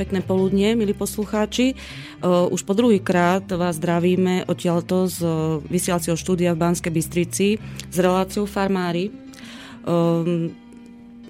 Pekné 0.00 0.24
poludnie, 0.24 0.72
milí 0.72 0.96
poslucháči. 0.96 1.76
Už 2.24 2.64
po 2.64 2.72
druhý 2.72 3.04
krát 3.04 3.44
vás 3.52 3.76
zdravíme 3.76 4.48
odtiaľto 4.48 5.04
z 5.04 5.20
vysielacieho 5.68 6.16
štúdia 6.16 6.56
v 6.56 6.60
Banskej 6.64 6.88
Bystrici 6.88 7.60
s 7.84 7.96
reláciou 8.00 8.48
Farmári. 8.48 9.12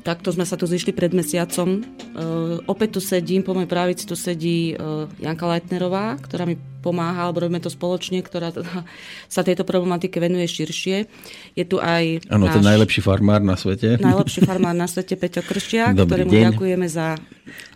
Takto 0.06 0.30
sme 0.30 0.46
sa 0.46 0.54
tu 0.54 0.70
zišli 0.70 0.94
pred 0.94 1.10
mesiacom. 1.10 1.82
Opäť 2.68 2.98
tu 2.98 3.00
sedím, 3.00 3.40
po 3.40 3.56
mojej 3.56 3.70
pravici 3.70 4.04
tu 4.04 4.14
sedí 4.18 4.76
Janka 5.20 5.46
Leitnerová, 5.48 6.20
ktorá 6.20 6.44
mi 6.44 6.58
pomáha, 6.80 7.28
alebo 7.28 7.44
robíme 7.44 7.60
to 7.60 7.68
spoločne, 7.68 8.24
ktorá 8.24 8.50
teda 8.50 8.88
sa 9.34 9.44
tejto 9.44 9.68
problematike 9.68 10.16
venuje 10.16 10.48
širšie. 10.48 10.96
Je 11.54 11.64
tu 11.68 11.76
aj 11.76 12.24
Áno, 12.32 12.48
ten 12.48 12.64
najlepší 12.64 13.04
farmár 13.04 13.44
na 13.44 13.54
svete. 13.54 14.00
Najlepší 14.00 14.48
farmár 14.48 14.72
na 14.72 14.88
svete, 14.88 15.14
Peťo 15.14 15.44
Kršiak, 15.44 15.92
Dobrý 16.00 16.24
ktorému 16.24 16.32
deň. 16.32 16.44
ďakujeme 16.50 16.86
za, 16.88 17.20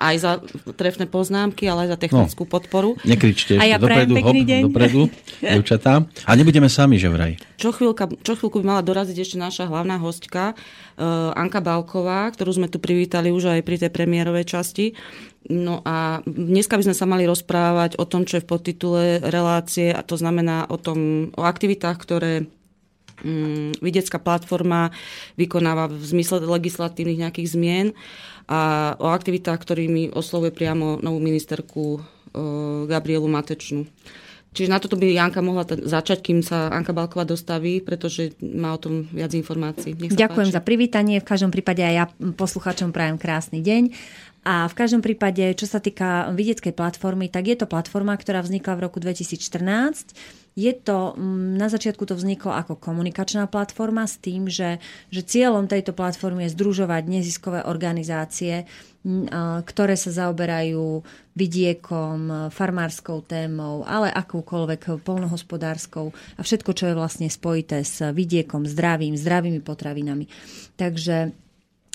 aj 0.01 0.15
za 0.17 0.33
trefné 0.75 1.05
poznámky, 1.07 1.69
ale 1.69 1.87
aj 1.87 1.91
za 1.95 1.99
technickú 2.01 2.49
no, 2.49 2.51
podporu. 2.51 2.91
Nekričte 3.05 3.61
ešte 3.61 3.71
ja 3.71 3.77
dopredu, 3.77 4.17
hop, 4.17 4.35
deň. 4.35 4.63
dopredu, 4.73 5.03
devčatá. 5.55 6.09
A 6.25 6.31
nebudeme 6.35 6.73
sami, 6.73 6.97
že 6.97 7.13
vraj. 7.13 7.37
Čo, 7.61 7.71
chvíľka, 7.71 8.11
čo 8.25 8.35
chvíľku 8.35 8.65
by 8.65 8.67
mala 8.67 8.83
doraziť 8.83 9.17
ešte 9.21 9.37
naša 9.39 9.71
hlavná 9.71 10.01
hostka, 10.03 10.59
uh, 10.99 11.31
Anka 11.39 11.63
Balková, 11.63 12.27
ktorú 12.35 12.51
sme 12.51 12.67
tu 12.67 12.83
privítali 12.83 13.31
už 13.31 13.55
aj 13.55 13.61
pri 13.63 13.77
tej 13.79 13.91
premiérovej 13.95 14.34
časti. 14.43 14.99
No 15.47 15.85
a 15.87 16.25
dneska 16.27 16.75
by 16.75 16.91
sme 16.91 16.97
sa 16.97 17.07
mali 17.07 17.29
rozprávať 17.29 18.01
o 18.01 18.09
tom, 18.09 18.27
čo 18.27 18.41
je 18.41 18.45
v 18.45 18.51
podtitule 18.51 19.03
relácie, 19.23 19.93
a 19.93 20.01
to 20.01 20.19
znamená 20.19 20.67
o, 20.67 20.81
tom, 20.81 21.31
o 21.37 21.45
aktivitách, 21.47 21.97
ktoré 22.01 22.33
um, 23.23 23.71
Videcká 23.79 24.19
platforma 24.19 24.91
vykonáva 25.37 25.93
v 25.93 26.01
zmysle 26.01 26.43
legislatívnych 26.43 27.29
nejakých 27.29 27.53
zmien 27.53 27.87
a 28.49 28.93
o 28.97 29.13
aktivitách, 29.13 29.61
ktorými 29.61 30.17
oslovuje 30.17 30.51
priamo 30.51 30.99
novú 31.05 31.21
ministerku 31.21 32.01
uh, 32.01 32.89
Gabrielu 32.89 33.29
Matečnú. 33.29 33.85
Čiže 34.55 34.71
na 34.71 34.79
toto 34.79 34.95
by 34.95 35.11
Janka 35.11 35.43
mohla 35.43 35.67
t- 35.67 35.83
začať, 35.83 36.23
kým 36.23 36.39
sa 36.47 36.71
Anka 36.71 36.95
Balková 36.95 37.27
dostaví, 37.27 37.83
pretože 37.83 38.39
má 38.39 38.71
o 38.71 38.79
tom 38.79 39.11
viac 39.11 39.35
informácií. 39.35 39.99
Ďakujem 39.99 40.49
páči. 40.49 40.57
za 40.57 40.63
privítanie. 40.63 41.19
V 41.19 41.27
každom 41.27 41.51
prípade 41.51 41.83
aj 41.83 41.95
ja 41.95 42.07
poslucháčom 42.39 42.95
prajem 42.95 43.19
krásny 43.19 43.59
deň. 43.59 43.91
A 44.45 44.69
v 44.69 44.75
každom 44.77 45.01
prípade, 45.01 45.41
čo 45.57 45.65
sa 45.65 45.81
týka 45.81 46.31
vidieckej 46.31 46.77
platformy, 46.77 47.33
tak 47.33 47.49
je 47.49 47.57
to 47.57 47.67
platforma, 47.67 48.13
ktorá 48.15 48.45
vznikla 48.45 48.77
v 48.77 48.85
roku 48.87 49.01
2014. 49.01 50.44
Je 50.55 50.71
to, 50.71 51.19
mm, 51.19 51.59
na 51.59 51.67
začiatku 51.67 52.07
to 52.07 52.15
vzniklo 52.15 52.55
ako 52.55 52.79
komunikačná 52.79 53.51
platforma 53.51 54.07
s 54.07 54.23
tým, 54.23 54.47
že, 54.47 54.79
že 55.11 55.27
cieľom 55.27 55.67
tejto 55.67 55.91
platformy 55.91 56.47
je 56.47 56.55
združovať 56.55 57.03
neziskové 57.11 57.67
organizácie, 57.67 58.63
mm, 59.03 59.63
ktoré 59.67 59.99
sa 59.99 60.15
zaoberajú 60.15 61.03
vidiekom, 61.35 62.51
farmárskou 62.55 63.27
témou, 63.27 63.83
ale 63.83 64.15
akúkoľvek 64.15 65.03
polnohospodárskou 65.03 66.15
a 66.39 66.41
všetko, 66.47 66.71
čo 66.71 66.85
je 66.87 66.95
vlastne 66.95 67.27
spojité 67.27 67.83
s 67.83 67.99
vidiekom, 68.15 68.63
zdravím, 68.71 69.19
zdravými 69.19 69.59
potravinami. 69.59 70.31
Takže 70.79 71.35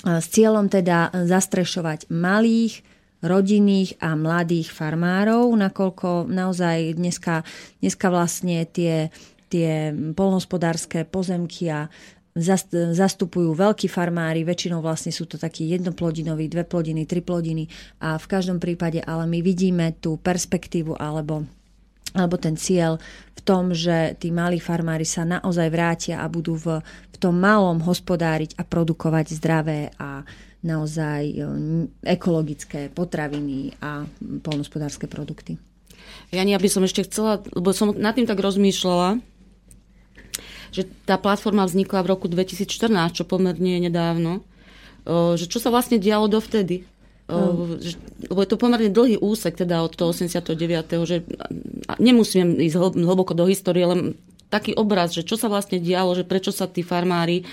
s 0.04 0.26
cieľom 0.32 0.68
teda 0.72 1.12
zastrešovať 1.12 2.08
malých, 2.08 2.80
rodinných 3.20 4.00
a 4.00 4.16
mladých 4.16 4.72
farmárov, 4.72 5.52
nakoľko 5.52 6.28
naozaj 6.28 6.96
dneska, 6.96 7.44
dneska 7.84 8.06
vlastne 8.08 8.64
tie, 8.64 9.12
tie 9.52 9.92
polnospodárske 10.16 11.04
pozemky 11.04 11.68
a 11.68 11.92
zastupujú 12.94 13.52
veľkí 13.58 13.90
farmári, 13.90 14.46
väčšinou 14.46 14.78
vlastne 14.78 15.10
sú 15.10 15.26
to 15.26 15.34
takí 15.34 15.66
jednoplodinoví, 15.74 16.46
dve 16.46 16.62
plodiny, 16.62 17.02
tri 17.04 17.20
plodiny 17.20 17.66
a 18.00 18.16
v 18.16 18.26
každom 18.30 18.62
prípade 18.62 19.02
ale 19.02 19.26
my 19.26 19.42
vidíme 19.42 19.98
tú 19.98 20.16
perspektívu 20.16 20.94
alebo 20.96 21.44
alebo 22.10 22.34
ten 22.42 22.58
cieľ 22.58 22.98
v 23.38 23.40
tom, 23.46 23.70
že 23.70 24.18
tí 24.18 24.34
malí 24.34 24.58
farmári 24.58 25.06
sa 25.06 25.22
naozaj 25.22 25.68
vrátia 25.70 26.18
a 26.18 26.26
budú 26.26 26.58
v, 26.58 26.82
v 26.82 27.16
tom 27.22 27.38
malom 27.38 27.78
hospodáriť 27.78 28.58
a 28.58 28.66
produkovať 28.66 29.26
zdravé 29.38 29.94
a 29.94 30.26
naozaj 30.60 31.22
e, 31.30 31.36
ekologické 32.04 32.92
potraviny 32.92 33.74
a 33.80 34.04
polnospodárske 34.44 35.08
produkty. 35.08 35.56
Jani, 36.30 36.54
ja 36.54 36.60
by 36.62 36.68
som 36.70 36.82
ešte 36.86 37.06
chcela, 37.06 37.42
lebo 37.54 37.74
som 37.74 37.94
nad 37.96 38.14
tým 38.14 38.26
tak 38.26 38.38
rozmýšľala, 38.38 39.18
že 40.70 40.86
tá 41.06 41.18
platforma 41.18 41.66
vznikla 41.66 42.06
v 42.06 42.10
roku 42.14 42.26
2014, 42.30 42.90
čo 43.10 43.26
pomerne 43.26 43.82
nedávno, 43.82 44.46
že 45.34 45.50
čo 45.50 45.58
sa 45.58 45.74
vlastne 45.74 45.98
dialo 45.98 46.30
dovtedy? 46.30 46.86
lebo 48.26 48.40
je 48.42 48.50
to 48.50 48.58
pomerne 48.58 48.90
dlhý 48.90 49.22
úsek 49.22 49.54
teda 49.54 49.86
od 49.86 49.94
toho 49.94 50.10
89. 50.10 50.50
že 51.06 51.22
nemusím 52.02 52.58
ísť 52.58 52.98
hlboko 52.98 53.38
do 53.38 53.46
histórie, 53.46 53.86
len 53.86 54.18
taký 54.50 54.74
obraz, 54.74 55.14
že 55.14 55.22
čo 55.22 55.38
sa 55.38 55.46
vlastne 55.46 55.78
dialo, 55.78 56.10
že 56.18 56.26
prečo 56.26 56.50
sa 56.50 56.66
tí 56.66 56.82
farmári 56.82 57.46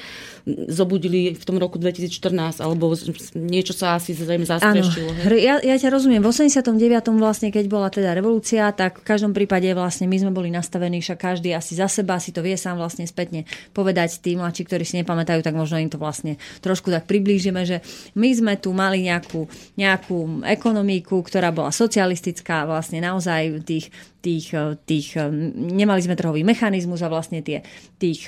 zobudili 0.72 1.36
v 1.36 1.44
tom 1.44 1.60
roku 1.60 1.76
2014, 1.76 2.64
alebo 2.64 2.96
niečo 3.36 3.76
sa 3.76 4.00
asi 4.00 4.16
zrejme 4.16 4.48
zastrešilo. 4.48 5.28
Ja, 5.36 5.60
ja 5.60 5.76
ťa 5.76 5.92
rozumiem. 5.92 6.24
V 6.24 6.32
89. 6.32 6.72
vlastne, 7.20 7.52
keď 7.52 7.66
bola 7.68 7.92
teda 7.92 8.16
revolúcia, 8.16 8.72
tak 8.72 9.04
v 9.04 9.06
každom 9.06 9.36
prípade 9.36 9.68
vlastne 9.76 10.08
my 10.08 10.16
sme 10.16 10.32
boli 10.32 10.48
nastavení, 10.48 11.04
však 11.04 11.20
každý 11.20 11.52
asi 11.52 11.76
za 11.76 11.92
seba 11.92 12.16
si 12.24 12.32
to 12.32 12.40
vie 12.40 12.56
sám 12.56 12.80
vlastne 12.80 13.04
spätne 13.04 13.44
povedať. 13.76 14.24
Tí 14.24 14.40
mladší, 14.40 14.64
ktorí 14.64 14.84
si 14.88 14.96
nepamätajú, 15.04 15.44
tak 15.44 15.54
možno 15.54 15.84
im 15.84 15.92
to 15.92 16.00
vlastne 16.00 16.40
trošku 16.64 16.88
tak 16.90 17.04
priblížime, 17.06 17.68
že 17.68 17.84
my 18.16 18.30
sme 18.32 18.54
tu 18.56 18.72
mali 18.72 19.04
nejakú, 19.04 19.52
nejakú 19.76 20.48
ekonomiku, 20.48 21.20
ktorá 21.28 21.52
bola 21.52 21.76
socialistická, 21.76 22.64
vlastne 22.64 23.04
naozaj 23.04 23.68
tých 23.68 23.92
tých, 24.28 24.52
tých, 24.84 25.16
nemali 25.56 26.04
sme 26.04 26.20
trhový 26.20 26.44
mechanizmus 26.44 27.00
a 27.00 27.08
vlastne 27.08 27.40
tie, 27.40 27.64
tých 27.96 28.28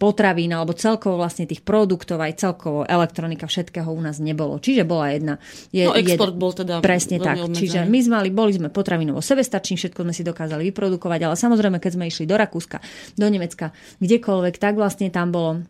potravín 0.00 0.50
alebo 0.50 0.74
celkovo 0.74 1.22
vlastne 1.22 1.46
tých 1.46 1.55
tých 1.56 1.64
produktov, 1.64 2.20
aj 2.20 2.36
celkovo 2.36 2.84
elektronika, 2.84 3.48
všetkého 3.48 3.88
u 3.88 4.00
nás 4.04 4.20
nebolo. 4.20 4.60
Čiže 4.60 4.84
bola 4.84 5.16
jedna... 5.16 5.34
Je, 5.72 5.88
no 5.88 5.96
export 5.96 6.36
jed, 6.36 6.40
bol 6.40 6.52
teda 6.52 6.84
Presne 6.84 7.16
tak. 7.16 7.40
Obmedzený. 7.40 7.56
Čiže 7.56 7.78
my 7.88 7.98
sme 8.04 8.14
mali, 8.20 8.28
boli 8.28 8.52
sme 8.52 8.68
potravinovo 8.68 9.24
sebestační, 9.24 9.80
všetko 9.80 10.04
sme 10.04 10.12
si 10.12 10.20
dokázali 10.20 10.68
vyprodukovať, 10.68 11.20
ale 11.24 11.34
samozrejme, 11.40 11.80
keď 11.80 11.96
sme 11.96 12.04
išli 12.12 12.28
do 12.28 12.36
Rakúska, 12.36 12.84
do 13.16 13.26
Nemecka, 13.26 13.72
kdekoľvek, 14.04 14.60
tak 14.60 14.76
vlastne 14.76 15.08
tam 15.08 15.32
bolo 15.32 15.64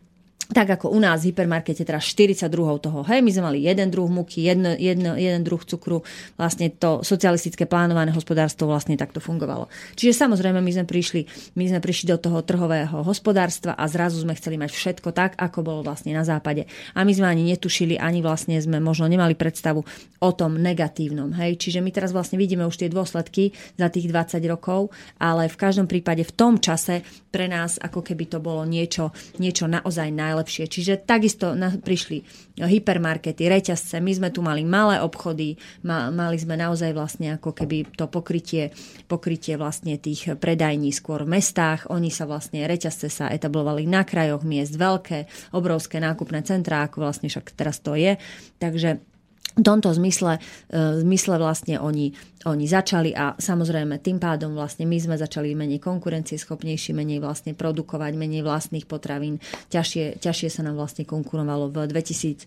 tak 0.47 0.79
ako 0.79 0.95
u 0.95 0.99
nás 1.03 1.23
v 1.23 1.35
hypermarkete 1.35 1.83
teraz 1.83 2.07
40 2.07 2.47
druhov 2.47 2.79
toho. 2.79 3.03
Hej, 3.03 3.19
my 3.19 3.31
sme 3.31 3.43
mali 3.51 3.59
jeden 3.67 3.91
druh 3.91 4.07
muky, 4.07 4.47
jedno, 4.47 4.71
jedno, 4.79 5.19
jeden 5.19 5.43
druh 5.43 5.59
cukru. 5.59 6.07
Vlastne 6.39 6.71
to 6.71 7.03
socialistické 7.03 7.67
plánované 7.67 8.15
hospodárstvo 8.15 8.71
vlastne 8.71 8.95
takto 8.95 9.19
fungovalo. 9.19 9.67
Čiže 9.99 10.15
samozrejme 10.15 10.63
my 10.63 10.71
sme 10.71 10.85
prišli, 10.87 11.21
my 11.59 11.63
sme 11.67 11.79
prišli 11.83 12.15
do 12.15 12.17
toho 12.17 12.39
trhového 12.47 13.03
hospodárstva 13.03 13.75
a 13.75 13.83
zrazu 13.91 14.23
sme 14.23 14.39
chceli 14.39 14.55
mať 14.55 14.71
všetko 14.71 15.11
tak, 15.11 15.35
ako 15.35 15.59
bolo 15.61 15.81
vlastne 15.83 16.15
na 16.15 16.23
západe. 16.23 16.63
A 16.95 17.03
my 17.03 17.11
sme 17.11 17.27
ani 17.27 17.43
netušili, 17.51 17.99
ani 17.99 18.23
vlastne 18.23 18.55
sme 18.63 18.79
možno 18.79 19.11
nemali 19.11 19.35
predstavu 19.35 19.83
o 20.17 20.29
tom 20.31 20.57
negatívnom. 20.57 21.35
Hej, 21.35 21.59
čiže 21.59 21.83
my 21.83 21.91
teraz 21.91 22.15
vlastne 22.15 22.39
vidíme 22.39 22.63
už 22.63 22.79
tie 22.79 22.89
dôsledky 22.89 23.51
za 23.75 23.91
tých 23.91 24.09
20 24.09 24.39
rokov, 24.47 24.89
ale 25.19 25.51
v 25.51 25.59
každom 25.59 25.85
prípade 25.85 26.23
v 26.23 26.33
tom 26.33 26.57
čase 26.57 27.03
pre 27.29 27.45
nás 27.45 27.77
ako 27.77 28.01
keby 28.01 28.25
to 28.31 28.39
bolo 28.41 28.65
niečo, 28.65 29.13
niečo 29.37 29.69
naozaj 29.69 30.09
najlepšie 30.09 30.36
najlepšie. 30.37 30.69
Čiže 30.69 30.93
takisto 31.01 31.57
na, 31.57 31.73
prišli 31.73 32.21
hypermarkety, 32.61 33.49
reťazce, 33.49 33.97
my 33.97 34.13
sme 34.13 34.29
tu 34.29 34.45
mali 34.45 34.61
malé 34.61 35.01
obchody, 35.01 35.57
ma, 35.81 36.13
mali 36.13 36.37
sme 36.37 36.53
naozaj 36.53 36.93
vlastne 36.93 37.41
ako 37.41 37.57
keby 37.57 37.89
to 37.97 38.05
pokrytie, 38.05 38.69
pokrytie 39.09 39.57
vlastne 39.57 39.97
tých 39.97 40.37
predajní 40.37 40.93
skôr 40.93 41.25
v 41.25 41.41
mestách. 41.41 41.89
Oni 41.89 42.13
sa 42.13 42.29
vlastne, 42.29 42.61
reťazce 42.69 43.09
sa 43.09 43.33
etablovali 43.33 43.89
na 43.89 44.05
krajoch 44.05 44.45
miest, 44.45 44.77
veľké, 44.77 45.25
obrovské 45.57 45.97
nákupné 45.97 46.45
centrá, 46.45 46.85
ako 46.85 47.01
vlastne 47.01 47.33
však 47.33 47.57
teraz 47.57 47.81
to 47.81 47.97
je. 47.97 48.21
Takže 48.61 49.16
v 49.57 49.65
tomto 49.65 49.89
zmysle, 49.89 50.37
e, 50.69 51.01
zmysle 51.01 51.41
vlastne 51.41 51.81
oni, 51.81 52.13
oni 52.45 52.65
začali 52.69 53.11
a 53.17 53.33
samozrejme 53.33 53.97
tým 53.97 54.21
pádom 54.21 54.53
vlastne 54.53 54.85
my 54.85 54.97
sme 55.01 55.17
začali 55.17 55.57
menej 55.57 55.81
konkurencieschopnejší, 55.81 56.93
menej 56.93 57.17
vlastne 57.17 57.57
produkovať, 57.57 58.13
menej 58.13 58.45
vlastných 58.45 58.85
potravín. 58.85 59.41
Ťažšie, 59.73 60.21
ťažšie 60.21 60.49
sa 60.53 60.61
nám 60.61 60.77
vlastne 60.77 61.09
konkurovalo 61.09 61.73
v 61.73 61.89
2000, 61.89 62.45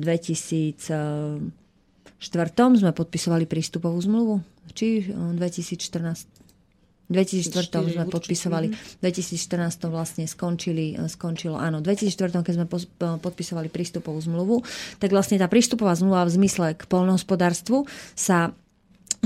2004 0.00 1.52
sme 2.80 2.92
podpisovali 2.96 3.44
prístupovú 3.44 4.00
zmluvu, 4.00 4.40
či 4.72 5.04
2014 5.12 6.45
2004 7.12 7.70
sme 7.70 8.04
podpisovali, 8.10 8.66
v 8.74 8.98
2014 9.02 9.86
vlastne 9.86 10.24
skončili, 10.26 10.98
skončilo, 11.06 11.54
áno, 11.54 11.78
v 11.78 11.94
2004 11.94 12.42
keď 12.42 12.54
sme 12.58 12.66
podpisovali 13.22 13.70
prístupovú 13.70 14.18
zmluvu, 14.18 14.66
tak 14.98 15.14
vlastne 15.14 15.38
tá 15.38 15.46
prístupová 15.46 15.94
zmluva 15.94 16.26
v 16.26 16.34
zmysle 16.42 16.66
k 16.74 16.82
polnohospodárstvu 16.90 17.86
sa 18.18 18.50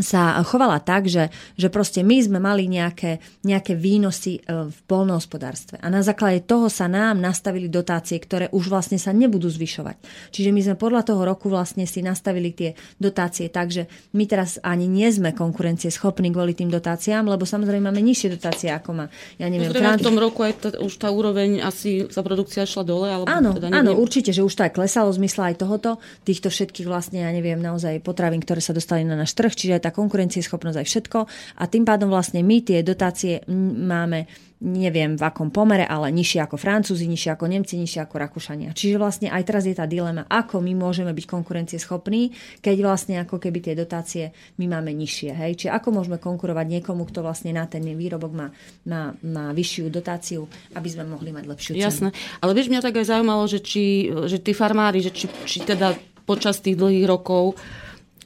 sa 0.01 0.37
chovala 0.45 0.81
tak, 0.81 1.07
že, 1.07 1.33
že 1.57 1.69
proste 1.73 2.05
my 2.05 2.17
sme 2.21 2.39
mali 2.43 2.67
nejaké, 2.67 3.21
nejaké 3.47 3.77
výnosy 3.79 4.41
e, 4.41 4.69
v 4.69 4.79
polnohospodárstve. 4.91 5.81
A 5.81 5.89
na 5.89 6.05
základe 6.05 6.45
toho 6.45 6.69
sa 6.69 6.91
nám 6.91 7.21
nastavili 7.21 7.71
dotácie, 7.71 8.19
ktoré 8.19 8.49
už 8.51 8.69
vlastne 8.69 8.99
sa 8.99 9.15
nebudú 9.15 9.47
zvyšovať. 9.47 9.97
Čiže 10.35 10.51
my 10.51 10.61
sme 10.61 10.77
podľa 10.77 11.03
toho 11.13 11.23
roku 11.23 11.47
vlastne 11.49 11.85
si 11.85 12.01
nastavili 12.01 12.53
tie 12.53 12.75
dotácie 12.97 13.53
tak, 13.53 13.71
že 13.71 13.87
my 14.17 14.25
teraz 14.27 14.59
ani 14.61 14.89
nie 14.89 15.09
sme 15.13 15.37
konkurencie 15.37 15.93
schopní 15.93 16.33
kvôli 16.35 16.57
tým 16.57 16.73
dotáciám, 16.73 17.27
lebo 17.29 17.45
samozrejme 17.45 17.91
máme 17.91 18.03
nižšie 18.03 18.41
dotácie, 18.41 18.69
ako 18.73 18.91
má, 18.93 19.07
ja 19.37 19.47
neviem, 19.47 19.71
Frant... 19.71 20.01
v 20.01 20.07
tom 20.07 20.19
roku 20.19 20.43
aj 20.47 20.53
t- 20.59 20.79
už 20.81 20.93
tá 20.97 21.09
úroveň 21.13 21.63
asi 21.63 22.09
sa 22.09 22.25
produkcia 22.25 22.65
šla 22.65 22.83
dole? 22.87 23.09
Alebo 23.11 23.27
áno, 23.29 23.57
teda 23.57 23.71
áno, 23.71 23.99
určite, 23.99 24.31
že 24.33 24.43
už 24.47 24.55
to 24.57 24.65
aj 24.67 24.73
klesalo 24.75 25.13
v 25.13 25.27
zmysle 25.27 25.43
aj 25.53 25.57
tohoto, 25.61 25.91
týchto 26.25 26.49
všetkých 26.49 26.87
vlastne, 26.87 27.27
ja 27.27 27.31
neviem, 27.31 27.59
naozaj 27.59 28.03
potravín, 28.03 28.41
ktoré 28.41 28.63
sa 28.63 28.73
dostali 28.73 29.03
na 29.05 29.19
náš 29.19 29.37
trh, 29.37 29.53
čiže 29.53 29.83
tá 29.83 29.90
konkurencieschopnosť 29.93 30.79
aj 30.81 30.87
všetko. 30.87 31.19
A 31.61 31.65
tým 31.69 31.85
pádom 31.85 32.09
vlastne 32.11 32.41
my 32.41 32.63
tie 32.65 32.81
dotácie 32.83 33.45
máme 33.51 34.51
neviem 34.61 35.17
v 35.17 35.23
akom 35.25 35.49
pomere, 35.49 35.89
ale 35.89 36.13
nižšie 36.13 36.45
ako 36.45 36.61
Francúzi, 36.61 37.09
nižšie 37.09 37.33
ako 37.33 37.49
Nemci, 37.49 37.81
nižšie 37.81 38.05
ako 38.05 38.21
Rakúšania. 38.21 38.77
Čiže 38.77 39.01
vlastne 39.01 39.29
aj 39.33 39.43
teraz 39.49 39.65
je 39.65 39.73
tá 39.73 39.89
dilema, 39.89 40.29
ako 40.29 40.61
my 40.61 40.77
môžeme 40.77 41.17
byť 41.17 41.25
konkurencieschopní, 41.25 42.37
keď 42.61 42.77
vlastne 42.85 43.17
ako 43.25 43.41
keby 43.41 43.59
tie 43.65 43.75
dotácie 43.75 44.37
my 44.61 44.69
máme 44.69 44.93
nižšie. 44.93 45.33
Hej? 45.33 45.53
Čiže 45.65 45.73
ako 45.73 45.89
môžeme 45.97 46.21
konkurovať 46.21 46.67
niekomu, 46.77 47.09
kto 47.09 47.25
vlastne 47.25 47.57
na 47.57 47.65
ten 47.65 47.81
výrobok 47.81 48.33
má, 48.37 48.53
má, 48.85 49.17
má 49.25 49.57
vyššiu 49.57 49.89
dotáciu, 49.89 50.45
aby 50.77 50.89
sme 50.93 51.09
mohli 51.09 51.33
mať 51.33 51.45
lepšiu 51.49 51.73
cenu. 51.81 51.85
Jasné. 51.89 52.09
Ale 52.45 52.53
vieš, 52.53 52.69
mňa 52.69 52.85
tak 52.85 53.01
aj 53.01 53.17
zaujímalo, 53.17 53.49
že, 53.49 53.65
či, 53.65 54.13
že 54.29 54.45
tí 54.45 54.53
farmári, 54.53 55.01
že 55.01 55.09
či, 55.09 55.25
či 55.49 55.65
teda 55.65 55.97
počas 56.29 56.61
tých 56.61 56.77
dlhých 56.77 57.09
rokov 57.09 57.57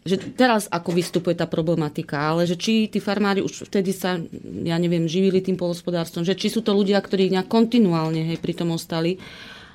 že 0.04 0.20
teraz 0.36 0.68
ako 0.68 0.92
vystupuje 0.92 1.32
tá 1.32 1.48
problematika, 1.48 2.20
ale 2.20 2.44
že 2.44 2.60
či 2.60 2.92
tí 2.92 3.00
farmári 3.00 3.40
už 3.40 3.72
vtedy 3.72 3.90
sa, 3.96 4.20
ja 4.62 4.76
neviem, 4.76 5.08
živili 5.08 5.40
tým 5.40 5.56
polospodárstvom, 5.56 6.28
že 6.28 6.36
či 6.36 6.52
sú 6.52 6.60
to 6.60 6.76
ľudia, 6.76 7.00
ktorí 7.00 7.32
nejak 7.32 7.48
kontinuálne 7.48 8.20
hej, 8.28 8.36
pri 8.36 8.52
tom 8.52 8.76
ostali, 8.76 9.16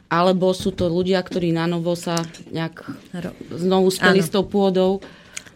alebo 0.09 0.53
sú 0.53 0.69
to 0.73 0.85
ľudia, 0.85 1.21
ktorí 1.21 1.49
na 1.49 1.65
novo 1.65 1.97
sa 1.97 2.17
nejak 2.53 2.85
znovu 3.57 3.89
speli 3.89 4.21
s 4.21 4.29
tou 4.29 4.45
pôdou. 4.45 5.01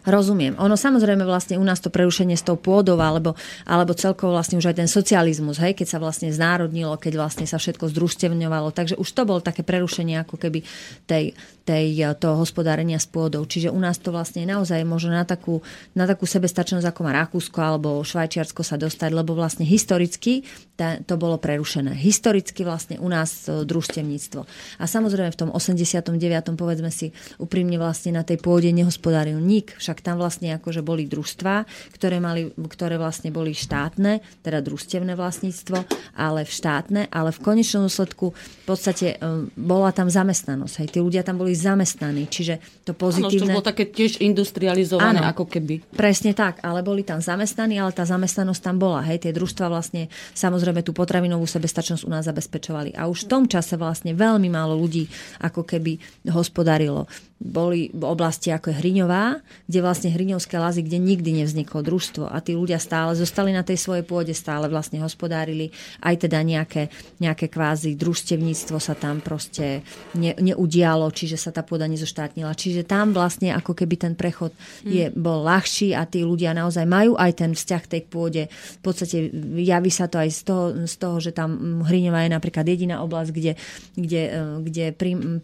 Rozumiem. 0.04 0.52
Ono 0.60 0.76
samozrejme 0.76 1.24
vlastne 1.24 1.56
u 1.56 1.64
nás 1.64 1.80
to 1.80 1.88
prerušenie 1.88 2.36
s 2.36 2.44
tou 2.44 2.60
pôdou 2.60 3.00
alebo, 3.00 3.32
alebo 3.64 3.96
celkovo 3.96 4.36
vlastne 4.36 4.60
už 4.60 4.68
aj 4.68 4.84
ten 4.84 4.90
socializmus, 4.90 5.56
hej, 5.56 5.72
keď 5.72 5.96
sa 5.96 5.98
vlastne 6.02 6.28
znárodnilo, 6.28 7.00
keď 7.00 7.24
vlastne 7.24 7.48
sa 7.48 7.56
všetko 7.56 7.88
združstevňovalo. 7.88 8.68
Takže 8.68 9.00
už 9.00 9.08
to 9.08 9.24
bolo 9.24 9.40
také 9.40 9.64
prerušenie 9.64 10.20
ako 10.20 10.36
keby 10.36 10.60
tej, 11.08 11.32
tej, 11.64 11.88
eh, 12.04 12.12
toho 12.14 12.44
hospodárenia 12.44 13.00
s 13.00 13.08
pôdou. 13.08 13.42
Čiže 13.48 13.72
u 13.72 13.80
nás 13.80 13.96
to 13.96 14.12
vlastne 14.12 14.44
naozaj 14.44 14.84
možno 14.84 15.16
na 15.16 15.24
takú, 15.24 15.64
na 15.96 16.04
takú 16.04 16.28
sebestačnosť, 16.28 16.84
ako 16.84 17.00
má 17.02 17.12
Rakúsko 17.16 17.58
alebo 17.58 18.04
Švajčiarsko 18.04 18.60
sa 18.60 18.76
dostať, 18.76 19.10
lebo 19.10 19.32
vlastne 19.32 19.64
historicky 19.64 20.44
tá, 20.76 21.00
to 21.00 21.16
bolo 21.16 21.40
prerušené. 21.40 21.96
Historicky 21.96 22.62
vlastne 22.62 23.00
u 23.00 23.08
nás 23.08 23.48
eh, 23.48 23.64
družstevníctvo. 23.64 24.40
A 24.78 24.84
samozrejme 24.84 25.32
v 25.32 25.40
tom 25.40 25.50
89. 25.50 26.12
povedzme 26.54 26.92
si 26.92 27.10
úprimne 27.40 27.80
vlastne 27.80 28.12
na 28.12 28.22
tej 28.22 28.38
pôde 28.38 28.68
nehospodáril 28.70 29.40
nik, 29.40 29.72
však 29.80 30.04
tam 30.04 30.20
vlastne 30.20 30.52
akože 30.60 30.84
boli 30.84 31.08
družstva, 31.08 31.64
ktoré, 31.96 32.20
mali, 32.20 32.52
ktoré 32.52 33.00
vlastne 33.00 33.32
boli 33.32 33.56
štátne, 33.56 34.20
teda 34.44 34.60
družstevné 34.60 35.16
vlastníctvo, 35.16 35.88
ale 36.12 36.44
v 36.44 36.52
štátne, 36.52 37.00
ale 37.08 37.32
v 37.32 37.40
konečnom 37.40 37.86
dôsledku 37.88 38.34
v 38.34 38.64
podstate 38.66 39.16
um, 39.22 39.48
bola 39.54 39.94
tam 39.94 40.10
zamestnanosť. 40.10 40.74
Hej. 40.84 40.88
Tí 40.92 40.98
ľudia 41.00 41.22
tam 41.22 41.38
boli 41.38 41.53
zamestnaní, 41.56 42.26
čiže 42.28 42.60
to 42.84 42.92
pozitívne... 42.92 43.40
Áno, 43.40 43.48
to 43.48 43.54
bolo 43.56 43.64
také 43.64 43.84
tiež 43.88 44.20
industrializované 44.20 45.22
Áno, 45.22 45.30
ako 45.30 45.48
keby. 45.48 45.80
Presne 45.94 46.36
tak, 46.36 46.60
ale 46.60 46.84
boli 46.84 47.06
tam 47.06 47.22
zamestnaní, 47.22 47.80
ale 47.80 47.94
tá 47.96 48.04
zamestnanosť 48.04 48.60
tam 48.60 48.76
bola. 48.76 49.00
Hej, 49.06 49.24
tie 49.24 49.32
družstva 49.32 49.72
vlastne 49.72 50.12
samozrejme 50.36 50.84
tú 50.84 50.92
potravinovú 50.92 51.48
sebestačnosť 51.48 52.02
u 52.04 52.10
nás 52.12 52.28
zabezpečovali. 52.28 52.92
A 52.98 53.08
už 53.08 53.24
v 53.24 53.30
tom 53.30 53.44
čase 53.48 53.80
vlastne 53.80 54.12
veľmi 54.12 54.52
málo 54.52 54.76
ľudí 54.76 55.08
ako 55.40 55.64
keby 55.64 55.96
hospodarilo 56.28 57.08
boli 57.44 57.92
oblasti 57.92 58.48
ako 58.48 58.72
je 58.72 58.80
Hriňová, 58.80 59.44
kde 59.68 59.78
vlastne 59.84 60.08
Hriňovské 60.08 60.56
lazy, 60.56 60.80
kde 60.80 60.96
nikdy 60.96 61.44
nevzniklo 61.44 61.84
družstvo 61.84 62.24
a 62.30 62.40
tí 62.40 62.56
ľudia 62.56 62.80
stále 62.80 63.12
zostali 63.12 63.52
na 63.52 63.60
tej 63.60 63.76
svojej 63.76 64.00
pôde, 64.00 64.32
stále 64.32 64.64
vlastne 64.72 65.04
hospodárili, 65.04 65.68
aj 66.00 66.24
teda 66.24 66.40
nejaké, 66.40 66.88
nejaké 67.20 67.52
kvázi 67.52 68.00
družstevníctvo 68.00 68.80
sa 68.80 68.96
tam 68.96 69.20
proste 69.20 69.84
ne, 70.16 70.32
neudialo, 70.40 71.12
čiže 71.12 71.36
sa 71.44 71.52
tá 71.52 71.60
pôda 71.60 71.84
nezoštátnila. 71.84 72.56
Čiže 72.56 72.88
tam 72.88 73.12
vlastne 73.12 73.52
ako 73.52 73.76
keby 73.76 74.00
ten 74.00 74.14
prechod 74.16 74.56
je, 74.80 75.12
hmm. 75.12 75.16
bol 75.20 75.44
ľahší 75.44 75.92
a 75.92 76.08
tí 76.08 76.24
ľudia 76.24 76.56
naozaj 76.56 76.88
majú 76.88 77.20
aj 77.20 77.44
ten 77.44 77.50
vzťah 77.52 77.82
tej 77.84 78.02
pôde. 78.08 78.48
V 78.48 78.80
podstate 78.80 79.28
javí 79.60 79.92
sa 79.92 80.08
to 80.08 80.16
aj 80.16 80.30
z 80.32 80.40
toho, 80.48 80.64
z 80.88 80.94
toho 80.96 81.16
že 81.20 81.36
tam 81.36 81.84
Hriňová 81.84 82.24
je 82.24 82.30
napríklad 82.32 82.64
jediná 82.64 83.04
oblasť, 83.04 83.30
kde, 83.30 83.52
kde, 83.94 84.22
e, 84.32 84.40
kde 84.64 84.84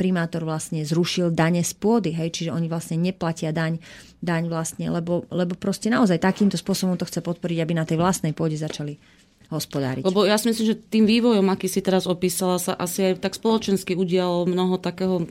primátor 0.00 0.49
vlastne 0.49 0.81
zrušil 0.82 1.29
dane 1.35 1.61
z 1.61 1.73
pôdy, 1.76 2.17
hej, 2.17 2.32
čiže 2.32 2.50
oni 2.50 2.67
vlastne 2.67 2.96
neplatia 2.96 3.53
daň, 3.53 3.76
daň 4.25 4.49
vlastne, 4.49 4.88
lebo, 4.88 5.29
lebo 5.29 5.53
proste 5.56 5.93
naozaj 5.93 6.20
takýmto 6.20 6.56
spôsobom 6.56 6.96
to 6.96 7.08
chce 7.08 7.20
podporiť, 7.20 7.58
aby 7.61 7.73
na 7.76 7.85
tej 7.85 8.00
vlastnej 8.00 8.32
pôde 8.32 8.56
začali 8.56 9.19
hospodáriť. 9.50 10.06
Lebo 10.06 10.23
ja 10.25 10.38
si 10.38 10.49
myslím, 10.49 10.67
že 10.73 10.79
tým 10.79 11.05
vývojom, 11.11 11.47
aký 11.50 11.67
si 11.67 11.82
teraz 11.82 12.06
opísala, 12.06 12.62
sa 12.62 12.79
asi 12.79 13.12
aj 13.12 13.20
tak 13.20 13.35
spoločensky 13.35 13.99
udialo 13.99 14.47
mnoho 14.47 14.79
takého 14.79 15.26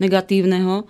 negatívneho, 0.00 0.88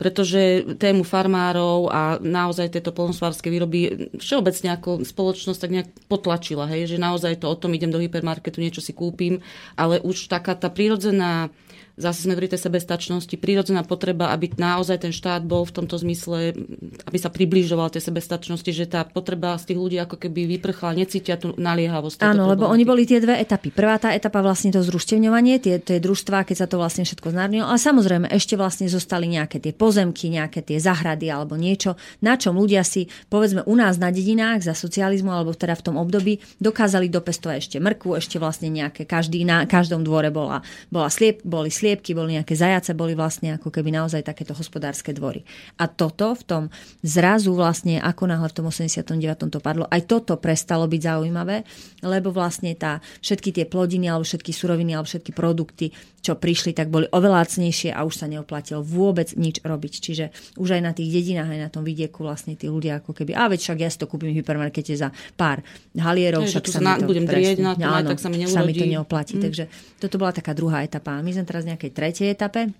pretože 0.00 0.64
tému 0.80 1.04
farmárov 1.04 1.92
a 1.92 2.16
naozaj 2.20 2.72
tieto 2.72 2.88
polnospodárske 2.92 3.52
výroby 3.52 4.08
všeobecne 4.16 4.76
ako 4.76 5.04
spoločnosť 5.04 5.60
tak 5.60 5.74
nejak 5.76 5.88
potlačila, 6.08 6.64
hej, 6.72 6.96
že 6.96 6.96
naozaj 6.96 7.44
to 7.44 7.48
o 7.48 7.56
tom 7.56 7.76
idem 7.76 7.92
do 7.92 8.00
hypermarketu, 8.00 8.64
niečo 8.64 8.80
si 8.80 8.96
kúpim, 8.96 9.44
ale 9.76 10.00
už 10.00 10.32
taká 10.32 10.56
tá 10.56 10.72
prírodzená 10.72 11.52
zase 12.00 12.24
sme 12.24 12.34
pri 12.34 12.48
tej 12.48 12.60
sebestačnosti, 12.64 13.36
prírodzená 13.36 13.84
potreba, 13.84 14.32
aby 14.32 14.50
naozaj 14.56 15.04
ten 15.04 15.12
štát 15.12 15.44
bol 15.44 15.68
v 15.68 15.72
tomto 15.76 16.00
zmysle, 16.00 16.56
aby 17.04 17.18
sa 17.20 17.28
približoval 17.28 17.92
tej 17.92 18.08
sebestačnosti, 18.08 18.70
že 18.72 18.88
tá 18.88 19.04
potreba 19.04 19.54
z 19.60 19.72
tých 19.72 19.78
ľudí 19.78 19.96
ako 20.00 20.16
keby 20.16 20.56
vyprchala, 20.56 20.96
necítia 20.96 21.36
tú 21.36 21.52
naliehavosť. 21.60 22.24
Áno, 22.24 22.48
lebo 22.48 22.64
oni 22.64 22.88
boli 22.88 23.04
tie 23.04 23.20
dve 23.20 23.36
etapy. 23.36 23.68
Prvá 23.68 24.00
tá 24.00 24.16
etapa 24.16 24.40
vlastne 24.40 24.72
to 24.72 24.80
zruštevňovanie, 24.80 25.60
tie, 25.60 25.76
tie 25.78 26.00
družstva, 26.00 26.48
keď 26.48 26.56
sa 26.56 26.66
to 26.66 26.80
vlastne 26.80 27.04
všetko 27.04 27.28
znárnilo, 27.30 27.68
ale 27.68 27.76
samozrejme 27.76 28.26
ešte 28.32 28.56
vlastne 28.56 28.88
zostali 28.88 29.28
nejaké 29.28 29.60
tie 29.60 29.76
pozemky, 29.76 30.32
nejaké 30.32 30.64
tie 30.64 30.80
zahrady 30.80 31.28
alebo 31.28 31.60
niečo, 31.60 32.00
na 32.24 32.40
čom 32.40 32.56
ľudia 32.56 32.80
si, 32.86 33.12
povedzme 33.28 33.66
u 33.68 33.74
nás 33.76 34.00
na 34.00 34.08
dedinách 34.08 34.64
za 34.64 34.72
socializmu 34.72 35.28
alebo 35.28 35.52
teda 35.52 35.76
v 35.76 35.84
tom 35.84 35.96
období 36.00 36.40
dokázali 36.62 37.10
dopestovať 37.10 37.56
ešte 37.60 37.76
mrkvu, 37.82 38.16
ešte 38.16 38.38
vlastne 38.38 38.70
nejaké, 38.70 39.04
každý, 39.04 39.42
na 39.42 39.66
každom 39.66 40.06
dvore 40.06 40.30
bola, 40.30 40.62
bola 40.88 41.10
sliep, 41.10 41.42
boli 41.42 41.68
sliep 41.68 41.89
sliepky, 41.90 42.14
boli 42.14 42.38
nejaké 42.38 42.54
zajace, 42.54 42.94
boli 42.94 43.18
vlastne 43.18 43.58
ako 43.58 43.74
keby 43.74 43.90
naozaj 43.90 44.22
takéto 44.22 44.54
hospodárske 44.54 45.10
dvory. 45.10 45.42
A 45.82 45.90
toto 45.90 46.38
v 46.38 46.42
tom 46.46 46.62
zrazu 47.02 47.50
vlastne, 47.50 47.98
ako 47.98 48.30
náhle 48.30 48.46
v 48.46 48.54
tom 48.54 48.70
89. 48.70 49.50
to 49.50 49.58
padlo, 49.58 49.90
aj 49.90 50.06
toto 50.06 50.38
prestalo 50.38 50.86
byť 50.86 51.00
zaujímavé, 51.02 51.66
lebo 52.06 52.30
vlastne 52.30 52.70
tá, 52.78 53.02
všetky 53.18 53.50
tie 53.50 53.66
plodiny 53.66 54.06
alebo 54.06 54.22
všetky 54.22 54.54
suroviny 54.54 54.94
alebo 54.94 55.10
všetky 55.10 55.34
produkty, 55.34 55.90
čo 56.20 56.36
prišli, 56.36 56.76
tak 56.76 56.92
boli 56.92 57.08
oveľa 57.10 57.42
lacnejšie 57.42 57.96
a 57.96 58.04
už 58.04 58.14
sa 58.14 58.26
neoplatilo 58.28 58.84
vôbec 58.84 59.32
nič 59.40 59.64
robiť. 59.64 59.92
Čiže 60.04 60.24
už 60.60 60.76
aj 60.76 60.82
na 60.84 60.92
tých 60.92 61.08
dedinách, 61.08 61.48
aj 61.48 61.60
na 61.64 61.70
tom 61.72 61.82
vidieku 61.82 62.22
vlastne 62.22 62.54
tí 62.54 62.68
ľudia 62.68 63.00
ako 63.00 63.16
keby, 63.16 63.32
a 63.32 63.48
veď 63.48 63.58
však 63.64 63.78
ja 63.80 63.88
si 63.88 63.98
to 63.98 64.06
kúpim 64.06 64.30
v 64.36 64.44
hypermarkete 64.44 64.92
za 64.92 65.08
pár 65.34 65.64
halierov, 65.96 66.44
však 66.44 66.68
sa 66.68 66.78
mi 66.78 66.92
to, 67.00 67.08
budem 67.08 67.24
drieť 67.24 67.58
na 67.64 67.72
to, 67.72 67.88
áno, 67.88 68.08
tak 68.12 68.20
sa 68.20 68.28
mi, 68.28 68.44
sa 68.44 68.60
mi 68.62 68.76
to 68.76 68.84
neoplatí. 68.84 69.40
Mm. 69.40 69.42
Takže 69.48 69.64
toto 69.96 70.20
bola 70.20 70.36
taká 70.36 70.52
druhá 70.52 70.84
etapa. 70.84 71.16
My 71.24 71.32
sme 71.32 71.48
teraz 71.48 71.64
nejakej 71.70 71.90
tretej 71.94 72.28
etape 72.34 72.74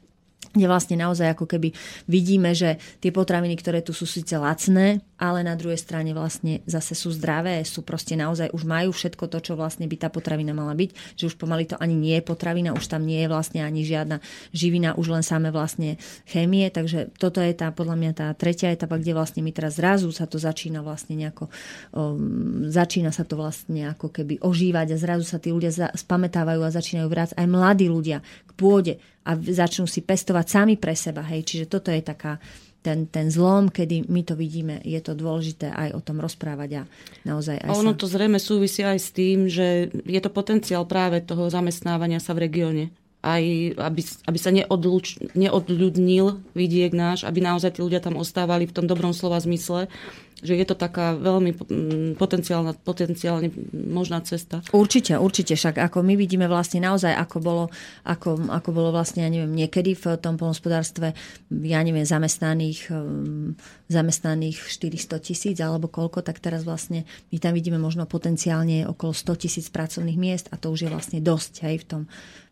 kde 0.51 0.67
vlastne 0.67 0.99
naozaj 0.99 1.37
ako 1.37 1.47
keby 1.47 1.71
vidíme, 2.11 2.51
že 2.57 2.81
tie 2.99 3.15
potraviny, 3.15 3.55
ktoré 3.55 3.87
tu 3.87 3.95
sú 3.95 4.03
síce 4.09 4.35
lacné, 4.35 4.99
ale 5.21 5.45
na 5.45 5.53
druhej 5.53 5.77
strane 5.77 6.17
vlastne 6.17 6.65
zase 6.65 6.97
sú 6.97 7.13
zdravé, 7.13 7.61
sú 7.69 7.85
proste 7.85 8.17
naozaj, 8.17 8.57
už 8.57 8.65
majú 8.65 8.91
všetko 8.97 9.29
to, 9.29 9.39
čo 9.45 9.53
vlastne 9.53 9.85
by 9.85 9.97
tá 10.01 10.09
potravina 10.09 10.57
mala 10.57 10.73
byť, 10.73 11.21
že 11.21 11.29
už 11.29 11.37
pomaly 11.37 11.69
to 11.69 11.77
ani 11.77 11.93
nie 11.93 12.17
je 12.17 12.25
potravina, 12.25 12.73
už 12.73 12.89
tam 12.89 13.05
nie 13.05 13.21
je 13.21 13.29
vlastne 13.29 13.61
ani 13.61 13.85
žiadna 13.85 14.25
živina, 14.57 14.97
už 14.97 15.13
len 15.13 15.21
samé 15.21 15.53
vlastne 15.53 16.01
chémie, 16.25 16.73
takže 16.73 17.13
toto 17.21 17.45
je 17.45 17.53
tá, 17.53 17.69
podľa 17.69 17.97
mňa 18.01 18.13
tá 18.17 18.27
tretia 18.33 18.73
etapa, 18.73 18.97
kde 18.97 19.13
vlastne 19.13 19.45
my 19.45 19.53
teraz 19.53 19.77
zrazu 19.77 20.09
sa 20.09 20.25
to 20.25 20.41
začína 20.41 20.81
vlastne 20.81 21.21
nejako, 21.21 21.53
um, 21.93 22.65
začína 22.73 23.13
sa 23.13 23.29
to 23.29 23.37
vlastne 23.37 23.93
ako 23.93 24.09
keby 24.09 24.41
ožívať 24.41 24.97
a 24.97 24.97
zrazu 24.97 25.29
sa 25.29 25.37
tí 25.37 25.53
ľudia 25.53 25.69
spametávajú 25.93 26.65
a 26.65 26.73
začínajú 26.73 27.07
vrácať 27.13 27.37
aj 27.37 27.47
mladí 27.47 27.93
ľudia 27.93 28.25
k 28.25 28.51
pôde 28.57 28.97
a 29.21 29.37
začnú 29.37 29.85
si 29.85 30.01
pestovať 30.01 30.47
sami 30.49 30.75
pre 30.81 30.97
seba. 30.97 31.21
Hej. 31.29 31.45
Čiže 31.45 31.67
toto 31.69 31.93
je 31.93 32.01
taká, 32.01 32.41
ten, 32.81 33.05
ten 33.07 33.29
zlom, 33.29 33.69
kedy 33.69 34.09
my 34.09 34.25
to 34.25 34.35
vidíme, 34.37 34.81
je 34.81 35.01
to 35.05 35.13
dôležité 35.13 35.69
aj 35.69 35.93
o 35.97 36.01
tom 36.01 36.21
rozprávať 36.21 36.71
a 36.81 36.83
naozaj 37.29 37.61
aj 37.61 37.69
A 37.69 37.77
ono 37.77 37.93
sa... 37.93 38.01
to 38.01 38.07
zrejme 38.09 38.41
súvisí 38.41 38.81
aj 38.81 38.99
s 38.99 39.09
tým, 39.13 39.47
že 39.53 39.93
je 39.93 40.21
to 40.21 40.33
potenciál 40.33 40.89
práve 40.89 41.21
toho 41.21 41.49
zamestnávania 41.53 42.19
sa 42.19 42.33
v 42.33 42.49
regióne. 42.49 42.85
Aj 43.21 43.43
aby, 43.77 44.01
aby 44.01 44.39
sa 44.41 44.51
neodluč, 44.51 45.21
neodľudnil 45.37 46.57
vidiek 46.57 46.93
náš, 46.97 47.29
aby 47.29 47.45
naozaj 47.45 47.77
tí 47.77 47.81
ľudia 47.85 48.01
tam 48.01 48.17
ostávali 48.17 48.65
v 48.65 48.75
tom 48.77 48.89
dobrom 48.89 49.13
slova 49.13 49.37
zmysle 49.37 49.93
že 50.41 50.57
je 50.57 50.67
to 50.67 50.77
taká 50.77 51.15
veľmi 51.17 51.53
mm, 51.53 52.11
potenciálna, 52.17 52.73
potenciálne 52.81 53.53
možná 53.73 54.25
cesta. 54.25 54.65
Určite, 54.73 55.21
určite. 55.21 55.53
Však 55.53 55.77
ako 55.77 56.01
my 56.01 56.17
vidíme 56.17 56.49
vlastne 56.49 56.81
naozaj, 56.81 57.13
ako 57.13 57.37
bolo, 57.45 57.65
ako, 58.09 58.49
ako 58.49 58.71
bolo 58.73 58.91
vlastne, 58.91 59.29
ja 59.29 59.31
neviem, 59.31 59.53
niekedy 59.53 59.93
v 59.93 60.17
tom 60.17 60.41
polnospodárstve, 60.41 61.13
ja 61.53 61.81
neviem, 61.85 62.09
zamestnaných, 62.09 62.89
um, 62.89 63.53
zamestnaných 63.93 64.65
400 64.65 65.21
tisíc 65.21 65.57
alebo 65.61 65.93
koľko, 65.93 66.25
tak 66.25 66.41
teraz 66.41 66.65
vlastne 66.65 67.05
my 67.31 67.37
tam 67.37 67.53
vidíme 67.53 67.77
možno 67.77 68.09
potenciálne 68.09 68.89
okolo 68.89 69.13
100 69.13 69.43
tisíc 69.45 69.67
pracovných 69.69 70.19
miest 70.19 70.49
a 70.51 70.57
to 70.57 70.73
už 70.73 70.89
je 70.89 70.91
vlastne 70.91 71.19
dosť 71.21 71.53
aj 71.69 71.77
v 71.77 71.85
tom 71.85 72.03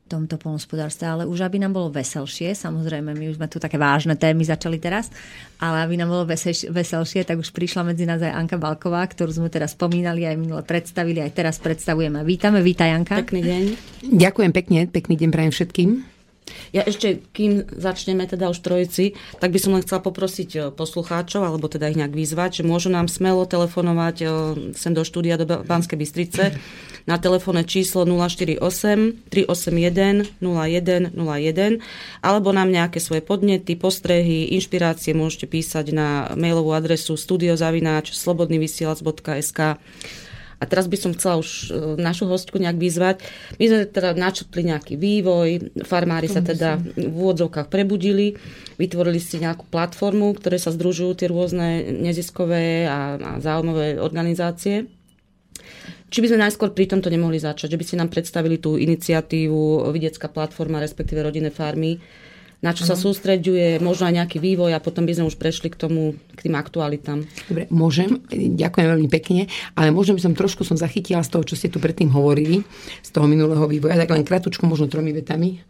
tomto 0.09 0.41
polnospodárstve, 0.41 1.05
ale 1.05 1.23
už 1.29 1.45
aby 1.45 1.61
nám 1.61 1.77
bolo 1.77 1.93
veselšie, 1.93 2.57
samozrejme, 2.57 3.13
my 3.13 3.25
už 3.29 3.37
sme 3.37 3.47
tu 3.47 3.61
také 3.61 3.77
vážne 3.77 4.17
témy 4.17 4.43
začali 4.43 4.81
teraz, 4.81 5.13
ale 5.61 5.85
aby 5.85 6.01
nám 6.01 6.09
bolo 6.09 6.25
veselšie, 6.73 7.29
tak 7.29 7.37
už 7.37 7.53
prišla 7.53 7.85
medzi 7.93 8.09
nás 8.09 8.25
aj 8.25 8.33
Anka 8.33 8.57
Balková, 8.57 9.05
ktorú 9.05 9.31
sme 9.31 9.53
teraz 9.53 9.77
spomínali, 9.77 10.25
aj 10.25 10.41
minule 10.41 10.65
predstavili, 10.65 11.21
aj 11.21 11.37
teraz 11.37 11.61
predstavujeme. 11.61 12.25
Vítame, 12.25 12.65
vítaj 12.65 12.91
Anka. 12.91 13.21
Pekný 13.21 13.43
deň. 13.45 13.63
Ďakujem 14.17 14.53
pekne, 14.57 14.79
pekný 14.89 15.15
deň 15.21 15.29
prajem 15.29 15.53
všetkým. 15.53 16.18
Ja 16.73 16.85
ešte, 16.85 17.25
kým 17.33 17.65
začneme 17.65 18.29
teda 18.29 18.53
už 18.53 18.61
trojici, 18.61 19.17
tak 19.41 19.53
by 19.55 19.59
som 19.59 19.73
len 19.77 19.85
chcela 19.85 20.05
poprosiť 20.05 20.51
e, 20.53 20.59
poslucháčov, 20.73 21.45
alebo 21.45 21.69
teda 21.71 21.89
ich 21.89 21.99
nejak 21.99 22.13
vyzvať, 22.13 22.61
že 22.61 22.69
môžu 22.69 22.93
nám 22.93 23.09
smelo 23.09 23.49
telefonovať 23.49 24.17
e, 24.21 24.27
sem 24.77 24.93
do 24.93 25.03
štúdia 25.03 25.41
do 25.41 25.65
Banskej 25.65 25.97
Bystrice 25.97 26.59
na 27.09 27.17
telefónne 27.17 27.65
číslo 27.65 28.05
048 28.05 28.61
381 29.33 30.29
0101 30.45 31.17
alebo 32.21 32.49
nám 32.53 32.69
nejaké 32.69 33.01
svoje 33.01 33.25
podnety, 33.25 33.81
postrehy, 33.81 34.53
inšpirácie 34.53 35.17
môžete 35.17 35.49
písať 35.49 35.97
na 35.97 36.09
mailovú 36.37 36.77
adresu 36.77 37.17
studiozavináč 37.17 38.13
slobodnyvysielac.sk 38.13 39.81
a 40.59 40.65
teraz 40.67 40.91
by 40.91 40.99
som 40.99 41.15
chcela 41.15 41.39
už 41.39 41.71
e, 41.71 41.95
našu 42.03 42.27
hostku 42.27 42.59
nejak 42.59 42.79
vyzvať. 42.79 43.17
My 43.63 43.65
sme 43.71 43.81
teda 43.87 44.11
načrtli 44.19 44.67
nejaký 44.67 44.99
vývoj, 44.99 45.71
farmári 45.87 46.27
sa 46.27 46.43
teda 46.43 46.83
v 46.99 47.15
úvodzovkách 47.15 47.71
prebudili, 47.71 48.35
vytvorili 48.75 49.23
si 49.23 49.39
nejakú 49.39 49.71
platformu, 49.71 50.35
ktoré 50.35 50.59
sa 50.59 50.75
združujú 50.75 51.23
tie 51.23 51.31
rôzne 51.31 51.95
neziskové 52.03 52.91
a, 52.91 53.15
a 53.19 53.31
záujmové 53.39 54.03
organizácie. 54.03 54.91
Či 56.09 56.25
by 56.25 56.29
sme 56.33 56.43
najskôr 56.49 56.73
pri 56.73 56.89
tomto 56.89 57.13
nemohli 57.13 57.37
začať, 57.37 57.77
že 57.77 57.79
by 57.79 57.85
ste 57.85 58.01
nám 58.01 58.09
predstavili 58.09 58.57
tú 58.57 58.81
iniciatívu 58.81 59.93
Vidiecká 59.93 60.33
platforma, 60.33 60.81
respektíve 60.81 61.21
rodinné 61.21 61.53
farmy, 61.53 62.01
na 62.59 62.75
čo 62.75 62.83
ano. 62.83 62.91
sa 62.91 62.97
sústreďuje, 62.99 63.79
možno 63.79 64.11
aj 64.11 64.15
nejaký 64.19 64.39
vývoj 64.43 64.75
a 64.75 64.83
potom 64.83 65.07
by 65.07 65.15
sme 65.15 65.31
už 65.31 65.39
prešli 65.39 65.71
k 65.71 65.79
tomu, 65.79 66.19
k 66.35 66.51
tým 66.51 66.59
aktualitám. 66.59 67.23
Dobre, 67.47 67.71
môžem, 67.71 68.19
ďakujem 68.35 68.87
veľmi 68.99 69.09
pekne, 69.11 69.47
ale 69.79 69.95
možno 69.95 70.19
by 70.19 70.23
som 70.27 70.35
trošku 70.35 70.67
som 70.67 70.75
zachytila 70.75 71.23
z 71.23 71.31
toho, 71.31 71.47
čo 71.47 71.55
ste 71.55 71.71
tu 71.71 71.79
predtým 71.79 72.11
hovorili, 72.11 72.67
z 73.03 73.11
toho 73.15 73.31
minulého 73.31 73.63
vývoja, 73.71 73.95
tak 73.95 74.11
len 74.11 74.27
kratučku, 74.27 74.67
možno 74.67 74.91
tromi 74.91 75.15
vetami 75.15 75.63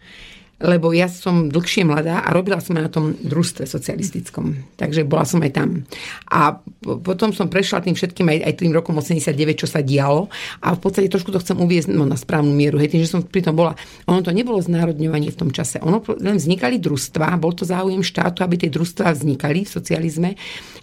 lebo 0.58 0.90
ja 0.90 1.06
som 1.06 1.46
dlhšie 1.46 1.86
mladá 1.86 2.26
a 2.26 2.34
robila 2.34 2.58
som 2.58 2.74
na 2.74 2.90
tom 2.90 3.14
družstve 3.14 3.62
socialistickom. 3.62 4.74
Takže 4.74 5.06
bola 5.06 5.22
som 5.22 5.38
aj 5.38 5.52
tam. 5.54 5.86
A 6.26 6.58
potom 6.82 7.30
som 7.30 7.46
prešla 7.46 7.86
tým 7.86 7.94
všetkým 7.94 8.26
aj, 8.26 8.38
aj 8.42 8.54
tým 8.58 8.74
rokom 8.74 8.98
89, 8.98 9.54
čo 9.54 9.70
sa 9.70 9.86
dialo. 9.86 10.26
A 10.58 10.74
v 10.74 10.80
podstate 10.82 11.06
trošku 11.06 11.30
to 11.30 11.38
chcem 11.38 11.54
uviezť 11.54 11.94
no, 11.94 12.02
na 12.02 12.18
správnu 12.18 12.50
mieru. 12.50 12.82
Hej, 12.82 12.90
tým, 12.90 13.02
že 13.06 13.14
som 13.14 13.22
pri 13.22 13.46
tom 13.46 13.54
bola. 13.54 13.78
Ono 14.10 14.18
to 14.18 14.34
nebolo 14.34 14.58
znárodňovanie 14.58 15.30
v 15.30 15.38
tom 15.38 15.50
čase. 15.54 15.78
Ono 15.78 16.02
len 16.18 16.42
vznikali 16.42 16.82
družstva, 16.82 17.38
bol 17.38 17.54
to 17.54 17.62
záujem 17.62 18.02
štátu, 18.02 18.42
aby 18.42 18.58
tie 18.58 18.70
družstva 18.70 19.14
vznikali 19.14 19.62
v 19.62 19.70
socializme. 19.70 20.30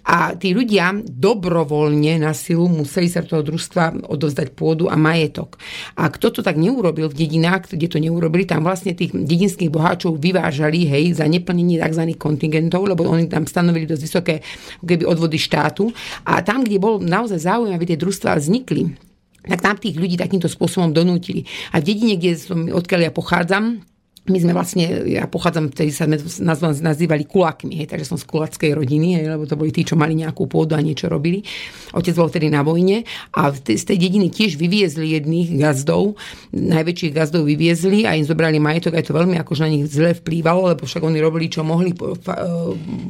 A 0.06 0.32
tí 0.38 0.56
ľudia 0.56 0.96
dobrovoľne 1.04 2.22
na 2.22 2.32
silu 2.32 2.70
museli 2.70 3.12
sa 3.12 3.26
toho 3.26 3.44
družstva 3.44 4.08
odovzdať 4.08 4.56
pôdu 4.56 4.88
a 4.88 4.96
majetok. 4.96 5.60
A 5.98 6.08
kto 6.08 6.30
to 6.30 6.40
tak 6.40 6.56
neurobil 6.56 7.10
v 7.12 7.18
dedinách, 7.26 7.74
kde 7.74 7.90
to 7.90 7.98
neurobili, 7.98 8.46
tam 8.46 8.62
vlastne 8.62 8.94
tých 8.94 9.10
dedinských 9.12 9.65
tých 9.66 9.74
boháčov 9.74 10.22
vyvážali 10.22 10.86
hej, 10.86 11.18
za 11.18 11.26
neplnenie 11.26 11.82
tzv. 11.82 12.14
kontingentov, 12.14 12.86
lebo 12.86 13.02
oni 13.02 13.26
tam 13.26 13.42
stanovili 13.50 13.90
dosť 13.90 14.02
vysoké 14.06 14.34
keby 14.78 15.02
odvody 15.02 15.34
štátu. 15.34 15.90
A 16.22 16.38
tam, 16.46 16.62
kde 16.62 16.78
bol 16.78 17.02
naozaj 17.02 17.42
záujem, 17.42 17.74
aby 17.74 17.84
tie 17.90 17.98
družstvá 17.98 18.38
vznikli, 18.38 18.94
tak 19.42 19.62
tam 19.62 19.74
tých 19.78 19.98
ľudí 19.98 20.14
takýmto 20.14 20.46
spôsobom 20.46 20.94
donútili. 20.94 21.42
A 21.74 21.82
v 21.82 21.86
dedine, 21.90 22.14
kde 22.14 22.38
som, 22.38 22.66
odkiaľ 22.70 23.10
ja 23.10 23.12
pochádzam, 23.14 23.82
my 24.28 24.38
sme 24.42 24.52
vlastne, 24.52 24.84
ja 25.06 25.24
pochádzam, 25.30 25.70
vtedy 25.70 25.90
sa 25.94 26.04
nás 26.08 26.60
nazývali 26.60 27.26
kulakmi, 27.26 27.78
hej, 27.82 27.88
takže 27.90 28.10
som 28.10 28.18
z 28.18 28.26
kulackej 28.26 28.74
rodiny, 28.74 29.22
hej, 29.22 29.26
lebo 29.30 29.46
to 29.46 29.54
boli 29.54 29.70
tí, 29.70 29.86
čo 29.86 29.94
mali 29.94 30.18
nejakú 30.18 30.46
pôdu 30.50 30.74
a 30.74 30.82
niečo 30.82 31.06
robili. 31.06 31.46
Otec 31.94 32.14
bol 32.18 32.28
vtedy 32.28 32.50
na 32.50 32.66
vojne 32.66 33.06
a 33.32 33.54
z 33.54 33.84
tej 33.84 33.98
dediny 33.98 34.28
tiež 34.30 34.58
vyviezli 34.58 35.16
jedných 35.16 35.56
gazdov, 35.58 36.18
najväčších 36.52 37.12
gazdov 37.14 37.46
vyviezli 37.46 38.04
a 38.04 38.18
im 38.18 38.26
zobrali 38.26 38.58
majetok, 38.58 38.98
aj 38.98 39.08
to 39.08 39.12
veľmi 39.14 39.38
akože 39.40 39.62
na 39.62 39.70
nich 39.70 39.86
zle 39.86 40.12
vplývalo, 40.12 40.74
lebo 40.74 40.84
však 40.84 41.02
oni 41.02 41.18
robili, 41.22 41.46
čo 41.46 41.62
mohli, 41.62 41.94
e, 41.94 42.16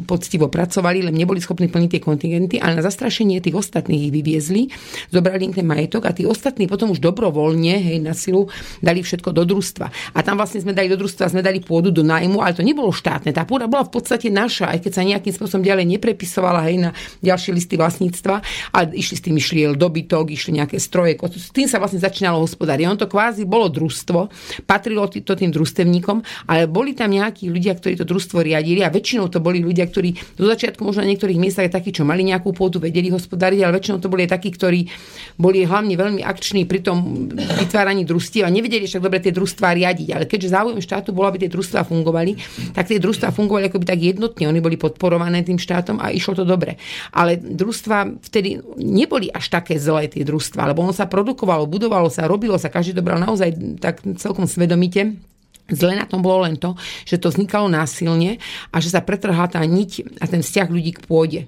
poctivo 0.05 0.53
pracovali, 0.53 1.09
len 1.09 1.15
neboli 1.17 1.41
schopní 1.41 1.73
plniť 1.73 1.97
tie 1.97 2.03
kontingenty, 2.03 2.57
ale 2.61 2.79
na 2.79 2.83
zastrašenie 2.85 3.41
tých 3.41 3.57
ostatných 3.57 4.11
ich 4.11 4.13
vyviezli, 4.13 4.69
zobrali 5.11 5.49
im 5.49 5.55
ten 5.57 5.67
majetok 5.67 6.07
a 6.07 6.13
tí 6.13 6.29
ostatní 6.29 6.69
potom 6.69 6.93
už 6.93 7.01
dobrovoľne, 7.01 7.75
hej, 7.81 7.99
na 8.05 8.13
silu 8.13 8.53
dali 8.85 9.01
všetko 9.01 9.33
do 9.33 9.49
družstva. 9.49 9.87
A 10.13 10.19
tam 10.21 10.37
vlastne 10.37 10.61
sme 10.61 10.77
dali 10.77 10.91
do 10.91 10.99
družstva 10.99 11.06
sme 11.07 11.41
dali 11.45 11.63
pôdu 11.63 11.95
do 11.95 12.03
nájmu, 12.03 12.43
ale 12.43 12.59
to 12.59 12.67
nebolo 12.67 12.91
štátne. 12.91 13.31
Tá 13.31 13.47
pôda 13.47 13.71
bola 13.71 13.87
v 13.87 13.95
podstate 13.95 14.27
naša, 14.33 14.75
aj 14.75 14.83
keď 14.83 14.93
sa 14.93 15.03
nejakým 15.07 15.33
spôsobom 15.33 15.63
ďalej 15.63 15.87
neprepisovala 15.97 16.67
hej, 16.67 16.77
na 16.83 16.91
ďalšie 17.23 17.55
listy 17.55 17.79
vlastníctva, 17.79 18.43
ale 18.73 18.97
išli 18.97 19.15
s 19.15 19.23
tým 19.23 19.37
išli 19.37 19.61
dobytok, 19.77 20.33
išli 20.33 20.57
nejaké 20.59 20.81
stroje, 20.81 21.15
s 21.21 21.53
tým 21.53 21.69
sa 21.69 21.77
vlastne 21.77 22.01
začínalo 22.01 22.41
hospodáriť. 22.41 22.89
On 22.89 22.99
to 22.99 23.07
kvázi 23.07 23.45
bolo 23.45 23.69
družstvo, 23.69 24.31
patrilo 24.65 25.05
to 25.07 25.37
tým 25.37 25.53
družstevníkom, 25.53 26.49
ale 26.49 26.67
boli 26.67 26.97
tam 26.97 27.13
nejakí 27.13 27.47
ľudia, 27.53 27.77
ktorí 27.77 28.01
to 28.01 28.09
družstvo 28.09 28.41
riadili 28.41 28.81
a 28.83 28.89
väčšinou 28.89 29.29
to 29.29 29.39
boli 29.39 29.61
ľudia, 29.61 29.85
ktorí 29.87 30.17
do 30.41 30.49
začiatku 30.49 30.81
možno 30.83 31.05
na 31.05 31.11
niektorých 31.13 31.37
miestach 31.37 31.69
takí, 31.69 31.93
čo 31.93 32.09
mali 32.09 32.25
nejakú 32.25 32.57
pôdu, 32.57 32.81
vedeli 32.81 33.13
hospodáriť, 33.13 33.61
ale 33.63 33.77
väčšinou 33.77 33.99
to 34.01 34.09
boli 34.09 34.25
takí, 34.25 34.49
ktorí 34.49 34.89
boli 35.37 35.69
hlavne 35.69 35.93
veľmi 35.93 36.23
akční 36.25 36.65
pri 36.65 36.81
tom 36.81 37.29
vytváraní 37.37 38.09
družstiev 38.09 38.49
a 38.49 38.51
nevedeli 38.51 38.89
však 38.89 39.05
dobre 39.05 39.21
tie 39.21 39.35
družstvá 39.35 39.77
riadiť. 39.77 40.09
Ale 40.17 40.25
keďže 40.25 40.49
záujem 40.57 40.81
štát 40.81 40.96
štátu 40.97 41.13
bolo, 41.13 41.29
aby 41.29 41.45
tie 41.45 41.53
družstvá 41.53 41.85
fungovali, 41.85 42.41
tak 42.73 42.89
tie 42.89 42.97
družstvá 42.97 43.29
fungovali 43.37 43.69
akoby 43.69 43.85
tak 43.85 44.01
jednotne. 44.01 44.49
Oni 44.49 44.65
boli 44.65 44.81
podporované 44.81 45.45
tým 45.45 45.61
štátom 45.61 46.01
a 46.01 46.09
išlo 46.09 46.33
to 46.33 46.49
dobre. 46.49 46.81
Ale 47.13 47.37
družstva 47.37 48.25
vtedy 48.25 48.65
neboli 48.81 49.29
až 49.29 49.53
také 49.53 49.77
zlé 49.77 50.09
tie 50.09 50.25
družstva, 50.25 50.73
lebo 50.73 50.81
ono 50.81 50.97
sa 50.97 51.05
produkovalo, 51.05 51.69
budovalo 51.69 52.09
sa, 52.09 52.25
robilo 52.25 52.57
sa, 52.57 52.73
každý 52.73 52.97
dobral 52.97 53.21
naozaj 53.21 53.53
tak 53.77 54.01
celkom 54.17 54.49
svedomite 54.49 55.21
Zle 55.67 55.99
na 55.99 56.07
tom 56.07 56.23
bolo 56.23 56.47
len 56.47 56.55
to, 56.55 56.79
že 57.03 57.19
to 57.19 57.27
vznikalo 57.27 57.67
násilne 57.67 58.39
a 58.71 58.77
že 58.79 58.95
sa 58.95 59.03
pretrhla 59.03 59.51
tá 59.51 59.59
niť 59.67 60.23
a 60.23 60.31
ten 60.31 60.39
vzťah 60.39 60.69
ľudí 60.71 60.95
k 60.95 61.01
pôde. 61.03 61.41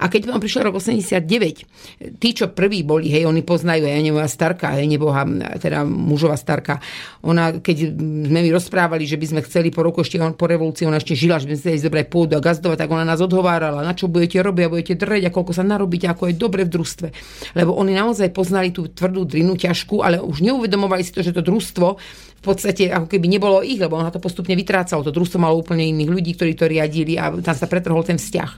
A 0.00 0.08
keď 0.08 0.32
vám 0.32 0.40
prišiel 0.40 0.64
rok 0.64 0.80
89, 0.80 2.16
tí, 2.16 2.28
čo 2.32 2.48
prví 2.48 2.80
boli, 2.88 3.12
hej, 3.12 3.28
oni 3.28 3.44
poznajú, 3.44 3.84
ja 3.84 4.00
neboha 4.00 4.24
starka, 4.32 4.72
hej, 4.80 4.88
neboha, 4.88 5.28
teda 5.60 5.84
mužová 5.84 6.40
starka, 6.40 6.80
ona, 7.20 7.60
keď 7.60 7.92
sme 8.00 8.40
mi 8.40 8.48
rozprávali, 8.48 9.04
že 9.04 9.20
by 9.20 9.26
sme 9.36 9.40
chceli 9.44 9.68
po 9.68 9.84
roku 9.84 10.00
ešte 10.00 10.16
po 10.16 10.48
revolúcii, 10.48 10.88
ona 10.88 10.96
ešte 10.96 11.12
žila, 11.12 11.36
že 11.36 11.44
by 11.44 11.60
sme 11.60 11.60
chceli 11.60 11.78
zobrať 11.84 12.06
pôdu 12.08 12.32
a 12.32 12.40
gazdovať, 12.40 12.80
tak 12.80 12.88
ona 12.88 13.04
nás 13.04 13.20
odhovárala, 13.20 13.84
na 13.84 13.92
čo 13.92 14.08
budete 14.08 14.40
robiť 14.40 14.62
a 14.64 14.72
budete 14.72 14.94
dreť 14.96 15.28
a 15.28 15.34
koľko 15.34 15.52
sa 15.52 15.68
narobiť, 15.68 16.16
ako 16.16 16.32
je 16.32 16.34
dobre 16.40 16.64
v 16.64 16.72
družstve. 16.72 17.08
Lebo 17.52 17.76
oni 17.76 17.92
naozaj 17.92 18.32
poznali 18.32 18.72
tú 18.72 18.88
tvrdú 18.88 19.28
drinu, 19.28 19.52
ťažkú, 19.60 20.00
ale 20.00 20.16
už 20.16 20.40
neuvedomovali 20.40 21.04
si 21.04 21.12
to, 21.12 21.20
že 21.20 21.36
to 21.36 21.44
družstvo 21.44 22.00
podstate 22.46 22.88
ako 22.94 23.10
keby 23.10 23.26
nebolo 23.26 23.60
ich, 23.66 23.82
lebo 23.82 23.98
ono 23.98 24.14
to 24.14 24.22
postupne 24.22 24.54
vytrácalo. 24.54 25.02
To 25.02 25.10
družstvo 25.10 25.42
malo 25.42 25.58
úplne 25.58 25.82
iných 25.82 26.10
ľudí, 26.10 26.32
ktorí 26.38 26.52
to 26.54 26.70
riadili 26.70 27.18
a 27.18 27.34
tam 27.34 27.56
sa 27.56 27.66
pretrhol 27.66 28.06
ten 28.06 28.16
vzťah. 28.16 28.50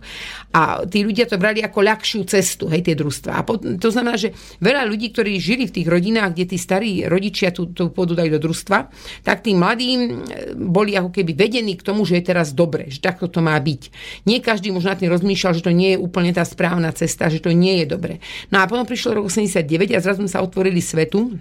A 0.52 0.84
tí 0.84 1.04
ľudia 1.04 1.24
to 1.24 1.40
brali 1.40 1.64
ako 1.64 1.80
ľahšiu 1.80 2.22
cestu, 2.28 2.68
hej, 2.68 2.84
tie 2.84 2.96
družstva. 2.96 3.30
A 3.32 3.40
to 3.80 3.88
znamená, 3.88 4.20
že 4.20 4.36
veľa 4.60 4.84
ľudí, 4.84 5.12
ktorí 5.12 5.40
žili 5.40 5.64
v 5.64 5.74
tých 5.80 5.88
rodinách, 5.88 6.36
kde 6.36 6.44
tí 6.52 6.56
starí 6.60 7.08
rodičia 7.08 7.52
tú, 7.52 7.72
tú 7.72 7.88
pôdu 7.88 8.12
dali 8.12 8.28
do 8.28 8.40
družstva, 8.40 8.78
tak 9.24 9.44
tí 9.44 9.56
mladí 9.56 10.12
boli 10.56 10.94
ako 10.94 11.12
keby 11.12 11.32
vedení 11.32 11.76
k 11.76 11.86
tomu, 11.86 12.04
že 12.04 12.20
je 12.20 12.28
teraz 12.28 12.52
dobre, 12.52 12.92
že 12.92 13.00
takto 13.00 13.28
to 13.28 13.40
má 13.40 13.56
byť. 13.56 13.82
Nie 14.28 14.44
každý 14.44 14.72
možno 14.72 14.92
na 14.92 15.00
tým 15.00 15.12
rozmýšľal, 15.12 15.56
že 15.56 15.64
to 15.64 15.72
nie 15.72 15.96
je 15.96 15.98
úplne 15.98 16.32
tá 16.36 16.44
správna 16.44 16.92
cesta, 16.92 17.32
že 17.32 17.40
to 17.40 17.52
nie 17.52 17.84
je 17.84 17.86
dobre. 17.88 18.20
No 18.52 18.60
a 18.60 18.68
potom 18.68 18.84
prišiel 18.84 19.20
rok 19.20 19.28
89 19.30 19.96
a 19.96 20.00
zrazu 20.04 20.24
sa 20.28 20.44
otvorili 20.44 20.80
svetu 20.82 21.36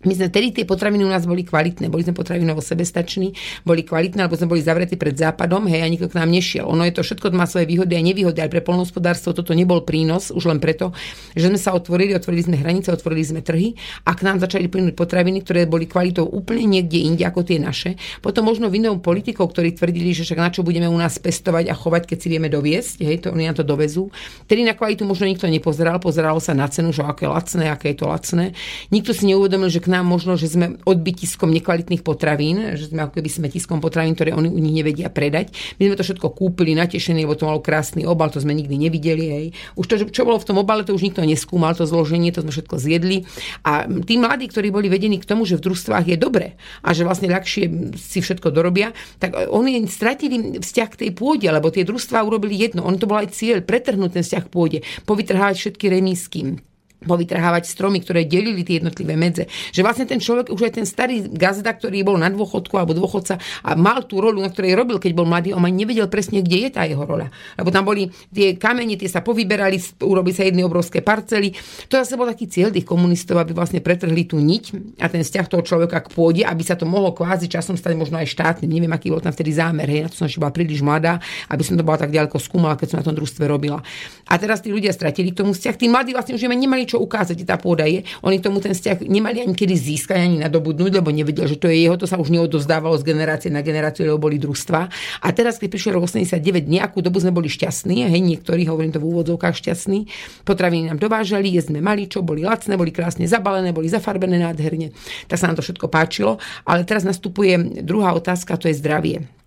my 0.00 0.12
sme 0.16 0.32
tedy 0.32 0.48
tie 0.48 0.64
potraviny 0.64 1.04
u 1.04 1.10
nás 1.12 1.28
boli 1.28 1.44
kvalitné, 1.44 1.92
boli 1.92 2.00
sme 2.00 2.16
potravinovo 2.16 2.64
sebestační, 2.64 3.36
boli 3.68 3.84
kvalitné, 3.84 4.24
alebo 4.24 4.32
sme 4.32 4.48
boli 4.48 4.64
zavretí 4.64 4.96
pred 4.96 5.12
západom, 5.12 5.68
hej, 5.68 5.84
a 5.84 5.88
nikto 5.92 6.08
k 6.08 6.16
nám 6.16 6.32
nešiel. 6.32 6.64
Ono 6.64 6.80
je 6.88 6.96
to 6.96 7.04
všetko 7.04 7.36
má 7.36 7.44
svoje 7.44 7.68
výhody 7.68 8.00
a 8.00 8.00
nevýhody, 8.00 8.40
aj 8.40 8.48
pre 8.48 8.64
polnohospodárstvo 8.64 9.36
toto 9.36 9.52
nebol 9.52 9.84
prínos, 9.84 10.32
už 10.32 10.48
len 10.48 10.56
preto, 10.56 10.96
že 11.36 11.52
sme 11.52 11.60
sa 11.60 11.76
otvorili, 11.76 12.16
otvorili 12.16 12.48
sme 12.48 12.56
hranice, 12.56 12.88
otvorili 12.88 13.20
sme 13.20 13.40
trhy 13.44 13.76
a 14.08 14.16
k 14.16 14.24
nám 14.24 14.40
začali 14.40 14.72
plynúť 14.72 14.96
potraviny, 14.96 15.44
ktoré 15.44 15.68
boli 15.68 15.84
kvalitou 15.84 16.24
úplne 16.24 16.64
niekde 16.64 16.96
inde 17.04 17.22
ako 17.28 17.44
tie 17.44 17.60
naše. 17.60 18.00
Potom 18.24 18.48
možno 18.48 18.72
vinou 18.72 18.96
politikov, 19.04 19.52
ktorí 19.52 19.76
tvrdili, 19.76 20.16
že 20.16 20.24
však 20.24 20.40
na 20.40 20.48
čo 20.48 20.64
budeme 20.64 20.88
u 20.88 20.96
nás 20.96 21.20
pestovať 21.20 21.68
a 21.68 21.76
chovať, 21.76 22.08
keď 22.08 22.16
si 22.16 22.28
vieme 22.32 22.48
doviesť, 22.48 23.04
hej, 23.04 23.16
to 23.28 23.36
oni 23.36 23.52
nám 23.52 23.60
to 23.60 23.68
dovezú. 23.68 24.08
Tedy 24.48 24.64
na 24.64 24.72
kvalitu 24.72 25.04
možno 25.04 25.28
nikto 25.28 25.44
nepozeral, 25.44 26.00
pozeralo 26.00 26.40
sa 26.40 26.56
na 26.56 26.64
cenu, 26.72 26.88
že 26.88 27.04
aké 27.04 27.28
lacné, 27.28 27.68
aké 27.68 27.92
je 27.92 28.00
to 28.00 28.06
lacné. 28.08 28.56
Nikto 28.88 29.12
si 29.12 29.28
neuvedomil, 29.28 29.68
že 29.68 29.89
nám 29.90 30.06
možno, 30.06 30.38
že 30.38 30.46
sme 30.46 30.78
odbytiskom 30.86 31.50
nekvalitných 31.50 32.06
potravín, 32.06 32.78
že 32.78 32.88
sme 32.88 33.04
ako 33.04 33.18
keby 33.18 33.28
smetiskom 33.28 33.82
potravín, 33.82 34.14
ktoré 34.14 34.30
oni 34.30 34.46
u 34.46 34.58
nich 34.62 34.72
nevedia 34.72 35.10
predať. 35.10 35.50
My 35.82 35.90
sme 35.90 35.98
to 35.98 36.06
všetko 36.06 36.30
kúpili, 36.30 36.78
natešení, 36.78 37.26
lebo 37.26 37.34
to 37.34 37.50
malo 37.50 37.58
krásny 37.58 38.06
obal, 38.06 38.30
to 38.30 38.38
sme 38.38 38.54
nikdy 38.54 38.78
nevideli. 38.78 39.24
Hej. 39.26 39.46
Už 39.74 39.84
to, 39.90 39.94
čo 40.08 40.22
bolo 40.22 40.38
v 40.38 40.46
tom 40.46 40.62
obale, 40.62 40.86
to 40.86 40.94
už 40.94 41.02
nikto 41.02 41.26
neskúmal, 41.26 41.74
to 41.74 41.84
zloženie, 41.84 42.30
to 42.30 42.46
sme 42.46 42.54
všetko 42.54 42.78
zjedli. 42.78 43.26
A 43.66 43.90
tí 44.06 44.14
mladí, 44.16 44.46
ktorí 44.46 44.70
boli 44.70 44.86
vedení 44.86 45.18
k 45.18 45.26
tomu, 45.26 45.42
že 45.42 45.58
v 45.58 45.66
družstvách 45.66 46.06
je 46.06 46.16
dobre 46.16 46.54
a 46.86 46.94
že 46.94 47.02
vlastne 47.02 47.26
ľahšie 47.26 47.98
si 47.98 48.22
všetko 48.22 48.54
dorobia, 48.54 48.94
tak 49.18 49.34
oni 49.50 49.82
stratili 49.90 50.62
vzťah 50.62 50.88
k 50.94 50.98
tej 51.06 51.10
pôde, 51.18 51.50
lebo 51.50 51.74
tie 51.74 51.82
družstvá 51.82 52.22
urobili 52.22 52.54
jedno. 52.54 52.86
On 52.86 52.94
to 52.94 53.10
bol 53.10 53.18
aj 53.18 53.34
cieľ, 53.34 53.64
pretrhnúť 53.64 54.20
ten 54.20 54.24
vzťah 54.24 54.44
k 54.46 54.52
pôde, 54.52 54.78
povytrhávať 55.08 55.56
všetky 55.58 55.86
remísky 55.90 56.62
povytrhávať 57.04 57.64
stromy, 57.64 58.04
ktoré 58.04 58.28
delili 58.28 58.60
tie 58.60 58.80
jednotlivé 58.80 59.16
medze. 59.16 59.48
Že 59.72 59.80
vlastne 59.84 60.06
ten 60.06 60.20
človek, 60.20 60.52
už 60.52 60.68
aj 60.68 60.72
ten 60.80 60.86
starý 60.86 61.24
gazda, 61.32 61.72
ktorý 61.72 62.04
bol 62.04 62.16
na 62.20 62.28
dôchodku 62.28 62.76
alebo 62.76 62.92
dôchodca 62.92 63.40
a 63.64 63.70
mal 63.76 64.04
tú 64.04 64.20
rolu, 64.20 64.44
na 64.44 64.52
ktorej 64.52 64.76
robil, 64.76 65.00
keď 65.00 65.12
bol 65.16 65.24
mladý, 65.24 65.56
on 65.56 65.64
ani 65.64 65.84
nevedel 65.84 66.12
presne, 66.12 66.44
kde 66.44 66.68
je 66.68 66.70
tá 66.72 66.84
jeho 66.84 67.00
rola. 67.00 67.32
Lebo 67.56 67.72
tam 67.72 67.88
boli 67.88 68.12
tie 68.28 68.56
kamene, 68.60 69.00
tie 69.00 69.08
sa 69.08 69.24
povyberali, 69.24 69.80
urobili 70.04 70.34
sa 70.36 70.44
jedny 70.44 70.60
obrovské 70.60 71.00
parcely. 71.00 71.56
To 71.88 71.96
zase 71.96 72.20
bol 72.20 72.28
taký 72.28 72.46
cieľ 72.48 72.68
tých 72.72 72.84
komunistov, 72.84 73.40
aby 73.40 73.56
vlastne 73.56 73.80
pretrhli 73.80 74.28
tú 74.28 74.36
niť 74.36 74.96
a 75.00 75.08
ten 75.08 75.24
vzťah 75.24 75.46
toho 75.48 75.62
človeka 75.64 76.04
k 76.04 76.08
pôde, 76.12 76.42
aby 76.44 76.60
sa 76.60 76.76
to 76.76 76.84
mohlo 76.84 77.16
kvázi 77.16 77.48
časom 77.48 77.80
stať 77.80 77.96
možno 77.96 78.20
aj 78.20 78.28
štátnym. 78.28 78.68
Neviem, 78.68 78.92
aký 78.92 79.08
bol 79.08 79.24
tam 79.24 79.32
vtedy 79.32 79.56
zámer. 79.56 79.88
Hej, 79.88 80.04
na 80.04 80.08
to 80.12 80.16
som 80.20 80.26
ešte 80.28 80.42
bola 80.42 80.52
príliš 80.52 80.84
mladá, 80.84 81.16
aby 81.48 81.62
som 81.64 81.74
to 81.80 81.84
bola 81.86 81.96
tak 81.96 82.12
ďaleko 82.12 82.36
skúmala, 82.36 82.76
keď 82.76 82.86
som 82.92 82.98
na 83.00 83.06
tom 83.06 83.16
družstve 83.16 83.44
robila. 83.48 83.80
A 84.28 84.34
teraz 84.36 84.60
tí 84.60 84.68
ľudia 84.68 84.92
stratili 84.92 85.32
k 85.32 85.40
tomu 85.40 85.56
vzťah. 85.56 85.74
Tí 85.78 85.86
mladí 85.88 86.12
vlastne 86.12 86.36
už 86.36 86.44
nemali 86.44 86.89
čo 86.90 86.98
ukázať, 86.98 87.46
tá 87.46 87.54
pôda 87.54 87.86
je. 87.86 88.02
Oni 88.26 88.42
tomu 88.42 88.58
ten 88.58 88.74
vzťah 88.74 89.06
nemali 89.06 89.46
ani 89.46 89.54
kedy 89.54 89.74
získať, 89.78 90.18
ani 90.18 90.42
nadobudnúť, 90.42 90.98
lebo 90.98 91.14
nevedel, 91.14 91.46
že 91.46 91.54
to 91.54 91.70
je 91.70 91.86
jeho, 91.86 91.94
to 91.94 92.10
sa 92.10 92.18
už 92.18 92.34
neodozdávalo 92.34 92.98
z 92.98 93.06
generácie 93.06 93.48
na 93.48 93.62
generáciu, 93.62 94.10
lebo 94.10 94.26
boli 94.26 94.42
družstva. 94.42 94.80
A 95.22 95.28
teraz, 95.30 95.62
keď 95.62 95.68
prišiel 95.70 95.92
rok 95.96 96.10
89, 96.10 96.66
nejakú 96.66 96.98
dobu 97.00 97.22
sme 97.22 97.30
boli 97.30 97.46
šťastní, 97.46 98.10
hej, 98.10 98.20
niektorí, 98.20 98.66
hovorím 98.66 98.90
to 98.90 98.98
v 98.98 99.06
úvodzovkách, 99.06 99.54
šťastní. 99.54 100.10
Potraviny 100.42 100.90
nám 100.90 100.98
dovážali, 100.98 101.54
jesť 101.54 101.72
sme 101.72 101.80
mali, 101.80 102.10
čo 102.10 102.26
boli 102.26 102.42
lacné, 102.42 102.74
boli 102.74 102.90
krásne 102.90 103.24
zabalené, 103.30 103.70
boli 103.70 103.86
zafarbené 103.86 104.42
nádherne. 104.42 104.90
Tak 105.30 105.38
sa 105.38 105.46
nám 105.46 105.56
to 105.60 105.64
všetko 105.64 105.86
páčilo. 105.86 106.42
Ale 106.66 106.82
teraz 106.82 107.06
nastupuje 107.06 107.82
druhá 107.86 108.12
otázka, 108.16 108.58
to 108.58 108.66
je 108.66 108.76
zdravie. 108.76 109.39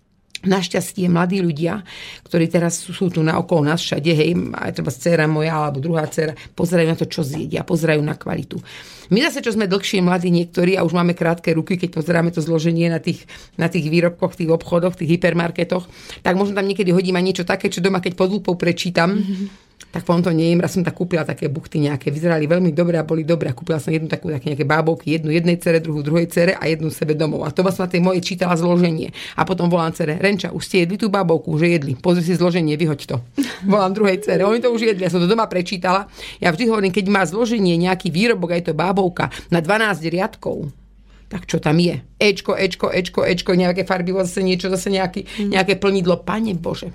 Našťastie 0.44 1.08
mladí 1.08 1.40
ľudia, 1.40 1.80
ktorí 2.28 2.48
teraz 2.48 2.84
sú 2.84 3.08
tu 3.08 3.20
na 3.24 3.40
okolo 3.40 3.68
nás 3.72 3.80
všade, 3.80 4.12
hej, 4.12 4.36
aj 4.52 4.76
treba 4.76 4.92
dcera 4.92 5.24
moja 5.24 5.56
alebo 5.56 5.80
druhá 5.80 6.04
dcera, 6.06 6.36
pozerajú 6.36 6.88
na 6.88 6.98
to, 6.98 7.06
čo 7.08 7.24
zjedia, 7.24 7.64
pozerajú 7.64 8.00
na 8.04 8.14
kvalitu. 8.14 8.60
My 9.12 9.24
zase, 9.24 9.44
čo 9.44 9.52
sme 9.52 9.68
dlhšie 9.68 10.00
mladí 10.00 10.32
niektorí 10.32 10.78
a 10.78 10.84
už 10.86 10.94
máme 10.96 11.12
krátke 11.12 11.52
ruky, 11.52 11.76
keď 11.76 11.90
pozeráme 11.96 12.30
to 12.32 12.40
zloženie 12.40 12.88
na 12.88 13.02
tých, 13.02 13.24
na 13.60 13.68
tých 13.68 13.88
výrobkoch, 13.90 14.38
tých 14.38 14.52
obchodoch, 14.52 14.96
tých 14.96 15.18
hypermarketoch, 15.18 15.84
tak 16.24 16.34
možno 16.38 16.56
tam 16.56 16.68
niekedy 16.68 16.94
hodím 16.94 17.18
aj 17.20 17.24
niečo 17.24 17.44
také, 17.44 17.68
čo 17.68 17.84
doma, 17.84 18.00
keď 18.00 18.16
pod 18.16 18.28
lúpou 18.32 18.54
prečítam, 18.56 19.20
mm-hmm 19.20 19.64
tak 19.94 20.02
potom 20.02 20.26
to 20.26 20.34
nejem. 20.34 20.58
Raz 20.58 20.74
som 20.74 20.82
tak 20.82 20.98
kúpila 20.98 21.22
také 21.22 21.46
buchty 21.46 21.78
nejaké, 21.78 22.10
vyzerali 22.10 22.50
veľmi 22.50 22.74
dobre 22.74 22.98
a 22.98 23.06
boli 23.06 23.22
dobré. 23.22 23.50
A 23.50 23.54
kúpila 23.54 23.78
som 23.78 23.94
jednu 23.94 24.10
takú, 24.10 24.26
také 24.26 24.50
nejaké 24.50 24.66
bábovky, 24.66 25.14
jednu 25.14 25.30
jednej 25.30 25.54
cere, 25.62 25.78
druhú 25.78 26.02
druhej 26.02 26.26
cere 26.26 26.58
a 26.58 26.66
jednu 26.66 26.90
sebe 26.90 27.14
domov. 27.14 27.46
A 27.46 27.54
to 27.54 27.62
som 27.70 27.86
na 27.86 27.90
tej 27.90 28.02
mojej 28.02 28.18
čítala 28.18 28.58
zloženie. 28.58 29.14
A 29.38 29.46
potom 29.46 29.70
volám 29.70 29.94
cere, 29.94 30.18
Renča, 30.18 30.50
už 30.50 30.66
ste 30.66 30.82
jedli 30.82 30.98
tú 30.98 31.14
bábovku, 31.14 31.54
že 31.62 31.78
jedli. 31.78 31.94
Pozri 31.94 32.26
si 32.26 32.34
zloženie, 32.34 32.74
vyhoď 32.74 33.00
to. 33.06 33.16
Volám 33.70 33.94
druhej 33.94 34.18
cere, 34.18 34.42
oni 34.42 34.58
to 34.58 34.74
už 34.74 34.82
jedli. 34.82 35.06
Ja 35.06 35.14
som 35.14 35.22
to 35.22 35.30
doma 35.30 35.46
prečítala. 35.46 36.10
Ja 36.42 36.50
vždy 36.50 36.66
hovorím, 36.66 36.90
keď 36.90 37.06
má 37.06 37.22
zloženie 37.22 37.78
nejaký 37.78 38.10
výrobok, 38.10 38.50
aj 38.50 38.62
to 38.66 38.72
bábovka, 38.74 38.93
na 39.50 39.58
12 39.58 40.06
riadkov, 40.06 40.70
tak 41.26 41.50
čo 41.50 41.58
tam 41.58 41.82
je? 41.82 41.98
Ečko, 42.20 42.54
Ečko, 42.54 42.94
Ečko, 42.94 43.26
Ečko, 43.26 43.58
nejaké 43.58 43.82
farbivo, 43.82 44.22
zase 44.22 44.46
niečo, 44.46 44.70
zase 44.70 44.92
nejaký, 44.92 45.26
mm. 45.26 45.50
nejaké 45.50 45.74
plnidlo. 45.82 46.22
Pane 46.22 46.54
Bože, 46.54 46.94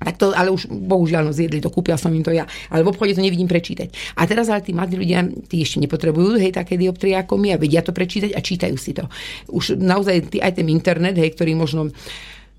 tak 0.00 0.20
to, 0.20 0.32
ale 0.36 0.52
už 0.52 0.68
bohužiaľ 0.68 1.28
no, 1.28 1.32
zjedli 1.32 1.60
to, 1.60 1.72
kúpila 1.72 1.96
som 1.96 2.12
im 2.12 2.20
to 2.20 2.32
ja. 2.32 2.44
Ale 2.68 2.84
v 2.84 2.92
obchode 2.92 3.16
to 3.16 3.24
nevidím 3.24 3.48
prečítať. 3.48 4.16
A 4.20 4.28
teraz 4.28 4.52
ale 4.52 4.60
tí 4.60 4.76
mladí 4.76 4.96
ľudia, 4.96 5.24
tí 5.48 5.64
ešte 5.64 5.80
nepotrebujú 5.80 6.36
hej, 6.36 6.52
také 6.52 6.76
dioptrie 6.76 7.16
ako 7.16 7.40
my 7.40 7.56
a 7.56 7.60
vedia 7.60 7.80
to 7.80 7.96
prečítať 7.96 8.36
a 8.36 8.40
čítajú 8.44 8.76
si 8.76 8.92
to. 8.92 9.08
Už 9.48 9.80
naozaj 9.80 10.36
tý, 10.36 10.38
aj 10.40 10.60
ten 10.60 10.68
internet, 10.68 11.16
hej, 11.16 11.32
ktorý 11.32 11.56
možno 11.56 11.92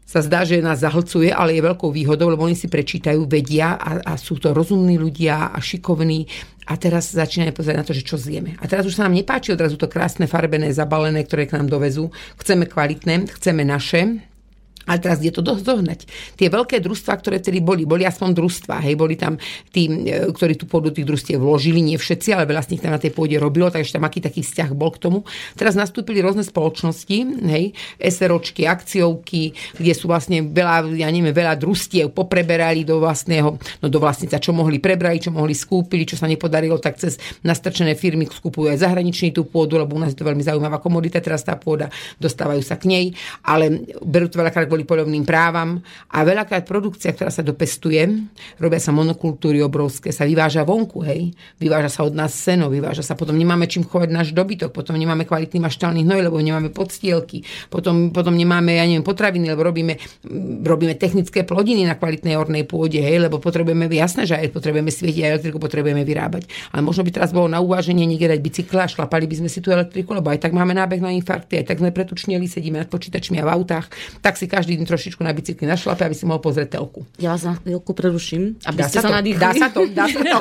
sa 0.07 0.23
zdá, 0.23 0.47
že 0.47 0.63
nás 0.63 0.79
zahlcuje, 0.79 1.35
ale 1.35 1.59
je 1.59 1.67
veľkou 1.67 1.91
výhodou, 1.91 2.31
lebo 2.31 2.47
oni 2.47 2.55
si 2.55 2.71
prečítajú, 2.71 3.27
vedia 3.27 3.75
a, 3.75 3.99
a 4.01 4.13
sú 4.15 4.39
to 4.39 4.55
rozumní 4.55 4.95
ľudia 4.95 5.51
a 5.51 5.59
šikovní 5.59 6.23
a 6.67 6.73
teraz 6.75 7.15
začínajú 7.15 7.55
pozerať 7.55 7.77
na 7.79 7.87
to, 7.87 7.95
že 7.95 8.03
čo 8.03 8.19
zjeme. 8.19 8.59
A 8.59 8.67
teraz 8.67 8.83
už 8.83 8.99
sa 8.99 9.07
nám 9.07 9.15
nepáči 9.15 9.55
odrazu 9.55 9.79
to 9.79 9.87
krásne, 9.87 10.27
farbené, 10.27 10.75
zabalené, 10.75 11.23
ktoré 11.23 11.47
k 11.47 11.55
nám 11.55 11.71
dovezú. 11.71 12.11
Chceme 12.35 12.67
kvalitné, 12.67 13.31
chceme 13.39 13.63
naše, 13.63 14.19
ale 14.87 14.97
teraz 15.03 15.19
je 15.19 15.29
to 15.29 15.43
dosť 15.43 15.63
dohnať. 15.67 15.99
Tie 16.39 16.47
veľké 16.47 16.79
družstva, 16.79 17.13
ktoré 17.19 17.37
tedy 17.43 17.59
boli, 17.59 17.83
boli 17.83 18.07
aspoň 18.07 18.33
družstva, 18.33 18.87
hej, 18.87 18.95
boli 18.95 19.19
tam 19.19 19.35
tí, 19.69 19.91
e, 19.91 20.31
ktorí 20.31 20.55
tú 20.55 20.65
pôdu 20.65 20.89
tých 20.95 21.03
družstiev 21.03 21.43
vložili, 21.43 21.83
nie 21.83 21.99
všetci, 21.99 22.31
ale 22.31 22.47
veľa 22.47 22.63
z 22.63 22.71
nich 22.73 22.81
tam 22.81 22.95
na 22.95 23.01
tej 23.01 23.11
pôde 23.11 23.35
robilo, 23.35 23.67
takže 23.67 23.99
tam 23.99 24.07
aký 24.07 24.23
taký 24.23 24.41
vzťah 24.41 24.71
bol 24.71 24.95
k 24.95 25.03
tomu. 25.03 25.19
Teraz 25.59 25.75
nastúpili 25.75 26.23
rôzne 26.23 26.47
spoločnosti, 26.47 27.17
hej, 27.51 27.75
SROčky, 27.99 28.63
akciovky, 28.63 29.51
kde 29.75 29.93
sú 29.93 30.07
vlastne 30.07 30.47
veľa, 30.47 30.95
ja 30.95 31.11
neviem, 31.11 31.35
veľa 31.35 31.59
družstiev 31.59 32.15
popreberali 32.15 32.87
do 32.87 33.03
vlastného, 33.03 33.59
no 33.83 33.85
do 33.91 33.99
vlastnica, 33.99 34.39
čo 34.39 34.55
mohli 34.55 34.79
prebrali, 34.79 35.19
čo 35.19 35.35
mohli 35.35 35.51
skúpili, 35.51 36.07
čo 36.07 36.15
sa 36.15 36.31
nepodarilo, 36.31 36.79
tak 36.79 36.95
cez 36.95 37.19
nastrčené 37.43 37.99
firmy 37.99 38.23
skupujú 38.29 38.71
aj 38.71 38.87
zahraničný 38.87 39.35
tú 39.35 39.43
pôdu, 39.43 39.75
lebo 39.75 39.97
u 39.97 39.99
nás 39.99 40.15
je 40.15 40.19
to 40.19 40.27
veľmi 40.27 40.41
zaujímavá 40.45 40.79
komodita, 40.79 41.19
teraz 41.19 41.43
tá 41.43 41.59
pôda, 41.59 41.91
dostávajú 42.21 42.61
sa 42.63 42.79
k 42.79 42.87
nej, 42.87 43.05
ale 43.43 43.83
berú 43.99 44.31
to 44.31 44.39
veľakrát 44.39 44.69
kvôli 44.77 44.85
polovným 44.85 45.25
právam 45.25 45.81
a 46.13 46.21
veľakrát 46.21 46.61
produkcia, 46.69 47.09
ktorá 47.09 47.33
sa 47.33 47.41
dopestuje, 47.41 48.29
robia 48.61 48.77
sa 48.77 48.93
monokultúry 48.93 49.57
obrovské, 49.65 50.13
sa 50.13 50.21
vyváža 50.29 50.61
vonku, 50.61 51.01
hej, 51.01 51.33
vyváža 51.57 51.89
sa 51.89 52.01
od 52.05 52.13
nás 52.13 52.37
seno, 52.37 52.69
vyváža 52.69 53.01
sa, 53.01 53.17
potom 53.17 53.33
nemáme 53.33 53.65
čím 53.65 53.81
chovať 53.81 54.09
náš 54.13 54.37
dobytok, 54.37 54.69
potom 54.69 54.93
nemáme 54.93 55.25
kvalitný 55.25 55.65
maštálny 55.65 56.05
hnoj, 56.05 56.29
lebo 56.29 56.37
nemáme 56.37 56.69
podstielky, 56.69 57.41
potom, 57.73 58.13
potom 58.13 58.37
nemáme, 58.37 58.77
ja 58.77 58.85
neviem, 58.85 59.01
potraviny, 59.01 59.49
lebo 59.49 59.65
robíme, 59.65 59.97
robíme 60.61 60.93
technické 60.93 61.41
plodiny 61.41 61.89
na 61.89 61.97
kvalitnej 61.97 62.37
ornej 62.37 62.69
pôde, 62.69 63.01
hej, 63.01 63.17
lebo 63.17 63.41
potrebujeme, 63.41 63.89
jasné, 63.89 64.29
že 64.29 64.37
aj 64.37 64.53
potrebujeme 64.53 64.93
svietiť, 64.93 65.25
aj 65.25 65.31
elektriku 65.41 65.57
potrebujeme 65.57 66.05
vyrábať. 66.05 66.45
Ale 66.69 66.85
možno 66.85 67.01
by 67.01 67.17
teraz 67.17 67.33
bolo 67.33 67.49
na 67.49 67.57
uváženie 67.65 68.05
niekde 68.05 68.29
dať 68.29 68.39
bicykla, 68.45 68.85
šlapali 68.85 69.25
by 69.25 69.41
sme 69.41 69.49
si 69.49 69.57
tú 69.57 69.73
elektriku, 69.73 70.13
lebo 70.13 70.29
aj 70.29 70.45
tak 70.45 70.53
máme 70.53 70.77
nábeh 70.77 71.01
na 71.01 71.09
infarkty, 71.15 71.65
aj 71.65 71.73
tak 71.73 71.81
sme 71.81 71.89
pretučnili, 71.89 72.45
sedíme 72.45 72.77
nad 72.77 72.89
počítačmi 72.91 73.39
a 73.41 73.47
v 73.47 73.49
autách, 73.57 73.87
tak 74.19 74.35
si 74.35 74.45
každý 74.45 74.66
každý 74.67 74.83
deň 74.83 74.91
trošičku 74.91 75.21
na 75.23 75.31
bicykli 75.31 75.63
na 75.63 75.79
šlape, 75.79 76.03
aby 76.03 76.11
si 76.11 76.27
mohol 76.27 76.43
pozrieť 76.43 76.75
telku. 76.75 77.07
Ja 77.23 77.31
vás 77.31 77.47
na 77.47 77.55
chvíľku 77.55 77.95
preruším, 77.95 78.59
aby 78.67 78.83
dá 78.83 78.91
ste 78.91 78.99
sa, 78.99 79.07
sa 79.07 79.15
nadýchli. 79.23 79.39
Dá 79.39 79.51
sa 79.55 79.67
to, 79.71 79.87
dá 79.87 80.11
sa 80.11 80.19
to. 80.19 80.39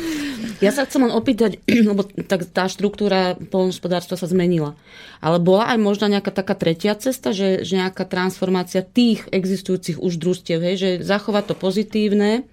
ja 0.64 0.70
sa 0.72 0.88
chcem 0.88 1.04
len 1.04 1.12
opýtať, 1.12 1.60
lebo 1.92 2.08
tak 2.24 2.48
tá 2.48 2.72
štruktúra 2.72 3.36
polnospodárstva 3.52 4.16
sa 4.16 4.24
zmenila. 4.24 4.80
Ale 5.20 5.44
bola 5.44 5.68
aj 5.68 5.76
možno 5.76 6.08
nejaká 6.08 6.32
taká 6.32 6.56
tretia 6.56 6.96
cesta, 6.96 7.36
že, 7.36 7.60
že 7.60 7.76
nejaká 7.84 8.08
transformácia 8.08 8.80
tých 8.80 9.28
existujúcich 9.28 10.00
už 10.00 10.16
družstiev, 10.16 10.64
hej, 10.64 10.76
že 10.80 10.90
zachovať 11.04 11.52
to 11.52 11.54
pozitívne, 11.60 12.48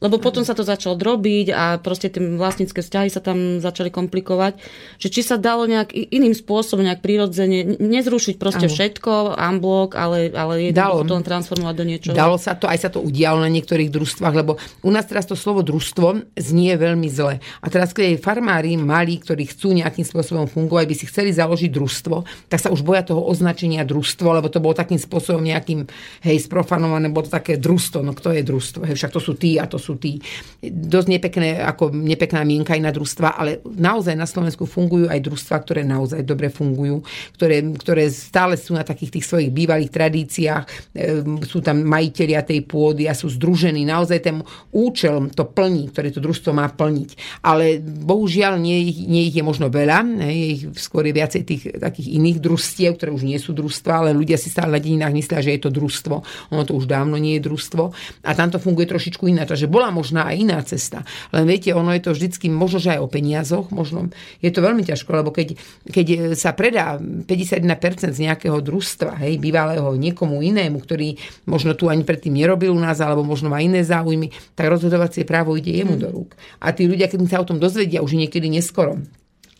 lebo 0.00 0.16
potom 0.16 0.42
sa 0.42 0.56
to 0.56 0.64
začalo 0.64 0.96
drobiť 0.96 1.46
a 1.52 1.64
proste 1.78 2.08
tie 2.08 2.20
vlastnícke 2.20 2.80
vzťahy 2.80 3.08
sa 3.12 3.20
tam 3.20 3.60
začali 3.60 3.92
komplikovať. 3.92 4.56
Že 4.96 5.08
či 5.12 5.20
sa 5.20 5.36
dalo 5.36 5.68
nejak 5.68 5.92
iným 5.92 6.32
spôsobom, 6.32 6.84
nejak 6.84 7.04
prirodzene, 7.04 7.78
nezrušiť 7.78 8.40
proste 8.40 8.66
Aho. 8.66 8.72
všetko, 8.72 9.36
unblock, 9.36 9.96
ale, 9.96 10.32
ale 10.32 10.72
dalo. 10.72 11.04
to 11.04 11.16
transformovať 11.20 11.74
do 11.76 11.84
niečoho. 11.84 12.14
Dalo 12.16 12.40
sa 12.40 12.56
to, 12.56 12.64
aj 12.66 12.78
sa 12.80 12.90
to 12.92 13.04
udialo 13.04 13.44
na 13.44 13.52
niektorých 13.52 13.92
družstvách, 13.92 14.34
lebo 14.34 14.56
u 14.80 14.90
nás 14.90 15.04
teraz 15.04 15.28
to 15.28 15.36
slovo 15.36 15.60
družstvo 15.60 16.32
znie 16.40 16.74
veľmi 16.80 17.08
zle. 17.12 17.38
A 17.60 17.66
teraz, 17.68 17.92
keď 17.92 18.16
farmári 18.18 18.80
malí, 18.80 19.20
ktorí 19.20 19.52
chcú 19.52 19.76
nejakým 19.76 20.04
spôsobom 20.04 20.48
fungovať, 20.48 20.84
by 20.88 20.94
si 20.96 21.04
chceli 21.06 21.30
založiť 21.36 21.70
družstvo, 21.70 22.48
tak 22.48 22.58
sa 22.58 22.72
už 22.72 22.80
boja 22.80 23.04
toho 23.04 23.20
označenia 23.28 23.84
družstvo, 23.84 24.26
lebo 24.32 24.48
to 24.48 24.62
bolo 24.64 24.72
takým 24.72 24.98
spôsobom 24.98 25.44
nejakým, 25.44 25.84
hej, 26.24 26.36
sprofanované, 26.40 27.12
bolo 27.12 27.28
to 27.28 27.36
také 27.36 27.60
družstvo, 27.60 28.00
no 28.00 28.16
kto 28.16 28.32
je 28.34 28.42
družstvo, 28.42 28.80
hej, 28.88 28.96
však 28.96 29.12
to 29.12 29.20
sú 29.20 29.32
tí 29.36 29.60
a 29.60 29.68
to 29.68 29.76
sú 29.76 29.89
sú 29.90 29.98
tí 29.98 30.22
dosť 30.62 31.08
nepekné, 31.10 31.58
ako 31.58 31.90
nepekná 31.90 32.46
mienka 32.46 32.78
aj 32.78 32.82
na 32.86 32.94
družstva, 32.94 33.34
ale 33.34 33.58
naozaj 33.66 34.14
na 34.14 34.30
Slovensku 34.30 34.70
fungujú 34.70 35.10
aj 35.10 35.18
družstva, 35.18 35.56
ktoré 35.66 35.82
naozaj 35.82 36.22
dobre 36.22 36.46
fungujú, 36.46 37.02
ktoré, 37.34 37.66
ktoré 37.74 38.06
stále 38.14 38.54
sú 38.54 38.78
na 38.78 38.86
takých 38.86 39.18
tých 39.18 39.26
svojich 39.26 39.50
bývalých 39.50 39.90
tradíciách, 39.90 40.64
ehm, 40.94 41.42
sú 41.42 41.58
tam 41.58 41.82
majiteľia 41.82 42.46
tej 42.46 42.62
pôdy 42.62 43.10
a 43.10 43.18
sú 43.18 43.26
združení. 43.32 43.82
Naozaj 43.82 44.18
ten 44.22 44.36
účel 44.70 45.32
to 45.34 45.48
plní, 45.48 45.90
ktoré 45.90 46.14
to 46.14 46.22
družstvo 46.22 46.54
má 46.54 46.70
plniť. 46.70 47.42
Ale 47.42 47.82
bohužiaľ 47.82 48.60
nie, 48.60 48.92
nie 49.08 49.26
ich 49.26 49.36
je 49.40 49.44
možno 49.44 49.72
veľa, 49.72 50.06
je 50.28 50.46
ich 50.54 50.62
skôr 50.76 51.08
je 51.08 51.16
viacej 51.16 51.42
tých 51.42 51.62
takých 51.80 52.20
iných 52.20 52.38
družstiev, 52.38 53.00
ktoré 53.00 53.10
už 53.10 53.24
nie 53.24 53.40
sú 53.40 53.56
družstva, 53.56 53.92
ale 54.06 54.10
ľudia 54.12 54.36
si 54.36 54.52
stále 54.52 54.76
na 54.76 54.80
dedinách 54.82 55.16
myslia, 55.16 55.40
že 55.40 55.56
je 55.56 55.60
to 55.64 55.70
družstvo. 55.72 56.14
Ono 56.52 56.62
to 56.68 56.76
už 56.76 56.84
dávno 56.84 57.16
nie 57.16 57.40
je 57.40 57.46
družstvo. 57.48 57.82
A 58.28 58.30
tam 58.36 58.52
to 58.52 58.60
funguje 58.60 58.84
trošičku 58.84 59.24
ináč. 59.24 59.56
Takže 59.56 59.72
bola 59.80 59.88
možná 59.88 60.28
aj 60.28 60.36
iná 60.36 60.60
cesta. 60.60 61.08
Len 61.32 61.48
viete, 61.48 61.72
ono 61.72 61.96
je 61.96 62.04
to 62.04 62.12
vždycky 62.12 62.52
možno, 62.52 62.84
že 62.84 62.92
aj 62.92 63.00
o 63.00 63.08
peniazoch, 63.08 63.72
možno 63.72 64.12
je 64.44 64.52
to 64.52 64.60
veľmi 64.60 64.84
ťažko, 64.84 65.24
lebo 65.24 65.32
keď, 65.32 65.56
keď 65.88 66.36
sa 66.36 66.52
predá 66.52 67.00
51% 67.00 68.12
z 68.12 68.20
nejakého 68.28 68.60
družstva, 68.60 69.24
hej, 69.24 69.40
bývalého 69.40 69.96
niekomu 69.96 70.44
inému, 70.44 70.84
ktorý 70.84 71.16
možno 71.48 71.72
tu 71.72 71.88
ani 71.88 72.04
predtým 72.04 72.36
nerobil 72.36 72.76
u 72.76 72.80
nás, 72.80 73.00
alebo 73.00 73.24
možno 73.24 73.48
má 73.48 73.64
iné 73.64 73.80
záujmy, 73.80 74.28
tak 74.52 74.68
rozhodovacie 74.68 75.24
právo 75.24 75.56
ide 75.56 75.72
jemu 75.72 75.96
mm. 75.96 76.00
do 76.04 76.08
rúk. 76.12 76.36
A 76.60 76.76
tí 76.76 76.84
ľudia, 76.84 77.08
keď 77.08 77.24
sa 77.24 77.40
o 77.40 77.48
tom 77.48 77.56
dozvedia, 77.56 78.04
už 78.04 78.20
niekedy 78.20 78.52
neskoro, 78.52 79.00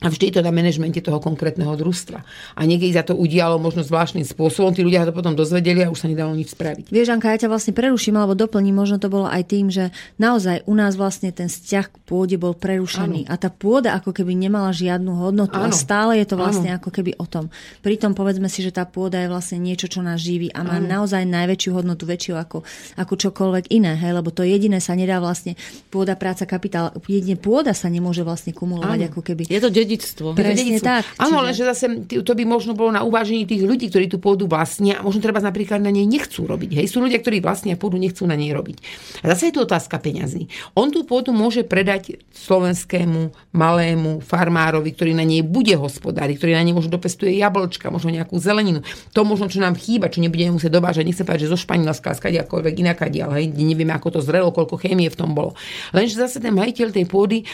a 0.01 0.09
vždy 0.09 0.33
je 0.33 0.35
to 0.41 0.43
na 0.43 0.49
manažmente 0.49 0.97
toho 1.05 1.21
konkrétneho 1.21 1.77
družstva. 1.77 2.25
A 2.57 2.61
niekedy 2.65 2.97
za 2.97 3.05
to 3.05 3.13
udialo 3.13 3.61
možno 3.61 3.85
zvláštnym 3.85 4.25
spôsobom, 4.25 4.73
tí 4.73 4.81
ľudia 4.81 5.05
to 5.05 5.13
potom 5.13 5.37
dozvedeli 5.37 5.85
a 5.85 5.93
už 5.93 6.01
sa 6.01 6.09
nedalo 6.09 6.33
nič 6.33 6.57
spraviť. 6.57 6.89
Vieš, 6.89 7.13
Anka, 7.13 7.37
ja 7.37 7.45
ťa 7.45 7.53
vlastne 7.53 7.77
preruším 7.77 8.17
alebo 8.17 8.33
doplním, 8.33 8.81
možno 8.81 8.97
to 8.97 9.13
bolo 9.13 9.29
aj 9.29 9.53
tým, 9.53 9.69
že 9.69 9.93
naozaj 10.17 10.65
u 10.65 10.73
nás 10.73 10.97
vlastne 10.97 11.29
ten 11.37 11.53
vzťah 11.53 11.87
k 11.93 11.97
pôde 12.09 12.41
bol 12.41 12.57
prerušený 12.57 13.29
ano. 13.29 13.31
a 13.31 13.35
tá 13.37 13.53
pôda 13.53 13.93
ako 13.93 14.17
keby 14.17 14.33
nemala 14.33 14.73
žiadnu 14.73 15.13
hodnotu 15.21 15.61
ano. 15.61 15.69
a 15.69 15.77
stále 15.77 16.17
je 16.17 16.27
to 16.33 16.41
vlastne 16.41 16.73
ano. 16.73 16.81
ako 16.81 16.89
keby 16.89 17.21
o 17.21 17.29
tom. 17.29 17.53
Pritom 17.85 18.17
povedzme 18.17 18.49
si, 18.49 18.65
že 18.65 18.73
tá 18.73 18.89
pôda 18.89 19.21
je 19.21 19.29
vlastne 19.29 19.61
niečo, 19.61 19.85
čo 19.85 20.01
nás 20.01 20.17
živí 20.17 20.49
a 20.57 20.65
má 20.65 20.81
ano. 20.81 21.05
naozaj 21.05 21.29
najväčšiu 21.29 21.77
hodnotu, 21.77 22.09
väčšiu 22.09 22.41
ako, 22.41 22.65
ako 22.97 23.13
čokoľvek 23.21 23.69
iné, 23.69 24.01
hej? 24.01 24.17
lebo 24.17 24.33
to 24.33 24.49
jediné 24.49 24.81
sa 24.81 24.97
nedá 24.97 25.21
vlastne 25.21 25.61
pôda, 25.93 26.17
práca, 26.17 26.49
kapitál, 26.49 26.97
jedine 27.05 27.37
pôda 27.37 27.77
sa 27.77 27.93
nemôže 27.93 28.25
vlastne 28.25 28.57
kumulovať 28.57 28.99
ano. 29.05 29.09
ako 29.13 29.21
keby. 29.21 29.45
Je 29.53 29.61
to 29.61 29.69
dedictvo. 29.90 30.38
Presne 30.38 30.79
tak. 30.79 31.03
Áno, 31.18 31.42
čiže... 31.50 31.59
že 31.59 31.62
zase 31.74 31.85
to 32.22 32.33
by 32.38 32.44
možno 32.46 32.79
bolo 32.79 32.94
na 32.94 33.03
uvážení 33.03 33.42
tých 33.42 33.66
ľudí, 33.66 33.90
ktorí 33.90 34.07
tú 34.07 34.22
pôdu 34.22 34.46
vlastnia 34.46 34.98
a 34.98 35.03
možno 35.03 35.18
treba 35.18 35.42
napríklad 35.42 35.83
na 35.83 35.90
nej 35.90 36.07
nechcú 36.07 36.46
robiť. 36.46 36.79
Hej, 36.79 36.87
sú 36.94 37.03
ľudia, 37.03 37.18
ktorí 37.18 37.42
vlastnia 37.42 37.74
pôdu, 37.74 37.98
nechcú 37.98 38.22
na 38.31 38.38
nej 38.38 38.55
robiť. 38.55 38.79
A 39.26 39.35
zase 39.35 39.50
je 39.50 39.59
tu 39.59 39.61
otázka 39.66 39.98
peňazí. 39.98 40.46
On 40.79 40.87
tú 40.94 41.03
pôdu 41.03 41.35
môže 41.35 41.66
predať 41.66 42.22
slovenskému 42.31 43.35
malému 43.50 44.22
farmárovi, 44.22 44.94
ktorý 44.94 45.12
na 45.18 45.26
nej 45.26 45.42
bude 45.42 45.74
hospodáriť, 45.74 46.38
ktorý 46.38 46.53
na 46.55 46.62
nej 46.62 46.74
možno 46.76 46.94
dopestuje 46.94 47.35
jablčka, 47.35 47.90
možno 47.90 48.14
nejakú 48.14 48.38
zeleninu. 48.38 48.87
To 49.16 49.26
možno, 49.26 49.50
čo 49.50 49.59
nám 49.59 49.74
chýba, 49.74 50.12
čo 50.12 50.22
nebudeme 50.22 50.55
musieť 50.55 50.70
dobážať. 50.70 51.03
Nechcem 51.03 51.26
povedať, 51.26 51.50
že 51.50 51.53
zo 51.53 51.59
Španielska, 51.59 52.14
skadiakoľvek 52.14 52.74
inakadiaľ, 52.87 53.40
hej, 53.40 53.50
nevieme, 53.50 53.90
ako 53.96 54.18
to 54.18 54.20
zrelo, 54.22 54.55
koľko 54.55 54.79
chémie 54.79 55.11
v 55.11 55.18
tom 55.18 55.35
bolo. 55.35 55.57
Lenže 55.90 56.20
zase 56.20 56.38
ten 56.38 56.55
majiteľ 56.55 56.88
tej 56.94 57.07
pôdy 57.09 57.42
e, 57.42 57.44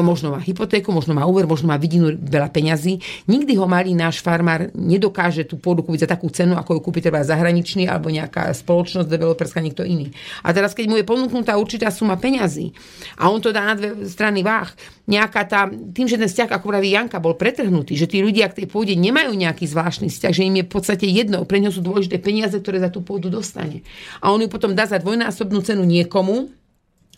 možno 0.00 0.32
má 0.32 0.40
hypotéku, 0.40 0.90
možno 0.90 1.12
má 1.12 1.28
úver, 1.28 1.44
možno 1.44 1.68
má 1.68 1.75
vidinu 1.76 2.12
veľa 2.12 2.50
peňazí. 2.52 2.98
Nikdy 3.30 3.52
ho 3.56 3.68
malý 3.68 3.92
náš 3.96 4.20
farmár 4.20 4.68
nedokáže 4.74 5.46
tú 5.46 5.56
pôdu 5.60 5.86
kúpiť 5.86 6.04
za 6.04 6.12
takú 6.16 6.28
cenu, 6.28 6.56
ako 6.56 6.76
ju 6.76 6.80
kúpi 6.82 7.00
treba 7.00 7.22
zahraničný 7.22 7.86
alebo 7.86 8.10
nejaká 8.12 8.52
spoločnosť 8.52 9.08
developerská, 9.08 9.62
niekto 9.62 9.86
iný. 9.86 10.12
A 10.42 10.52
teraz, 10.52 10.72
keď 10.72 10.86
mu 10.90 10.96
je 10.98 11.04
ponúknutá 11.06 11.56
určitá 11.56 11.88
suma 11.94 12.18
peňazí 12.18 12.72
a 13.20 13.28
on 13.30 13.40
to 13.40 13.54
dá 13.54 13.62
na 13.62 13.74
dve 13.76 14.08
strany 14.08 14.42
váh, 14.42 14.72
nejaká 15.06 15.42
tá, 15.46 15.70
tým, 15.70 16.10
že 16.10 16.18
ten 16.18 16.26
vzťah, 16.26 16.58
ako 16.58 16.66
praví 16.74 16.90
Janka, 16.90 17.22
bol 17.22 17.38
pretrhnutý, 17.38 17.94
že 17.94 18.10
tí 18.10 18.18
ľudia 18.18 18.50
k 18.50 18.62
tej 18.62 18.66
pôde 18.66 18.92
nemajú 18.98 19.30
nejaký 19.32 19.64
zvláštny 19.70 20.10
vzťah, 20.10 20.32
že 20.34 20.42
im 20.42 20.58
je 20.58 20.64
v 20.66 20.72
podstate 20.72 21.06
jedno, 21.06 21.46
pre 21.46 21.62
ňo 21.62 21.70
sú 21.70 21.80
dôležité 21.80 22.18
peniaze, 22.18 22.58
ktoré 22.58 22.82
za 22.82 22.90
tú 22.90 23.06
pôdu 23.06 23.30
dostane. 23.30 23.86
A 24.18 24.34
on 24.34 24.42
ju 24.42 24.50
potom 24.50 24.74
dá 24.74 24.84
za 24.90 24.98
dvojnásobnú 24.98 25.62
cenu 25.62 25.86
niekomu, 25.86 26.50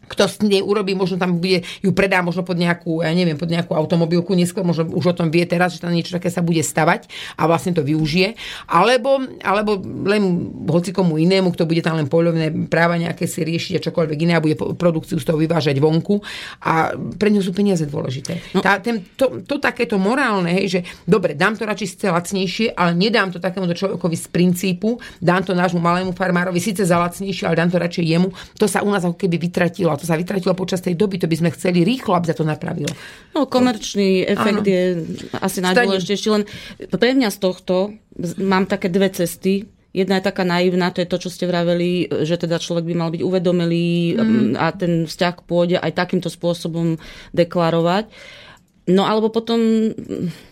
kto 0.08 0.24
s 0.26 0.40
nej 0.40 0.64
urobí, 0.64 0.96
možno 0.96 1.20
tam 1.20 1.38
bude, 1.38 1.62
ju 1.84 1.90
predá 1.92 2.24
možno 2.24 2.42
pod 2.42 2.56
nejakú, 2.56 3.04
ja 3.04 3.12
neviem, 3.12 3.36
pod 3.36 3.52
nejakú 3.52 3.76
automobilku, 3.76 4.32
neskôr 4.32 4.64
možno 4.64 4.88
už 4.88 5.12
o 5.12 5.14
tom 5.14 5.28
vie 5.28 5.44
teraz, 5.44 5.76
že 5.76 5.84
tam 5.84 5.92
niečo 5.92 6.16
také 6.16 6.32
sa 6.32 6.40
bude 6.40 6.64
stavať 6.64 7.06
a 7.36 7.44
vlastne 7.44 7.76
to 7.76 7.84
využije. 7.84 8.34
Alebo, 8.66 9.20
alebo 9.44 9.76
len 10.08 10.50
hocikomu 10.66 11.20
inému, 11.20 11.52
kto 11.52 11.68
bude 11.68 11.84
tam 11.84 12.00
len 12.00 12.08
poľovné 12.08 12.68
práva 12.72 12.96
nejaké 12.96 13.28
si 13.28 13.44
riešiť 13.44 13.78
a 13.78 13.84
čokoľvek 13.84 14.18
iné 14.24 14.32
a 14.38 14.44
bude 14.44 14.56
produkciu 14.56 15.20
z 15.20 15.26
toho 15.28 15.38
vyvážať 15.38 15.76
vonku 15.78 16.24
a 16.64 16.96
pre 16.96 17.28
ňu 17.28 17.44
sú 17.44 17.52
peniaze 17.52 17.84
dôležité. 17.84 18.40
No. 18.56 18.64
Tá, 18.64 18.80
ten, 18.80 19.04
to, 19.14 19.44
to, 19.44 19.60
takéto 19.60 20.00
morálne, 20.00 20.54
hej, 20.54 20.66
že 20.78 20.80
dobre, 21.04 21.36
dám 21.36 21.54
to 21.58 21.68
radšej 21.68 21.88
síce 21.88 22.06
lacnejšie, 22.08 22.66
ale 22.72 22.96
nedám 22.96 23.28
to 23.28 23.42
takémuto 23.42 23.76
človekovi 23.76 24.16
z 24.16 24.26
princípu, 24.32 24.96
dám 25.20 25.44
to 25.44 25.52
nášmu 25.52 25.82
malému 25.82 26.16
farmárovi 26.16 26.62
síce 26.62 26.86
za 26.86 26.96
lacnejšie, 26.96 27.44
ale 27.44 27.58
dám 27.58 27.70
to 27.70 27.78
radšej 27.78 28.04
jemu. 28.06 28.28
To 28.56 28.66
sa 28.70 28.80
u 28.80 28.88
nás 28.88 29.04
ako 29.04 29.18
keby 29.18 29.36
vytratilo 29.36 29.90
to 29.98 30.06
sa 30.06 30.14
vytratilo 30.14 30.54
počas 30.54 30.80
tej 30.80 30.94
doby, 30.94 31.18
to 31.18 31.26
by 31.26 31.36
sme 31.36 31.50
chceli 31.52 31.82
rýchlo, 31.82 32.14
aby 32.14 32.30
sa 32.30 32.36
to 32.38 32.46
napravilo. 32.46 32.88
No, 33.34 33.50
komerčný 33.50 34.24
efekt 34.24 34.64
ano. 34.64 34.70
je 34.70 34.82
asi 35.42 35.58
najdôležitejší, 35.60 36.28
len 36.30 36.42
pre 36.88 37.12
mňa 37.12 37.28
z 37.34 37.38
tohto 37.42 37.92
mám 38.38 38.70
také 38.70 38.88
dve 38.88 39.10
cesty. 39.10 39.66
Jedna 39.90 40.20
je 40.20 40.28
taká 40.30 40.44
naivná, 40.44 40.94
to 40.94 41.02
je 41.02 41.10
to, 41.10 41.18
čo 41.18 41.32
ste 41.32 41.48
vraveli, 41.48 42.06
že 42.22 42.38
teda 42.38 42.60
človek 42.60 42.86
by 42.86 42.94
mal 42.94 43.10
byť 43.10 43.22
uvedomelý 43.24 44.20
mm. 44.20 44.54
a 44.54 44.70
ten 44.76 45.08
vzťah 45.08 45.34
pôjde 45.48 45.80
aj 45.80 45.96
takýmto 45.96 46.28
spôsobom 46.30 47.00
deklarovať. 47.34 48.06
No 48.88 49.04
alebo 49.04 49.28
potom 49.28 49.92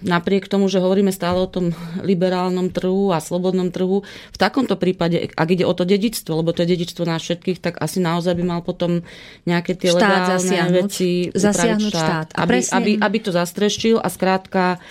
napriek 0.05 0.45
tomu, 0.45 0.69
že 0.69 0.77
hovoríme 0.77 1.09
stále 1.09 1.41
o 1.41 1.49
tom 1.49 1.73
liberálnom 2.05 2.69
trhu 2.69 3.09
a 3.09 3.25
slobodnom 3.25 3.73
trhu, 3.73 4.05
v 4.05 4.39
takomto 4.39 4.77
prípade, 4.77 5.33
ak 5.33 5.49
ide 5.57 5.65
o 5.65 5.73
to 5.73 5.89
dedičstvo, 5.89 6.45
lebo 6.45 6.53
to 6.53 6.61
je 6.63 6.77
dedičstvo 6.77 7.09
nás 7.09 7.25
všetkých, 7.25 7.65
tak 7.65 7.81
asi 7.81 7.97
naozaj 8.05 8.37
by 8.37 8.45
mal 8.45 8.61
potom 8.61 9.01
nejaké 9.49 9.73
tie 9.81 9.89
štát 9.89 10.01
legálne 10.05 10.29
zasiahnuť, 10.37 10.85
veci 10.85 11.11
zasiahnuť 11.33 11.93
štát, 11.97 12.05
štát. 12.05 12.29
Aby, 12.37 12.59
aby, 12.77 12.91
aby 13.01 13.19
to 13.25 13.33
zastrešil 13.33 14.05
a 14.05 14.09
skrátka 14.13 14.85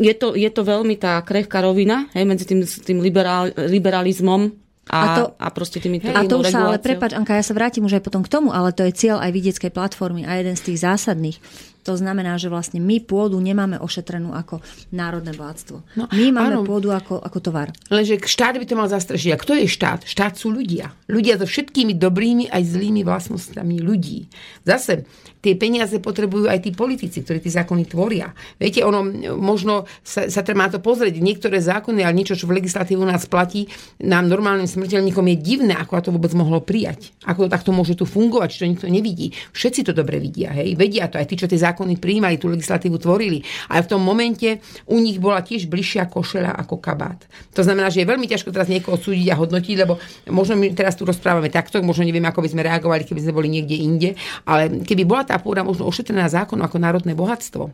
je 0.00 0.14
to, 0.16 0.32
je 0.32 0.48
to 0.52 0.62
veľmi 0.64 0.96
tá 1.00 1.20
krehká 1.24 1.64
rovina 1.64 2.08
hej, 2.12 2.24
medzi 2.24 2.44
tým, 2.48 2.64
tým 2.64 2.98
liberál, 3.00 3.52
liberalizmom 3.56 4.52
a, 4.88 4.98
a, 4.98 5.06
to, 5.16 5.24
a 5.38 5.48
proste 5.54 5.78
tými 5.78 6.02
A 6.10 6.26
to 6.26 6.42
už 6.42 6.52
sa, 6.52 6.68
ale 6.68 6.82
prepač, 6.82 7.14
Anka, 7.14 7.38
ja 7.38 7.44
sa 7.46 7.54
vrátim 7.54 7.86
už 7.86 8.02
aj 8.02 8.04
potom 8.04 8.20
k 8.20 8.32
tomu, 8.32 8.50
ale 8.50 8.74
to 8.74 8.82
je 8.82 8.92
cieľ 8.92 9.22
aj 9.22 9.30
vidieckej 9.30 9.70
platformy 9.70 10.26
a 10.26 10.42
jeden 10.42 10.58
z 10.58 10.72
tých 10.72 10.82
zásadných. 10.82 11.38
To 11.82 11.98
znamená, 11.98 12.38
že 12.38 12.46
vlastne 12.46 12.78
my 12.78 13.02
pôdu 13.02 13.42
nemáme 13.42 13.74
ošetrenú 13.82 14.30
ako 14.30 14.62
národné 14.94 15.34
bohatstvo. 15.34 15.82
No, 15.98 16.06
my 16.14 16.30
máme 16.30 16.62
áno. 16.62 16.66
pôdu 16.66 16.94
ako, 16.94 17.18
ako 17.18 17.38
tovar. 17.42 17.74
Lenže 17.90 18.22
štát 18.22 18.54
by 18.54 18.66
to 18.68 18.78
mal 18.78 18.86
zastrešiť. 18.86 19.30
A 19.34 19.40
kto 19.40 19.52
je 19.58 19.66
štát? 19.66 20.06
Štát 20.06 20.38
sú 20.38 20.54
ľudia. 20.54 20.94
Ľudia 21.10 21.42
so 21.42 21.46
všetkými 21.48 21.98
dobrými 21.98 22.46
aj 22.54 22.62
zlými 22.62 23.02
vlastnosťami 23.02 23.82
ľudí. 23.82 24.30
Zase, 24.62 25.10
tie 25.42 25.58
peniaze 25.58 25.98
potrebujú 25.98 26.46
aj 26.46 26.62
tí 26.62 26.70
politici, 26.70 27.18
ktorí 27.18 27.42
tie 27.42 27.58
zákony 27.58 27.82
tvoria. 27.90 28.30
Viete, 28.62 28.86
ono 28.86 29.02
možno 29.34 29.90
sa, 30.06 30.30
sa 30.30 30.46
treba 30.46 30.70
to 30.70 30.78
pozrieť. 30.78 31.18
Niektoré 31.18 31.58
zákony, 31.58 32.06
ale 32.06 32.14
niečo, 32.14 32.38
čo 32.38 32.46
v 32.46 32.62
legislatívu 32.62 33.02
nás 33.02 33.26
platí, 33.26 33.66
nám 33.98 34.30
normálnym 34.30 34.70
smrteľníkom 34.70 35.26
je 35.34 35.36
divné, 35.42 35.74
ako 35.74 35.98
to 35.98 36.14
vôbec 36.14 36.30
mohlo 36.38 36.62
prijať. 36.62 37.10
Ako 37.26 37.46
to 37.46 37.48
takto 37.50 37.74
môže 37.74 37.98
tu 37.98 38.06
fungovať, 38.06 38.50
čo 38.54 38.70
nikto 38.70 38.86
nevidí. 38.86 39.34
Všetci 39.50 39.90
to 39.90 39.92
dobre 39.96 40.22
vidia, 40.22 40.54
hej. 40.54 40.78
Vedia 40.78 41.10
to 41.10 41.18
aj 41.18 41.26
tí, 41.26 41.34
čo 41.34 41.50
tie 41.50 41.58
zákony 41.58 41.70
prijímali, 41.74 42.36
tú 42.36 42.52
legislatívu 42.52 43.00
tvorili. 43.00 43.42
Ale 43.72 43.84
v 43.84 43.90
tom 43.96 44.02
momente 44.04 44.60
u 44.90 45.00
nich 45.00 45.16
bola 45.22 45.40
tiež 45.40 45.70
bližšia 45.70 46.10
košela 46.10 46.52
ako 46.52 46.78
kabát. 46.82 47.24
To 47.56 47.62
znamená, 47.64 47.88
že 47.88 48.04
je 48.04 48.10
veľmi 48.10 48.26
ťažko 48.28 48.52
teraz 48.52 48.68
niekoho 48.68 48.98
súdiť 48.98 49.32
a 49.32 49.38
hodnotiť, 49.38 49.76
lebo 49.86 49.96
možno 50.28 50.58
my 50.58 50.74
teraz 50.76 50.98
tu 50.98 51.06
rozprávame 51.06 51.48
takto, 51.48 51.80
možno 51.80 52.04
nevieme, 52.04 52.28
ako 52.28 52.42
by 52.42 52.48
sme 52.52 52.66
reagovali, 52.66 53.06
keby 53.06 53.20
sme 53.22 53.36
boli 53.36 53.48
niekde 53.48 53.76
inde, 53.78 54.10
ale 54.44 54.82
keby 54.82 55.06
bola 55.06 55.22
tá 55.22 55.38
pôda 55.38 55.62
možno 55.62 55.88
ošetrená 55.88 56.26
zákon 56.28 56.58
ako 56.60 56.76
národné 56.76 57.16
bohatstvo, 57.16 57.70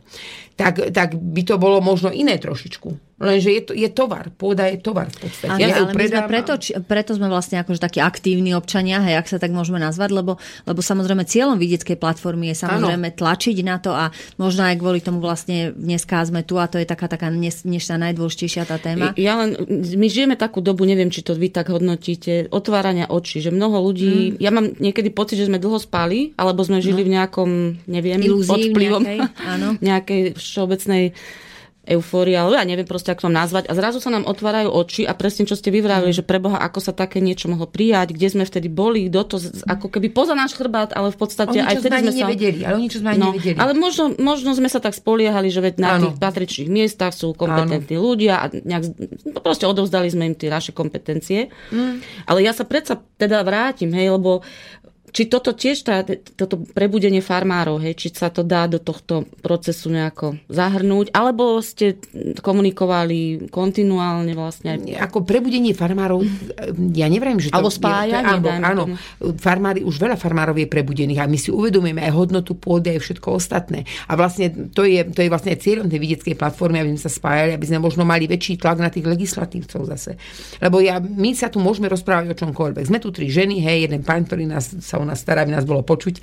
tak, 0.55 0.93
tak 0.93 1.17
by 1.17 1.41
to 1.43 1.55
bolo 1.57 1.81
možno 1.83 2.13
iné 2.13 2.37
trošičku. 2.37 3.08
Lenže 3.19 3.49
je, 3.51 3.61
to, 3.67 3.71
je 3.75 3.89
tovar. 3.91 4.31
Pôda 4.31 4.71
je 4.71 4.79
tovar 4.79 5.11
v 5.11 5.27
podstate. 5.27 5.51
Áno, 5.51 5.59
ja 5.59 5.75
ale 5.83 5.91
my 5.91 6.05
sme 6.07 6.23
preto, 6.31 6.51
či, 6.55 6.71
preto 6.79 7.11
sme 7.11 7.27
vlastne 7.27 7.59
akože 7.59 7.83
takí 7.83 7.99
aktívni 7.99 8.55
občania, 8.55 9.03
hej, 9.03 9.19
ak 9.19 9.27
sa 9.27 9.37
tak 9.43 9.51
môžeme 9.51 9.75
nazvať, 9.75 10.15
lebo, 10.15 10.39
lebo 10.63 10.79
samozrejme 10.79 11.27
cieľom 11.27 11.59
vidieckej 11.59 11.99
platformy 11.99 12.55
je 12.55 12.63
samozrejme 12.63 13.11
ano. 13.11 13.17
tlačiť 13.19 13.57
na 13.67 13.75
to 13.83 13.91
a 13.91 14.15
možno 14.39 14.71
aj 14.71 14.75
kvôli 14.79 15.03
tomu 15.03 15.19
vlastne 15.19 15.75
dneska 15.75 16.23
sme 16.23 16.47
tu 16.47 16.55
a 16.55 16.71
to 16.71 16.79
je 16.79 16.87
taká, 16.87 17.11
taká 17.11 17.27
dnešná 17.27 17.99
najdôležitejšia 17.99 18.63
tá 18.63 18.79
téma. 18.79 19.11
Ja 19.19 19.35
len, 19.35 19.59
my 19.99 20.07
žijeme 20.07 20.39
takú 20.39 20.63
dobu, 20.63 20.87
neviem, 20.87 21.11
či 21.11 21.19
to 21.19 21.35
vy 21.35 21.51
tak 21.51 21.75
hodnotíte, 21.75 22.47
otvárania 22.55 23.11
očí, 23.11 23.43
že 23.43 23.51
mnoho 23.51 23.83
ľudí, 23.83 24.39
mm. 24.39 24.39
ja 24.39 24.49
mám 24.55 24.71
niekedy 24.79 25.11
pocit, 25.11 25.43
že 25.43 25.51
sme 25.51 25.59
dlho 25.59 25.75
spali, 25.75 26.31
alebo 26.39 26.63
sme 26.63 26.79
žili 26.79 27.03
no. 27.03 27.07
v 27.07 27.13
nejakom, 27.19 27.49
neviem, 27.83 28.19
Ilúzii, 28.23 28.47
pod 28.47 28.59
vplyvom 28.63 29.03
nejakej, 29.03 29.19
áno. 29.43 29.67
nejakej 29.91 30.21
všeobecnej 30.39 31.03
eufória, 31.87 32.43
ale 32.43 32.59
ja 32.59 32.65
neviem 32.67 32.85
proste, 32.85 33.09
ako 33.09 33.27
to 33.27 33.31
nazvať. 33.31 33.63
A 33.71 33.73
zrazu 33.73 34.03
sa 34.03 34.11
nám 34.11 34.27
otvárajú 34.27 34.69
oči 34.69 35.07
a 35.07 35.15
presne 35.15 35.47
čo 35.47 35.55
ste 35.55 35.71
vyvrávali, 35.71 36.11
mm. 36.11 36.17
že 36.21 36.27
preboha, 36.27 36.59
ako 36.59 36.79
sa 36.83 36.93
také 36.93 37.23
niečo 37.23 37.47
mohlo 37.47 37.65
prijať, 37.65 38.13
kde 38.13 38.27
sme 38.29 38.43
vtedy 38.43 38.67
boli, 38.67 39.07
kto 39.07 39.21
to, 39.25 39.37
ako 39.65 39.87
keby 39.87 40.11
poza 40.13 40.35
náš 40.35 40.53
chrbát, 40.53 40.91
ale 40.93 41.09
v 41.09 41.17
podstate 41.17 41.57
oni, 41.57 41.65
aj 41.65 41.75
vtedy 41.81 41.97
sme 42.03 42.11
sa... 42.13 42.27
Nevedeli, 42.29 42.59
ale 42.67 42.73
oni 42.77 42.87
čo 42.91 42.99
sme 43.01 43.09
no, 43.15 43.31
nevedeli. 43.31 43.57
Ale 43.57 43.71
možno, 43.73 44.13
možno 44.19 44.53
sme 44.53 44.69
sa 44.69 44.77
tak 44.83 44.93
spoliehali, 44.93 45.47
že 45.49 45.63
na 45.79 45.97
Áno. 45.97 46.11
tých 46.11 46.15
patričných 46.21 46.69
miestach 46.69 47.15
sú 47.15 47.33
kompetentní 47.33 47.95
Áno. 47.97 48.05
ľudia 48.05 48.33
a 48.43 48.45
nejak, 48.51 48.83
no 49.31 49.39
proste 49.41 49.65
odovzdali 49.65 50.11
sme 50.11 50.29
im 50.29 50.35
tie 50.37 50.51
naše 50.51 50.75
kompetencie. 50.75 51.49
Mm. 51.73 52.03
Ale 52.29 52.39
ja 52.45 52.53
sa 52.53 52.67
predsa 52.67 52.99
teda 53.17 53.41
vrátim, 53.41 53.89
hej, 53.95 54.13
lebo 54.13 54.45
či 55.09 55.25
toto 55.25 55.57
tiež, 55.57 55.77
tá, 55.81 56.05
toto 56.37 56.61
prebudenie 56.75 57.19
farmárov, 57.23 57.81
hej, 57.81 57.97
či 57.97 58.07
sa 58.13 58.29
to 58.29 58.45
dá 58.45 58.69
do 58.69 58.77
tohto 58.77 59.25
procesu 59.41 59.89
nejako 59.89 60.37
zahrnúť, 60.47 61.11
alebo 61.13 61.59
ste 61.65 61.97
komunikovali 62.39 63.49
kontinuálne 63.49 64.33
vlastne? 64.37 64.77
Aj... 64.77 65.09
Ako 65.09 65.25
prebudenie 65.25 65.73
farmárov, 65.73 66.21
ja 66.93 67.09
neviem, 67.09 67.41
že 67.41 67.49
to... 67.49 67.57
Alebo 67.57 67.73
spájanie, 67.73 68.37
je, 68.37 68.45
to, 68.45 68.49
áno, 68.49 68.63
áno, 68.63 68.83
farmári, 69.41 69.81
už 69.81 69.97
veľa 69.97 70.17
farmárov 70.19 70.55
je 70.61 70.67
prebudených 70.69 71.23
a 71.23 71.29
my 71.29 71.37
si 71.41 71.49
uvedomujeme 71.49 72.05
aj 72.05 72.13
hodnotu 72.13 72.53
pôdy 72.53 72.93
aj 72.93 72.99
všetko 73.01 73.27
ostatné. 73.33 73.89
A 74.05 74.13
vlastne 74.13 74.69
to 74.71 74.85
je, 74.85 75.01
to 75.09 75.25
je 75.25 75.29
vlastne 75.31 75.57
cieľom 75.57 75.89
tej 75.89 75.99
vidieckej 75.99 76.35
platformy, 76.37 76.83
aby 76.83 76.93
sme 76.95 77.01
sa 77.01 77.11
spájali, 77.11 77.51
aby 77.57 77.65
sme 77.65 77.79
možno 77.81 78.05
mali 78.05 78.29
väčší 78.29 78.61
tlak 78.61 78.77
na 78.77 78.93
tých 78.93 79.07
legislatívcov 79.07 79.89
zase. 79.89 80.19
Lebo 80.61 80.83
ja, 80.83 81.01
my 81.01 81.33
sa 81.33 81.49
tu 81.49 81.57
môžeme 81.57 81.89
rozprávať 81.89 82.31
o 82.31 82.39
čomkoľvek. 82.39 82.85
Sme 82.85 83.01
tu 83.01 83.09
tri 83.09 83.31
ženy, 83.31 83.59
hej, 83.63 83.89
jeden 83.89 84.05
pán, 84.05 84.27
ktorý 84.27 84.45
nás 84.45 84.69
sa 84.79 84.98
o 84.99 85.07
nás 85.07 85.23
stará, 85.23 85.47
aby 85.47 85.55
nás 85.55 85.63
bolo 85.63 85.81
počuť. 85.81 86.19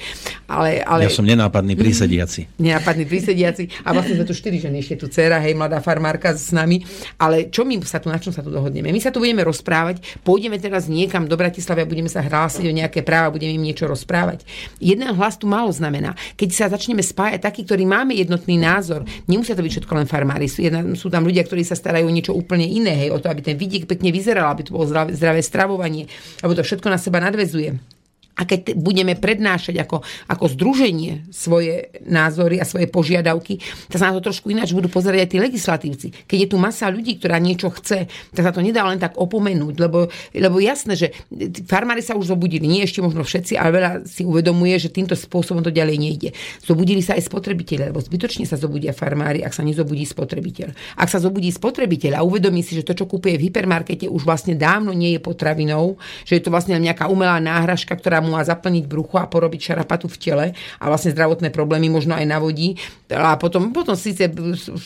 Ale, 0.46 0.84
ale... 0.84 1.08
Ja 1.08 1.12
som 1.12 1.24
nenápadný 1.24 1.74
prísediaci. 1.74 2.60
nenápadný 2.60 3.08
prísediaci. 3.08 3.72
A 3.82 3.96
vlastne 3.96 4.20
sme 4.20 4.26
tu 4.28 4.36
štyri 4.36 4.60
ženy, 4.60 4.84
ešte 4.84 5.00
tu 5.00 5.06
dcera, 5.08 5.40
hej, 5.40 5.56
mladá 5.56 5.80
farmárka 5.80 6.36
s 6.36 6.52
nami. 6.52 6.84
Ale 7.16 7.48
čo 7.48 7.64
my 7.64 7.80
sa 7.82 7.98
tu, 7.98 8.12
na 8.12 8.20
čom 8.20 8.30
sa 8.30 8.44
tu 8.44 8.52
dohodneme? 8.52 8.92
My 8.92 9.00
sa 9.00 9.08
tu 9.08 9.18
budeme 9.18 9.42
rozprávať, 9.42 10.20
pôjdeme 10.22 10.60
teraz 10.60 10.86
niekam 10.86 11.24
do 11.24 11.34
Bratislavy 11.34 11.82
a 11.82 11.88
budeme 11.88 12.10
sa 12.12 12.20
hlásiť 12.20 12.64
o 12.68 12.72
nejaké 12.72 13.00
práva, 13.00 13.32
budeme 13.32 13.56
im 13.56 13.64
niečo 13.64 13.88
rozprávať. 13.88 14.44
Jeden 14.78 15.08
hlas 15.16 15.40
tu 15.40 15.48
málo 15.48 15.72
znamená. 15.72 16.12
Keď 16.36 16.48
sa 16.52 16.66
začneme 16.68 17.00
spájať 17.00 17.40
takí, 17.40 17.64
ktorí 17.64 17.88
máme 17.88 18.12
jednotný 18.12 18.60
názor, 18.60 19.06
nemusia 19.30 19.56
to 19.56 19.64
byť 19.64 19.72
všetko 19.80 19.92
len 19.96 20.06
farmári. 20.06 20.46
Sú, 20.50 20.60
jedna, 20.60 20.82
sú 20.98 21.08
tam 21.08 21.24
ľudia, 21.24 21.46
ktorí 21.46 21.64
sa 21.64 21.78
starajú 21.78 22.06
o 22.06 22.12
niečo 22.12 22.32
úplne 22.36 22.66
iné, 22.66 23.06
hej, 23.06 23.10
o 23.14 23.18
to, 23.22 23.30
aby 23.30 23.40
ten 23.40 23.56
vidiek 23.56 23.88
pekne 23.88 24.12
vyzeral, 24.12 24.52
aby 24.52 24.66
to 24.66 24.74
bolo 24.74 24.84
zdravé, 24.84 25.14
zdravé 25.14 25.40
stravovanie, 25.40 26.10
aby 26.42 26.52
to 26.52 26.66
všetko 26.66 26.88
na 26.90 26.98
seba 27.00 27.22
nadvezuje 27.22 27.95
a 28.37 28.44
keď 28.44 28.77
budeme 28.77 29.16
prednášať 29.16 29.81
ako, 29.81 30.05
ako 30.29 30.44
združenie 30.53 31.25
svoje 31.33 31.88
názory 32.05 32.61
a 32.61 32.68
svoje 32.68 32.85
požiadavky, 32.85 33.64
tak 33.88 33.96
sa 33.96 34.12
na 34.12 34.20
to 34.20 34.29
trošku 34.29 34.53
ináč 34.53 34.77
budú 34.77 34.92
pozerať 34.92 35.25
aj 35.25 35.31
tí 35.33 35.38
legislatívci. 35.40 36.07
Keď 36.29 36.38
je 36.44 36.49
tu 36.53 36.57
masa 36.61 36.92
ľudí, 36.92 37.16
ktorá 37.16 37.40
niečo 37.40 37.72
chce, 37.72 38.05
tak 38.37 38.42
sa 38.44 38.53
to 38.53 38.61
nedá 38.61 38.85
len 38.85 39.01
tak 39.01 39.16
opomenúť, 39.16 39.75
lebo, 39.81 40.12
lebo 40.37 40.57
jasné, 40.61 41.01
že 41.01 41.16
farmári 41.64 42.05
sa 42.05 42.12
už 42.12 42.37
zobudili, 42.37 42.68
nie 42.68 42.85
ešte 42.85 43.01
možno 43.01 43.25
všetci, 43.25 43.57
ale 43.57 43.70
veľa 43.72 43.90
si 44.05 44.29
uvedomuje, 44.29 44.77
že 44.77 44.92
týmto 44.92 45.16
spôsobom 45.16 45.64
to 45.64 45.72
ďalej 45.72 45.96
nejde. 45.96 46.29
Zobudili 46.61 47.01
sa 47.01 47.16
aj 47.16 47.25
spotrebiteľe, 47.33 47.88
lebo 47.88 48.05
zbytočne 48.05 48.44
sa 48.44 48.61
zobudia 48.61 48.92
farmári, 48.92 49.40
ak 49.40 49.57
sa 49.57 49.64
nezobudí 49.64 50.05
spotrebiteľ. 50.05 51.01
Ak 51.01 51.09
sa 51.09 51.16
zobudí 51.25 51.49
spotrebiteľ 51.49 52.20
a 52.20 52.27
uvedomí 52.27 52.61
si, 52.61 52.77
že 52.77 52.85
to, 52.85 52.92
čo 52.92 53.09
kúpuje 53.09 53.40
v 53.40 53.49
hypermarkete, 53.49 54.12
už 54.12 54.29
vlastne 54.29 54.53
dávno 54.53 54.92
nie 54.92 55.16
je 55.16 55.20
potravinou, 55.25 55.96
že 56.29 56.37
je 56.37 56.42
to 56.44 56.53
vlastne 56.53 56.77
nejaká 56.77 57.09
umelá 57.09 57.40
náhražka, 57.40 57.96
ktorá 57.96 58.25
mu 58.26 58.34
má 58.34 58.42
zaplniť 58.42 58.84
brucho 58.90 59.22
a 59.22 59.30
porobiť 59.30 59.72
šarapatu 59.72 60.10
v 60.10 60.16
tele 60.18 60.46
a 60.82 60.84
vlastne 60.90 61.14
zdravotné 61.14 61.54
problémy 61.54 61.86
možno 61.86 62.18
aj 62.18 62.26
navodí. 62.26 62.74
A 63.14 63.38
potom, 63.38 63.70
potom 63.70 63.94
síce 63.94 64.26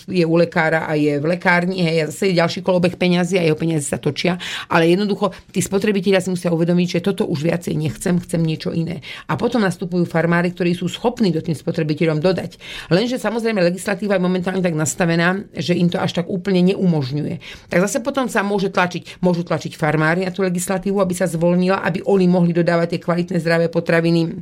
je 0.05 0.25
u 0.29 0.35
lekára 0.37 0.85
a 0.85 0.93
je 0.93 1.17
v 1.17 1.25
lekárni, 1.25 1.81
hej, 1.81 1.97
a 2.05 2.05
zase 2.13 2.31
je 2.31 2.41
ďalší 2.41 2.61
kolobeh 2.61 3.01
peňazí 3.01 3.41
a 3.41 3.47
jeho 3.49 3.57
peniaze 3.57 3.89
sa 3.89 3.97
točia, 3.97 4.37
ale 4.69 4.93
jednoducho 4.93 5.33
tí 5.49 5.65
spotrebitelia 5.65 6.21
si 6.21 6.29
musia 6.29 6.53
uvedomiť, 6.53 7.01
že 7.01 7.01
toto 7.01 7.25
už 7.25 7.49
viacej 7.49 7.73
nechcem, 7.81 8.21
chcem 8.21 8.41
niečo 8.45 8.77
iné. 8.77 9.01
A 9.31 9.41
potom 9.41 9.65
nastupujú 9.65 10.05
farmári, 10.05 10.53
ktorí 10.53 10.77
sú 10.77 10.91
schopní 10.91 11.33
do 11.33 11.41
tým 11.41 11.57
spotrebiteľom 11.57 12.21
dodať. 12.21 12.61
Lenže 12.93 13.17
samozrejme 13.17 13.63
legislatíva 13.65 14.19
je 14.19 14.27
momentálne 14.27 14.61
tak 14.61 14.75
nastavená, 14.77 15.47
že 15.55 15.79
im 15.79 15.87
to 15.87 15.97
až 15.97 16.21
tak 16.21 16.27
úplne 16.27 16.61
neumožňuje. 16.75 17.71
Tak 17.71 17.79
zase 17.87 18.03
potom 18.03 18.27
sa 18.27 18.43
môže 18.43 18.69
tlačiť, 18.75 19.23
môžu 19.23 19.47
tlačiť 19.47 19.79
farmári 19.79 20.27
na 20.27 20.35
tú 20.35 20.43
legislatívu, 20.43 20.99
aby 20.99 21.15
sa 21.15 21.31
zvolnila, 21.31 21.81
aby 21.87 22.03
oni 22.03 22.27
mohli 22.27 22.51
dodávať 22.51 22.99
tie 22.99 23.01
kvalitné 23.01 23.30
zdravé 23.39 23.69
potraviny 23.69 24.35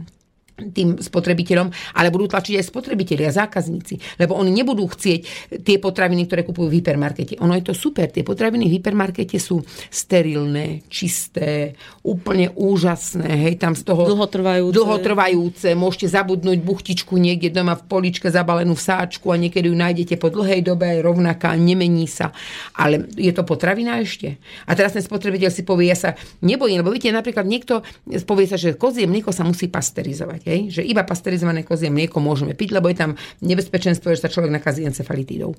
tým 0.59 0.99
spotrebiteľom, 0.99 1.71
ale 1.95 2.11
budú 2.11 2.35
tlačiť 2.35 2.59
aj 2.59 2.67
spotrebitelia, 2.67 3.31
zákazníci, 3.31 4.19
lebo 4.19 4.35
oni 4.35 4.51
nebudú 4.51 4.91
chcieť 4.91 5.21
tie 5.63 5.77
potraviny, 5.79 6.27
ktoré 6.27 6.43
kupujú 6.43 6.67
v 6.67 6.83
hypermarkete. 6.83 7.39
Ono 7.39 7.55
je 7.55 7.65
to 7.65 7.75
super, 7.75 8.11
tie 8.11 8.27
potraviny 8.27 8.67
v 8.67 8.83
hypermarkete 8.83 9.39
sú 9.39 9.63
sterilné, 9.89 10.83
čisté, 10.91 11.79
úplne 12.03 12.51
úžasné, 12.59 13.49
hej, 13.49 13.55
tam 13.63 13.79
z 13.79 13.87
toho 13.87 14.11
dlhotrvajúce. 14.11 14.75
dlhotrvajúce, 14.75 15.69
môžete 15.79 16.11
zabudnúť 16.11 16.59
buchtičku 16.65 17.15
niekde 17.15 17.55
doma 17.55 17.79
v 17.79 17.87
poličke 17.87 18.27
zabalenú 18.29 18.75
v 18.75 18.83
sáčku 18.83 19.31
a 19.31 19.39
niekedy 19.39 19.71
ju 19.71 19.77
nájdete 19.79 20.19
po 20.19 20.33
dlhej 20.33 20.67
dobe 20.67 20.99
aj 20.99 20.99
rovnaká, 21.07 21.55
nemení 21.55 22.11
sa. 22.11 22.35
Ale 22.75 23.07
je 23.15 23.31
to 23.31 23.47
potravina 23.47 24.03
ešte. 24.03 24.41
A 24.67 24.75
teraz 24.75 24.97
ten 24.97 25.05
spotrebiteľ 25.05 25.51
si 25.53 25.63
povie, 25.63 25.93
ja 25.93 25.99
sa 25.99 26.11
nebojím, 26.43 26.83
lebo 26.83 26.91
viete, 26.91 27.13
napríklad 27.13 27.47
niekto 27.47 27.85
povie 28.25 28.49
sa, 28.49 28.57
že 28.57 28.75
kozie 28.75 29.05
mlieko 29.05 29.31
sa 29.31 29.45
musí 29.45 29.69
pasterizovať 29.69 30.48
hej, 30.49 30.81
že 30.81 30.83
iba 30.83 31.05
pasterizované 31.05 31.63
kozie 31.63 31.93
mlieko 31.93 32.19
môžeme 32.19 32.57
piť, 32.57 32.73
lebo 32.73 32.89
je 32.89 32.97
tam 32.97 33.11
nebezpečenstvo, 33.45 34.17
že 34.17 34.25
sa 34.25 34.33
človek 34.33 34.49
nakazí 34.49 34.89
encefalitídou. 34.89 35.53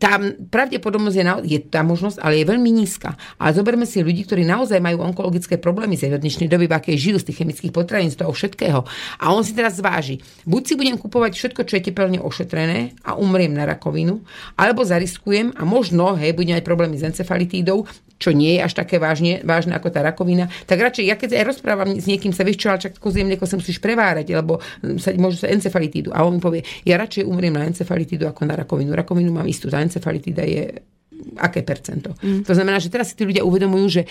Tá 0.00 0.16
pravdepodobnosť 0.48 1.16
je, 1.20 1.24
je 1.44 1.58
tá 1.60 1.84
možnosť, 1.84 2.24
ale 2.24 2.40
je 2.40 2.48
veľmi 2.48 2.70
nízka. 2.72 3.14
Ale 3.36 3.52
zoberme 3.52 3.84
si 3.84 4.00
ľudí, 4.00 4.24
ktorí 4.24 4.48
naozaj 4.48 4.80
majú 4.80 5.04
onkologické 5.04 5.60
problémy 5.60 6.00
z 6.00 6.16
dnešnej 6.16 6.48
doby, 6.48 6.64
v 6.64 6.74
akej 6.74 6.96
žijú 6.96 7.18
z 7.20 7.26
tých 7.28 7.44
chemických 7.44 7.72
potravín, 7.74 8.08
z 8.08 8.24
toho 8.24 8.32
všetkého. 8.32 8.80
A 9.20 9.24
on 9.36 9.44
si 9.44 9.52
teraz 9.52 9.76
zváži, 9.76 10.24
buď 10.48 10.62
si 10.64 10.74
budem 10.80 10.96
kupovať 10.96 11.36
všetko, 11.36 11.60
čo 11.68 11.76
je 11.76 11.82
tepelne 11.90 12.18
ošetrené 12.22 12.96
a 13.04 13.18
umriem 13.20 13.52
na 13.52 13.68
rakovinu, 13.68 14.24
alebo 14.56 14.86
zariskujem 14.86 15.52
a 15.58 15.62
možno, 15.68 16.16
hej, 16.16 16.32
budem 16.32 16.56
mať 16.56 16.64
problémy 16.64 16.96
s 16.96 17.04
encefalitídou, 17.04 17.84
čo 18.24 18.30
nie 18.30 18.56
je 18.56 18.64
až 18.64 18.72
také 18.78 18.96
vážne, 19.02 19.42
vážne 19.42 19.74
ako 19.74 19.90
tá 19.90 20.00
rakovina, 20.00 20.48
tak 20.64 20.80
radšej, 20.80 21.04
ja 21.04 21.18
keď 21.18 21.42
aj 21.42 21.44
rozprávam 21.44 21.90
s 21.98 22.06
niekým, 22.06 22.30
sa 22.30 22.46
vieš 22.46 22.62
čo, 22.62 22.68
ale 22.70 22.80
čak 22.80 22.96
kozie 22.96 23.26
mlieko 23.26 23.44
sa 23.44 23.58
musíš 23.58 23.82
prevárať, 24.14 24.26
lebo 24.38 24.62
sa, 25.02 25.10
môžu 25.18 25.42
sa 25.42 25.50
encefalitídu. 25.50 26.14
A 26.14 26.22
on 26.22 26.38
mi 26.38 26.42
povie, 26.42 26.62
ja 26.86 26.94
radšej 26.94 27.26
umriem 27.26 27.58
na 27.58 27.66
encefalitídu 27.66 28.30
ako 28.30 28.46
na 28.46 28.54
rakovinu. 28.54 28.94
Rakovinu 28.94 29.34
mám 29.34 29.50
istú, 29.50 29.66
tá 29.66 29.82
encefalitída 29.82 30.46
je 30.46 30.94
aké 31.38 31.62
percento. 31.62 32.12
Mm. 32.20 32.42
To 32.42 32.52
znamená, 32.52 32.76
že 32.82 32.90
teraz 32.90 33.10
si 33.10 33.16
tí 33.16 33.24
ľudia 33.24 33.46
uvedomujú, 33.46 33.86
že 33.86 34.02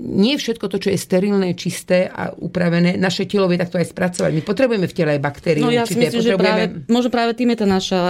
nie 0.00 0.34
všetko 0.34 0.66
to, 0.66 0.76
čo 0.82 0.88
je 0.90 0.98
sterilné, 0.98 1.52
čisté 1.54 2.08
a 2.10 2.32
upravené, 2.32 2.96
naše 2.96 3.28
telo 3.28 3.46
vie 3.46 3.60
takto 3.60 3.76
aj 3.76 3.92
spracovať. 3.92 4.30
My 4.34 4.42
potrebujeme 4.42 4.88
v 4.88 4.94
tele 4.96 5.10
aj 5.14 5.20
baktérie. 5.20 5.62
No 5.62 5.70
ja 5.70 5.84
si 5.84 6.00
myslím, 6.00 6.20
potrebujeme... 6.20 6.26
že 6.26 6.40
práve, 6.40 6.62
možno 6.90 7.10
práve 7.12 7.32
tým 7.38 7.54
je 7.54 7.58
ten, 7.60 7.70
naša, 7.70 8.02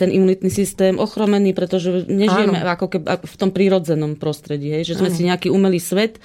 ten 0.00 0.10
imunitný 0.10 0.50
systém 0.50 0.96
ochromený, 0.96 1.52
pretože 1.52 2.08
nežijeme 2.08 2.64
ako 2.66 2.86
keby 2.98 3.04
v 3.20 3.36
tom 3.36 3.50
prírodzenom 3.52 4.16
prostredí, 4.16 4.74
hej? 4.74 4.90
že 4.90 4.98
sme 4.98 5.12
Áno. 5.12 5.16
si 5.16 5.22
nejaký 5.28 5.48
umelý 5.52 5.78
svet, 5.78 6.18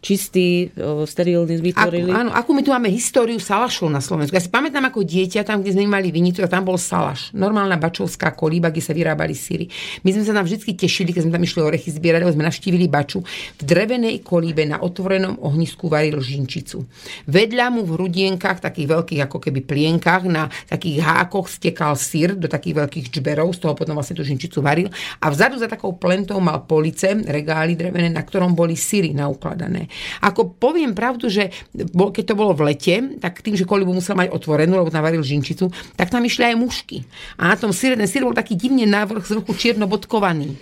čistý, 0.00 0.72
sterilný 1.04 1.60
vytvorili. 1.60 2.08
Ako, 2.08 2.20
áno, 2.24 2.30
ako 2.32 2.50
my 2.56 2.62
tu 2.64 2.72
máme 2.72 2.88
históriu 2.88 3.36
salašov 3.36 3.92
na 3.92 4.00
Slovensku. 4.00 4.32
Ja 4.32 4.40
si 4.40 4.48
pamätám 4.48 4.88
ako 4.88 5.04
dieťa, 5.04 5.44
tam, 5.44 5.60
kde 5.60 5.76
sme 5.76 5.84
mali 5.84 6.08
vinicu, 6.08 6.40
tam 6.48 6.64
bol 6.64 6.80
salaš. 6.80 7.28
Normálna 7.36 7.76
bačovská 7.76 8.32
kolíba, 8.32 8.72
kde 8.72 8.80
sa 8.80 8.96
vyrábali 8.96 9.36
síry. 9.36 9.68
My 10.00 10.16
sme 10.16 10.24
sa 10.24 10.32
tam 10.32 10.48
vždy 10.48 10.72
tešili, 10.72 11.12
keď 11.12 11.28
sme 11.28 11.32
tam 11.36 11.44
išli 11.44 11.60
orechy 11.60 11.92
zbierať, 11.92 12.24
lebo 12.24 12.32
sme 12.32 12.48
navštívili 12.48 12.88
baču. 12.88 13.20
V 13.60 13.62
drevenej 13.62 14.24
kolíbe 14.24 14.64
na 14.64 14.80
otvorenom 14.80 15.36
ohnisku 15.44 15.92
varil 15.92 16.16
žinčicu. 16.24 16.88
Vedľa 17.28 17.68
mu 17.68 17.84
v 17.84 18.00
hrudienkach, 18.00 18.64
takých 18.64 18.88
veľkých 18.96 19.20
ako 19.28 19.36
keby 19.36 19.60
plienkach, 19.68 20.24
na 20.24 20.48
takých 20.64 21.04
hákoch 21.04 21.52
stekal 21.52 21.92
sír 21.92 22.32
do 22.40 22.48
takých 22.48 22.88
veľkých 22.88 23.12
čberov, 23.12 23.52
z 23.52 23.68
toho 23.68 23.76
potom 23.76 24.00
vlastne 24.00 24.16
tú 24.16 24.24
žinčicu 24.24 24.64
varil. 24.64 24.88
A 25.20 25.28
vzadu 25.28 25.60
za 25.60 25.68
takou 25.68 25.92
plentou 25.92 26.40
mal 26.40 26.64
police, 26.64 27.12
regály 27.28 27.76
drevené, 27.76 28.08
na 28.08 28.24
ktorom 28.24 28.56
boli 28.56 28.80
síry 28.80 29.12
naukladané. 29.12 29.89
Ako 30.24 30.56
poviem 30.56 30.92
pravdu, 30.96 31.30
že 31.30 31.50
keď 31.90 32.24
to 32.24 32.34
bolo 32.38 32.52
v 32.56 32.72
lete, 32.72 33.20
tak 33.20 33.44
tým, 33.44 33.54
že 33.54 33.68
kolibu 33.68 33.94
musel 33.94 34.16
mať 34.16 34.32
otvorenú, 34.32 34.80
lebo 34.80 34.90
tam 34.92 35.04
varil 35.04 35.22
žinčicu, 35.22 35.70
tak 35.94 36.10
tam 36.10 36.24
išli 36.24 36.50
aj 36.50 36.56
mušky. 36.56 37.04
A 37.36 37.52
na 37.52 37.56
tom 37.56 37.70
síre, 37.70 37.94
ten 37.98 38.08
sír 38.10 38.24
bol 38.24 38.34
taký 38.34 38.56
divne 38.56 38.86
návrh 38.86 39.22
z 39.26 39.38
vrchu 39.38 39.52
čierno-bodkovaný. 39.56 40.56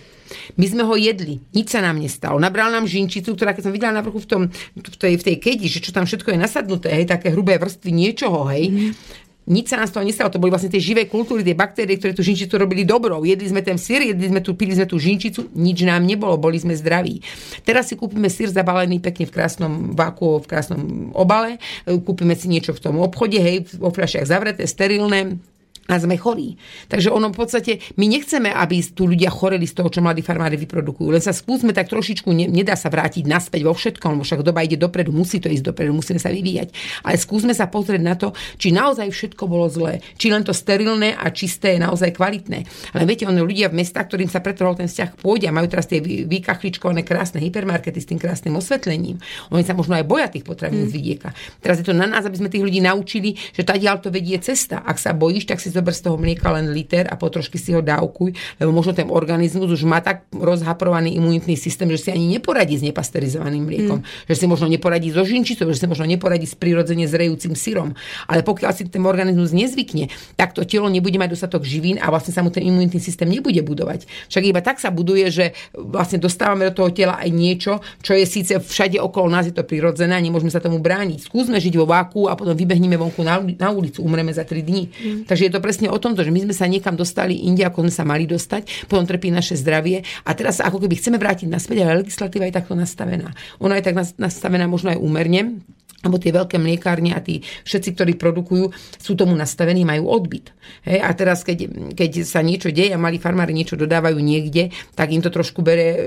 My 0.61 0.67
sme 0.69 0.85
ho 0.85 0.93
jedli, 0.93 1.41
nič 1.57 1.73
sa 1.73 1.81
nám 1.81 1.97
nestalo. 1.97 2.37
Nabral 2.37 2.69
nám 2.69 2.85
žinčicu, 2.85 3.33
ktorá 3.33 3.57
keď 3.57 3.65
som 3.65 3.73
videla 3.73 3.97
na 3.97 4.05
vrchu 4.05 4.21
v, 4.21 4.29
tom, 4.29 4.43
v, 4.77 4.97
tej, 5.01 5.17
v 5.17 5.25
tej 5.25 5.37
kedi, 5.41 5.67
že 5.73 5.81
čo 5.81 5.89
tam 5.89 6.05
všetko 6.05 6.37
je 6.37 6.39
nasadnuté, 6.39 6.93
hej, 6.93 7.09
také 7.09 7.33
hrubé 7.33 7.57
vrstvy 7.57 7.91
niečoho, 7.97 8.45
hej, 8.53 8.65
mm 8.69 9.27
nič 9.49 9.73
sa 9.73 9.81
nás 9.81 9.89
toho 9.89 10.05
nestalo. 10.05 10.29
To 10.29 10.39
boli 10.39 10.53
vlastne 10.53 10.69
tie 10.69 10.79
živé 10.79 11.09
kultúry, 11.09 11.41
tie 11.41 11.57
baktérie, 11.57 11.97
ktoré 11.97 12.13
tú 12.13 12.21
žinčicu 12.21 12.55
robili 12.61 12.85
dobrou. 12.85 13.25
Jedli 13.25 13.49
sme 13.49 13.65
ten 13.65 13.81
sír, 13.81 14.05
jedli 14.05 14.29
sme 14.29 14.45
tu, 14.45 14.53
pili 14.53 14.77
sme 14.77 14.85
tú 14.85 15.01
žinčicu, 15.01 15.49
nič 15.57 15.83
nám 15.89 16.05
nebolo, 16.05 16.37
boli 16.37 16.61
sme 16.61 16.77
zdraví. 16.77 17.25
Teraz 17.65 17.89
si 17.89 17.97
kúpime 17.97 18.29
sír 18.29 18.53
zabalený 18.53 19.01
pekne 19.01 19.25
v 19.25 19.33
krásnom 19.33 19.73
váku, 19.97 20.45
v 20.45 20.47
krásnom 20.47 20.81
obale, 21.17 21.57
kúpime 21.89 22.37
si 22.37 22.53
niečo 22.53 22.77
v 22.77 22.83
tom 22.85 23.01
obchode, 23.01 23.41
hej, 23.41 23.81
vo 23.81 23.89
fľašiach 23.89 24.29
zavreté, 24.29 24.69
sterilné, 24.69 25.41
a 25.89 25.97
sme 25.97 26.21
chorí. 26.21 26.61
Takže 26.93 27.09
ono 27.09 27.33
v 27.33 27.37
podstate, 27.41 27.81
my 27.97 28.05
nechceme, 28.05 28.53
aby 28.53 28.85
tu 28.93 29.09
ľudia 29.09 29.33
choreli 29.33 29.65
z 29.65 29.73
toho, 29.73 29.89
čo 29.89 30.05
mladí 30.05 30.21
farmári 30.21 30.61
vyprodukujú. 30.61 31.09
Len 31.09 31.25
sa 31.25 31.33
skúsme 31.33 31.73
tak 31.73 31.89
trošičku, 31.89 32.29
ne, 32.29 32.45
nedá 32.45 32.77
sa 32.77 32.93
vrátiť 32.93 33.25
naspäť 33.25 33.65
vo 33.65 33.73
všetkom, 33.73 34.21
však 34.21 34.45
doba 34.45 34.69
ide 34.69 34.77
dopredu, 34.77 35.17
musí 35.17 35.41
to 35.41 35.49
ísť 35.49 35.73
dopredu, 35.73 35.97
musíme 35.97 36.21
sa 36.21 36.29
vyvíjať. 36.29 36.77
Ale 37.09 37.17
skúsme 37.17 37.57
sa 37.57 37.73
pozrieť 37.73 38.03
na 38.05 38.21
to, 38.21 38.37
či 38.61 38.69
naozaj 38.69 39.09
všetko 39.09 39.49
bolo 39.49 39.73
zlé, 39.73 40.05
či 40.21 40.29
len 40.29 40.45
to 40.45 40.53
sterilné 40.53 41.17
a 41.17 41.33
čisté 41.33 41.81
je 41.81 41.81
naozaj 41.81 42.13
kvalitné. 42.13 42.69
Ale 42.93 43.09
viete, 43.09 43.25
oni 43.25 43.41
ľudia 43.41 43.73
v 43.73 43.81
mestách, 43.81 44.13
ktorým 44.13 44.29
sa 44.29 44.45
pretrhol 44.45 44.77
ten 44.77 44.93
vzťah 44.93 45.17
pôjde 45.25 45.49
a 45.49 45.57
majú 45.57 45.73
teraz 45.73 45.89
tie 45.89 46.05
vykachličkované 46.05 47.01
krásne 47.01 47.41
hypermarkety 47.41 47.97
s 47.97 48.09
tým 48.13 48.21
krásnym 48.21 48.53
osvetlením. 48.61 49.17
Oni 49.49 49.65
sa 49.65 49.73
možno 49.73 49.97
aj 49.97 50.05
boja 50.05 50.29
tých 50.29 50.45
potravín 50.45 50.85
mm. 50.85 50.91
z 50.91 50.93
vidieka. 50.93 51.29
Teraz 51.65 51.81
je 51.81 51.89
to 51.89 51.97
na 51.97 52.05
nás, 52.05 52.29
aby 52.29 52.37
sme 52.37 52.53
tých 52.53 52.61
ľudí 52.61 52.85
naučili, 52.85 53.41
že 53.57 53.65
tá 53.65 53.73
to 53.79 54.13
vedie 54.13 54.37
cesta. 54.37 54.85
Ak 54.85 55.01
sa 55.01 55.17
bojíš, 55.17 55.49
tak 55.49 55.65
si 55.65 55.73
zober 55.79 55.95
z 55.95 56.03
toho 56.11 56.19
mlieka 56.19 56.51
len 56.51 56.75
liter 56.75 57.07
a 57.07 57.15
potrošky 57.15 57.55
si 57.55 57.71
ho 57.71 57.79
dávkuj, 57.79 58.35
lebo 58.59 58.71
možno 58.75 58.93
ten 58.99 59.07
organizmus 59.07 59.71
už 59.71 59.87
má 59.87 60.03
tak 60.03 60.27
rozhaprovaný 60.35 61.15
imunitný 61.15 61.55
systém, 61.55 61.87
že 61.95 62.03
si 62.03 62.11
ani 62.11 62.27
neporadí 62.27 62.75
s 62.75 62.83
nepasterizovaným 62.83 63.63
mliekom. 63.63 64.03
Mm. 64.03 64.27
Že 64.27 64.35
si 64.35 64.45
možno 64.51 64.67
neporadí 64.67 65.15
so 65.15 65.23
žinčicou, 65.23 65.71
že 65.71 65.79
si 65.79 65.87
možno 65.87 66.11
neporadí 66.11 66.45
s 66.45 66.59
prirodzene 66.59 67.07
zrejúcim 67.07 67.55
syrom. 67.55 67.95
Ale 68.27 68.43
pokiaľ 68.43 68.71
si 68.75 68.83
ten 68.91 69.05
organizmus 69.07 69.55
nezvykne, 69.55 70.11
tak 70.35 70.59
to 70.59 70.67
telo 70.67 70.91
nebude 70.91 71.15
mať 71.17 71.39
dostatok 71.39 71.63
živín 71.63 72.03
a 72.03 72.11
vlastne 72.11 72.35
sa 72.35 72.43
mu 72.43 72.51
ten 72.51 72.67
imunitný 72.67 72.99
systém 72.99 73.31
nebude 73.31 73.61
budovať. 73.63 74.11
Však 74.33 74.43
iba 74.43 74.61
tak 74.65 74.83
sa 74.83 74.91
buduje, 74.91 75.31
že 75.31 75.47
vlastne 75.77 76.19
dostávame 76.19 76.67
do 76.69 76.75
toho 76.75 76.91
tela 76.91 77.21
aj 77.21 77.31
niečo, 77.31 77.73
čo 78.03 78.17
je 78.17 78.25
síce 78.27 78.53
všade 78.59 78.99
okolo 78.99 79.31
nás, 79.31 79.47
je 79.47 79.55
to 79.55 79.63
prirodzené 79.63 80.17
a 80.17 80.23
nemôžeme 80.23 80.51
sa 80.51 80.59
tomu 80.59 80.83
brániť. 80.83 81.29
Skúsme 81.29 81.61
žiť 81.61 81.75
vo 81.79 81.87
váku 81.87 82.27
a 82.27 82.35
potom 82.35 82.57
vybehneme 82.57 82.97
vonku 82.97 83.23
na, 83.23 83.39
na 83.39 83.69
ulicu, 83.71 84.03
umreme 84.03 84.33
za 84.33 84.43
3 84.43 84.65
dní. 84.65 84.83
Mm. 84.89 85.19
Takže 85.29 85.43
je 85.49 85.53
to 85.53 85.61
presne 85.69 85.93
o 85.93 86.01
tomto, 86.01 86.25
že 86.25 86.33
my 86.33 86.49
sme 86.49 86.55
sa 86.57 86.65
niekam 86.65 86.97
dostali 86.97 87.45
inde, 87.45 87.61
ako 87.61 87.85
sme 87.85 87.93
sa 87.93 88.09
mali 88.09 88.25
dostať, 88.25 88.89
potom 88.89 89.05
trpí 89.05 89.29
naše 89.29 89.53
zdravie 89.61 90.01
a 90.25 90.33
teraz 90.33 90.65
ako 90.65 90.81
keby 90.81 90.97
chceme 90.97 91.21
vrátiť 91.21 91.45
naspäť, 91.45 91.85
ale 91.85 92.01
legislatíva 92.01 92.49
je 92.49 92.57
takto 92.57 92.73
nastavená. 92.73 93.37
Ona 93.61 93.77
je 93.77 93.85
tak 93.85 94.01
nastavená 94.17 94.65
možno 94.65 94.97
aj 94.97 94.99
úmerne, 95.05 95.61
lebo 96.07 96.15
tie 96.15 96.31
veľké 96.31 96.63
mliekárne 96.63 97.11
a 97.11 97.19
tí 97.19 97.43
všetci, 97.43 97.99
ktorí 97.99 98.13
produkujú, 98.15 98.71
sú 99.03 99.19
tomu 99.19 99.35
nastavení, 99.35 99.83
majú 99.83 100.07
odbyt. 100.07 100.55
Hej, 100.87 101.01
a 101.03 101.11
teraz, 101.17 101.43
keď, 101.43 101.91
keď 101.97 102.23
sa 102.23 102.39
niečo 102.39 102.71
deje 102.71 102.95
a 102.95 103.01
malí 103.01 103.19
farmári 103.19 103.51
niečo 103.51 103.75
dodávajú 103.75 104.15
niekde, 104.21 104.71
tak 104.95 105.11
im 105.11 105.19
to 105.19 105.33
trošku 105.33 105.65
bere 105.65 105.87
e, 105.91 105.99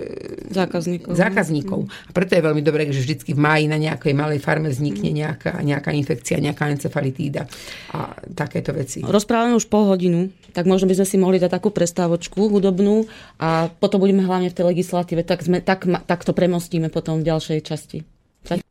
zákazníkov. 0.47 1.11
zákazníkov. 1.11 1.79
Mm. 1.83 1.89
A 1.91 2.09
preto 2.15 2.31
je 2.39 2.45
veľmi 2.45 2.63
dobré, 2.63 2.87
že 2.87 3.03
vždy 3.03 3.35
v 3.35 3.39
máji 3.41 3.65
na 3.67 3.75
nejakej 3.75 4.13
malej 4.15 4.39
farme 4.39 4.71
vznikne 4.71 5.11
nejaká, 5.11 5.59
nejaká 5.59 5.91
infekcia, 5.91 6.39
nejaká 6.39 6.71
encefalitída 6.71 7.51
a 7.91 8.15
takéto 8.31 8.71
veci. 8.71 9.03
Rozprávame 9.03 9.59
už 9.59 9.67
pol 9.67 9.91
hodinu, 9.91 10.31
tak 10.55 10.71
možno 10.71 10.87
by 10.87 11.03
sme 11.03 11.07
si 11.07 11.17
mohli 11.19 11.35
dať 11.35 11.51
takú 11.51 11.73
prestávočku 11.73 12.47
hudobnú 12.47 13.11
a 13.43 13.67
potom 13.67 13.99
budeme 13.99 14.23
hlavne 14.23 14.47
v 14.47 14.55
tej 14.55 14.65
legislatíve, 14.71 15.27
tak, 15.27 15.43
sme, 15.43 15.59
tak, 15.59 15.83
tak 16.07 16.23
to 16.23 16.31
premostíme 16.31 16.87
potom 16.87 17.19
v 17.19 17.27
ďalšej 17.27 17.59
časti. 17.65 18.07
Tak. 18.47 18.63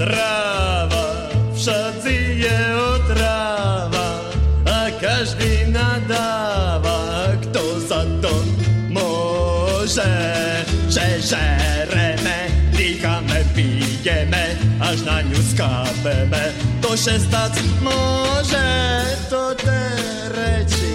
Otráva, 0.00 1.28
všade 1.52 2.40
je 2.40 2.60
otráva 2.96 4.24
a 4.64 4.88
každý 4.96 5.68
nadáva, 5.68 7.36
kto 7.44 7.60
za 7.84 8.00
to 8.24 8.32
môže. 8.88 10.08
Že 10.88 11.04
žereme, 11.20 12.48
dýchame, 12.72 13.44
pijeme, 13.52 14.56
až 14.80 15.04
na 15.04 15.20
ňu 15.20 15.40
skápeme. 15.52 16.56
To 16.80 16.96
šestac 16.96 17.52
môže, 17.84 18.68
to 19.28 19.52
te 19.60 19.84
reči, 20.32 20.92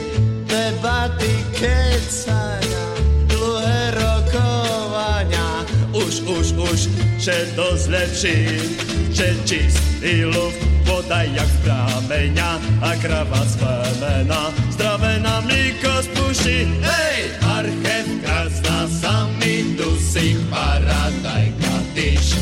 debaty 0.50 1.46
kecania, 1.54 2.86
dlhé 3.30 3.82
rokovania, 4.02 5.62
už, 5.94 6.26
už, 6.26 6.48
už, 6.58 6.80
že 7.26 7.58
to 7.58 7.74
zlepší 7.74 8.62
že 9.10 9.34
čistý 9.50 10.30
luft, 10.30 10.62
voda 10.86 11.26
jak 11.26 11.50
z 11.50 11.58
prámeňa 11.66 12.52
a 12.86 12.92
krava 13.02 13.42
z 13.50 13.56
femena, 13.58 14.54
zdravé 14.70 15.24
na 15.24 15.42
mlíko 15.42 16.06
spúši. 16.06 16.70
Hej, 16.84 17.18
marchev 17.42 18.06
krásna, 18.22 18.86
sami 18.92 19.74
tu 19.74 19.90
si 19.98 20.38
paradajka 20.54 21.76
tyš. 21.98 22.38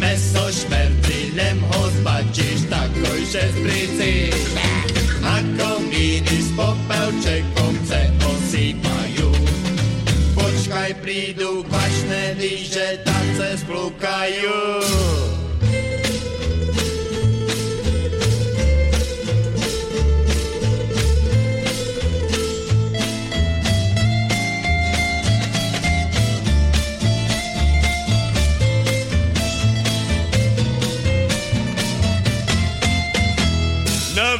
Meso 0.00 0.48
šmercilem 0.50 1.60
ho 1.62 1.82
zbačíš, 2.00 2.66
takojže 2.72 3.44
zbricíš. 3.60 4.58
Na 5.20 5.38
komíny 5.54 6.36
s 6.40 6.50
popelčekom 6.56 7.76
se 7.84 8.08
osýpajú. 8.24 9.30
Počkaj, 10.34 10.90
prídu 11.04 11.62
kvašné 11.68 12.40
líže, 12.40 13.03
tance 13.64 13.72
splúkajú. 13.72 14.60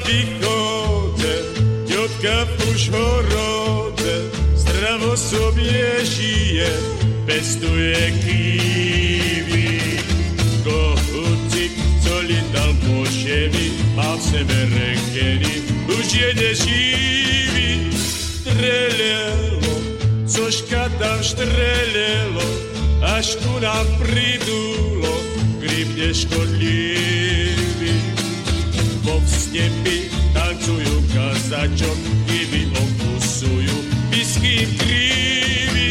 východe, 0.05 1.35
ťotka 1.89 2.45
v 2.45 2.53
horode, 2.93 4.17
zdravo 4.53 5.17
sobie 5.17 6.05
žije, 6.05 6.69
pestuje 7.25 8.13
kývy. 8.25 9.69
Kohúcik, 10.65 11.73
co 12.05 12.15
dal 12.53 12.73
po 12.85 13.05
šemi, 13.09 13.67
má 13.97 14.17
v 14.17 14.23
sebe 14.23 14.59
renkeny, 14.73 15.55
už 15.89 16.07
je 16.13 16.31
neživý. 16.37 17.71
Strelelo, 17.93 19.77
cožka 20.29 20.89
tam 21.01 21.19
štrelelo, 21.21 22.49
až 23.03 23.37
tu 23.41 23.53
nám 23.61 23.85
pridulo, 24.01 25.13
gribne 25.61 26.13
škodlivý. 26.15 27.97
Vo 29.05 29.21
vsnepi 29.21 30.09
tancujú 30.33 30.97
kazačok, 31.13 31.99
divy 32.25 32.69
okusujú, 32.73 33.77
biským 34.09 34.69
krívy. 34.81 35.84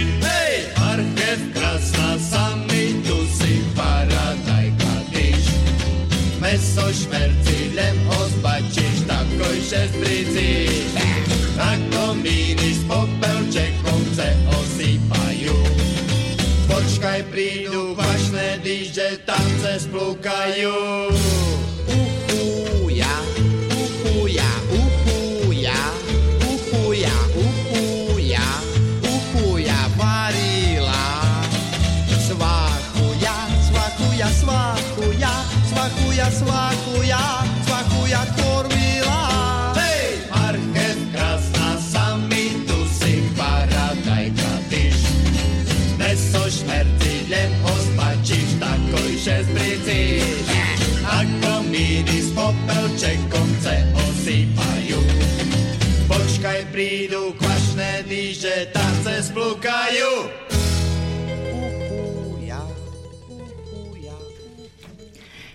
Meso 6.53 6.85
šmercilem 6.93 7.97
ozbačíš, 8.21 9.09
takojže 9.09 9.89
zbrizíš. 9.89 10.93
Na 11.57 11.73
komíny 11.89 12.77
s 12.77 12.85
popelčekom 12.85 14.01
se 14.13 14.29
osýpajú. 14.53 15.57
Počkaj, 16.69 17.25
prídu 17.33 17.97
vašné 17.97 18.61
dýže, 18.61 19.25
tance 19.25 19.89
splúkajú. 19.89 20.77
Meso 46.43 46.59
šmercilem 46.59 47.51
ho 47.63 47.71
spačíš, 47.71 48.59
takojže 48.59 49.47
zbricíš. 49.47 50.43
A 51.07 51.23
komíny 51.39 52.19
s 52.19 52.35
popelčekom 52.35 53.47
se 53.63 53.79
osýpajú. 53.95 54.99
Počkaj, 56.11 56.67
prídu 56.75 57.31
kvašné 57.39 58.03
dýže, 58.11 58.75
tance 58.75 59.31
splúkajú. 59.31 60.42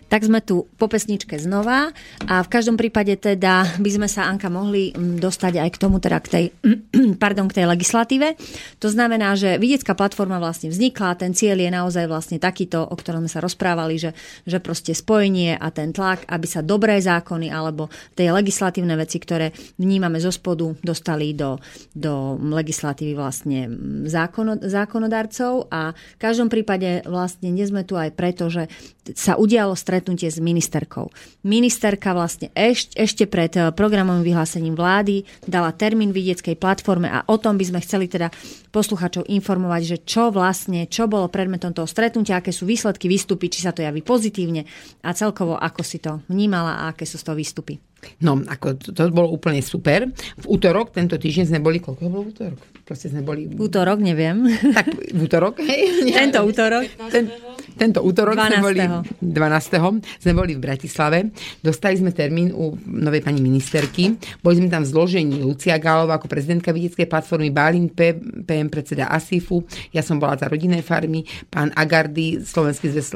Tak 0.09 0.25
sme 0.25 0.41
tu 0.41 0.65
po 0.81 0.89
pesničke 0.89 1.37
znova 1.37 1.93
a 2.25 2.41
v 2.41 2.49
každom 2.49 2.81
prípade 2.81 3.13
teda 3.21 3.77
by 3.77 3.91
sme 3.93 4.09
sa, 4.09 4.25
Anka, 4.25 4.49
mohli 4.49 4.91
mm, 4.91 5.21
dostať 5.21 5.61
aj 5.61 5.71
k 5.77 5.81
tomu, 5.81 6.01
teda 6.01 6.19
k 6.25 6.29
tej, 6.29 6.45
pardon, 7.23 7.45
k 7.45 7.61
tej 7.61 7.67
legislatíve. 7.69 8.35
To 8.81 8.89
znamená, 8.89 9.37
že 9.37 9.61
vidiecká 9.61 9.93
platforma 9.93 10.41
vlastne 10.41 10.73
vznikla, 10.73 11.21
ten 11.21 11.37
cieľ 11.37 11.61
je 11.61 11.71
naozaj 11.71 12.05
vlastne 12.09 12.41
takýto, 12.41 12.81
o 12.81 12.95
ktorom 12.97 13.29
sme 13.29 13.31
sa 13.31 13.45
rozprávali, 13.45 14.01
že, 14.01 14.17
že 14.49 14.65
proste 14.65 14.97
spojenie 14.97 15.61
a 15.61 15.69
ten 15.69 15.93
tlak, 15.93 16.25
aby 16.25 16.47
sa 16.49 16.65
dobré 16.65 16.97
zákony 16.97 17.53
alebo 17.53 17.93
tie 18.17 18.33
legislatívne 18.33 18.97
veci, 18.97 19.21
ktoré 19.21 19.53
vnímame 19.77 20.17
zo 20.25 20.33
spodu, 20.33 20.73
dostali 20.81 21.37
do, 21.37 21.61
do 21.93 22.41
legislatívy 22.41 23.13
vlastne 23.13 23.69
zákono, 24.09 24.57
zákonodarcov 24.65 25.69
a 25.69 25.93
v 25.93 26.19
každom 26.21 26.49
prípade 26.49 27.05
vlastne 27.05 27.53
nie 27.53 27.69
sme 27.69 27.85
tu 27.85 27.95
aj 27.95 28.17
preto, 28.17 28.49
že 28.49 28.73
sa 29.13 29.41
udialo 29.41 29.73
stretnutie 29.99 30.31
s 30.31 30.39
ministerkou. 30.39 31.11
Ministerka 31.43 32.15
vlastne 32.15 32.55
eš, 32.55 32.95
ešte 32.95 33.27
pred 33.27 33.51
eh, 33.59 33.75
programovým 33.75 34.23
vyhlásením 34.23 34.79
vlády 34.79 35.27
dala 35.43 35.75
termín 35.75 36.15
vidieckej 36.15 36.55
platforme 36.55 37.11
a 37.11 37.27
o 37.27 37.35
tom 37.35 37.59
by 37.59 37.67
sme 37.67 37.83
chceli 37.83 38.07
teda 38.07 38.31
posluchačov 38.71 39.27
informovať, 39.27 39.83
že 39.83 39.97
čo 40.07 40.31
vlastne, 40.31 40.87
čo 40.87 41.11
bolo 41.11 41.27
predmetom 41.27 41.75
toho 41.75 41.91
stretnutia, 41.91 42.39
aké 42.39 42.55
sú 42.55 42.63
výsledky 42.63 43.11
výstupy, 43.11 43.51
či 43.51 43.67
sa 43.67 43.75
to 43.75 43.83
javí 43.83 44.07
pozitívne 44.07 44.63
a 45.03 45.11
celkovo 45.11 45.59
ako 45.59 45.83
si 45.83 45.99
to 45.99 46.23
vnímala 46.31 46.87
a 46.87 46.95
aké 46.95 47.03
sú 47.03 47.19
z 47.19 47.27
toho 47.27 47.35
výstupy. 47.35 47.75
No, 48.23 48.39
ako 48.39 48.79
to, 48.79 48.89
to 48.95 49.03
bolo 49.11 49.31
úplne 49.31 49.63
super. 49.63 50.11
V 50.39 50.47
útorok, 50.47 50.95
tento 50.95 51.19
týždeň 51.19 51.45
sme 51.55 51.61
boli, 51.63 51.79
koľko 51.79 52.03
bolo 52.11 52.27
v 52.27 52.31
útorok? 52.35 52.59
Proste 52.89 53.13
sme 53.13 53.21
boli... 53.21 53.45
V 53.45 53.61
útorok, 53.61 54.01
neviem. 54.01 54.49
Tak 54.73 54.87
v 55.13 55.21
útorok, 55.21 55.61
hej? 55.61 55.81
Tento 56.19 56.41
útorok. 56.41 56.89
Ten, 57.13 57.29
tento 57.77 58.01
útorok 58.01 58.33
12. 58.33 58.49
sme 58.49 58.59
boli, 58.65 58.81
12. 59.21 60.25
sme 60.25 60.33
boli 60.33 60.53
v 60.57 60.61
Bratislave. 60.65 61.19
Dostali 61.61 62.01
sme 62.01 62.17
termín 62.17 62.49
u 62.51 62.75
novej 62.89 63.21
pani 63.21 63.45
ministerky. 63.45 64.17
Boli 64.41 64.59
sme 64.59 64.73
tam 64.73 64.83
v 64.83 64.89
zložení 64.89 65.45
Lucia 65.45 65.77
Gálova 65.77 66.17
ako 66.17 66.27
prezidentka 66.33 66.73
vidieckej 66.73 67.07
platformy, 67.07 67.53
Balín 67.53 67.93
P, 67.93 68.17
PM 68.49 68.73
predseda 68.73 69.13
ASIFu, 69.13 69.63
ja 69.93 70.01
som 70.01 70.17
bola 70.19 70.35
za 70.35 70.51
rodinné 70.51 70.81
farmy, 70.83 71.23
pán 71.53 71.71
Agardy, 71.77 72.43
Slovenský 72.43 72.91
zväz 72.91 73.15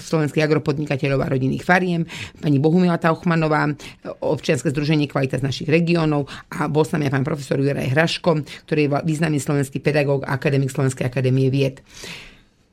slovenských 0.00 0.42
agropodnikateľov 0.42 1.20
a 1.22 1.30
rodinných 1.30 1.62
fariem, 1.62 2.02
pani 2.40 2.58
Bohumila 2.58 2.98
Tauchmanová, 2.98 3.70
občianske 4.04 4.68
združenie 4.68 5.08
Kvalita 5.08 5.40
z 5.40 5.46
našich 5.46 5.68
regiónov 5.68 6.28
a 6.52 6.68
bol 6.68 6.84
s 6.84 6.92
nami 6.92 7.08
aj 7.08 7.14
pán 7.16 7.24
profesor 7.24 7.56
Juraj 7.56 7.92
Hraško, 7.96 8.44
ktorý 8.68 8.80
je 8.84 8.90
významný 9.08 9.40
slovenský 9.40 9.80
pedagóg 9.80 10.28
a 10.28 10.36
akademik 10.36 10.68
Slovenskej 10.68 11.08
akadémie 11.08 11.48
vied. 11.48 11.80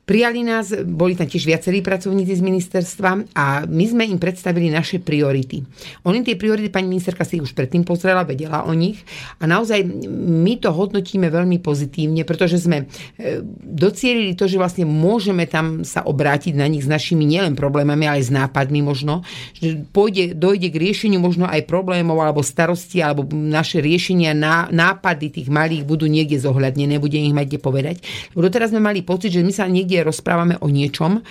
Prijali 0.02 0.42
nás, 0.42 0.74
boli 0.82 1.14
tam 1.14 1.30
tiež 1.30 1.46
viacerí 1.46 1.78
pracovníci 1.78 2.34
z 2.34 2.42
ministerstva 2.42 3.38
a 3.38 3.62
my 3.70 3.84
sme 3.86 4.02
im 4.10 4.18
predstavili 4.18 4.66
naše 4.66 4.98
priority. 4.98 5.62
Oni 6.02 6.26
tie 6.26 6.34
priority, 6.34 6.74
pani 6.74 6.90
ministerka 6.90 7.22
si 7.22 7.38
už 7.38 7.54
predtým 7.54 7.86
pozrela, 7.86 8.26
vedela 8.26 8.66
o 8.66 8.74
nich 8.74 8.98
a 9.38 9.46
naozaj 9.46 9.86
my 10.10 10.58
to 10.58 10.74
hodnotíme 10.74 11.30
veľmi 11.30 11.62
pozitívne, 11.62 12.26
pretože 12.26 12.58
sme 12.58 12.90
e, 13.14 13.46
docielili 13.62 14.34
to, 14.34 14.50
že 14.50 14.58
vlastne 14.58 14.90
môžeme 14.90 15.46
tam 15.46 15.86
sa 15.86 16.02
obrátiť 16.02 16.58
na 16.58 16.66
nich 16.66 16.82
s 16.82 16.90
našimi 16.90 17.22
nielen 17.22 17.54
problémami, 17.54 18.02
ale 18.02 18.18
aj 18.18 18.26
s 18.26 18.34
nápadmi 18.34 18.82
možno, 18.82 19.22
že 19.54 19.86
pôjde, 19.94 20.34
dojde 20.34 20.74
k 20.74 20.82
riešeniu 20.82 21.22
možno 21.22 21.46
aj 21.46 21.62
problémov 21.70 22.18
alebo 22.18 22.42
starosti, 22.42 22.98
alebo 22.98 23.22
naše 23.30 23.78
riešenia, 23.78 24.34
nápady 24.66 25.30
tých 25.30 25.46
malých 25.46 25.86
budú 25.86 26.10
niekde 26.10 26.42
zohľadnené, 26.42 26.98
bude 26.98 27.22
ich 27.22 27.30
mať 27.30 27.54
kde 27.54 27.60
povedať. 27.62 27.96
Doteraz 28.34 28.74
sme 28.74 28.82
mali 28.82 29.06
pocit, 29.06 29.30
že 29.30 29.46
my 29.46 29.54
sa 29.54 29.70
niekde 29.70 29.91
niekde 29.92 30.08
rozprávame 30.08 30.56
o 30.56 30.72
niečom, 30.72 31.20
e, 31.20 31.22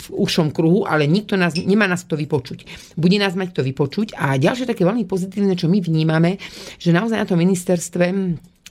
v 0.00 0.06
užšom 0.08 0.56
kruhu, 0.56 0.88
ale 0.88 1.04
nikto 1.04 1.36
nás, 1.36 1.52
nemá 1.52 1.84
nás 1.84 2.08
to 2.08 2.16
vypočuť. 2.16 2.64
Bude 2.96 3.20
nás 3.20 3.36
mať 3.36 3.60
to 3.60 3.62
vypočuť 3.62 4.16
a 4.16 4.40
ďalšie 4.40 4.64
také 4.64 4.88
veľmi 4.88 5.04
pozitívne, 5.04 5.52
čo 5.52 5.68
my 5.68 5.84
vnímame, 5.84 6.40
že 6.80 6.96
naozaj 6.96 7.20
na 7.20 7.28
tom 7.28 7.36
ministerstve 7.36 8.06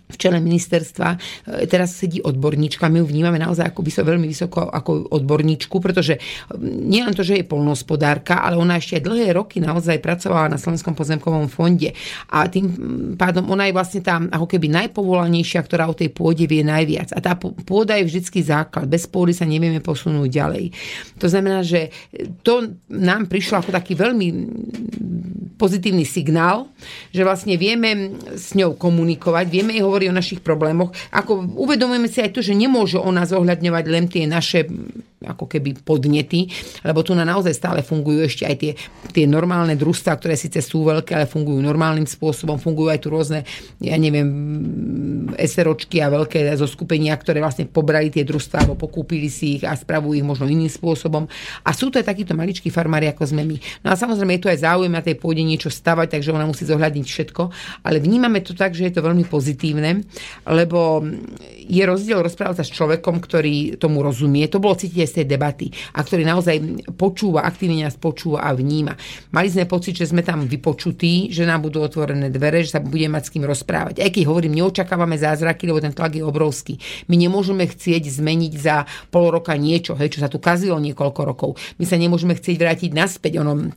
v 0.09 0.17
čele 0.17 0.41
ministerstva 0.41 1.09
e, 1.13 1.17
teraz 1.69 1.93
sedí 1.93 2.17
odborníčka. 2.17 2.89
My 2.89 2.99
ju 2.99 3.05
vnímame 3.05 3.37
naozaj 3.37 3.69
ako 3.69 3.85
vysoko, 3.85 4.09
veľmi 4.09 4.27
vysoko 4.27 4.59
ako 4.65 5.13
odborníčku, 5.13 5.77
pretože 5.77 6.17
nie 6.61 7.05
len 7.05 7.13
to, 7.13 7.21
že 7.21 7.37
je 7.37 7.45
polnohospodárka, 7.45 8.41
ale 8.41 8.57
ona 8.57 8.81
ešte 8.81 8.97
aj 8.97 9.05
dlhé 9.05 9.27
roky 9.37 9.61
naozaj 9.61 10.01
pracovala 10.01 10.49
na 10.49 10.57
Slovenskom 10.57 10.97
pozemkovom 10.97 11.45
fonde. 11.45 11.93
A 12.33 12.49
tým 12.49 12.73
pádom 13.13 13.53
ona 13.53 13.69
je 13.69 13.77
vlastne 13.77 14.01
tá 14.01 14.17
ako 14.17 14.49
keby 14.49 14.67
najpovolanejšia, 14.73 15.61
ktorá 15.61 15.85
o 15.85 15.93
tej 15.93 16.09
pôde 16.09 16.49
vie 16.49 16.65
najviac. 16.65 17.13
A 17.13 17.21
tá 17.21 17.37
pôda 17.37 17.93
je 18.01 18.09
vždycky 18.09 18.41
základ. 18.41 18.89
Bez 18.89 19.05
pôdy 19.05 19.37
sa 19.37 19.45
nevieme 19.45 19.77
posunúť 19.77 20.29
ďalej. 20.29 20.65
To 21.21 21.29
znamená, 21.29 21.61
že 21.61 21.93
to 22.41 22.73
nám 22.89 23.29
prišlo 23.29 23.61
ako 23.61 23.69
taký 23.69 23.93
veľmi 23.93 24.27
pozitívny 25.59 26.07
signál, 26.07 26.71
že 27.11 27.27
vlastne 27.27 27.59
vieme 27.59 28.15
s 28.31 28.55
ňou 28.55 28.79
komunikovať, 28.79 29.45
vieme 29.51 29.75
jej 29.75 29.83
hovoriť 29.83 29.98
hovorí 29.99 30.07
o 30.07 30.15
našich 30.15 30.39
problémoch. 30.39 30.95
Ako 31.11 31.59
uvedomujeme 31.59 32.07
si 32.07 32.23
aj 32.23 32.31
to, 32.31 32.39
že 32.39 32.55
nemôže 32.55 32.95
ona 32.95 33.27
zohľadňovať 33.27 33.85
len 33.91 34.07
tie 34.07 34.23
naše 34.23 34.63
ako 35.19 35.51
keby 35.51 35.83
podnety, 35.83 36.47
lebo 36.87 37.03
tu 37.03 37.11
na 37.11 37.27
naozaj 37.27 37.51
stále 37.51 37.83
fungujú 37.83 38.23
ešte 38.23 38.47
aj 38.47 38.55
tie, 38.55 38.71
tie 39.11 39.27
normálne 39.27 39.75
družstva, 39.75 40.15
ktoré 40.15 40.39
síce 40.39 40.63
sú 40.63 40.87
veľké, 40.87 41.11
ale 41.11 41.27
fungujú 41.27 41.59
normálnym 41.59 42.07
spôsobom. 42.07 42.55
Fungujú 42.55 42.87
aj 42.87 42.99
tu 43.03 43.11
rôzne, 43.11 43.43
ja 43.83 43.99
neviem, 43.99 44.31
SROčky 45.35 45.99
a 45.99 46.07
veľké 46.07 46.47
zoskupenia, 46.55 47.11
ktoré 47.19 47.43
vlastne 47.43 47.67
pobrali 47.67 48.07
tie 48.07 48.23
družstva 48.23 48.63
alebo 48.63 48.79
pokúpili 48.79 49.27
si 49.27 49.59
ich 49.59 49.67
a 49.67 49.75
spravujú 49.75 50.15
ich 50.15 50.23
možno 50.23 50.47
iným 50.47 50.71
spôsobom. 50.71 51.27
A 51.67 51.69
sú 51.75 51.91
to 51.91 51.99
aj 51.99 52.07
takíto 52.07 52.31
maličkí 52.31 52.71
farmári, 52.71 53.11
ako 53.11 53.35
sme 53.35 53.43
my. 53.43 53.59
No 53.83 53.91
a 53.91 53.99
samozrejme 53.99 54.39
je 54.39 54.43
tu 54.47 54.47
aj 54.47 54.63
záujem 54.63 54.93
na 54.95 55.03
tej 55.03 55.19
pôde 55.19 55.43
niečo 55.43 55.67
stavať, 55.67 56.15
takže 56.15 56.31
ona 56.31 56.47
musí 56.47 56.63
zohľadniť 56.63 57.05
všetko, 57.05 57.43
ale 57.83 57.99
vnímame 57.99 58.39
to 58.39 58.55
tak, 58.55 58.71
že 58.71 58.87
je 58.87 58.93
to 58.95 59.03
veľmi 59.03 59.27
pozitívne, 59.27 59.88
lebo 60.47 61.03
je 61.69 61.83
rozdiel 61.85 62.25
rozprávať 62.25 62.61
sa 62.61 62.65
s 62.65 62.73
človekom, 62.73 63.21
ktorý 63.21 63.77
tomu 63.77 64.01
rozumie. 64.01 64.49
To 64.49 64.57
bolo 64.57 64.73
cítiť 64.73 65.05
z 65.05 65.15
tej 65.21 65.25
debaty 65.29 65.69
a 65.93 66.01
ktorý 66.01 66.25
naozaj 66.25 66.55
počúva, 66.97 67.45
aktívne 67.45 67.85
nás 67.85 67.95
počúva 67.95 68.41
a 68.41 68.57
vníma. 68.57 68.97
Mali 69.29 69.47
sme 69.53 69.69
pocit, 69.69 69.93
že 69.93 70.09
sme 70.09 70.25
tam 70.25 70.49
vypočutí, 70.49 71.29
že 71.29 71.45
nám 71.45 71.69
budú 71.69 71.85
otvorené 71.85 72.33
dvere, 72.33 72.65
že 72.65 72.77
sa 72.77 72.81
bude 72.81 73.05
mať 73.05 73.29
s 73.29 73.33
kým 73.37 73.45
rozprávať. 73.45 74.01
Aj 74.01 74.09
keď 74.09 74.23
hovorím, 74.25 74.57
neočakávame 74.57 75.15
zázraky, 75.21 75.69
lebo 75.69 75.77
ten 75.77 75.93
tlak 75.93 76.17
je 76.17 76.25
obrovský. 76.25 76.81
My 77.05 77.15
nemôžeme 77.15 77.69
chcieť 77.69 78.09
zmeniť 78.09 78.53
za 78.57 78.89
pol 79.13 79.29
roka 79.29 79.53
niečo, 79.53 79.93
hej, 79.93 80.17
čo 80.17 80.25
sa 80.25 80.31
tu 80.31 80.41
kazilo 80.41 80.81
niekoľko 80.81 81.21
rokov. 81.21 81.49
My 81.77 81.85
sa 81.85 82.01
nemôžeme 82.01 82.33
chcieť 82.33 82.57
vrátiť 82.57 82.91
naspäť. 82.97 83.41
Ono, 83.45 83.69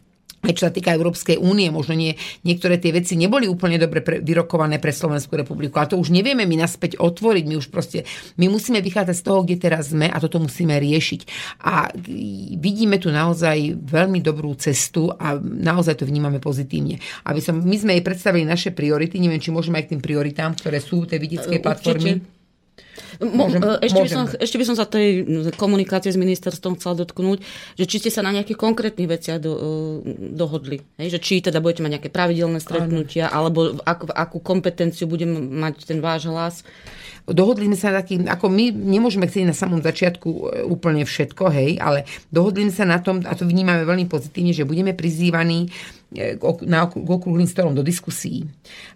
aj 0.42 0.52
čo 0.58 0.66
sa 0.66 0.74
týka 0.74 0.90
Európskej 0.90 1.38
únie, 1.38 1.70
možno 1.70 1.94
nie, 1.94 2.18
niektoré 2.42 2.74
tie 2.82 2.90
veci 2.90 3.14
neboli 3.14 3.46
úplne 3.46 3.78
dobre 3.78 4.02
pre, 4.02 4.18
vyrokované 4.18 4.82
pre 4.82 4.90
Slovenskú 4.90 5.38
republiku. 5.38 5.78
A 5.78 5.86
to 5.86 5.94
už 5.94 6.10
nevieme 6.10 6.42
my 6.42 6.58
naspäť 6.58 6.98
otvoriť. 6.98 7.44
My 7.46 7.54
už 7.62 7.70
proste, 7.70 8.02
my 8.42 8.50
musíme 8.50 8.82
vychádzať 8.82 9.16
z 9.16 9.24
toho, 9.24 9.46
kde 9.46 9.56
teraz 9.62 9.94
sme 9.94 10.10
a 10.10 10.18
toto 10.18 10.42
musíme 10.42 10.74
riešiť. 10.74 11.20
A 11.62 11.94
vidíme 12.58 12.98
tu 12.98 13.14
naozaj 13.14 13.78
veľmi 13.86 14.18
dobrú 14.18 14.58
cestu 14.58 15.14
a 15.14 15.38
naozaj 15.38 16.02
to 16.02 16.10
vnímame 16.10 16.42
pozitívne. 16.42 16.98
Aby 17.22 17.38
som, 17.38 17.62
my 17.62 17.76
sme 17.78 17.94
jej 17.94 18.02
predstavili 18.02 18.42
naše 18.42 18.74
priority, 18.74 19.22
neviem, 19.22 19.38
či 19.38 19.54
môžeme 19.54 19.78
aj 19.78 19.86
k 19.86 19.90
tým 19.94 20.02
prioritám, 20.02 20.58
ktoré 20.58 20.82
sú 20.82 21.06
v 21.06 21.14
tej 21.14 21.18
vidieckej 21.22 21.58
platformy. 21.62 22.31
Môžem, 23.20 23.60
ešte, 23.84 23.98
môžem. 23.98 24.04
By 24.04 24.08
som, 24.08 24.24
ešte 24.40 24.56
by 24.56 24.64
som 24.64 24.76
sa 24.78 24.86
tej 24.88 25.08
komunikácie 25.58 26.14
s 26.14 26.18
ministerstvom 26.20 26.80
chcela 26.80 26.96
dotknúť, 27.04 27.44
že 27.76 27.84
či 27.84 27.96
ste 28.00 28.10
sa 28.14 28.24
na 28.24 28.32
nejakých 28.32 28.56
konkrétnych 28.56 29.10
veciach 29.10 29.38
do, 29.42 29.52
e, 29.52 29.60
dohodli. 30.32 30.80
Hej? 30.96 31.18
Že 31.18 31.20
či 31.20 31.34
teda 31.44 31.60
budete 31.60 31.84
mať 31.84 31.92
nejaké 32.00 32.10
pravidelné 32.12 32.58
stretnutia, 32.62 33.28
Áno. 33.28 33.52
alebo 33.52 33.58
akú, 33.84 34.06
akú 34.08 34.38
kompetenciu 34.40 35.04
bude 35.10 35.28
mať 35.28 35.84
ten 35.84 36.00
váš 36.00 36.30
hlas. 36.30 36.64
Dohodli 37.22 37.70
sme 37.70 37.78
sa 37.78 37.94
takým, 37.94 38.26
ako 38.26 38.50
my 38.50 38.74
nemôžeme 38.74 39.30
chcieť 39.30 39.46
na 39.46 39.54
samom 39.54 39.78
začiatku 39.78 40.28
e, 40.28 40.40
úplne 40.66 41.06
všetko, 41.06 41.44
hej, 41.52 41.78
ale 41.78 42.08
dohodli 42.32 42.66
sme 42.70 42.74
sa 42.74 42.86
na 42.88 42.98
tom, 42.98 43.22
a 43.22 43.32
to 43.36 43.46
vnímame 43.46 43.86
veľmi 43.86 44.10
pozitívne, 44.10 44.50
že 44.50 44.66
budeme 44.66 44.90
prizývaní 44.96 45.70
E, 45.70 46.01
na 46.68 46.84
okrúhlým 46.86 47.48
stolom 47.48 47.72
do 47.72 47.80
diskusí, 47.80 48.44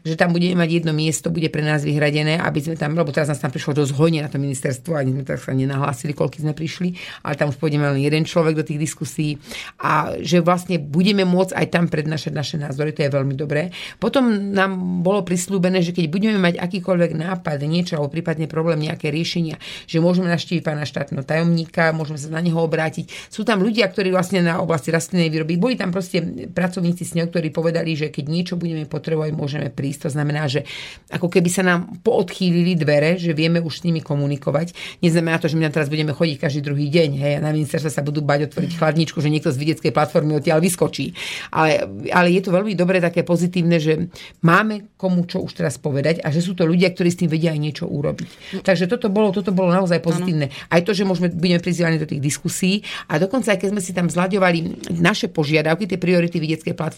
že 0.05 0.15
tam 0.15 0.37
budeme 0.37 0.61
mať 0.61 0.71
jedno 0.83 0.93
miesto, 0.93 1.33
bude 1.33 1.49
pre 1.49 1.65
nás 1.65 1.83
vyhradené, 1.83 2.37
aby 2.39 2.61
sme 2.61 2.77
tam, 2.77 2.93
lebo 2.93 3.09
teraz 3.11 3.33
nás 3.33 3.41
tam 3.41 3.49
prišlo 3.49 3.73
dosť 3.83 3.93
hojne 3.97 4.21
na 4.21 4.29
to 4.29 4.37
ministerstvo, 4.37 4.93
ani 4.93 5.17
sme 5.17 5.25
tak 5.25 5.41
sa 5.41 5.57
nenahlásili, 5.57 6.13
koľko 6.13 6.45
sme 6.45 6.53
prišli, 6.53 6.93
ale 7.25 7.35
tam 7.41 7.49
už 7.49 7.57
pôjdeme 7.57 7.89
len 7.89 8.05
jeden 8.05 8.29
človek 8.29 8.61
do 8.61 8.65
tých 8.67 8.83
diskusí 8.83 9.41
a 9.81 10.21
že 10.21 10.45
vlastne 10.45 10.77
budeme 10.77 11.25
môcť 11.25 11.57
aj 11.57 11.67
tam 11.73 11.89
prednášať 11.89 12.33
naše 12.37 12.57
názory, 12.61 12.93
to 12.93 13.09
je 13.09 13.11
veľmi 13.11 13.33
dobré. 13.33 13.73
Potom 13.97 14.53
nám 14.53 14.77
bolo 15.01 15.25
prislúbené, 15.25 15.81
že 15.81 15.97
keď 15.97 16.13
budeme 16.13 16.37
mať 16.37 16.61
akýkoľvek 16.61 17.13
nápad, 17.17 17.59
niečo 17.65 17.97
alebo 17.97 18.13
prípadne 18.13 18.45
problém, 18.45 18.85
nejaké 18.85 19.09
riešenia, 19.09 19.57
že 19.89 20.03
môžeme 20.03 20.29
naštíviť 20.29 20.63
pána 20.63 20.85
štátneho 20.85 21.25
tajomníka, 21.25 21.97
môžeme 21.97 22.21
sa 22.21 22.29
na 22.29 22.45
neho 22.45 22.61
obrátiť. 22.61 23.09
Sú 23.33 23.47
tam 23.47 23.65
ľudia, 23.65 23.89
ktorí 23.89 24.13
vlastne 24.13 24.45
na 24.45 24.61
oblasti 24.61 24.93
rastlinnej 24.93 25.33
výroby, 25.33 25.57
boli 25.57 25.75
tam 25.79 25.95
proste 25.95 26.21
pracovníci 26.53 27.06
s 27.07 27.15
ňou, 27.15 27.31
ktorí 27.31 27.55
povedali, 27.55 27.95
že 27.95 28.11
keď 28.11 28.25
niečo 28.27 28.55
budeme 28.59 28.85
potrebovať, 28.85 29.31
môžeme 29.33 29.69
prísť. 29.71 30.11
To 30.11 30.19
znamená, 30.19 30.51
že 30.51 30.67
ako 31.15 31.31
keby 31.31 31.49
sa 31.49 31.63
nám 31.63 32.03
poodchýlili 32.03 32.75
dvere, 32.75 33.15
že 33.17 33.31
vieme 33.31 33.63
už 33.63 33.81
s 33.81 33.85
nimi 33.87 34.03
komunikovať. 34.03 34.99
Neznamená 35.01 35.39
to, 35.39 35.47
že 35.47 35.55
my 35.55 35.71
teraz 35.71 35.87
budeme 35.87 36.11
chodiť 36.11 36.37
každý 36.43 36.61
druhý 36.67 36.91
deň. 36.91 37.11
Hej, 37.17 37.33
a 37.39 37.41
na 37.41 37.55
ministerstve 37.55 37.91
sa 37.95 38.03
budú 38.03 38.27
bať 38.27 38.51
otvoriť 38.51 38.75
chladničku, 38.75 39.23
že 39.23 39.31
niekto 39.31 39.55
z 39.55 39.61
vidieckej 39.63 39.95
platformy 39.95 40.35
odtiaľ 40.35 40.59
vyskočí. 40.59 41.15
Ale, 41.55 41.87
ale 42.11 42.35
je 42.35 42.43
to 42.43 42.51
veľmi 42.51 42.75
dobré, 42.75 42.99
také 42.99 43.23
pozitívne, 43.23 43.79
že 43.79 44.11
máme 44.43 44.97
komu 44.97 45.29
čo 45.29 45.45
už 45.45 45.53
teraz 45.61 45.77
povedať 45.77 46.25
a 46.25 46.33
že 46.33 46.41
sú 46.41 46.57
to 46.57 46.65
ľudia, 46.65 46.91
ktorí 46.91 47.09
s 47.13 47.21
tým 47.21 47.31
vedia 47.31 47.53
aj 47.53 47.61
niečo 47.61 47.85
urobiť. 47.87 48.63
Takže 48.65 48.89
toto 48.89 49.13
bolo, 49.13 49.31
toto 49.31 49.53
bolo 49.53 49.71
naozaj 49.71 50.01
pozitívne. 50.01 50.49
Ano. 50.49 50.73
Aj 50.73 50.81
to, 50.83 50.97
že 50.97 51.05
môžeme, 51.05 51.29
budeme 51.31 51.61
prizývaní 51.61 52.01
do 52.01 52.09
tých 52.09 52.25
diskusí 52.25 52.81
a 53.07 53.21
dokonca 53.21 53.53
aj 53.53 53.61
keď 53.61 53.69
sme 53.77 53.83
si 53.85 53.93
tam 53.93 54.09
zľaďovali 54.09 54.59
naše 54.97 55.29
požiadavky, 55.29 55.85
tie 55.85 56.01
priority 56.01 56.41
vidieckej 56.41 56.73
platformy 56.73 56.96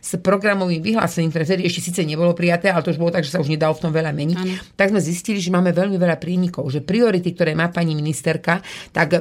s 0.00 0.14
programovým 0.22 0.78
vyhlásením, 0.78 1.34
ktoré 1.34 1.44
vtedy 1.48 1.66
ešte 1.66 1.90
síce 1.90 2.00
nebolo 2.06 2.30
prijaté, 2.36 2.70
ale 2.70 2.86
to 2.86 2.94
už 2.94 3.00
bolo 3.00 3.10
tak, 3.10 3.26
že 3.26 3.34
sa 3.34 3.42
už 3.42 3.50
nedalo 3.50 3.74
v 3.74 3.82
tom 3.82 3.92
veľa 3.92 4.12
meniť, 4.14 4.38
ano. 4.38 4.54
tak 4.78 4.94
sme 4.94 5.00
zistili, 5.02 5.42
že 5.42 5.50
máme 5.50 5.74
veľmi 5.74 5.98
veľa 5.98 6.16
prínikov, 6.22 6.70
že 6.70 6.84
priority, 6.84 7.34
ktoré 7.34 7.58
má 7.58 7.72
pani 7.72 7.98
ministerka, 7.98 8.62
tak 8.94 9.18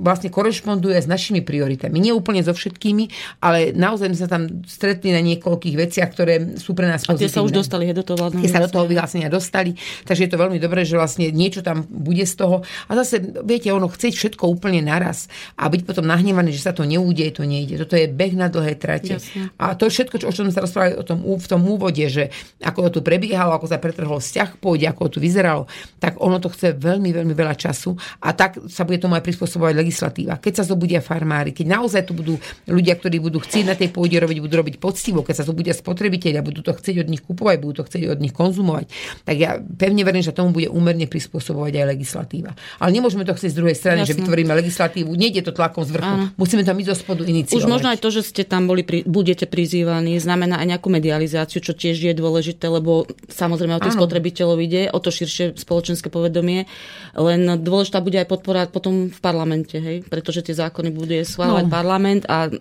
vlastne 0.00 0.32
korešponduje 0.32 0.96
s 0.96 1.10
našimi 1.10 1.44
prioritami. 1.44 2.00
Nie 2.00 2.16
úplne 2.16 2.40
so 2.40 2.56
všetkými, 2.56 3.36
ale 3.44 3.76
naozaj 3.76 4.08
sme 4.14 4.18
sa 4.18 4.28
tam 4.30 4.42
stretli 4.64 5.12
na 5.12 5.20
niekoľkých 5.20 5.76
veciach, 5.76 6.08
ktoré 6.14 6.34
sú 6.56 6.72
pre 6.72 6.88
nás 6.88 7.04
pozitívne. 7.04 7.26
A 7.26 7.28
tie 7.28 7.32
sa 7.32 7.44
už 7.44 7.52
dostali 7.52 7.90
do 7.92 8.04
toho 8.06 8.16
vládneho 8.16 8.52
sa 8.52 8.60
do 8.60 8.70
toho 8.70 8.84
vyhlásenia 8.84 9.32
dostali, 9.32 9.74
takže 10.04 10.28
je 10.28 10.30
to 10.30 10.38
veľmi 10.38 10.60
dobré, 10.60 10.84
že 10.84 11.00
vlastne 11.00 11.32
niečo 11.32 11.64
tam 11.64 11.88
bude 11.88 12.22
z 12.28 12.34
toho. 12.36 12.60
A 12.86 12.92
zase, 13.00 13.18
viete, 13.42 13.72
ono 13.72 13.88
chceť 13.88 14.12
všetko 14.12 14.44
úplne 14.44 14.84
naraz 14.84 15.32
a 15.56 15.72
byť 15.72 15.82
potom 15.88 16.04
nahnevaný, 16.04 16.52
že 16.52 16.62
sa 16.68 16.76
to 16.76 16.84
neúdeje, 16.84 17.40
to 17.40 17.48
nejde. 17.48 17.80
Toto 17.80 17.96
je 17.96 18.06
beh 18.06 18.36
na 18.36 18.52
dlhé 18.52 18.76
trate. 18.76 19.16
Jasne. 19.16 19.41
A 19.56 19.74
to 19.74 19.88
všetko, 19.88 20.20
čo, 20.22 20.26
o 20.28 20.34
čom 20.34 20.50
sa 20.52 20.62
rozprávali 20.62 20.98
o 20.98 21.04
tom, 21.06 21.22
v 21.22 21.46
tom 21.48 21.62
úvode, 21.64 22.04
že 22.06 22.28
ako 22.60 22.88
to 22.88 22.98
tu 22.98 23.00
prebiehalo, 23.00 23.56
ako 23.56 23.66
sa 23.70 23.80
pretrhol 23.80 24.20
vzťah 24.20 24.60
pôjde, 24.60 24.86
ako 24.90 25.08
to 25.08 25.12
tu 25.16 25.18
vyzeralo, 25.24 25.66
tak 25.98 26.18
ono 26.20 26.38
to 26.38 26.48
chce 26.52 26.76
veľmi, 26.76 27.10
veľmi 27.12 27.34
veľa 27.34 27.54
času 27.56 27.96
a 28.20 28.32
tak 28.32 28.60
sa 28.68 28.86
bude 28.86 29.00
tomu 29.02 29.16
aj 29.18 29.24
prispôsobovať 29.24 29.74
legislatíva. 29.76 30.38
Keď 30.38 30.62
sa 30.62 30.64
zobudia 30.64 31.04
farmári, 31.04 31.52
keď 31.52 31.80
naozaj 31.80 32.02
tu 32.08 32.12
budú 32.16 32.36
ľudia, 32.68 32.96
ktorí 32.96 33.18
budú 33.20 33.42
chcieť 33.42 33.64
na 33.64 33.74
tej 33.76 33.92
pôde 33.92 34.14
robiť, 34.16 34.38
budú 34.40 34.54
robiť 34.60 34.76
poctivo, 34.78 35.24
keď 35.24 35.42
sa 35.42 35.44
zobudia 35.48 35.74
spotrebitelia, 35.76 36.44
budú 36.44 36.64
to 36.64 36.72
chcieť 36.72 37.04
od 37.04 37.08
nich 37.08 37.22
kupovať, 37.24 37.56
budú 37.60 37.82
to 37.82 37.84
chcieť 37.88 38.02
od 38.12 38.18
nich 38.20 38.34
konzumovať, 38.34 38.86
tak 39.24 39.36
ja 39.36 39.58
pevne 39.58 40.02
verím, 40.02 40.24
že 40.24 40.32
tomu 40.32 40.52
bude 40.52 40.68
úmerne 40.68 41.04
prispôsobovať 41.06 41.72
aj 41.82 41.86
legislatíva. 41.92 42.50
Ale 42.80 42.90
nemôžeme 42.92 43.26
to 43.26 43.36
chcieť 43.36 43.50
z 43.52 43.56
druhej 43.56 43.76
strany, 43.76 44.00
Jasne. 44.02 44.10
že 44.14 44.18
vytvoríme 44.22 44.52
legislatívu. 44.54 45.10
Nejde 45.12 45.44
to 45.44 45.52
tlakom 45.52 45.84
z 45.84 45.96
vrchu. 45.96 46.14
Musíme 46.36 46.62
to 46.64 46.72
my 46.72 46.82
zo 46.86 46.96
spodu 46.96 47.22
iniciovať. 47.26 47.58
Už 47.58 47.68
možno 47.68 47.88
aj 47.92 47.98
to, 48.00 48.08
že 48.08 48.22
ste 48.24 48.42
tam 48.46 48.66
boli, 48.66 48.82
pri, 48.82 49.04
budete 49.32 49.48
prizývaní, 49.48 50.20
znamená 50.20 50.60
aj 50.60 50.76
nejakú 50.76 50.92
medializáciu, 50.92 51.64
čo 51.64 51.72
tiež 51.72 52.04
je 52.04 52.12
dôležité, 52.12 52.68
lebo 52.68 53.08
samozrejme 53.32 53.72
o 53.72 53.80
tých 53.80 53.96
spotrebiteľov 53.96 54.60
ide, 54.60 54.92
o 54.92 55.00
to 55.00 55.08
širšie 55.08 55.56
spoločenské 55.56 56.12
povedomie. 56.12 56.68
Len 57.16 57.40
dôležitá 57.56 58.04
bude 58.04 58.20
aj 58.20 58.28
podpora 58.28 58.68
potom 58.68 59.08
v 59.08 59.20
parlamente, 59.24 59.80
hej? 59.80 60.04
pretože 60.04 60.44
tie 60.44 60.52
zákony 60.52 60.92
bude 60.92 61.24
schváľovať 61.24 61.64
no. 61.64 61.72
parlament 61.72 62.22
a 62.28 62.52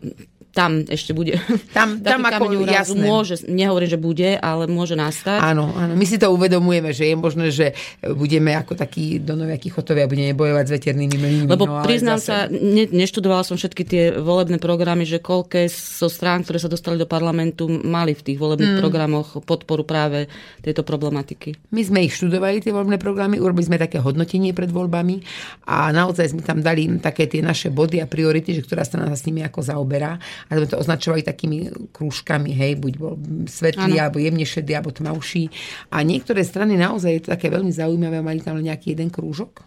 tam 0.52 0.84
ešte 0.84 1.16
bude. 1.16 1.39
Tam, 1.72 1.99
tam 2.04 2.28
ako 2.28 2.52
jasné. 2.68 3.04
Môže, 3.08 3.36
nehovorím, 3.47 3.89
že 3.89 3.99
bude, 3.99 4.30
ale 4.36 4.68
môže 4.68 4.99
nastať. 4.99 5.39
Áno, 5.39 5.72
áno, 5.72 5.95
my 5.95 6.06
si 6.06 6.20
to 6.20 6.28
uvedomujeme, 6.32 6.91
že 6.91 7.08
je 7.12 7.16
možné, 7.16 7.47
že 7.49 7.72
budeme 8.04 8.52
ako 8.56 8.76
takí 8.76 9.24
donoviakí 9.24 9.72
chotovia, 9.72 10.12
budeme 10.12 10.36
bojovať 10.36 10.66
s 10.68 10.72
veternými 10.76 11.16
mlynmi. 11.16 11.47
Lebo 11.47 11.66
no, 11.68 11.84
priznám 11.88 12.20
zase... 12.20 12.28
sa, 12.28 12.38
ne, 12.52 12.84
neštudovala 12.91 13.47
som 13.47 13.56
všetky 13.56 13.84
tie 13.88 14.04
volebné 14.20 14.60
programy, 14.60 15.08
že 15.08 15.24
koľké 15.24 15.72
zo 15.72 16.12
strán, 16.12 16.43
ktoré 16.43 16.60
sa 16.60 16.68
dostali 16.68 16.99
do 16.99 17.08
parlamentu, 17.08 17.72
mali 17.72 18.12
v 18.12 18.22
tých 18.22 18.38
volebných 18.38 18.76
mm. 18.76 18.82
programoch 18.84 19.39
podporu 19.47 19.88
práve 19.88 20.28
tejto 20.60 20.84
problematiky. 20.84 21.56
My 21.72 21.82
sme 21.88 22.04
ich 22.04 22.14
študovali, 22.20 22.60
tie 22.60 22.76
volebné 22.76 22.99
programy, 22.99 23.39
urobili 23.39 23.72
sme 23.72 23.80
také 23.80 24.04
hodnotenie 24.04 24.52
pred 24.52 24.68
voľbami 24.68 25.24
a 25.72 25.95
naozaj 25.95 26.36
sme 26.36 26.43
tam 26.43 26.60
dali 26.60 26.91
také 26.99 27.32
tie 27.32 27.39
naše 27.39 27.72
body 27.72 28.04
a 28.04 28.08
priority, 28.10 28.60
že 28.60 28.66
ktorá 28.68 28.84
strana 28.84 29.08
sa 29.16 29.18
s 29.18 29.24
nimi 29.24 29.39
ako 29.47 29.64
zaoberá 29.64 30.20
a 30.47 30.51
sme 30.57 30.67
to 30.67 30.79
označovali 30.79 31.21
takými 31.21 31.69
krúžkami, 31.91 32.55
hej, 32.55 32.79
buď 32.79 32.93
bol 32.97 33.13
svetlý, 33.45 33.99
ano. 33.99 34.03
alebo 34.07 34.17
jemne 34.17 34.45
šedý, 34.47 34.73
alebo 34.73 34.95
tmavší. 34.95 35.51
A 35.93 36.01
niektoré 36.01 36.41
strany 36.41 36.79
naozaj 36.79 37.11
je 37.11 37.21
to 37.27 37.33
také 37.35 37.51
veľmi 37.51 37.69
zaujímavé, 37.69 38.23
mali 38.23 38.41
tam 38.41 38.57
nejaký 38.57 38.97
jeden 38.97 39.11
krúžok. 39.11 39.61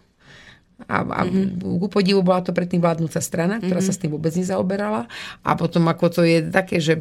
A, 0.84 1.06
a 1.06 1.20
mm-hmm. 1.22 1.78
ku 1.80 1.86
podivu 1.86 2.20
bola 2.20 2.42
to 2.42 2.50
predtým 2.50 2.82
vládnúca 2.82 3.22
strana, 3.22 3.62
ktorá 3.62 3.78
mm-hmm. 3.78 3.88
sa 3.88 3.94
s 3.94 4.00
tým 4.02 4.10
vôbec 4.10 4.34
nezaoberala. 4.34 5.06
A 5.46 5.50
potom 5.54 5.86
ako 5.86 6.20
to 6.20 6.20
je 6.26 6.50
také, 6.50 6.82
že 6.82 6.98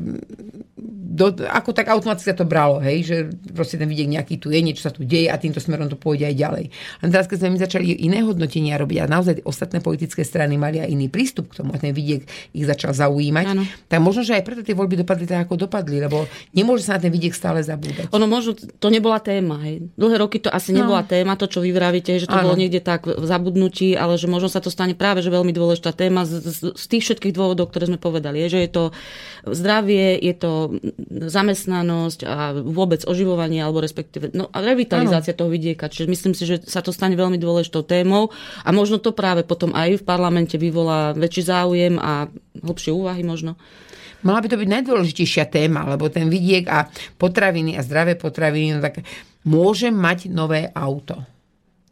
do, 1.13 1.29
ako 1.45 1.77
tak 1.77 1.93
automaticky 1.93 2.33
sa 2.33 2.37
to 2.41 2.49
bralo, 2.49 2.81
hej, 2.81 3.05
že 3.05 3.15
proste 3.53 3.77
ten 3.77 3.85
vidiek 3.85 4.09
nejaký 4.09 4.41
tu 4.41 4.49
je, 4.49 4.57
niečo 4.57 4.89
sa 4.89 4.89
tu 4.89 5.05
deje 5.05 5.29
a 5.29 5.37
týmto 5.37 5.61
smerom 5.61 5.85
to 5.85 5.93
pôjde 5.93 6.25
aj 6.25 6.35
ďalej. 6.35 6.65
A 6.73 7.01
teraz, 7.05 7.29
keď 7.29 7.37
sme 7.45 7.49
my 7.53 7.59
začali 7.61 7.85
iné 8.01 8.25
hodnotenia 8.25 8.81
robiť 8.81 8.97
a 8.97 9.05
naozaj 9.05 9.45
ostatné 9.45 9.77
politické 9.77 10.25
strany 10.25 10.57
mali 10.57 10.81
aj 10.81 10.89
iný 10.89 11.13
prístup 11.13 11.53
k 11.53 11.61
tomu 11.61 11.77
a 11.77 11.77
ten 11.77 11.93
vidiek 11.93 12.25
ich 12.57 12.65
začal 12.65 12.97
zaujímať, 12.97 13.45
ano. 13.45 13.61
tak 13.85 13.99
možno, 14.01 14.25
že 14.25 14.33
aj 14.33 14.43
preto 14.43 14.65
tie 14.65 14.73
voľby 14.73 15.05
dopadli 15.05 15.29
tak, 15.29 15.45
ako 15.45 15.69
dopadli, 15.69 16.01
lebo 16.01 16.25
nemôže 16.57 16.89
sa 16.89 16.97
na 16.97 17.05
ten 17.05 17.13
vidiek 17.13 17.37
stále 17.37 17.61
zabúdať. 17.61 18.09
Ono 18.09 18.25
možno, 18.25 18.57
to 18.57 18.87
nebola 18.89 19.21
téma, 19.21 19.61
hej. 19.69 19.85
Dlhé 19.93 20.17
roky 20.17 20.41
to 20.41 20.49
asi 20.49 20.73
no. 20.73 20.81
nebola 20.81 21.05
téma, 21.05 21.37
to, 21.37 21.45
čo 21.45 21.61
vy 21.61 21.69
vravíte, 21.69 22.17
že 22.17 22.25
to 22.25 22.33
ano. 22.33 22.49
bolo 22.49 22.57
niekde 22.57 22.81
tak 22.81 23.05
v 23.05 23.21
zabudnutí, 23.21 23.93
ale 23.93 24.17
že 24.17 24.25
možno 24.25 24.49
sa 24.49 24.57
to 24.57 24.73
stane 24.73 24.97
práve, 24.97 25.21
že 25.21 25.29
veľmi 25.29 25.53
dôležitá 25.53 25.93
téma 25.93 26.25
z, 26.25 26.41
z, 26.41 26.73
z 26.73 26.85
tých 26.89 27.03
všetkých 27.05 27.37
dôvodov, 27.37 27.69
ktoré 27.69 27.85
sme 27.85 28.01
povedali. 28.01 28.41
Je, 28.49 28.57
že 28.57 28.59
je 28.65 28.71
to 28.73 28.83
zdravie, 29.45 30.17
je 30.17 30.33
to 30.33 30.51
zamestnanosť 31.09 32.19
a 32.27 32.53
vôbec 32.55 33.03
oživovanie 33.03 33.59
alebo 33.59 33.83
respektíve 33.83 34.31
no, 34.31 34.47
a 34.49 34.57
revitalizácia 34.63 35.35
ano. 35.35 35.39
toho 35.43 35.49
vidieka. 35.51 35.91
Čiže 35.91 36.07
myslím 36.09 36.33
si, 36.33 36.43
že 36.47 36.63
sa 36.63 36.79
to 36.79 36.95
stane 36.95 37.17
veľmi 37.17 37.37
dôležitou 37.37 37.83
témou 37.83 38.31
a 38.63 38.69
možno 38.71 38.99
to 38.99 39.15
práve 39.15 39.43
potom 39.43 39.75
aj 39.75 39.99
v 39.99 40.03
parlamente 40.03 40.55
vyvolá 40.55 41.13
väčší 41.13 41.43
záujem 41.47 41.95
a 41.99 42.27
hlbšie 42.59 42.91
úvahy 42.91 43.21
možno. 43.25 43.59
Mala 44.23 44.39
by 44.39 44.47
to 44.47 44.59
byť 44.59 44.69
najdôležitejšia 44.71 45.51
téma, 45.51 45.83
lebo 45.83 46.07
ten 46.07 46.31
vidiek 46.31 46.63
a 46.71 46.87
potraviny 47.19 47.75
a 47.75 47.83
zdravé 47.83 48.15
potraviny, 48.15 48.79
no 48.79 48.79
tak 48.79 49.03
môžem 49.43 49.91
mať 49.91 50.31
nové 50.31 50.71
auto 50.71 51.19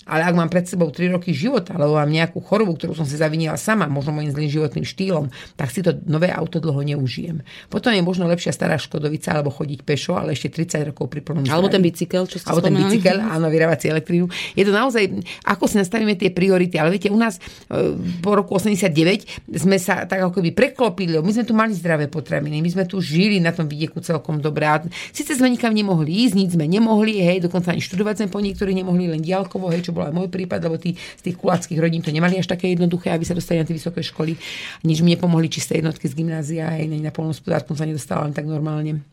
ale 0.09 0.25
ak 0.25 0.33
mám 0.33 0.49
pred 0.49 0.65
sebou 0.65 0.89
3 0.89 1.13
roky 1.13 1.29
života, 1.35 1.77
alebo 1.77 1.99
mám 1.99 2.09
nejakú 2.09 2.41
chorobu, 2.41 2.73
ktorú 2.73 2.97
som 2.97 3.05
si 3.05 3.19
zavinila 3.19 3.53
sama, 3.53 3.85
možno 3.85 4.17
môjim 4.17 4.33
zlým 4.33 4.49
životným 4.49 4.85
štýlom, 4.87 5.29
tak 5.53 5.69
si 5.69 5.85
to 5.85 5.93
nové 6.09 6.33
auto 6.33 6.57
dlho 6.57 6.81
neužijem. 6.81 7.45
Potom 7.69 7.93
je 7.93 8.01
možno 8.01 8.25
lepšia 8.25 8.49
stará 8.49 8.81
Škodovica, 8.81 9.37
alebo 9.37 9.53
chodiť 9.53 9.79
pešo, 9.85 10.17
ale 10.17 10.33
ešte 10.33 10.49
30 10.49 10.89
rokov 10.89 11.05
pri 11.11 11.21
plnom 11.21 11.45
Alebo 11.45 11.69
ten 11.69 11.83
bicykel, 11.85 12.25
čo 12.25 12.41
ste 12.41 12.49
Alebo 12.49 12.65
ten 12.65 12.73
bicykel, 12.73 13.21
áno, 13.21 13.51
vyrábať 13.53 13.93
elektrínu. 13.93 14.25
Je 14.57 14.63
to 14.65 14.73
naozaj, 14.73 15.05
ako 15.45 15.69
si 15.69 15.75
nastavíme 15.77 16.17
tie 16.17 16.33
priority. 16.33 16.81
Ale 16.81 16.89
viete, 16.89 17.13
u 17.13 17.19
nás 17.19 17.37
e, 17.37 17.93
po 18.23 18.33
roku 18.33 18.57
89 18.57 19.51
sme 19.59 19.77
sa 19.77 20.09
tak 20.09 20.25
ako 20.25 20.41
keby 20.41 20.55
preklopili. 20.55 21.19
My 21.21 21.31
sme 21.35 21.45
tu 21.45 21.53
mali 21.53 21.75
zdravé 21.75 22.07
potraviny, 22.07 22.63
my 22.63 22.69
sme 22.71 22.83
tu 22.87 23.03
žili 23.03 23.37
na 23.37 23.53
tom 23.53 23.69
vidieku 23.69 24.01
celkom 24.01 24.39
dobre. 24.39 24.61
Sice 25.09 25.33
sme 25.33 25.49
nikam 25.49 25.73
nemohli 25.73 26.29
ísť, 26.29 26.35
nic 26.37 26.49
sme 26.53 26.69
nemohli, 26.69 27.17
hej, 27.17 27.41
dokonca 27.41 27.73
ani 27.73 27.81
študovať 27.81 28.21
sme 28.21 28.27
po 28.29 28.37
niektorí 28.37 28.77
nemohli, 28.77 29.09
len 29.09 29.25
diálkovo, 29.25 29.73
hej, 29.73 29.89
čo 29.89 29.90
čo 29.91 29.99
bol 29.99 30.07
aj 30.07 30.15
môj 30.15 30.31
prípad, 30.31 30.63
lebo 30.63 30.79
tí 30.79 30.95
z 30.95 31.21
tých 31.27 31.35
kuláckých 31.35 31.75
rodín 31.83 31.99
to 31.99 32.15
nemali 32.15 32.39
až 32.39 32.47
také 32.47 32.71
jednoduché, 32.71 33.11
aby 33.11 33.27
sa 33.27 33.35
dostali 33.35 33.59
na 33.59 33.67
tie 33.67 33.75
vysoké 33.75 33.99
školy. 33.99 34.39
Nič 34.87 35.03
mi 35.03 35.11
nepomohli 35.19 35.51
čisté 35.51 35.83
jednotky 35.83 36.07
z 36.07 36.15
gymnázia, 36.15 36.71
aj 36.71 36.87
na 36.87 37.11
polnospodárku 37.11 37.75
sa 37.75 37.83
nedostala 37.83 38.23
len 38.23 38.31
tak 38.31 38.47
normálne. 38.47 39.03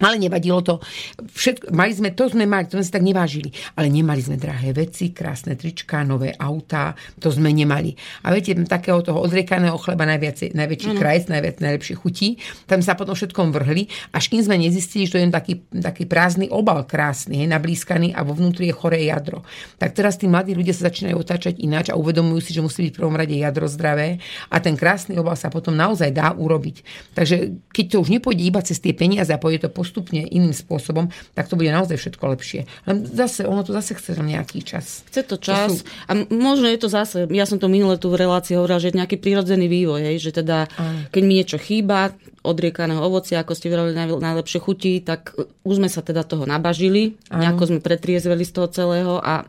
Ale 0.00 0.16
nevadilo 0.16 0.64
to. 0.64 0.80
Všetko, 1.20 1.76
mali 1.76 1.92
sme, 1.92 2.16
to 2.16 2.32
sme 2.32 2.48
mali, 2.48 2.64
to 2.64 2.80
sme 2.80 2.84
si 2.88 2.92
tak 2.92 3.04
nevážili. 3.04 3.52
Ale 3.76 3.92
nemali 3.92 4.24
sme 4.24 4.40
drahé 4.40 4.72
veci, 4.72 5.12
krásne 5.12 5.60
trička, 5.60 6.00
nové 6.08 6.32
autá, 6.40 6.96
to 7.20 7.28
sme 7.28 7.52
nemali. 7.52 7.92
A 8.24 8.32
viete, 8.32 8.56
takého 8.64 9.04
toho 9.04 9.20
odriekaného 9.20 9.76
chleba 9.76 10.08
najviac, 10.08 10.56
najväčší 10.56 10.90
ano. 10.96 11.00
krajec, 11.00 11.24
najviac, 11.28 11.56
najlepšie 11.60 11.94
chutí, 12.00 12.40
tam 12.64 12.80
sa 12.80 12.96
potom 12.96 13.12
všetkom 13.12 13.52
vrhli, 13.52 13.92
až 14.16 14.32
kým 14.32 14.40
sme 14.40 14.56
nezistili, 14.56 15.04
že 15.04 15.12
to 15.14 15.18
je 15.20 15.28
taký, 15.28 15.54
taký 15.68 16.08
prázdny 16.08 16.48
obal 16.48 16.88
krásny, 16.88 17.44
je 17.44 17.48
nablískaný 17.52 18.16
a 18.16 18.24
vo 18.24 18.32
vnútri 18.32 18.72
je 18.72 18.74
choré 18.74 19.04
jadro. 19.04 19.44
Tak 19.76 19.92
teraz 19.92 20.16
tí 20.16 20.24
mladí 20.24 20.56
ľudia 20.56 20.72
sa 20.72 20.88
začínajú 20.88 21.20
otáčať 21.20 21.60
ináč 21.60 21.92
a 21.92 21.98
uvedomujú 22.00 22.40
si, 22.40 22.56
že 22.56 22.64
musí 22.64 22.88
byť 22.88 22.92
v 22.96 23.00
prvom 23.04 23.16
rade 23.16 23.36
jadro 23.36 23.68
zdravé 23.68 24.16
a 24.48 24.56
ten 24.64 24.80
krásny 24.80 25.20
obal 25.20 25.36
sa 25.36 25.52
potom 25.52 25.76
naozaj 25.76 26.08
dá 26.08 26.32
urobiť. 26.32 26.76
Takže 27.12 27.36
keď 27.68 27.84
to 27.92 27.96
už 28.00 28.08
nepôjde 28.08 28.42
iba 28.48 28.64
cez 28.64 28.80
tie 28.80 28.96
peniaze 28.96 29.28
a 29.28 29.36
pôjde 29.36 29.68
to 29.68 29.70
postupne 29.90 30.22
iným 30.22 30.54
spôsobom, 30.54 31.10
tak 31.34 31.50
to 31.50 31.58
bude 31.58 31.74
naozaj 31.74 31.98
všetko 31.98 32.22
lepšie. 32.38 32.70
Len 32.86 33.02
zase, 33.10 33.42
ono 33.42 33.66
to 33.66 33.74
zase 33.74 33.98
chce 33.98 34.14
nejaký 34.14 34.62
čas. 34.62 35.02
Chce 35.10 35.26
to 35.26 35.34
čas. 35.34 35.82
To 35.82 35.82
sú... 35.82 35.84
A 36.06 36.12
možno 36.30 36.70
je 36.70 36.78
to 36.78 36.86
zase, 36.86 37.26
ja 37.26 37.42
som 37.42 37.58
to 37.58 37.66
minule 37.66 37.98
tu 37.98 38.06
v 38.06 38.22
relácii 38.22 38.54
hovorila, 38.54 38.78
že 38.78 38.94
je 38.94 39.02
nejaký 39.02 39.18
prírodzený 39.18 39.66
vývoj, 39.66 40.06
hej, 40.06 40.30
že 40.30 40.30
teda, 40.30 40.70
Aj. 40.70 41.10
keď 41.10 41.22
mi 41.26 41.42
niečo 41.42 41.58
chýba, 41.58 42.14
odriekaného 42.46 43.02
ovocia, 43.02 43.42
ako 43.42 43.58
ste 43.58 43.66
vyrobili 43.66 43.98
najlepšie 43.98 44.62
chuti, 44.62 45.02
tak 45.02 45.34
už 45.66 45.82
sme 45.82 45.90
sa 45.90 46.06
teda 46.06 46.22
toho 46.22 46.46
nabažili, 46.46 47.18
Aj. 47.26 47.42
nejako 47.42 47.74
sme 47.74 47.80
pretriezveli 47.82 48.46
z 48.46 48.52
toho 48.54 48.68
celého 48.70 49.18
a 49.18 49.42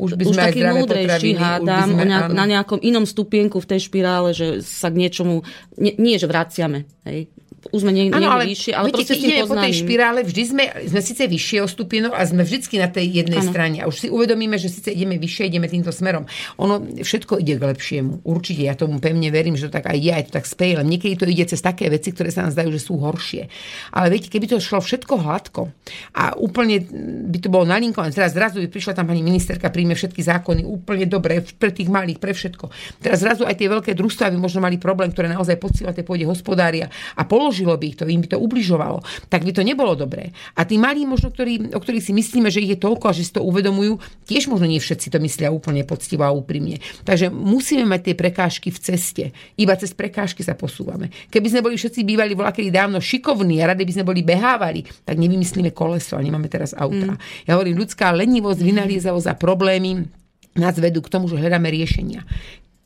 už 0.00 0.16
by 0.16 0.24
sme 0.26 0.32
už 0.32 0.36
taký 0.40 0.60
múdrejší 0.64 1.30
hádam 1.36 1.88
sme, 1.92 2.08
nejak, 2.08 2.32
na 2.32 2.44
nejakom 2.48 2.80
inom 2.80 3.04
stupienku 3.04 3.60
v 3.60 3.68
tej 3.68 3.80
špirále, 3.84 4.32
že 4.32 4.64
sa 4.64 4.88
k 4.88 4.96
niečomu, 4.96 5.44
nie, 5.76 5.92
nie 6.00 6.16
že 6.16 6.24
vraciame, 6.24 6.88
hej, 7.04 7.28
už 7.68 7.84
sme 7.84 7.92
nie, 7.92 8.08
ano, 8.08 8.32
ale 8.32 8.48
vyššie, 8.48 8.72
ale 8.72 8.88
viete, 8.88 9.04
proste 9.04 9.14
s 9.14 9.20
tým 9.20 9.44
po 9.44 9.58
tej 9.60 9.74
špirále, 9.84 10.24
vždy 10.24 10.42
sme, 10.48 10.64
sme 10.88 11.00
síce 11.04 11.28
vyššie 11.28 11.58
o 11.60 11.68
stupinu 11.68 12.08
a 12.08 12.24
sme 12.24 12.40
vždycky 12.40 12.80
na 12.80 12.88
tej 12.88 13.20
jednej 13.20 13.44
ano. 13.44 13.50
strane. 13.52 13.76
A 13.80 13.84
už 13.84 13.96
si 14.00 14.08
uvedomíme, 14.08 14.56
že 14.56 14.72
síce 14.72 14.88
ideme 14.88 15.20
vyššie, 15.20 15.52
ideme 15.52 15.68
týmto 15.68 15.92
smerom. 15.92 16.24
Ono 16.56 16.80
všetko 17.04 17.36
ide 17.36 17.60
k 17.60 17.68
lepšiemu. 17.68 18.24
Určite, 18.24 18.64
ja 18.64 18.72
tomu 18.72 18.96
pevne 18.96 19.28
verím, 19.28 19.60
že 19.60 19.68
to 19.68 19.76
tak 19.76 19.92
aj 19.92 19.98
je, 20.00 20.10
aj 20.10 20.24
to 20.28 20.32
tak 20.40 20.48
speje, 20.48 20.80
len 20.80 20.88
niekedy 20.88 21.14
to 21.20 21.28
ide 21.28 21.44
cez 21.52 21.60
také 21.60 21.92
veci, 21.92 22.16
ktoré 22.16 22.32
sa 22.32 22.48
nám 22.48 22.56
zdajú, 22.56 22.70
že 22.72 22.80
sú 22.80 22.96
horšie. 22.96 23.52
Ale 23.92 24.08
viete, 24.08 24.32
keby 24.32 24.48
to 24.48 24.56
šlo 24.56 24.80
všetko 24.80 25.14
hladko 25.20 25.68
a 26.16 26.32
úplne 26.40 26.80
by 27.28 27.38
to 27.44 27.52
bolo 27.52 27.68
nalinkované, 27.68 28.16
teraz 28.16 28.32
zrazu 28.32 28.64
by 28.64 28.72
prišla 28.72 28.96
tam 28.96 29.04
pani 29.04 29.20
ministerka, 29.20 29.68
príjme 29.68 29.92
všetky 29.92 30.24
zákony 30.24 30.64
úplne 30.64 31.04
dobre 31.04 31.44
pre 31.44 31.70
tých 31.74 31.92
malých, 31.92 32.16
pre 32.16 32.32
všetko. 32.32 32.72
Teraz 33.04 33.20
zrazu 33.20 33.44
aj 33.44 33.60
tie 33.60 33.68
veľké 33.68 33.92
družstva 33.92 34.32
by 34.32 34.38
možno 34.40 34.64
mali 34.64 34.80
problém, 34.80 35.12
ktoré 35.12 35.28
naozaj 35.28 35.60
poctivo 35.60 35.92
tej 35.92 36.06
pôde 36.06 36.24
hospodária 36.24 36.88
a 37.18 37.22
položilo 37.50 37.74
by 37.74 37.86
ich 37.90 37.98
to, 37.98 38.06
im 38.06 38.22
by 38.22 38.30
to 38.30 38.38
ubližovalo, 38.38 39.02
tak 39.26 39.42
by 39.42 39.50
to 39.50 39.66
nebolo 39.66 39.98
dobré. 39.98 40.30
A 40.54 40.62
tí 40.62 40.78
malí, 40.78 41.02
možno, 41.02 41.34
ktorí, 41.34 41.74
o 41.74 41.82
ktorých 41.82 42.06
si 42.06 42.14
myslíme, 42.14 42.46
že 42.46 42.62
ich 42.62 42.78
je 42.78 42.78
toľko 42.78 43.10
a 43.10 43.16
že 43.18 43.26
si 43.26 43.34
to 43.34 43.42
uvedomujú, 43.42 43.98
tiež 44.30 44.46
možno 44.46 44.70
nie 44.70 44.78
všetci 44.78 45.10
to 45.10 45.18
myslia 45.18 45.50
úplne 45.50 45.82
poctivo 45.82 46.22
a 46.22 46.30
úprimne. 46.30 46.78
Takže 47.02 47.26
musíme 47.34 47.82
mať 47.90 48.00
tie 48.06 48.14
prekážky 48.14 48.70
v 48.70 48.78
ceste. 48.78 49.24
Iba 49.58 49.74
cez 49.74 49.90
prekážky 49.90 50.46
sa 50.46 50.54
posúvame. 50.54 51.10
Keby 51.26 51.50
sme 51.50 51.66
boli 51.66 51.74
všetci 51.74 52.06
bývali 52.06 52.38
volakedy 52.38 52.70
dávno 52.70 53.02
šikovní 53.02 53.58
a 53.66 53.74
radi 53.74 53.82
by 53.82 53.92
sme 53.98 54.06
boli 54.06 54.22
behávali, 54.22 54.86
tak 55.02 55.18
nevymyslíme 55.18 55.74
koleso 55.74 56.14
a 56.14 56.22
nemáme 56.22 56.46
teraz 56.46 56.70
auta. 56.70 57.18
Mm. 57.18 57.50
Ja 57.50 57.58
hovorím, 57.58 57.82
ľudská 57.82 58.14
lenivosť, 58.14 58.62
vynaliezavosť 58.62 59.26
a 59.26 59.34
problémy 59.34 60.06
nás 60.54 60.78
vedú 60.78 61.02
k 61.02 61.10
tomu, 61.10 61.26
že 61.26 61.34
hľadáme 61.34 61.66
riešenia. 61.66 62.22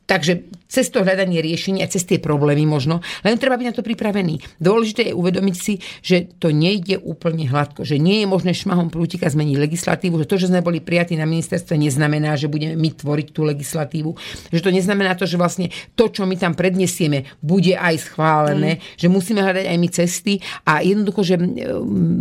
Takže 0.04 0.44
cez 0.68 0.90
to 0.90 1.06
hľadanie 1.06 1.40
riešenia, 1.40 1.88
cez 1.88 2.04
tie 2.04 2.18
problémy 2.20 2.66
možno, 2.68 3.00
len 3.22 3.38
treba 3.38 3.56
byť 3.56 3.66
na 3.70 3.74
to 3.78 3.86
pripravený. 3.86 4.42
Dôležité 4.60 5.10
je 5.10 5.14
uvedomiť 5.16 5.56
si, 5.56 5.80
že 6.04 6.28
to 6.36 6.52
nejde 6.52 7.00
úplne 7.00 7.48
hladko, 7.48 7.86
že 7.86 7.96
nie 7.96 8.20
je 8.20 8.26
možné 8.28 8.52
šmahom 8.52 8.92
prútika 8.92 9.30
zmeniť 9.30 9.56
legislatívu, 9.56 10.20
že 10.20 10.28
to, 10.28 10.36
že 10.36 10.50
sme 10.50 10.66
boli 10.66 10.82
prijatí 10.84 11.16
na 11.16 11.24
ministerstve, 11.24 11.78
neznamená, 11.78 12.36
že 12.36 12.50
budeme 12.50 12.76
my 12.76 12.90
tvoriť 12.90 13.28
tú 13.32 13.46
legislatívu, 13.46 14.10
že 14.52 14.60
to 14.60 14.74
neznamená 14.74 15.16
to, 15.16 15.24
že 15.24 15.40
vlastne 15.40 15.70
to, 15.94 16.10
čo 16.10 16.28
my 16.28 16.36
tam 16.36 16.52
predniesieme, 16.58 17.38
bude 17.40 17.72
aj 17.78 18.10
schválené, 18.10 18.82
mm. 18.82 18.98
že 18.98 19.06
musíme 19.06 19.40
hľadať 19.40 19.64
aj 19.70 19.78
my 19.78 19.88
cesty 19.88 20.34
a 20.68 20.82
jednoducho, 20.82 21.22
že 21.22 21.36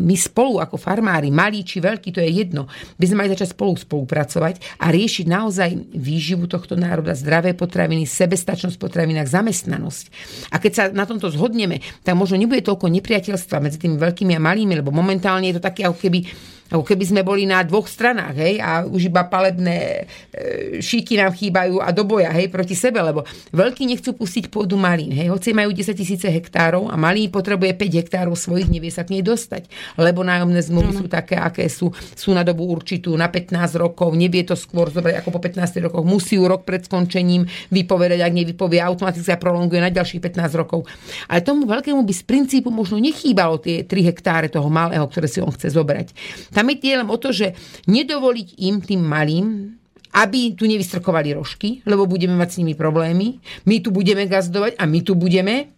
my 0.07 0.15
spolu 0.15 0.61
ako 0.61 0.77
farmári, 0.77 1.34
malí 1.34 1.65
či 1.65 1.81
veľkí, 1.81 2.13
to 2.13 2.21
je 2.21 2.29
jedno, 2.29 2.69
by 2.95 3.05
sme 3.09 3.25
mali 3.25 3.34
začať 3.34 3.57
spolu 3.57 3.75
spolupracovať 3.75 4.77
a 4.77 4.93
riešiť 4.93 5.25
naozaj 5.25 5.69
výživu 5.97 6.45
tohto 6.45 6.77
národa, 6.77 7.17
zdravé 7.17 7.57
potrebné 7.57 7.72
potraviny, 7.74 8.05
sebestačnosť 8.05 8.78
v 8.78 8.84
potravinách, 8.86 9.26
zamestnanosť. 9.26 10.05
A 10.53 10.61
keď 10.61 10.71
sa 10.78 10.84
na 10.93 11.09
tomto 11.09 11.34
zhodneme, 11.34 11.82
tak 12.05 12.13
možno 12.13 12.38
nebude 12.38 12.61
toľko 12.61 12.93
nepriateľstva 12.93 13.57
medzi 13.57 13.82
tými 13.82 13.97
veľkými 13.97 14.38
a 14.38 14.39
malými, 14.45 14.78
lebo 14.78 14.93
momentálne 14.93 15.49
je 15.49 15.57
to 15.57 15.65
také, 15.65 15.89
ako 15.89 15.97
keby 15.97 16.30
ako 16.74 16.82
keby 16.82 17.05
sme 17.05 17.21
boli 17.21 17.45
na 17.45 17.61
dvoch 17.61 17.86
stranách, 17.86 18.34
hej, 18.34 18.57
a 18.57 18.82
už 18.82 19.13
iba 19.13 19.30
palebné 19.30 20.09
e, 20.34 20.82
šíky 20.82 21.21
nám 21.21 21.38
chýbajú 21.38 21.78
a 21.78 21.93
do 21.93 22.01
boja, 22.01 22.34
hej, 22.34 22.49
proti 22.49 22.74
sebe, 22.74 22.97
lebo 22.97 23.21
veľkí 23.53 23.86
nechcú 23.86 24.17
pustiť 24.17 24.49
pôdu 24.49 24.74
malým, 24.74 25.13
hej, 25.13 25.30
hoci 25.30 25.53
majú 25.53 25.69
10 25.69 25.93
tisíce 25.93 26.26
hektárov 26.26 26.89
a 26.89 26.97
malý 26.97 27.30
potrebuje 27.30 27.78
5 27.78 28.01
hektárov 28.01 28.34
svojich, 28.34 28.74
nevie 28.74 28.89
sa 28.89 29.05
k 29.05 29.13
nej 29.13 29.21
dostať, 29.21 29.69
lebo 30.01 30.26
nájomné 30.26 30.65
zmluvy 30.65 30.97
no. 30.97 30.99
sú 31.01 31.05
také, 31.05 31.38
aké 31.38 31.69
sú, 31.69 31.93
sú 32.17 32.34
na 32.34 32.41
dobu 32.41 32.65
určitú, 32.65 33.13
na 33.13 33.30
15 33.30 33.53
rokov, 33.78 34.09
nevie 34.17 34.41
to 34.41 34.57
skôr 34.57 34.89
zobrať 34.89 35.21
ako 35.21 35.30
po 35.30 35.39
15 35.45 35.78
rokoch, 35.86 36.01
musí 36.01 36.41
rok 36.41 36.65
pred 36.65 36.82
skončením 36.82 37.45
vypovedať, 37.69 38.17
ak 38.26 38.34
nevypovie, 38.34 38.82
automaticky 38.82 39.30
sa 39.30 39.38
prolonguje 39.38 39.78
na 39.78 39.93
ďalších 39.93 40.26
15 40.26 40.57
rokov. 40.57 40.89
Ale 41.30 41.45
tomu 41.45 41.69
veľkému 41.69 42.01
by 42.01 42.13
z 42.17 42.24
princípu 42.26 42.74
možno 42.74 42.97
nechýbalo 42.97 43.61
tie 43.61 43.86
3 43.86 44.09
hektáre 44.09 44.47
toho 44.49 44.74
malého, 44.74 45.05
ktoré 45.05 45.30
si 45.30 45.38
on 45.38 45.53
chce 45.53 45.69
zobrať. 45.69 46.07
Tam 46.49 46.62
tam 46.64 46.89
je 46.89 46.99
len 47.03 47.09
o 47.11 47.18
to, 47.20 47.30
že 47.36 47.53
nedovoliť 47.91 48.47
im, 48.64 48.80
tým 48.80 49.01
malým, 49.03 49.76
aby 50.14 50.53
tu 50.53 50.70
nevystrkovali 50.70 51.34
rožky, 51.36 51.82
lebo 51.89 52.05
budeme 52.05 52.38
mať 52.38 52.49
s 52.55 52.59
nimi 52.61 52.78
problémy. 52.78 53.41
My 53.66 53.82
tu 53.82 53.89
budeme 53.89 54.30
gazdovať 54.30 54.78
a 54.78 54.86
my 54.86 54.99
tu 55.01 55.18
budeme 55.18 55.74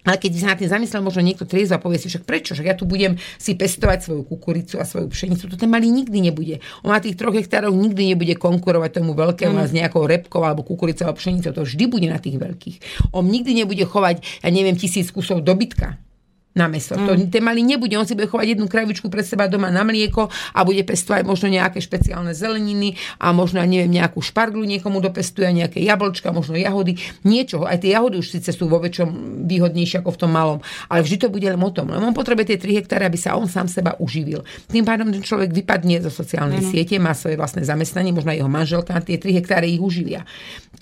ale 0.00 0.16
keď 0.16 0.32
sa 0.40 0.48
na 0.48 0.56
tým 0.56 0.72
zamyslel 0.72 1.04
možno 1.04 1.20
niekto 1.20 1.44
triezva 1.44 1.76
a 1.76 1.84
povie 1.84 2.00
si, 2.00 2.08
však 2.08 2.24
prečo, 2.24 2.56
však 2.56 2.72
ja 2.72 2.72
tu 2.72 2.88
budem 2.88 3.20
si 3.36 3.52
pestovať 3.52 4.08
svoju 4.08 4.22
kukuricu 4.32 4.80
a 4.80 4.88
svoju 4.88 5.12
pšenicu, 5.12 5.44
to 5.44 5.60
ten 5.60 5.68
malý 5.68 5.92
nikdy 5.92 6.24
nebude. 6.24 6.64
On 6.80 6.88
na 6.88 7.04
tých 7.04 7.20
troch 7.20 7.36
hektároch 7.36 7.76
nikdy 7.76 8.16
nebude 8.16 8.32
konkurovať 8.40 8.96
tomu 8.96 9.12
veľkému 9.12 9.60
mm. 9.60 9.68
s 9.68 9.76
nejakou 9.76 10.08
repkou 10.08 10.40
alebo 10.40 10.64
kukuricou 10.64 11.04
alebo 11.04 11.20
pšenicou, 11.20 11.52
to 11.52 11.68
vždy 11.68 11.84
bude 11.84 12.08
na 12.08 12.16
tých 12.16 12.40
veľkých. 12.40 12.76
On 13.12 13.28
nikdy 13.28 13.52
nebude 13.52 13.84
chovať, 13.84 14.40
ja 14.40 14.48
neviem, 14.48 14.72
tisíc 14.72 15.12
kusov 15.12 15.44
dobytka 15.44 16.00
na 16.50 16.66
meso. 16.66 16.98
Mm. 16.98 17.06
To, 17.06 17.12
ten 17.30 17.42
malý 17.46 17.62
nebude, 17.62 17.94
on 17.94 18.02
si 18.02 18.18
bude 18.18 18.26
chovať 18.26 18.58
jednu 18.58 18.66
kravičku 18.66 19.06
pre 19.06 19.22
seba 19.22 19.46
doma 19.46 19.70
na 19.70 19.86
mlieko 19.86 20.26
a 20.50 20.66
bude 20.66 20.82
pestovať 20.82 21.22
možno 21.22 21.46
nejaké 21.46 21.78
špeciálne 21.78 22.34
zeleniny 22.34 22.98
a 23.22 23.30
možno, 23.30 23.62
neviem, 23.62 23.86
nejakú 23.86 24.18
šparglu 24.18 24.66
niekomu 24.66 24.98
dopestuje, 24.98 25.46
nejaké 25.54 25.78
jablčka, 25.78 26.34
možno 26.34 26.58
jahody, 26.58 26.98
niečo. 27.22 27.62
Aj 27.62 27.78
tie 27.78 27.94
jahody 27.94 28.18
už 28.18 28.34
síce 28.34 28.50
sú 28.50 28.66
vo 28.66 28.82
väčšom 28.82 29.08
výhodnejšie 29.46 30.02
ako 30.02 30.10
v 30.10 30.18
tom 30.26 30.30
malom, 30.34 30.58
ale 30.90 31.06
vždy 31.06 31.16
to 31.22 31.28
bude 31.30 31.46
len 31.46 31.60
o 31.62 31.70
tom. 31.70 31.94
Len 31.94 32.02
on 32.02 32.10
potrebuje 32.10 32.50
tie 32.50 32.58
3 32.58 32.82
hektáre, 32.82 33.06
aby 33.06 33.14
sa 33.14 33.38
on 33.38 33.46
sám 33.46 33.70
seba 33.70 33.94
uživil. 34.02 34.42
Tým 34.66 34.82
pádom 34.82 35.06
ten 35.14 35.22
človek 35.22 35.54
vypadne 35.54 36.02
zo 36.02 36.10
sociálnej 36.10 36.66
mm. 36.66 36.66
siete, 36.66 36.94
má 36.98 37.14
svoje 37.14 37.38
vlastné 37.38 37.62
zamestnanie, 37.62 38.10
možno 38.10 38.34
aj 38.34 38.38
jeho 38.42 38.50
manželka, 38.50 38.98
tie 39.06 39.22
3 39.22 39.38
hektáre 39.38 39.70
ich 39.70 39.78
uživia. 39.78 40.26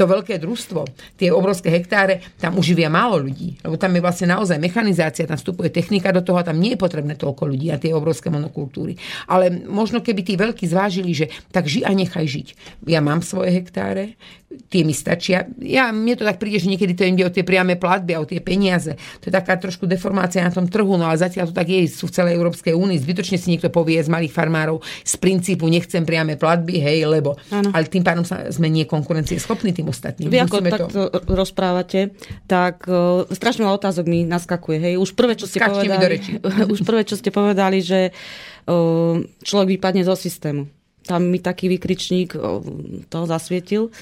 To 0.00 0.06
veľké 0.06 0.38
družstvo, 0.40 0.86
tie 1.18 1.28
obrovské 1.34 1.74
hektáre, 1.74 2.22
tam 2.38 2.56
uživia 2.56 2.86
málo 2.86 3.18
ľudí, 3.18 3.58
lebo 3.66 3.74
tam 3.74 3.90
je 3.92 4.00
vlastne 4.00 4.30
naozaj 4.30 4.56
mechanizácia, 4.62 5.26
tam 5.26 5.34
vstupuje 5.34 5.57
vstupuje 5.58 5.74
technika 5.74 6.14
do 6.14 6.22
toho 6.22 6.38
a 6.38 6.46
tam 6.46 6.62
nie 6.62 6.78
je 6.78 6.78
potrebné 6.78 7.18
toľko 7.18 7.50
ľudí 7.50 7.74
a 7.74 7.82
tie 7.82 7.90
obrovské 7.90 8.30
monokultúry. 8.30 8.94
Ale 9.26 9.50
možno 9.66 9.98
keby 9.98 10.22
tí 10.22 10.38
veľkí 10.38 10.62
zvážili, 10.70 11.10
že 11.10 11.26
tak 11.50 11.66
ži 11.66 11.82
a 11.82 11.90
nechaj 11.90 12.30
žiť. 12.30 12.48
Ja 12.86 13.02
mám 13.02 13.26
svoje 13.26 13.58
hektáre, 13.58 14.14
tie 14.48 14.80
mi 14.80 14.96
stačia. 14.96 15.44
Ja, 15.60 15.92
mne 15.92 16.16
to 16.16 16.24
tak 16.24 16.40
príde, 16.40 16.56
že 16.56 16.72
niekedy 16.72 16.96
to 16.96 17.04
ide 17.04 17.24
o 17.28 17.32
tie 17.32 17.44
priame 17.44 17.76
platby 17.76 18.16
a 18.16 18.24
o 18.24 18.28
tie 18.28 18.40
peniaze. 18.40 18.96
To 19.20 19.28
je 19.28 19.32
taká 19.32 19.60
trošku 19.60 19.84
deformácia 19.84 20.40
na 20.40 20.48
tom 20.48 20.64
trhu, 20.64 20.96
no 20.96 21.04
ale 21.04 21.20
zatiaľ 21.20 21.52
to 21.52 21.54
tak 21.56 21.68
je, 21.68 21.84
sú 21.84 22.08
v 22.08 22.16
celej 22.16 22.32
Európskej 22.40 22.72
únii. 22.72 22.96
Zbytočne 22.96 23.36
si 23.36 23.52
niekto 23.52 23.68
povie 23.68 24.00
z 24.00 24.08
malých 24.08 24.32
farmárov 24.32 24.80
z 25.04 25.14
princípu 25.20 25.68
nechcem 25.68 26.00
priame 26.08 26.40
platby, 26.40 26.80
hej, 26.80 27.04
lebo. 27.04 27.36
Ano. 27.52 27.76
Ale 27.76 27.92
tým 27.92 28.00
pádom 28.00 28.24
sa 28.24 28.48
sme 28.48 28.72
nie 28.72 28.88
konkurencie 28.88 29.36
schopní 29.36 29.76
tým 29.76 29.92
ostatným. 29.92 30.32
Vy 30.32 30.40
ako 30.48 30.56
takto 30.64 31.00
to... 31.12 31.20
rozprávate, 31.28 32.16
tak 32.48 32.88
uh, 32.88 33.28
strašne 33.28 33.68
otázok 33.68 34.08
mi 34.08 34.24
naskakuje. 34.24 34.78
Hej. 34.80 34.94
Už 34.96 35.12
prvé, 35.12 35.36
čo 35.36 35.44
ste 35.44 35.60
Skačte 35.60 35.84
povedali, 35.84 36.16
už 36.72 36.80
prvé, 36.88 37.04
čo 37.04 37.20
ste 37.20 37.28
povedali, 37.28 37.84
že 37.84 38.16
uh, 38.64 39.20
človek 39.44 39.76
vypadne 39.76 40.08
zo 40.08 40.16
systému. 40.16 40.64
Tam 41.04 41.24
mi 41.24 41.40
taký 41.40 41.68
vykričník 41.68 42.32
uh, 42.32 42.64
to 43.12 43.28
zasvietil 43.28 43.92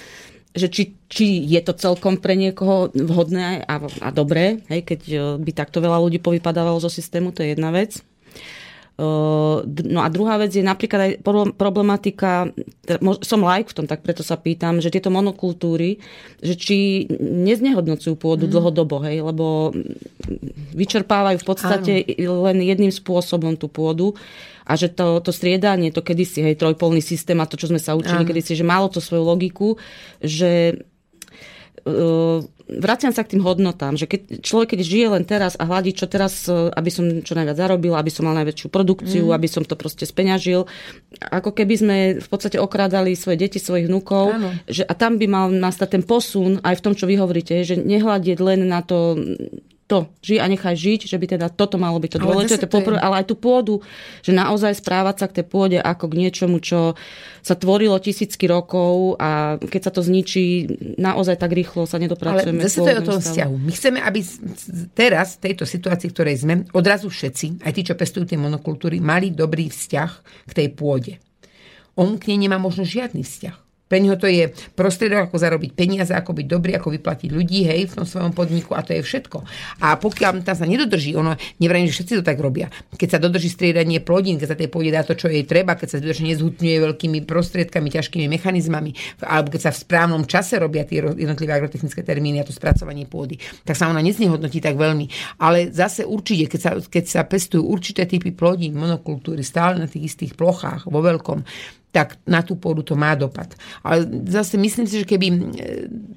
že 0.57 0.73
či, 0.73 0.97
či 1.13 1.45
je 1.45 1.61
to 1.61 1.77
celkom 1.77 2.17
pre 2.17 2.33
niekoho 2.33 2.89
vhodné 2.97 3.63
a, 3.69 3.75
a 3.79 4.09
dobré, 4.09 4.65
hej, 4.73 4.81
keď 4.89 5.01
e, 5.07 5.17
by 5.37 5.51
takto 5.53 5.85
veľa 5.85 6.01
ľudí 6.01 6.19
povypadávalo 6.19 6.81
zo 6.81 6.89
systému, 6.89 7.37
to 7.37 7.45
je 7.45 7.53
jedna 7.53 7.69
vec. 7.69 8.01
No 8.97 10.01
a 10.01 10.09
druhá 10.09 10.41
vec 10.41 10.57
je 10.57 10.65
napríklad 10.65 11.01
aj 11.05 11.13
problematika, 11.61 12.49
som 13.21 13.45
like 13.45 13.69
v 13.69 13.77
tom, 13.77 13.85
tak 13.85 14.01
preto 14.01 14.25
sa 14.25 14.41
pýtam, 14.41 14.81
že 14.81 14.89
tieto 14.89 15.13
monokultúry, 15.13 16.01
že 16.41 16.57
či 16.57 17.05
neznehodnocujú 17.21 18.17
pôdu 18.17 18.49
mm. 18.49 18.53
dlhodobo, 18.57 19.05
hej, 19.05 19.21
lebo 19.21 19.77
vyčerpávajú 20.73 21.37
v 21.37 21.47
podstate 21.47 21.93
Áno. 22.25 22.49
len 22.49 22.65
jedným 22.65 22.89
spôsobom 22.89 23.61
tú 23.61 23.69
pôdu 23.69 24.17
a 24.67 24.73
že 24.75 24.91
to, 24.91 25.23
to 25.23 25.31
striedanie, 25.31 25.95
to 25.95 26.03
kedysi, 26.03 26.43
hej, 26.43 26.59
trojpolný 26.59 26.99
systém 26.99 27.39
a 27.39 27.47
to, 27.47 27.55
čo 27.55 27.71
sme 27.71 27.79
sa 27.79 27.95
učili 27.95 28.27
Áno. 28.27 28.29
kedysi, 28.29 28.59
že 28.59 28.67
malo 28.67 28.91
to 28.91 28.99
svoju 28.99 29.23
logiku, 29.23 29.79
že 30.19 30.83
uh, 31.87 32.43
vraciam 32.67 33.15
sa 33.15 33.23
k 33.23 33.39
tým 33.39 33.47
hodnotám, 33.47 33.95
že 33.95 34.11
keď 34.11 34.43
človek, 34.43 34.75
keď 34.75 34.81
žije 34.83 35.07
len 35.15 35.23
teraz 35.23 35.55
a 35.55 35.71
hľadí, 35.71 35.95
čo 35.95 36.11
teraz, 36.11 36.51
uh, 36.51 36.67
aby 36.75 36.91
som 36.91 37.07
čo 37.23 37.39
najviac 37.39 37.55
zarobil, 37.55 37.95
aby 37.95 38.11
som 38.11 38.27
mal 38.27 38.35
najväčšiu 38.43 38.67
produkciu, 38.67 39.31
mm. 39.31 39.35
aby 39.39 39.49
som 39.49 39.63
to 39.63 39.79
proste 39.79 40.03
speňažil, 40.03 40.67
ako 41.23 41.51
keby 41.55 41.75
sme 41.79 41.97
v 42.19 42.29
podstate 42.29 42.59
okrádali 42.59 43.15
svoje 43.15 43.47
deti, 43.47 43.63
svojich 43.63 43.87
vnúkov, 43.87 44.35
že, 44.67 44.83
a 44.83 44.93
tam 44.99 45.15
by 45.15 45.27
mal 45.31 45.47
nastať 45.47 45.89
ten 45.95 46.03
posun 46.03 46.59
aj 46.67 46.83
v 46.83 46.85
tom, 46.85 46.93
čo 46.99 47.07
vy 47.07 47.15
hovoríte, 47.23 47.55
že 47.63 47.79
nehľadieť 47.79 48.39
len 48.43 48.67
na 48.67 48.83
to, 48.83 49.15
to, 49.87 50.11
žij 50.19 50.43
a 50.43 50.51
nechaj 50.51 50.75
žiť, 50.75 51.01
že 51.07 51.15
by 51.15 51.27
teda 51.39 51.47
toto 51.47 51.79
malo 51.79 52.03
byť 52.03 52.19
to 52.19 52.19
dôležité, 52.19 52.67
poprvé, 52.67 52.99
ale 52.99 53.23
aj 53.23 53.31
tú 53.31 53.39
pôdu, 53.39 53.79
že 54.19 54.35
naozaj 54.35 54.83
správať 54.83 55.23
sa 55.23 55.27
k 55.31 55.41
tej 55.41 55.47
pôde 55.47 55.79
ako 55.79 56.11
k 56.11 56.19
niečomu, 56.27 56.59
čo 56.59 56.99
sa 57.39 57.55
tvorilo 57.55 57.95
tisícky 58.03 58.51
rokov 58.51 59.15
a 59.23 59.63
keď 59.63 59.81
sa 59.87 59.93
to 59.95 60.03
zničí, 60.03 60.67
naozaj 60.99 61.39
tak 61.39 61.55
rýchlo 61.55 61.87
sa 61.87 62.03
nedopracujeme. 62.03 62.59
Ale 62.59 62.67
zase 62.67 62.83
to 62.83 62.91
je 62.91 62.99
o 62.99 63.07
tom 63.07 63.21
vzťahu. 63.23 63.55
My 63.63 63.73
chceme, 63.73 63.99
aby 64.03 64.21
teraz, 64.99 65.39
v 65.39 65.55
tejto 65.55 65.63
situácii, 65.63 66.11
v 66.11 66.15
ktorej 66.19 66.37
sme, 66.43 66.55
odrazu 66.75 67.07
všetci, 67.07 67.63
aj 67.63 67.71
tí, 67.71 67.87
čo 67.87 67.95
pestujú 67.95 68.27
tie 68.27 68.39
monokultúry, 68.39 68.99
mali 68.99 69.31
dobrý 69.31 69.71
vzťah 69.71 70.11
k 70.51 70.53
tej 70.53 70.69
pôde. 70.75 71.23
On 71.95 72.19
k 72.19 72.35
nej 72.35 72.43
nemá 72.43 72.59
možno 72.59 72.83
žiadny 72.83 73.23
vzťah 73.23 73.66
Pre 73.87 74.03
neho 74.03 74.19
to 74.19 74.27
je 74.27 74.51
prostriedok, 74.75 75.31
ako 75.31 75.39
zarobiť 75.39 75.71
peniaze, 75.79 76.11
ako 76.11 76.35
byť 76.35 76.47
dobrý, 76.51 76.75
ako 76.75 76.91
vyplatiť 76.91 77.31
ľudí, 77.31 77.71
hej, 77.71 77.87
v 77.87 78.03
tom 78.03 78.07
svojom 78.07 78.35
podniku 78.35 78.75
a 78.75 78.83
to 78.83 78.99
je 78.99 79.03
všetko. 79.07 79.47
A 79.79 79.95
pokiaľ 79.95 80.43
tam 80.43 80.59
sa 80.59 80.67
nedodrží, 80.67 81.15
ono, 81.15 81.39
nevrajím, 81.63 81.87
že 81.87 82.03
všetci 82.03 82.13
to 82.19 82.25
tak 82.27 82.43
robia. 82.43 82.67
Keď 82.99 83.09
sa 83.15 83.19
dodrží 83.23 83.47
striedanie 83.47 84.03
plodín, 84.03 84.43
keď 84.43 84.49
sa 84.51 84.59
tej 84.59 84.67
pôde 84.75 84.91
dá 84.91 85.07
to, 85.07 85.15
čo 85.15 85.31
jej 85.31 85.47
treba, 85.47 85.79
keď 85.79 85.89
sa 85.95 85.99
dodrží 86.03 86.27
nezhutňuje 86.35 86.77
veľkými 86.83 87.19
prostriedkami, 87.31 87.87
ťažkými 87.95 88.27
mechanizmami, 88.27 89.23
alebo 89.23 89.55
keď 89.55 89.71
sa 89.71 89.71
v 89.71 89.79
správnom 89.87 90.27
čase 90.27 90.59
robia 90.59 90.83
tie 90.83 91.07
jednotlivé 91.07 91.55
agrotechnické 91.55 92.03
termíny 92.03 92.43
a 92.43 92.45
to 92.45 92.51
spracovanie 92.51 93.07
pôdy, 93.07 93.39
tak 93.63 93.79
sa 93.79 93.87
ona 93.87 94.03
neznehodnotí 94.03 94.59
tak 94.59 94.75
veľmi. 94.75 95.39
Ale 95.39 95.71
zase 95.71 96.03
určite, 96.03 96.51
keď 96.51 96.61
sa, 96.61 96.71
keď 96.83 97.05
sa 97.07 97.23
pestujú 97.23 97.63
určité 97.63 98.03
typy 98.03 98.35
plodín, 98.35 98.75
monokultúry 98.75 99.47
stále 99.47 99.79
na 99.79 99.87
tých 99.87 100.11
istých 100.11 100.35
plochách, 100.35 100.91
vo 100.91 100.99
veľkom, 100.99 101.47
tak 101.97 102.21
na 102.29 102.45
tú 102.45 102.61
pôdu 102.61 102.85
to 102.85 102.93
má 102.93 103.17
dopad. 103.17 103.57
Ale 103.81 104.05
zase 104.29 104.61
myslím 104.61 104.85
si, 104.85 105.01
že 105.01 105.09
keby 105.09 105.27
e, 105.33 105.37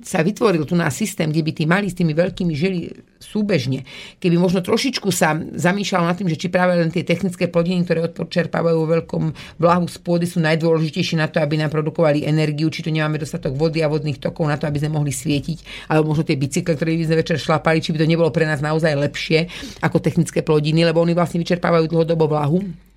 sa 0.04 0.20
vytvoril 0.20 0.68
tu 0.68 0.76
náš 0.76 1.00
systém, 1.08 1.32
kde 1.32 1.40
by 1.40 1.52
tí 1.56 1.64
mali 1.64 1.88
s 1.88 1.96
tými 1.96 2.12
veľkými 2.12 2.52
žili 2.52 2.92
súbežne, 3.16 3.88
keby 4.20 4.36
možno 4.36 4.60
trošičku 4.60 5.08
sa 5.16 5.40
zamýšľal 5.40 6.04
nad 6.04 6.20
tým, 6.20 6.28
že 6.28 6.36
či 6.36 6.52
práve 6.52 6.76
len 6.76 6.92
tie 6.92 7.08
technické 7.08 7.48
plodiny, 7.48 7.88
ktoré 7.88 8.04
odpočerpávajú 8.12 8.76
vo 8.76 8.88
veľkom 9.00 9.24
vlahu 9.56 9.88
z 9.88 9.98
pôdy, 10.04 10.28
sú 10.28 10.44
najdôležitejšie 10.44 11.16
na 11.16 11.32
to, 11.32 11.40
aby 11.40 11.56
nám 11.56 11.72
produkovali 11.72 12.28
energiu, 12.28 12.68
či 12.68 12.84
tu 12.84 12.92
nemáme 12.92 13.16
dostatok 13.16 13.56
vody 13.56 13.80
a 13.80 13.88
vodných 13.88 14.20
tokov 14.20 14.52
na 14.52 14.60
to, 14.60 14.68
aby 14.68 14.84
sme 14.84 15.00
mohli 15.00 15.16
svietiť, 15.16 15.88
alebo 15.88 16.12
možno 16.12 16.28
tie 16.28 16.36
bicykle, 16.36 16.76
ktoré 16.76 17.00
by 17.00 17.08
sme 17.08 17.20
večer 17.24 17.40
šlapali, 17.40 17.80
či 17.80 17.96
by 17.96 18.04
to 18.04 18.08
nebolo 18.12 18.36
pre 18.36 18.44
nás 18.44 18.60
naozaj 18.60 18.92
lepšie 19.00 19.48
ako 19.80 20.04
technické 20.04 20.44
plodiny, 20.44 20.84
lebo 20.84 21.00
oni 21.00 21.16
vlastne 21.16 21.40
vyčerpávajú 21.40 21.88
dlhodobo 21.88 22.28
vlahu 22.28 22.89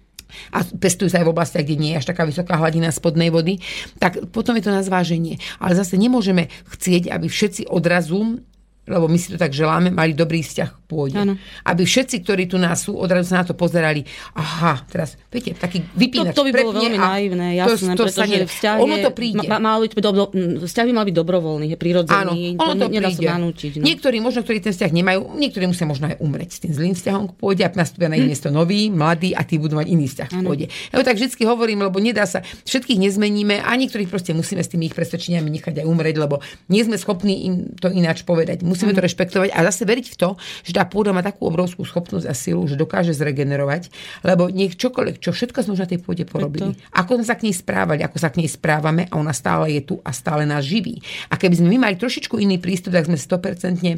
a 0.51 0.65
pestujú 0.65 1.09
sa 1.09 1.21
aj 1.21 1.27
v 1.27 1.33
oblastiach, 1.33 1.65
kde 1.65 1.77
nie 1.81 1.91
je 1.95 2.01
až 2.03 2.07
taká 2.09 2.29
vysoká 2.29 2.57
hladina 2.59 2.93
spodnej 2.93 3.33
vody, 3.33 3.59
tak 3.99 4.19
potom 4.31 4.57
je 4.59 4.65
to 4.65 4.73
na 4.73 4.83
zváženie. 4.85 5.41
Ale 5.59 5.79
zase 5.79 5.97
nemôžeme 5.97 6.53
chcieť, 6.69 7.11
aby 7.13 7.27
všetci 7.27 7.69
odrazu 7.69 8.43
lebo 8.83 9.07
my 9.07 9.15
si 9.15 9.31
to 9.31 9.39
tak 9.39 9.55
želáme, 9.55 9.95
mali 9.95 10.11
dobrý 10.11 10.43
vzťah 10.43 10.69
k 10.75 10.79
pôde. 10.91 11.15
Ano. 11.15 11.39
Aby 11.63 11.87
všetci, 11.87 12.27
ktorí 12.27 12.51
tu 12.51 12.59
nás 12.59 12.83
sú, 12.83 12.99
odrazu 12.99 13.31
sa 13.31 13.43
na 13.43 13.47
to 13.47 13.55
pozerali. 13.55 14.03
Aha, 14.35 14.83
teraz, 14.91 15.15
viete, 15.31 15.55
taký 15.55 15.87
vypínač. 15.95 16.35
To, 16.35 16.43
to 16.43 16.47
by 16.51 16.53
bolo 16.53 16.71
veľmi 16.75 16.99
naivné, 16.99 17.63
jasné, 17.63 17.95
to, 17.95 18.03
to 18.03 18.11
pretože 18.11 18.59
vzťah 18.59 18.77
ono 18.83 18.97
to 18.99 19.11
príde. 19.15 19.47
Ma, 19.47 19.63
mal 19.63 19.79
byť, 19.87 19.93
do, 20.03 20.25
vzťah 20.67 20.85
by 20.91 20.93
mal 20.99 21.05
byť 21.07 21.15
dobrovoľný, 21.15 21.67
je 21.71 21.79
prirodzený. 21.79 22.59
Áno, 22.59 22.67
ono 22.67 22.73
to, 22.75 22.85
to 22.85 22.87
nedá 22.91 23.09
príde. 23.15 23.23
sa 23.23 23.39
nanútiť. 23.39 23.73
No. 23.79 23.85
Niektorí, 23.87 24.17
možno, 24.19 24.41
ktorí 24.43 24.59
ten 24.59 24.75
vzťah 24.75 24.91
nemajú, 24.91 25.21
niektorí 25.39 25.65
musia 25.71 25.87
možno 25.87 26.11
aj 26.11 26.17
umrieť 26.19 26.51
s 26.51 26.59
tým 26.67 26.73
zlým 26.75 26.95
vzťahom 26.99 27.25
k 27.31 27.33
pôde 27.39 27.63
a 27.63 27.71
nastúpia 27.71 28.11
na 28.11 28.19
ich 28.19 28.27
miesto 28.27 28.51
nový, 28.51 28.91
mladý 28.91 29.39
a 29.39 29.47
tí 29.47 29.63
budú 29.63 29.79
mať 29.79 29.87
iný 29.87 30.11
vzťah 30.11 30.29
k 30.29 30.37
pôde. 30.43 30.67
Ja 30.91 30.99
to 30.99 31.07
tak 31.07 31.23
vždy 31.23 31.39
hovorím, 31.47 31.87
lebo 31.87 32.03
nedá 32.03 32.27
sa, 32.27 32.43
všetkých 32.43 32.99
nezmeníme 32.99 33.63
a 33.63 33.71
niektorých 33.79 34.11
proste 34.11 34.35
musíme 34.35 34.59
s 34.59 34.69
tými 34.75 34.91
ich 34.91 34.95
presvedčeniami 34.99 35.47
nechať 35.47 35.81
aj 35.83 35.87
umrieť, 35.87 36.17
lebo 36.19 36.43
nie 36.67 36.83
sme 36.83 36.99
schopní 36.99 37.47
im 37.47 37.55
to 37.79 37.87
ináč 37.87 38.27
povedať. 38.27 38.67
Musíme 38.73 38.97
to 38.97 39.05
rešpektovať 39.05 39.53
a 39.53 39.59
zase 39.69 39.85
veriť 39.85 40.07
v 40.13 40.17
to, 40.17 40.31
že 40.65 40.73
tá 40.73 40.89
pôda 40.89 41.13
má 41.13 41.21
takú 41.21 41.45
obrovskú 41.47 41.85
schopnosť 41.85 42.27
a 42.27 42.33
silu, 42.33 42.65
že 42.65 42.81
dokáže 42.81 43.13
zregenerovať, 43.13 43.93
lebo 44.25 44.49
nech 44.49 44.75
čokoľvek, 44.81 45.21
čo 45.21 45.31
všetko 45.31 45.63
sme 45.63 45.77
už 45.77 45.83
na 45.85 45.89
tej 45.91 46.01
pôde 46.01 46.25
porobili. 46.25 46.73
Ako 46.97 47.21
sme 47.21 47.27
sa 47.29 47.37
k 47.37 47.45
nej 47.45 47.55
správali, 47.55 48.01
ako 48.01 48.17
sa 48.17 48.33
k 48.33 48.41
nej 48.41 48.49
správame 48.49 49.07
a 49.13 49.21
ona 49.21 49.37
stále 49.37 49.77
je 49.77 49.83
tu 49.85 49.95
a 50.01 50.11
stále 50.11 50.49
nás 50.49 50.65
živí. 50.65 50.99
A 51.29 51.37
keby 51.37 51.61
sme 51.61 51.69
my 51.77 51.89
mali 51.89 51.95
trošičku 52.01 52.41
iný 52.41 52.57
prístup, 52.57 52.97
tak 52.97 53.07
sme 53.07 53.21
100% 53.21 53.83
e, 53.83 53.97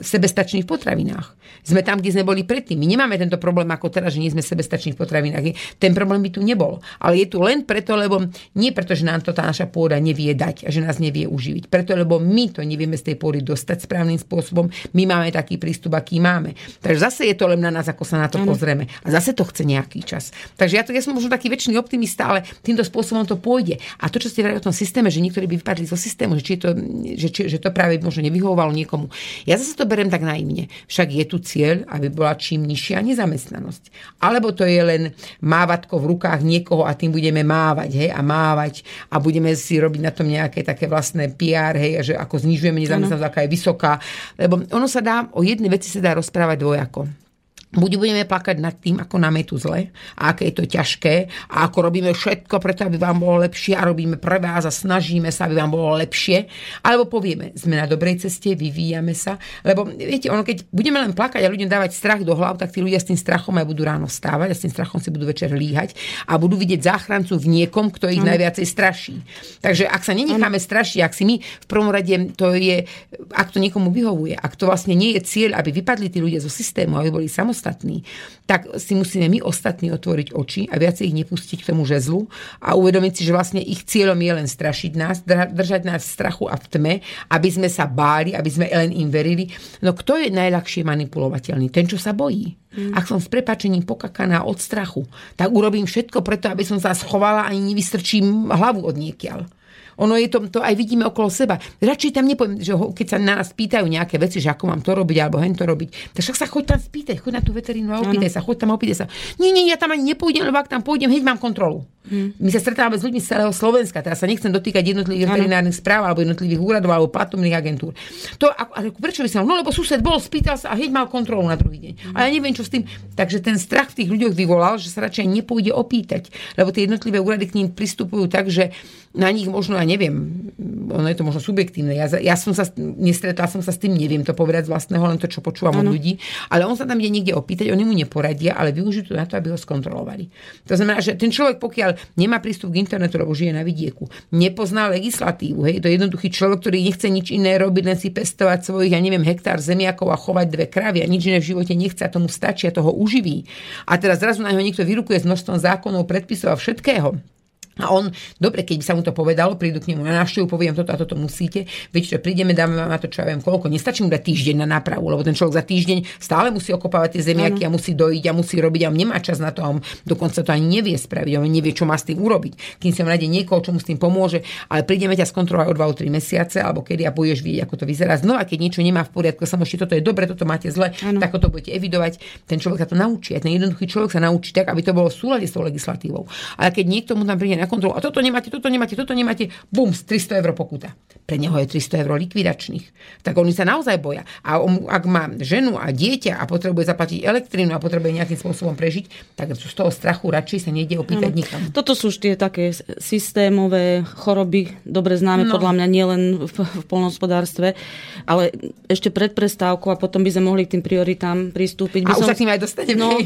sebestační 0.00 0.64
v 0.64 0.68
potravinách. 0.72 1.36
Sme 1.66 1.82
tam, 1.82 1.98
kde 1.98 2.14
sme 2.14 2.24
boli 2.24 2.46
predtým. 2.46 2.78
My 2.78 2.86
nemáme 2.86 3.18
tento 3.18 3.36
problém 3.42 3.66
ako 3.70 3.90
teraz, 3.90 4.14
že 4.14 4.22
nie 4.22 4.30
sme 4.30 4.42
sebestační 4.42 4.94
v 4.94 4.98
potravinách. 5.02 5.76
Ten 5.82 5.92
problém 5.92 6.22
by 6.22 6.30
tu 6.30 6.40
nebol. 6.42 6.78
Ale 7.02 7.18
je 7.18 7.26
tu 7.26 7.42
len 7.42 7.66
preto, 7.66 7.98
lebo 7.98 8.22
nie 8.54 8.70
preto, 8.70 8.94
že 8.94 9.02
nám 9.02 9.26
to 9.26 9.34
tá 9.34 9.42
naša 9.42 9.66
pôda 9.66 9.98
nevie 9.98 10.30
dať 10.32 10.66
a 10.66 10.70
že 10.70 10.82
nás 10.82 11.02
nevie 11.02 11.26
uživiť. 11.26 11.66
Preto, 11.66 11.98
lebo 11.98 12.22
my 12.22 12.54
to 12.54 12.62
nevieme 12.62 12.94
z 12.94 13.12
tej 13.12 13.16
pôdy 13.18 13.42
dostať 13.42 13.82
správnym 14.06 14.22
spôsobom 14.22 14.66
my 14.94 15.02
máme 15.02 15.34
taký 15.34 15.58
prístup, 15.58 15.98
aký 15.98 16.22
máme. 16.22 16.54
Takže 16.78 17.00
zase 17.10 17.22
je 17.26 17.34
to 17.34 17.50
len 17.50 17.58
na 17.58 17.74
nás, 17.74 17.90
ako 17.90 18.06
sa 18.06 18.22
na 18.22 18.30
to 18.30 18.38
ano. 18.38 18.54
pozrieme. 18.54 18.86
A 19.02 19.10
zase 19.10 19.34
to 19.34 19.42
chce 19.42 19.66
nejaký 19.66 20.06
čas. 20.06 20.30
Takže 20.54 20.74
ja, 20.78 20.82
to, 20.86 20.94
ja 20.94 21.02
som 21.02 21.18
možno 21.18 21.26
taký 21.26 21.50
väčší 21.50 21.74
optimista, 21.74 22.30
ale 22.30 22.46
týmto 22.62 22.86
spôsobom 22.86 23.26
to 23.26 23.34
pôjde. 23.34 23.82
A 23.98 24.06
to, 24.06 24.22
čo 24.22 24.30
ste 24.30 24.46
vrali 24.46 24.62
o 24.62 24.62
tom 24.62 24.70
systéme, 24.70 25.10
že 25.10 25.18
niektorí 25.18 25.50
by 25.50 25.58
vypadli 25.58 25.90
zo 25.90 25.98
systému, 25.98 26.38
že, 26.38 26.44
či 26.46 26.54
to, 26.62 26.70
že, 27.18 27.28
či, 27.34 27.40
že 27.50 27.58
to 27.58 27.74
práve 27.74 27.98
možno 27.98 28.22
nevyhovovalo 28.22 28.70
niekomu. 28.70 29.10
Ja 29.42 29.58
zase 29.58 29.74
to 29.74 29.88
berem 29.88 30.06
tak 30.06 30.22
naivne. 30.22 30.70
Však 30.86 31.08
je 31.10 31.24
tu 31.26 31.42
cieľ, 31.42 31.82
aby 31.90 32.06
bola 32.12 32.38
čím 32.38 32.62
nižšia 32.62 33.02
nezamestnanosť. 33.02 33.82
Alebo 34.22 34.54
to 34.54 34.62
je 34.62 34.80
len 34.80 35.02
mávatko 35.42 35.98
v 35.98 36.14
rukách 36.14 36.40
niekoho 36.46 36.86
a 36.86 36.94
tým 36.94 37.10
budeme 37.10 37.42
mávať, 37.42 38.06
hej, 38.06 38.10
a 38.12 38.20
mávať 38.22 38.86
a 39.10 39.18
budeme 39.18 39.50
si 39.56 39.80
robiť 39.80 40.00
na 40.02 40.12
tom 40.12 40.28
nejaké 40.28 40.62
také 40.62 40.86
vlastné 40.86 41.32
PR, 41.34 41.74
hej, 41.74 42.12
že 42.12 42.14
ako 42.14 42.46
znižujeme 42.46 42.78
nezamestnanosť, 42.84 43.26
aká 43.26 43.40
je 43.44 43.50
vysoká. 43.50 43.95
Lebo 44.38 44.62
ono 44.72 44.86
sa 44.86 45.02
dá, 45.02 45.28
o 45.34 45.42
jednej 45.42 45.68
veci 45.68 45.90
sa 45.90 46.00
dá 46.00 46.16
rozprávať 46.16 46.56
dvojako 46.62 47.25
buď 47.74 47.92
budeme 47.98 48.24
plakať 48.24 48.56
nad 48.62 48.78
tým, 48.78 49.02
ako 49.02 49.16
nám 49.18 49.36
je 49.42 49.44
tu 49.44 49.56
zle 49.58 49.90
a 50.16 50.22
aké 50.32 50.48
je 50.48 50.54
to 50.54 50.64
ťažké 50.64 51.14
a 51.52 51.66
ako 51.66 51.90
robíme 51.90 52.14
všetko 52.14 52.56
preto, 52.62 52.86
aby 52.86 52.96
vám 52.96 53.20
bolo 53.20 53.42
lepšie 53.42 53.74
a 53.74 53.84
robíme 53.84 54.16
pre 54.16 54.38
vás 54.38 54.64
a 54.64 54.72
snažíme 54.72 55.28
sa, 55.34 55.50
aby 55.50 55.58
vám 55.58 55.74
bolo 55.74 55.98
lepšie, 55.98 56.48
alebo 56.86 57.10
povieme, 57.10 57.52
sme 57.58 57.76
na 57.76 57.84
dobrej 57.84 58.24
ceste, 58.24 58.56
vyvíjame 58.56 59.12
sa, 59.12 59.36
lebo 59.66 59.84
viete, 59.84 60.32
ono 60.32 60.46
keď 60.46 60.70
budeme 60.72 61.02
len 61.02 61.12
plakať 61.12 61.44
a 61.44 61.52
ľuďom 61.52 61.68
dávať 61.68 61.92
strach 61.92 62.22
do 62.24 62.32
hlav, 62.32 62.56
tak 62.56 62.72
tí 62.72 62.80
ľudia 62.80 63.02
s 63.02 63.06
tým 63.10 63.18
strachom 63.18 63.52
aj 63.60 63.66
budú 63.68 63.82
ráno 63.84 64.08
stávať 64.08 64.48
a 64.50 64.56
s 64.56 64.62
tým 64.64 64.72
strachom 64.72 64.98
si 65.02 65.12
budú 65.12 65.28
večer 65.28 65.52
líhať 65.52 65.92
a 66.30 66.40
budú 66.40 66.56
vidieť 66.56 66.80
záchrancu 66.80 67.36
v 67.36 67.46
niekom, 67.60 67.92
kto 67.92 68.08
ich 68.08 68.22
ano. 68.22 68.32
najviacej 68.32 68.66
straší. 68.66 69.16
Takže 69.60 69.84
ak 69.90 70.02
sa 70.06 70.16
nenecháme 70.16 70.56
strašiť, 70.56 71.00
ak 71.04 71.12
si 71.12 71.24
my 71.28 71.36
v 71.42 71.66
prvom 71.68 71.92
rade 71.92 72.14
to 72.38 72.56
je, 72.56 72.88
ak 73.34 73.52
to 73.52 73.58
niekomu 73.60 73.92
vyhovuje, 73.92 74.38
ak 74.38 74.56
to 74.56 74.64
vlastne 74.70 74.96
nie 74.96 75.12
je 75.18 75.20
cieľ, 75.26 75.60
aby 75.60 75.74
vypadli 75.82 76.08
tí 76.08 76.22
ľudia 76.22 76.40
zo 76.40 76.48
systému, 76.48 76.96
aby 76.96 77.10
boli 77.12 77.26
samostatní, 77.28 77.55
ostatní, 77.56 78.04
tak 78.44 78.68
si 78.76 78.92
musíme 78.92 79.32
my 79.32 79.40
ostatní 79.40 79.88
otvoriť 79.88 80.36
oči 80.36 80.68
a 80.68 80.76
viacej 80.76 81.08
ich 81.08 81.16
nepustiť 81.24 81.64
k 81.64 81.68
tomu 81.72 81.88
žezlu 81.88 82.28
a 82.60 82.76
uvedomiť 82.76 83.12
si, 83.16 83.22
že 83.24 83.32
vlastne 83.32 83.64
ich 83.64 83.88
cieľom 83.88 84.20
je 84.20 84.32
len 84.36 84.44
strašiť 84.44 84.92
nás, 84.92 85.24
držať 85.56 85.88
nás 85.88 86.04
v 86.04 86.12
strachu 86.12 86.44
a 86.52 86.60
v 86.60 86.66
tme, 86.68 86.94
aby 87.32 87.48
sme 87.48 87.72
sa 87.72 87.88
báli, 87.88 88.36
aby 88.36 88.50
sme 88.52 88.68
len 88.68 88.92
im 88.92 89.08
verili. 89.08 89.48
No 89.80 89.96
kto 89.96 90.20
je 90.20 90.28
najľahšie 90.28 90.84
manipulovateľný? 90.84 91.72
Ten, 91.72 91.88
čo 91.88 91.96
sa 91.96 92.12
bojí. 92.12 92.52
Mm. 92.76 92.92
Ak 92.92 93.08
som 93.08 93.16
s 93.16 93.32
prepačením 93.32 93.88
pokakaná 93.88 94.44
od 94.44 94.60
strachu, 94.60 95.08
tak 95.32 95.48
urobím 95.48 95.88
všetko 95.88 96.20
preto, 96.20 96.52
aby 96.52 96.60
som 96.60 96.76
sa 96.76 96.92
schovala 96.92 97.48
a 97.48 97.48
ani 97.48 97.72
nevystrčím 97.72 98.52
hlavu 98.52 98.84
od 98.84 99.00
niekiaľ. 99.00 99.48
Ono 99.96 100.14
je 100.16 100.28
to, 100.28 100.38
to 100.52 100.60
aj 100.60 100.74
vidíme 100.76 101.08
okolo 101.08 101.32
seba. 101.32 101.56
Radšej 101.80 102.10
tam 102.12 102.28
nepoviem, 102.28 102.60
že 102.60 102.76
ho, 102.76 102.92
keď 102.92 103.06
sa 103.06 103.18
na 103.20 103.40
nás 103.40 103.52
pýtajú 103.52 103.86
nejaké 103.88 104.20
veci, 104.20 104.44
že 104.44 104.52
ako 104.52 104.68
mám 104.68 104.80
to 104.84 104.92
robiť 104.92 105.16
alebo 105.24 105.40
hen 105.40 105.56
to 105.56 105.64
robiť, 105.64 106.12
tak 106.12 106.20
však 106.20 106.36
sa 106.36 106.46
choď 106.46 106.64
tam 106.76 106.80
spýtať, 106.80 107.16
choď 107.20 107.32
na 107.32 107.42
tú 107.42 107.50
veterínu 107.56 107.90
a 107.92 108.04
opýtaj 108.04 108.30
ano. 108.30 108.36
sa, 108.36 108.44
choď 108.44 108.56
tam 108.60 108.68
a 108.72 108.76
opýtaj 108.76 108.96
sa. 109.04 109.06
Nie, 109.40 109.50
nie, 109.56 109.68
ja 109.68 109.80
tam 109.80 109.92
ani 109.96 110.12
nepôjdem, 110.12 110.44
lebo 110.44 110.60
ak 110.60 110.68
tam 110.68 110.84
pôjdem, 110.84 111.08
hneď 111.08 111.24
mám 111.24 111.40
kontrolu. 111.40 111.88
Hmm. 112.06 112.30
My 112.38 112.54
sa 112.54 112.62
stretávame 112.62 112.94
s 112.94 113.02
ľuďmi 113.02 113.18
z 113.18 113.34
celého 113.34 113.50
Slovenska. 113.50 113.98
Teraz 113.98 114.22
sa 114.22 114.30
nechcem 114.30 114.54
dotýkať 114.54 114.94
jednotlivých 114.94 115.26
veterinárnych 115.26 115.74
správ 115.74 116.06
alebo 116.06 116.22
jednotlivých 116.22 116.62
úradov 116.62 116.94
alebo 116.94 117.10
platobných 117.10 117.58
agentúr. 117.58 117.98
To, 118.38 118.46
ako, 118.46 118.94
prečo 119.02 119.26
by 119.26 119.30
sa 119.30 119.42
no 119.42 119.58
lebo 119.58 119.74
sused 119.74 119.98
bol, 119.98 120.22
spýtal 120.22 120.54
sa 120.54 120.70
a 120.70 120.78
hneď 120.78 120.94
mal 120.94 121.10
kontrolu 121.10 121.42
na 121.42 121.58
druhý 121.58 121.82
deň. 121.82 121.94
Hmm. 121.98 122.14
A 122.14 122.18
ja 122.26 122.28
neviem, 122.30 122.54
čo 122.54 122.62
s 122.62 122.70
tým. 122.70 122.86
Takže 123.18 123.42
ten 123.42 123.58
strach 123.58 123.90
v 123.90 124.02
tých 124.02 124.10
ľuďoch 124.14 124.38
vyvolal, 124.38 124.78
že 124.78 124.86
sa 124.86 125.02
radšej 125.02 125.26
nepôjde 125.26 125.74
opýtať. 125.74 126.30
Lebo 126.54 126.70
tie 126.70 126.86
jednotlivé 126.86 127.18
úrady 127.18 127.50
k 127.50 127.58
ním 127.58 127.74
pristupujú 127.74 128.30
tak, 128.30 128.54
že 128.54 128.70
na 129.16 129.32
nich 129.32 129.48
možno, 129.48 129.74
ja 129.80 129.85
neviem, 129.86 130.46
ono 130.90 131.06
je 131.06 131.16
to 131.16 131.22
možno 131.22 131.38
subjektívne. 131.38 131.94
Ja, 131.94 132.10
ja 132.10 132.34
som 132.34 132.56
sa, 132.56 132.66
nestretla 132.76 133.46
som 133.46 133.60
sa 133.60 133.70
s 133.70 133.78
tým, 133.78 133.94
neviem 133.94 134.26
to 134.26 134.34
povedať 134.34 134.66
z 134.66 134.70
vlastného, 134.72 135.04
len 135.04 135.18
to, 135.20 135.30
čo 135.30 135.44
počúvam 135.44 135.78
ano. 135.78 135.92
od 135.92 135.94
ľudí. 135.94 136.18
Ale 136.50 136.66
on 136.66 136.74
sa 136.74 136.88
tam 136.88 136.98
ide 136.98 137.12
niekde 137.12 137.32
opýtať, 137.36 137.70
oni 137.70 137.84
mu 137.84 137.94
neporadia, 137.94 138.58
ale 138.58 138.74
využijú 138.74 139.12
to 139.12 139.14
na 139.14 139.28
to, 139.28 139.38
aby 139.38 139.54
ho 139.54 139.58
skontrolovali. 139.58 140.26
To 140.66 140.74
znamená, 140.74 140.98
že 140.98 141.14
ten 141.14 141.30
človek, 141.30 141.62
pokiaľ 141.62 142.18
nemá 142.18 142.42
prístup 142.42 142.72
k 142.74 142.82
internetu, 142.82 143.20
lebo 143.20 143.36
žije 143.36 143.52
na 143.54 143.62
vidieku, 143.62 144.08
nepozná 144.34 144.90
legislatívu, 144.90 145.60
hej, 145.68 145.76
to 145.84 145.86
je 145.86 145.94
jednoduchý 146.00 146.28
človek, 146.32 146.58
ktorý 146.64 146.78
nechce 146.82 147.06
nič 147.06 147.26
iné 147.30 147.60
robiť, 147.60 147.84
len 147.86 147.98
si 148.00 148.08
pestovať 148.10 148.66
svojich, 148.66 148.96
ja 148.96 149.00
neviem, 149.00 149.22
hektár 149.22 149.60
zemiakov 149.62 150.10
a 150.10 150.18
chovať 150.18 150.46
dve 150.48 150.66
kravy 150.66 151.04
a 151.04 151.06
nič 151.06 151.28
iné 151.28 151.38
v 151.38 151.54
živote 151.54 151.76
nechce 151.76 152.02
a 152.02 152.10
tomu 152.10 152.26
stačí 152.32 152.66
a 152.66 152.72
toho 152.72 152.90
uživí. 152.90 153.44
A 153.86 154.00
teraz 154.00 154.18
zrazu 154.24 154.40
na 154.40 154.50
neho 154.50 154.64
niekto 154.64 154.82
vyrukuje 154.82 155.20
s 155.20 155.28
množstvom 155.28 155.60
zákonov, 155.60 156.08
predpisov 156.08 156.56
a 156.56 156.60
všetkého 156.60 157.35
a 157.76 157.92
on, 157.92 158.08
dobre, 158.40 158.64
keď 158.64 158.76
by 158.80 158.84
sa 158.84 158.94
mu 158.96 159.04
to 159.04 159.12
povedalo, 159.12 159.60
prídu 159.60 159.84
k 159.84 159.92
nemu 159.92 160.00
na 160.00 160.24
návštevu, 160.24 160.48
poviem 160.48 160.72
toto 160.72 160.92
a 160.92 160.96
toto 160.96 161.12
musíte, 161.12 161.68
viete, 161.92 162.16
čo 162.16 162.18
prídeme, 162.24 162.56
dáme 162.56 162.72
vám 162.72 162.88
na 162.88 162.96
to, 162.96 163.12
čo 163.12 163.20
ja 163.20 163.28
viem, 163.28 163.44
koľko. 163.44 163.68
Nestačí 163.68 164.00
mu 164.00 164.08
dať 164.08 164.22
týždeň 164.32 164.64
na 164.64 164.80
nápravu, 164.80 165.12
lebo 165.12 165.20
ten 165.20 165.36
človek 165.36 165.60
za 165.60 165.64
týždeň 165.64 165.98
stále 166.16 166.48
musí 166.48 166.72
okopávať 166.72 167.20
tie 167.20 167.36
zemiaky 167.36 167.68
ano. 167.68 167.76
a 167.76 167.76
musí 167.76 167.92
dojiť 167.92 168.24
a 168.24 168.32
musí 168.32 168.56
robiť 168.64 168.80
a 168.80 168.88
on 168.88 168.96
nemá 168.96 169.20
čas 169.20 169.44
na 169.44 169.52
to 169.52 169.60
a 169.60 169.76
on 169.76 169.84
dokonca 170.08 170.40
to 170.40 170.50
ani 170.56 170.80
nevie 170.80 170.96
spraviť, 170.96 171.32
on 171.36 171.52
nevie, 171.52 171.76
čo 171.76 171.84
má 171.84 172.00
s 172.00 172.08
tým 172.08 172.16
urobiť. 172.16 172.80
Kým 172.80 172.92
si 172.96 173.04
on 173.04 173.12
nájde 173.12 173.28
niekoho, 173.28 173.60
čo 173.60 173.76
mu 173.76 173.78
s 173.80 173.84
tým 173.84 174.00
pomôže, 174.00 174.40
ale 174.72 174.80
prídeme 174.88 175.12
ťa 175.12 175.28
skontrolovať 175.28 175.68
o 175.68 175.74
2-3 175.76 176.08
mesiace 176.08 176.64
alebo 176.64 176.80
kedy 176.80 177.04
a 177.04 177.12
budeš 177.12 177.44
vidieť, 177.44 177.68
ako 177.68 177.74
to 177.76 177.84
vyzerá. 177.84 178.16
Znova, 178.16 178.48
keď 178.48 178.56
niečo 178.56 178.80
nemá 178.80 179.04
v 179.04 179.12
poriadku, 179.12 179.44
sa 179.44 179.60
môžete, 179.60 179.84
toto 179.84 179.92
je 179.92 180.00
dobre, 180.00 180.24
toto 180.24 180.48
máte 180.48 180.72
zle, 180.72 180.96
ano. 181.04 181.20
tak 181.20 181.36
to 181.36 181.52
budete 181.52 181.76
evidovať. 181.76 182.16
Ten 182.48 182.56
človek 182.56 182.84
sa 182.84 182.88
to 182.88 182.96
naučí. 182.96 183.36
A 183.36 183.40
ten 183.44 183.52
jednoduchý 183.52 183.84
človek 183.84 184.16
sa 184.16 184.20
naučí 184.24 184.56
tak, 184.56 184.72
aby 184.72 184.80
to 184.80 184.96
bolo 184.96 185.12
v 185.12 185.16
súlade 185.20 185.44
s 185.44 185.52
tou 185.52 185.60
legislatívou. 185.60 186.24
Ale 186.56 186.72
keď 186.72 186.84
niekto 186.88 187.12
mu 187.12 187.28
tam 187.28 187.36
príde 187.36 187.65
na 187.66 187.70
kontrolu. 187.70 187.98
A 187.98 188.00
toto 188.00 188.22
nemáte, 188.22 188.48
toto 188.48 188.70
nemáte, 188.70 188.94
toto 188.94 189.10
nemáte. 189.10 189.50
Bum, 189.74 189.90
300 189.90 190.38
eur 190.38 190.54
pokuta. 190.54 190.94
Pre 191.26 191.34
neho 191.34 191.58
je 191.58 191.66
300 191.66 192.06
eur 192.06 192.14
likvidačných. 192.14 192.86
Tak 193.26 193.34
oni 193.34 193.50
sa 193.50 193.66
naozaj 193.66 193.98
boja. 193.98 194.22
A 194.46 194.62
on, 194.62 194.86
ak 194.86 195.04
má 195.10 195.26
ženu 195.42 195.74
a 195.74 195.90
dieťa 195.90 196.38
a 196.38 196.46
potrebuje 196.46 196.86
zaplatiť 196.86 197.26
elektrínu 197.26 197.74
a 197.74 197.82
potrebuje 197.82 198.22
nejakým 198.22 198.38
spôsobom 198.38 198.78
prežiť, 198.78 199.34
tak 199.34 199.58
z 199.58 199.74
toho 199.74 199.90
strachu 199.90 200.30
radšej 200.30 200.58
sa 200.62 200.70
nejde 200.70 200.94
opýtať 201.02 201.34
mm. 201.34 201.36
nikam. 201.36 201.60
Toto 201.74 201.98
sú 201.98 202.14
už 202.14 202.22
tie 202.22 202.38
také 202.38 202.70
systémové 203.02 204.06
choroby, 204.06 204.78
dobre 204.86 205.18
známe 205.18 205.50
no. 205.50 205.52
podľa 205.58 205.72
mňa 205.82 205.86
nielen 205.90 206.20
v, 206.46 206.56
v 206.62 206.84
polnohospodárstve, 206.86 207.74
ale 208.22 208.54
ešte 208.86 209.10
pred 209.10 209.34
prestávkou 209.34 209.90
a 209.90 209.98
potom 209.98 210.22
by 210.22 210.30
sme 210.30 210.46
mohli 210.46 210.62
k 210.68 210.78
tým 210.78 210.84
prioritám 210.86 211.50
pristúpiť. 211.50 212.06
By 212.06 212.12
a 212.12 212.14
som, 212.14 212.22
už 212.22 212.28
sa 212.30 212.36
k 212.38 212.40
tým 212.46 212.52
aj 212.54 212.60
dostaneme. 212.62 212.98
No, 213.00 213.18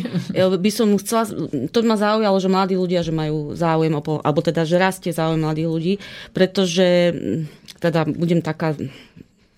by 0.57 0.70
som 0.72 0.88
chcela, 0.97 1.28
to 1.68 1.78
ma 1.84 2.01
zaujalo, 2.01 2.36
že 2.41 2.49
mladí 2.49 2.74
ľudia, 2.80 3.05
že 3.05 3.12
majú 3.12 3.53
záujem, 3.53 3.93
o, 3.93 4.01
alebo 4.30 4.46
teda, 4.46 4.62
že 4.62 4.78
rastie 4.78 5.10
záujem 5.10 5.42
mladých 5.42 5.68
ľudí, 5.68 5.94
pretože 6.30 7.10
teda 7.82 8.06
budem 8.06 8.38
taká 8.38 8.78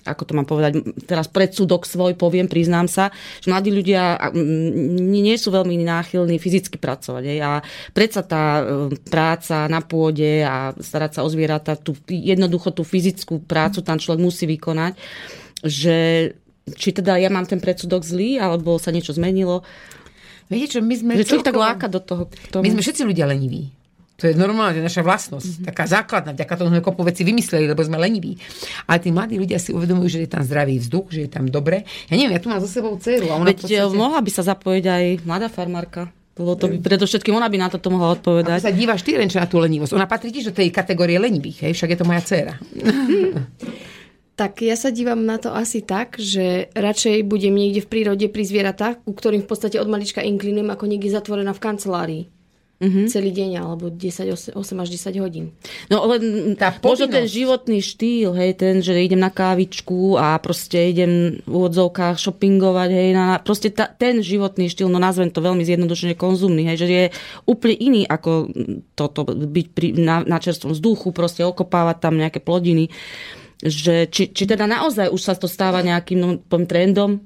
ako 0.02 0.22
to 0.26 0.32
mám 0.34 0.46
povedať, 0.46 0.82
teraz 1.06 1.30
predsudok 1.30 1.86
svoj 1.86 2.18
poviem, 2.18 2.50
priznám 2.50 2.90
sa, 2.90 3.14
že 3.38 3.50
mladí 3.50 3.70
ľudia 3.70 4.18
nie 4.98 5.36
sú 5.38 5.54
veľmi 5.54 5.78
náchylní 5.78 6.42
fyzicky 6.42 6.76
pracovať. 6.78 7.22
Aj. 7.22 7.38
A 7.38 7.50
predsa 7.94 8.26
tá 8.26 8.44
e, 8.60 8.62
práca 8.98 9.70
na 9.70 9.78
pôde 9.78 10.42
a 10.42 10.74
starať 10.74 11.10
sa 11.18 11.20
o 11.22 11.30
zvieratá, 11.30 11.78
tú, 11.78 11.94
jednoducho 12.10 12.74
tú 12.74 12.82
fyzickú 12.82 13.46
prácu 13.46 13.86
tam 13.86 14.02
človek 14.02 14.20
musí 14.22 14.44
vykonať, 14.50 14.98
že 15.62 15.96
či 16.62 16.88
teda 16.94 17.18
ja 17.18 17.30
mám 17.30 17.46
ten 17.46 17.58
predsudok 17.58 18.06
zlý, 18.06 18.38
alebo 18.38 18.78
sa 18.78 18.94
niečo 18.94 19.14
zmenilo. 19.14 19.66
Viete 20.46 20.78
čo, 20.78 20.84
my 20.84 20.94
sme... 20.94 21.12
Že 21.18 21.26
človek 21.26 21.48
tak 21.48 21.58
láka 21.58 21.86
do 21.88 21.98
toho. 22.02 22.28
My 22.60 22.70
sme 22.70 22.84
všetci 22.84 23.02
ľudia 23.08 23.24
leniví. 23.24 23.81
To 24.22 24.30
je 24.30 24.38
normálne, 24.38 24.78
to 24.78 24.80
je 24.80 24.86
naša 24.86 25.02
vlastnosť. 25.02 25.50
Mm-hmm. 25.50 25.66
Taká 25.74 25.84
základná, 25.90 26.30
vďaka 26.30 26.54
tomu 26.54 26.70
sme 26.70 26.78
kopu 26.78 27.02
veci 27.02 27.26
vymysleli, 27.26 27.66
lebo 27.66 27.82
sme 27.82 27.98
leniví. 27.98 28.38
Ale 28.86 29.02
tí 29.02 29.10
mladí 29.10 29.34
ľudia 29.34 29.58
si 29.58 29.74
uvedomujú, 29.74 30.14
že 30.14 30.18
je 30.22 30.30
tam 30.30 30.46
zdravý 30.46 30.78
vzduch, 30.78 31.10
že 31.10 31.26
je 31.26 31.30
tam 31.34 31.50
dobre. 31.50 31.82
Ja 32.06 32.14
neviem, 32.14 32.38
ja 32.38 32.38
tu 32.38 32.46
mám 32.46 32.62
za 32.62 32.70
sebou 32.70 32.94
dceru. 33.02 33.34
A 33.34 33.42
ona 33.42 33.50
Veď 33.50 33.66
podstate... 33.66 33.98
mohla 33.98 34.22
by 34.22 34.30
sa 34.30 34.46
zapojiť 34.46 34.84
aj 34.86 35.04
mladá 35.26 35.50
farmárka. 35.50 36.14
Lebo 36.38 36.54
to 36.54 36.70
by, 36.70 36.78
predovšetkým 36.86 37.34
ona 37.34 37.50
by 37.50 37.58
na 37.58 37.68
toto 37.68 37.90
mohla 37.90 38.14
odpovedať. 38.14 38.62
A 38.62 38.66
sa 38.70 38.72
dívaš 38.72 39.02
ty 39.02 39.18
len 39.18 39.26
na 39.26 39.50
tú 39.50 39.58
lenivosť. 39.58 39.90
Ona 39.98 40.06
patrí 40.06 40.30
tiež 40.30 40.54
do 40.54 40.56
tej 40.56 40.70
kategórie 40.70 41.18
lenivých, 41.18 41.66
hej? 41.66 41.72
však 41.74 41.90
je 41.90 41.98
to 41.98 42.06
moja 42.06 42.22
dcera. 42.22 42.54
Tak 44.32 44.64
ja 44.64 44.80
sa 44.80 44.88
dívam 44.88 45.28
na 45.28 45.36
to 45.36 45.52
asi 45.52 45.84
tak, 45.84 46.16
že 46.16 46.72
radšej 46.72 47.28
budem 47.28 47.52
niekde 47.52 47.84
v 47.84 47.90
prírode 47.92 48.26
pri 48.32 48.48
zvieratách, 48.48 49.04
ku 49.04 49.12
ktorým 49.12 49.44
v 49.44 49.48
podstate 49.52 49.76
od 49.76 49.92
malička 49.92 50.24
inklinujem, 50.24 50.72
ako 50.72 50.88
niekde 50.88 51.12
zatvorená 51.12 51.52
v 51.52 51.60
kancelárii 51.60 52.22
mm-hmm. 52.82 53.06
celý 53.06 53.30
deň 53.30 53.50
alebo 53.62 53.94
10, 53.94 54.58
8, 54.58 54.58
8 54.58 54.82
až 54.82 54.88
10 54.90 55.22
hodín. 55.22 55.54
No 55.86 56.02
len 56.10 56.52
tá 56.58 56.74
možno 56.82 57.06
ten 57.06 57.30
životný 57.30 57.78
štýl, 57.78 58.34
hej, 58.34 58.58
ten, 58.58 58.82
že 58.82 58.98
idem 58.98 59.22
na 59.22 59.30
kávičku 59.30 60.18
a 60.18 60.34
proste 60.42 60.90
idem 60.90 61.38
v 61.46 61.52
úvodzovkách 61.52 62.18
shoppingovať, 62.18 62.90
hej, 62.90 63.08
na, 63.14 63.38
proste 63.38 63.70
ta, 63.70 63.86
ten 63.86 64.18
životný 64.18 64.66
štýl, 64.66 64.90
no 64.90 64.98
nazvem 64.98 65.30
to 65.30 65.38
veľmi 65.38 65.62
zjednodušene 65.62 66.18
konzumný, 66.18 66.66
hej, 66.66 66.76
že 66.82 66.86
je 66.90 67.06
úplne 67.46 67.76
iný 67.78 68.02
ako 68.04 68.50
toto 68.98 69.22
byť 69.30 69.66
pri, 69.70 69.88
na, 70.02 70.26
na 70.26 70.42
čerstvom 70.42 70.74
vzduchu, 70.74 71.14
proste 71.14 71.46
okopávať 71.46 71.96
tam 72.02 72.18
nejaké 72.18 72.42
plodiny 72.42 72.90
že 73.62 74.10
či, 74.10 74.34
či 74.34 74.42
teda 74.42 74.66
naozaj 74.66 75.06
už 75.14 75.22
sa 75.22 75.38
to 75.38 75.46
stáva 75.46 75.86
nejakým 75.86 76.18
no, 76.18 76.34
trendom, 76.66 77.22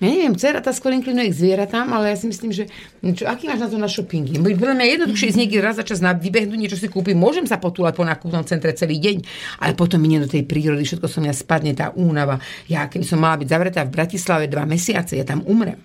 ja 0.00 0.08
neviem, 0.08 0.32
dcera 0.32 0.64
tá 0.64 0.72
skôr 0.72 0.96
inklinuje 0.96 1.28
k 1.28 1.38
zvieratám, 1.44 1.92
ale 1.92 2.10
ja 2.12 2.16
si 2.16 2.24
myslím, 2.24 2.56
že 2.56 2.72
čo, 3.12 3.28
aký 3.28 3.52
máš 3.52 3.60
na 3.60 3.68
to 3.68 3.76
na 3.76 3.84
shoppingy? 3.84 4.40
Podľa 4.40 4.76
mňa 4.80 4.86
jednoduchšie 4.96 5.28
ísť 5.36 5.38
niekde 5.44 5.60
raz 5.60 5.76
za 5.76 5.84
čas 5.84 6.00
na 6.00 6.16
vybehnúť, 6.16 6.56
niečo 6.56 6.80
si 6.80 6.88
kúpiť, 6.88 7.12
môžem 7.12 7.44
sa 7.44 7.60
potúlať 7.60 8.00
po 8.00 8.08
nákupnom 8.08 8.48
centre 8.48 8.72
celý 8.72 8.96
deň, 8.96 9.16
ale 9.60 9.76
potom 9.76 10.00
ide 10.08 10.24
do 10.24 10.32
tej 10.32 10.48
prírody, 10.48 10.88
všetko 10.88 11.04
som 11.04 11.20
mňa 11.20 11.34
spadne, 11.36 11.76
tá 11.76 11.92
únava. 11.92 12.40
Ja 12.64 12.88
keby 12.88 13.04
som 13.04 13.20
mala 13.20 13.36
byť 13.36 13.48
zavretá 13.52 13.84
v 13.84 13.92
Bratislave 13.92 14.48
dva 14.48 14.64
mesiace, 14.64 15.20
ja 15.20 15.24
tam 15.28 15.44
umrem 15.44 15.76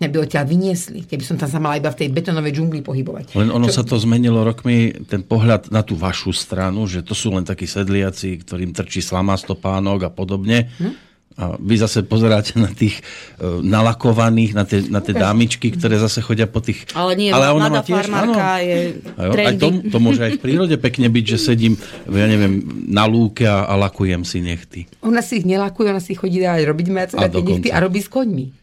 mňa 0.00 0.08
by 0.08 0.16
odtiaľ 0.16 0.44
vyniesli, 0.48 1.04
keby 1.04 1.24
som 1.24 1.36
tam 1.36 1.48
sa 1.52 1.60
mala 1.60 1.76
iba 1.76 1.92
v 1.92 2.04
tej 2.04 2.08
betonovej 2.08 2.56
džungli 2.56 2.80
pohybovať. 2.80 3.36
Len 3.36 3.52
ono 3.52 3.68
Čo... 3.68 3.80
sa 3.80 3.82
to 3.84 4.00
zmenilo 4.00 4.40
rokmi, 4.40 4.96
ten 5.04 5.20
pohľad 5.20 5.68
na 5.68 5.84
tú 5.84 5.92
vašu 5.92 6.32
stranu, 6.32 6.88
že 6.88 7.04
to 7.04 7.12
sú 7.12 7.36
len 7.36 7.44
takí 7.44 7.68
sedliaci, 7.68 8.40
ktorým 8.40 8.72
trčí 8.72 9.04
slama 9.04 9.36
stopánok 9.36 10.08
a 10.08 10.10
podobne. 10.10 10.72
Hm? 10.80 11.09
A 11.38 11.56
vy 11.56 11.78
zase 11.78 12.02
pozeráte 12.04 12.58
na 12.58 12.68
tých 12.68 13.00
uh, 13.38 13.62
nalakovaných, 13.62 14.50
na 14.52 14.64
tie, 14.66 14.84
na 14.90 14.98
tie 14.98 15.14
dámičky, 15.14 15.72
ktoré 15.72 15.96
zase 15.96 16.20
chodia 16.20 16.50
po 16.50 16.58
tých... 16.60 16.84
Ale 16.92 17.16
nie, 17.16 17.30
ale 17.30 17.54
ona 17.54 17.70
mladá 17.70 17.86
tiež, 17.86 17.96
farmárka 18.02 18.44
áno, 18.60 18.66
je 18.66 18.78
jo, 19.00 19.32
aj 19.38 19.56
to, 19.56 19.68
to 19.88 19.98
môže 20.02 20.20
aj 20.20 20.32
v 20.36 20.40
prírode 20.42 20.76
pekne 20.76 21.06
byť, 21.08 21.24
že 21.24 21.38
sedím, 21.40 21.74
ja 22.10 22.26
neviem, 22.28 22.60
na 22.90 23.08
lúke 23.08 23.48
a, 23.48 23.64
a 23.64 23.74
lakujem 23.78 24.20
si 24.26 24.44
nechty. 24.44 24.90
Ona 25.00 25.24
si 25.24 25.40
ich 25.40 25.46
nelakuje, 25.48 25.86
ona 25.94 26.02
si 26.02 26.12
chodí 26.12 26.44
aj 26.44 26.66
robiť 26.66 26.86
mať 26.92 27.08
nechty 27.16 27.68
a 27.72 27.78
robí 27.78 28.04
s 28.04 28.10
koňmi 28.12 28.59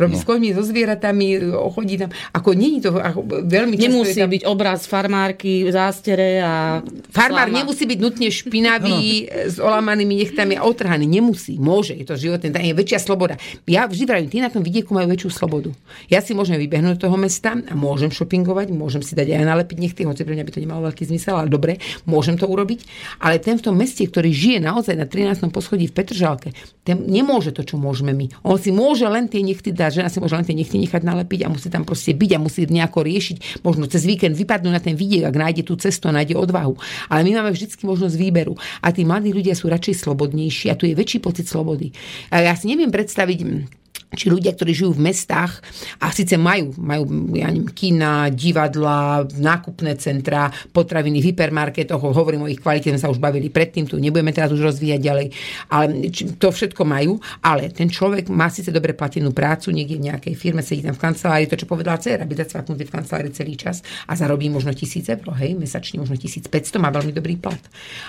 robí 0.00 0.16
no. 0.16 0.22
s 0.22 0.24
koňmi, 0.24 0.56
so 0.56 0.64
zvieratami, 0.64 1.52
chodí 1.76 2.00
tam. 2.00 2.10
Ako 2.32 2.56
není 2.56 2.80
to 2.80 2.96
ako, 2.96 3.20
veľmi 3.44 3.76
Nemusí 3.76 4.16
tam... 4.16 4.32
byť 4.32 4.42
obraz 4.48 4.88
farmárky 4.88 5.68
zástere 5.68 6.40
a... 6.40 6.80
Farmár 7.12 7.52
slama. 7.52 7.58
nemusí 7.60 7.84
byť 7.84 7.98
nutne 8.00 8.28
špinavý, 8.32 9.28
no. 9.28 9.52
s 9.52 9.56
olamanými 9.60 10.24
nechtami 10.24 10.56
a 10.56 10.64
otrhaný. 10.64 11.04
Nemusí. 11.04 11.60
Môže. 11.60 11.92
Je 11.92 12.08
to 12.08 12.16
životné. 12.16 12.48
Tam 12.48 12.64
je 12.64 12.72
väčšia 12.72 12.98
sloboda. 13.02 13.36
Ja 13.68 13.84
vždy 13.84 14.04
vravím, 14.08 14.28
tí 14.32 14.40
na 14.40 14.48
tom 14.48 14.64
vidieku 14.64 14.96
majú 14.96 15.12
väčšiu 15.12 15.30
slobodu. 15.30 15.70
Ja 16.08 16.24
si 16.24 16.32
môžem 16.32 16.56
vybehnúť 16.56 16.96
do 16.96 17.10
toho 17.10 17.16
mesta 17.20 17.52
a 17.52 17.74
môžem 17.76 18.08
shoppingovať, 18.08 18.72
môžem 18.72 19.02
si 19.04 19.12
dať 19.18 19.36
aj 19.36 19.44
nalepiť 19.44 19.76
nechty, 19.76 20.00
hoci 20.06 20.22
pre 20.22 20.38
mňa 20.38 20.44
by 20.46 20.52
to 20.54 20.62
nemalo 20.62 20.80
veľký 20.88 21.04
zmysel, 21.10 21.34
ale 21.36 21.50
dobre, 21.50 21.82
môžem 22.06 22.38
to 22.38 22.46
urobiť. 22.46 22.86
Ale 23.20 23.42
ten 23.42 23.58
v 23.58 23.66
tom 23.66 23.74
meste, 23.76 24.06
ktorý 24.06 24.30
žije 24.30 24.58
naozaj 24.62 24.94
na 24.94 25.04
13. 25.04 25.50
poschodí 25.50 25.90
v 25.90 25.94
Petržalke, 25.96 26.54
ten 26.86 27.02
nemôže 27.10 27.50
to, 27.50 27.66
čo 27.66 27.76
môžeme 27.76 28.14
my. 28.14 28.30
On 28.46 28.56
si 28.56 28.70
môže 28.70 29.04
len 29.04 29.26
tie 29.26 29.42
nechty 29.42 29.74
dať 29.74 29.89
žena 29.90 30.08
si 30.08 30.22
môže 30.22 30.38
len 30.38 30.46
tie 30.46 30.54
nechty 30.54 30.78
nechať 30.78 31.02
nalepiť 31.02 31.46
a 31.46 31.52
musí 31.52 31.68
tam 31.68 31.82
proste 31.82 32.14
byť 32.14 32.30
a 32.36 32.38
musí 32.38 32.64
nejako 32.70 33.02
riešiť. 33.02 33.62
Možno 33.66 33.90
cez 33.90 34.06
víkend 34.06 34.38
vypadnúť 34.38 34.72
na 34.72 34.80
ten 34.80 34.94
vidiek, 34.94 35.26
ak 35.26 35.36
nájde 35.36 35.62
tú 35.66 35.74
cestu 35.76 36.06
a 36.08 36.14
nájde 36.14 36.38
odvahu. 36.38 36.78
Ale 37.10 37.26
my 37.26 37.42
máme 37.42 37.50
vždy 37.50 37.74
možnosť 37.82 38.16
výberu. 38.16 38.54
A 38.80 38.94
tí 38.94 39.02
mladí 39.02 39.34
ľudia 39.34 39.58
sú 39.58 39.66
radšej 39.68 40.06
slobodnejší 40.06 40.70
a 40.70 40.78
tu 40.78 40.86
je 40.86 40.94
väčší 40.94 41.18
pocit 41.18 41.50
slobody. 41.50 41.90
A 42.30 42.46
ja 42.46 42.54
si 42.54 42.70
neviem 42.70 42.94
predstaviť 42.94 43.79
či 44.10 44.26
ľudia, 44.26 44.54
ktorí 44.58 44.74
žijú 44.74 44.98
v 44.98 45.06
mestách 45.10 45.62
a 46.02 46.10
síce 46.10 46.34
majú, 46.34 46.74
majú 46.78 47.06
ja 47.38 47.46
neviem, 47.46 47.70
kina, 47.70 48.26
divadla, 48.34 49.22
nákupné 49.30 49.94
centra, 50.02 50.50
potraviny 50.74 51.22
v 51.22 51.30
hypermarketoch, 51.30 52.02
hovorím 52.02 52.46
o 52.46 52.50
ich 52.50 52.58
kvalite, 52.58 52.90
sme 52.90 52.98
sa 52.98 53.12
už 53.12 53.22
bavili 53.22 53.46
predtým, 53.52 53.86
tu 53.86 54.02
nebudeme 54.02 54.34
teraz 54.34 54.50
už 54.50 54.66
rozvíjať 54.66 55.00
ďalej, 55.00 55.26
ale 55.70 56.10
to 56.42 56.48
všetko 56.50 56.82
majú, 56.82 57.22
ale 57.38 57.70
ten 57.70 57.86
človek 57.86 58.26
má 58.32 58.50
síce 58.50 58.74
dobre 58.74 58.98
platenú 58.98 59.30
prácu, 59.30 59.70
niekde 59.70 60.02
v 60.02 60.06
nejakej 60.10 60.34
firme, 60.34 60.62
sedí 60.66 60.82
tam 60.82 60.98
v 60.98 61.02
kancelárii, 61.06 61.46
to 61.46 61.54
čo 61.54 61.70
povedala 61.70 62.02
dcera, 62.02 62.26
byť 62.26 62.38
zacvaknutý 62.50 62.82
v 62.90 62.92
kancelárii 62.92 63.30
celý 63.30 63.54
čas 63.54 63.86
a 64.10 64.18
zarobí 64.18 64.50
možno 64.50 64.74
tisíc 64.74 65.06
eur, 65.06 65.22
hej, 65.38 65.54
mesačne 65.54 66.02
možno 66.02 66.18
1500, 66.18 66.50
má 66.82 66.90
veľmi 66.90 67.14
dobrý 67.14 67.38
plat. 67.38 67.60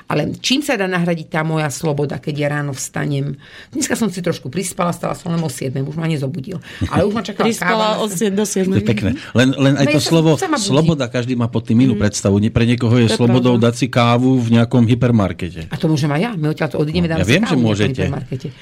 Ale 0.10 0.34
čím 0.42 0.66
sa 0.66 0.74
dá 0.80 0.90
nahradiť 0.90 1.28
tá 1.30 1.42
moja 1.46 1.70
sloboda, 1.70 2.18
keď 2.18 2.36
ja 2.36 2.48
ráno 2.58 2.74
vstanem? 2.74 3.38
Dneska 3.70 3.94
som 3.94 4.10
si 4.10 4.26
trošku 4.26 4.50
prispala, 4.50 4.96
stala 4.96 5.14
som 5.14 5.30
len 5.30 5.42
o 5.44 5.50
7, 5.52 5.91
už 5.92 6.00
ma 6.00 6.08
nezobudil. 6.08 6.64
Ale 6.88 7.04
už 7.04 7.14
ma 7.14 7.22
čakala 7.22 7.52
káva. 7.52 7.88
od 8.00 8.10
7 8.10 8.32
do 8.32 8.48
7. 8.48 8.72
To 8.72 8.80
je 8.80 8.88
pekné. 8.88 9.10
Len, 9.36 9.50
len 9.60 9.74
aj 9.76 9.86
to 9.92 10.00
ja 10.00 10.04
slovo 10.04 10.32
sloboda, 10.56 11.12
každý 11.12 11.36
má 11.36 11.52
pod 11.52 11.68
tým 11.68 11.84
inú 11.84 12.00
mm. 12.00 12.02
predstavu. 12.02 12.40
Pre 12.40 12.66
niekoho 12.66 12.96
je, 13.00 13.12
je 13.12 13.16
slobodou 13.20 13.60
pravda. 13.60 13.72
dať 13.72 13.74
si 13.76 13.88
kávu 13.92 14.40
v 14.40 14.48
nejakom 14.60 14.88
hypermarkete. 14.88 15.68
A 15.68 15.76
to 15.76 15.92
môžem 15.92 16.10
aj 16.16 16.22
ja. 16.24 16.32
My 16.40 16.56
odtiaľ 16.56 16.70
to 16.72 16.78
odídeme, 16.80 17.12
no, 17.12 17.20
ja 17.20 17.28
viem, 17.28 17.44
že 17.44 17.58
môžete. 17.60 18.04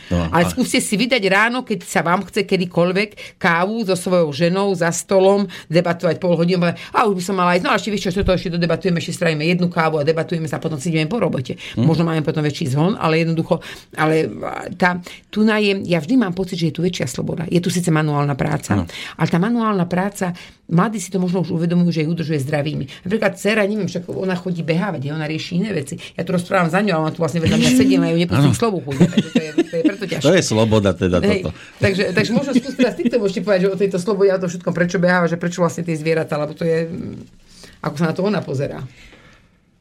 No, 0.09 0.30
Ale 0.34 0.43
a... 0.45 0.49
skúste 0.49 0.82
si 0.82 0.95
vydať 0.97 1.23
ráno, 1.30 1.61
keď 1.61 1.86
sa 1.86 2.01
vám 2.01 2.25
chce 2.25 2.49
kedykoľvek 2.49 3.38
kávu 3.38 3.86
so 3.86 3.93
svojou 3.93 4.34
ženou 4.34 4.73
za 4.73 4.89
stolom, 4.89 5.45
debatovať 5.69 6.17
pol 6.17 6.34
hodinu. 6.34 6.65
A 6.93 6.99
už 7.05 7.21
by 7.21 7.23
som 7.23 7.36
mala 7.38 7.55
ísť. 7.55 7.65
No 7.65 7.71
a 7.71 7.77
ešte 7.77 7.89
vieš 7.93 8.09
čo, 8.09 8.21
toto 8.23 8.34
ešte 8.34 8.55
dodebatujeme, 8.55 8.97
ešte 8.97 9.13
strávime 9.15 9.45
jednu 9.45 9.69
kávu 9.69 10.01
a 10.01 10.03
debatujeme 10.03 10.49
sa, 10.49 10.57
potom 10.57 10.82
si 10.82 10.89
ideme 10.89 11.05
po 11.05 11.21
robote. 11.21 11.55
Hm? 11.77 11.86
Možno 11.86 12.03
máme 12.07 12.25
potom 12.25 12.41
väčší 12.41 12.71
zhon, 12.73 12.95
ale 12.97 13.21
jednoducho, 13.21 13.59
ale 13.93 14.27
tá, 14.80 14.99
tu 15.30 15.43
na 15.45 15.59
je, 15.59 15.77
ja 15.86 15.99
vždy 15.99 16.15
mám 16.17 16.34
pocit, 16.34 16.57
že 16.57 16.71
je 16.71 16.75
tu 16.80 16.82
väčšia 16.82 17.05
sloboda. 17.20 17.43
Je 17.51 17.59
tu 17.59 17.67
síce 17.67 17.91
manuálna 17.91 18.39
práca, 18.39 18.80
no. 18.80 18.88
ale 19.20 19.28
tá 19.28 19.36
manuálna 19.36 19.84
práca, 19.91 20.32
mladí 20.72 21.03
si 21.03 21.11
to 21.11 21.20
možno 21.20 21.43
už 21.43 21.51
uvedomujú, 21.51 21.91
že 21.91 22.07
ich 22.07 22.09
udržuje 22.09 22.39
zdravými. 22.47 23.03
Napríklad 23.03 23.36
dcera, 23.36 23.67
neviem, 23.67 23.91
však 23.91 24.07
ona 24.07 24.39
chodí 24.39 24.63
behávať, 24.63 25.11
ona 25.11 25.28
rieši 25.28 25.59
iné 25.59 25.76
veci. 25.76 25.99
Ja 26.15 26.24
tu 26.24 26.32
rozprávam 26.32 26.72
za 26.72 26.80
ňou, 26.80 26.95
ale 26.95 27.03
ona 27.09 27.13
tu 27.13 27.20
vlastne 27.20 27.43
vedľa 27.43 27.59
mňa 27.59 27.72
sedí, 27.76 27.99
a 27.99 28.07
ju 28.07 28.17
nepustím 28.24 28.55
slovu 28.55 28.80
chuť. 28.88 28.95
To 28.95 29.41
je, 29.43 29.51
to 29.67 29.76
je 29.76 29.84
preto 29.84 30.05
ťažké. 30.07 30.24
To 30.24 30.32
je 30.32 30.43
sloboda 30.45 30.91
teda 30.95 31.17
Hej, 31.20 31.43
toto. 31.43 31.51
Takže, 31.84 32.03
takže 32.15 32.32
možno 32.32 32.51
skúsiť 32.55 32.78
teraz 32.80 32.95
ty 32.95 33.03
to 33.11 33.20
môžete 33.20 33.41
povedať, 33.43 33.61
že 33.67 33.70
o 33.76 33.78
tejto 33.78 33.97
slobode 33.99 34.32
a 34.32 34.39
to 34.39 34.47
všetko, 34.47 34.70
prečo 34.72 34.97
beháva, 35.03 35.28
že 35.28 35.36
prečo 35.36 35.59
vlastne 35.59 35.84
tie 35.84 35.99
zvieratá, 35.99 36.39
lebo 36.39 36.55
to 36.55 36.63
je, 36.63 36.88
ako 37.84 37.95
sa 37.99 38.05
na 38.07 38.13
to 38.15 38.24
ona 38.24 38.39
pozerá. 38.39 38.80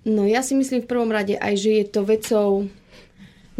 No 0.08 0.24
ja 0.24 0.42
si 0.42 0.56
myslím 0.56 0.82
v 0.82 0.90
prvom 0.90 1.12
rade 1.12 1.36
aj, 1.36 1.54
že 1.54 1.70
je 1.78 1.84
to 1.86 2.00
vecou, 2.02 2.50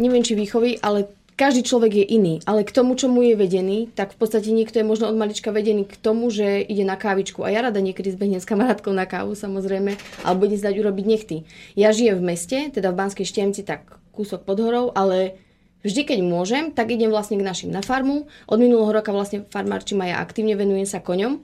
neviem 0.01 0.25
či 0.25 0.33
výchovy, 0.33 0.81
ale 0.81 1.18
každý 1.39 1.63
človek 1.63 2.03
je 2.03 2.05
iný, 2.19 2.43
ale 2.43 2.67
k 2.67 2.75
tomu, 2.75 2.99
čo 2.99 3.07
mu 3.07 3.23
je 3.23 3.39
vedený, 3.39 3.87
tak 3.95 4.11
v 4.11 4.19
podstate 4.19 4.51
niekto 4.51 4.83
je 4.83 4.85
možno 4.85 5.07
od 5.07 5.15
malička 5.15 5.55
vedený 5.55 5.87
k 5.87 5.95
tomu, 5.95 6.27
že 6.27 6.59
ide 6.59 6.83
na 6.83 6.99
kávičku. 6.99 7.47
A 7.47 7.49
ja 7.55 7.63
rada 7.63 7.79
niekedy 7.79 8.11
zbehnem 8.11 8.43
s 8.43 8.49
kamarátkou 8.49 8.91
na 8.91 9.07
kávu, 9.07 9.39
samozrejme, 9.39 9.95
alebo 10.27 10.51
ide 10.51 10.59
zdať 10.59 10.75
urobiť 10.83 11.05
nechty. 11.07 11.47
Ja 11.79 11.95
žijem 11.95 12.19
v 12.19 12.35
meste, 12.35 12.67
teda 12.75 12.91
v 12.91 12.99
Banskej 12.99 13.23
Štiemci, 13.23 13.63
tak 13.63 13.87
kúsok 14.11 14.43
pod 14.43 14.59
horou, 14.59 14.91
ale 14.91 15.39
vždy, 15.87 16.11
keď 16.11 16.19
môžem, 16.19 16.75
tak 16.75 16.91
idem 16.91 17.07
vlastne 17.07 17.39
k 17.39 17.47
našim 17.47 17.71
na 17.71 17.79
farmu. 17.79 18.27
Od 18.51 18.59
minulého 18.59 18.91
roka 18.91 19.15
vlastne 19.15 19.47
farmárčím 19.47 20.03
a 20.03 20.11
ja 20.11 20.15
aktívne 20.19 20.59
venujem 20.59 20.83
sa 20.83 20.99
koňom. 20.99 21.39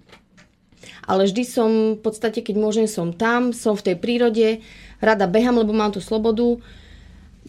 Ale 1.08 1.24
vždy 1.24 1.44
som, 1.48 1.70
v 1.96 2.02
podstate, 2.04 2.44
keď 2.44 2.60
môžem, 2.60 2.86
som 2.92 3.16
tam, 3.16 3.56
som 3.56 3.80
v 3.80 3.86
tej 3.88 3.96
prírode, 3.96 4.60
rada 5.00 5.24
behám, 5.24 5.56
lebo 5.56 5.72
mám 5.72 5.96
tú 5.96 6.04
slobodu 6.04 6.60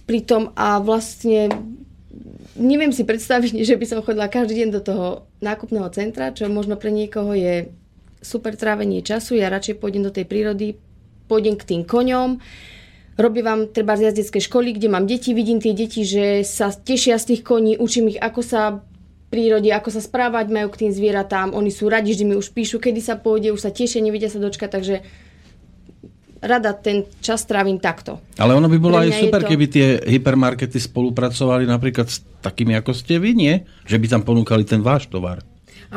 pritom 0.06 0.54
a 0.54 0.78
vlastne 0.78 1.50
neviem 2.56 2.90
si 2.90 3.04
predstaviť, 3.04 3.62
že 3.68 3.78
by 3.78 3.86
som 3.86 4.02
chodila 4.02 4.32
každý 4.32 4.64
deň 4.64 4.68
do 4.74 4.80
toho 4.82 5.06
nákupného 5.40 5.88
centra, 5.92 6.34
čo 6.34 6.48
možno 6.50 6.80
pre 6.80 6.90
niekoho 6.90 7.36
je 7.36 7.70
super 8.24 8.56
trávenie 8.58 9.04
času. 9.04 9.38
Ja 9.38 9.52
radšej 9.52 9.78
pôjdem 9.78 10.02
do 10.02 10.10
tej 10.10 10.26
prírody, 10.26 10.80
pôjdem 11.30 11.54
k 11.54 11.68
tým 11.68 11.82
koňom, 11.86 12.42
robím 13.20 13.44
vám 13.44 13.60
treba 13.70 13.94
z 13.94 14.10
jazdeckej 14.10 14.42
školy, 14.50 14.74
kde 14.76 14.88
mám 14.90 15.06
deti, 15.06 15.32
vidím 15.32 15.62
tie 15.62 15.76
deti, 15.76 16.02
že 16.02 16.42
sa 16.42 16.72
tešia 16.72 17.20
z 17.20 17.34
tých 17.34 17.42
koní, 17.42 17.78
učím 17.78 18.12
ich, 18.12 18.20
ako 18.20 18.40
sa 18.42 18.62
prírode, 19.26 19.68
ako 19.74 19.90
sa 19.90 19.98
správať 19.98 20.54
majú 20.54 20.70
k 20.70 20.86
tým 20.86 20.92
zvieratám. 20.94 21.50
Oni 21.50 21.74
sú 21.74 21.90
radi, 21.90 22.14
že 22.14 22.22
mi 22.22 22.38
už 22.38 22.54
píšu, 22.54 22.78
kedy 22.78 23.02
sa 23.02 23.18
pôjde, 23.18 23.50
už 23.50 23.58
sa 23.58 23.74
tešia, 23.74 23.98
nevidia 23.98 24.30
sa 24.30 24.38
dočkať, 24.38 24.70
takže 24.70 24.96
rada 26.46 26.70
ten 26.72 27.04
čas 27.18 27.42
trávim 27.44 27.76
takto. 27.76 28.22
Ale 28.38 28.54
ono 28.54 28.70
by 28.70 28.78
bolo 28.78 28.96
aj 28.96 29.10
super, 29.12 29.42
to- 29.42 29.50
keby 29.50 29.66
tie 29.66 29.86
hypermarkety 30.06 30.78
spolupracovali 30.78 31.66
napríklad 31.66 32.06
s 32.06 32.22
takými 32.40 32.78
ako 32.78 32.94
ste 32.94 33.18
vy, 33.18 33.34
nie? 33.34 33.54
Že 33.84 33.96
by 33.98 34.06
tam 34.06 34.22
ponúkali 34.22 34.62
ten 34.62 34.80
váš 34.80 35.10
tovar. 35.10 35.42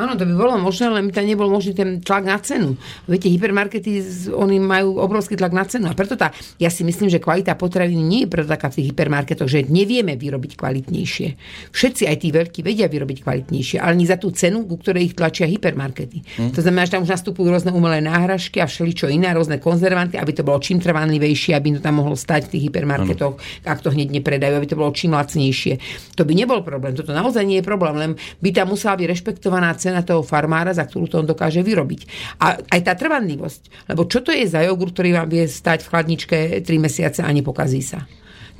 Áno, 0.00 0.16
to 0.16 0.24
by 0.24 0.32
bolo 0.32 0.56
možné, 0.56 0.88
len 0.88 1.12
tam 1.12 1.28
nebol 1.28 1.52
možný 1.52 1.76
ten 1.76 2.00
tlak 2.00 2.24
na 2.24 2.40
cenu. 2.40 2.80
Viete, 3.04 3.28
hypermarkety, 3.28 4.00
oni 4.32 4.56
majú 4.56 4.96
obrovský 4.96 5.36
tlak 5.36 5.52
na 5.52 5.68
cenu. 5.68 5.92
A 5.92 5.94
preto 5.94 6.16
tá, 6.16 6.32
ja 6.56 6.72
si 6.72 6.80
myslím, 6.88 7.12
že 7.12 7.20
kvalita 7.20 7.52
potravín 7.52 8.08
nie 8.08 8.24
je 8.24 8.32
preto 8.32 8.48
taká 8.48 8.72
v 8.72 8.80
tých 8.80 8.96
hypermarketoch, 8.96 9.44
že 9.44 9.68
nevieme 9.68 10.16
vyrobiť 10.16 10.56
kvalitnejšie. 10.56 11.28
Všetci, 11.68 12.08
aj 12.08 12.16
tí 12.16 12.32
veľkí, 12.32 12.64
vedia 12.64 12.88
vyrobiť 12.88 13.20
kvalitnejšie, 13.20 13.76
ale 13.76 14.00
nie 14.00 14.08
za 14.08 14.16
tú 14.16 14.32
cenu, 14.32 14.64
ku 14.64 14.80
ktorej 14.80 15.12
ich 15.12 15.14
tlačia 15.18 15.44
hypermarkety. 15.44 16.24
Hm. 16.40 16.56
To 16.56 16.60
znamená, 16.64 16.88
že 16.88 16.96
tam 16.96 17.04
už 17.04 17.12
nastupujú 17.12 17.52
rôzne 17.52 17.74
umelé 17.76 18.00
náhražky 18.00 18.64
a 18.64 18.66
všeličo 18.70 19.12
iné, 19.12 19.36
rôzne 19.36 19.60
konzervanty, 19.60 20.16
aby 20.16 20.32
to 20.32 20.46
bolo 20.46 20.62
čím 20.64 20.80
trvanlivejšie, 20.80 21.52
aby 21.52 21.76
to 21.76 21.84
tam 21.84 22.00
mohlo 22.00 22.16
stať 22.16 22.48
v 22.48 22.50
tých 22.56 22.62
hypermarketoch, 22.70 23.66
ak 23.68 23.84
to 23.84 23.92
hneď 23.92 24.08
nepredajú, 24.16 24.54
aby 24.56 24.68
to 24.70 24.78
bolo 24.78 24.94
čím 24.96 25.12
lacnejšie. 25.12 25.76
To 26.14 26.22
by 26.22 26.32
nebol 26.32 26.62
problém. 26.62 26.94
Toto 26.94 27.10
naozaj 27.10 27.42
nie 27.42 27.58
je 27.58 27.66
problém, 27.66 27.94
len 27.98 28.10
by 28.38 28.48
tam 28.54 28.70
musela 28.70 28.94
byť 28.94 29.06
rešpektovaná 29.10 29.74
cena 29.74 29.89
toho 30.06 30.22
farmára, 30.22 30.70
za 30.70 30.86
ktorú 30.86 31.10
to 31.10 31.18
on 31.18 31.26
dokáže 31.26 31.66
vyrobiť. 31.66 32.00
A 32.38 32.62
aj 32.62 32.80
tá 32.86 32.94
trvanlivosť. 32.94 33.90
Lebo 33.90 34.06
čo 34.06 34.22
to 34.22 34.30
je 34.30 34.46
za 34.46 34.62
jogurt, 34.62 34.94
ktorý 34.94 35.18
vám 35.18 35.28
vie 35.28 35.50
stať 35.50 35.82
v 35.82 35.90
chladničke 35.90 36.38
3 36.62 36.66
mesiace 36.78 37.20
a 37.26 37.30
nepokazí 37.34 37.82
sa? 37.82 38.06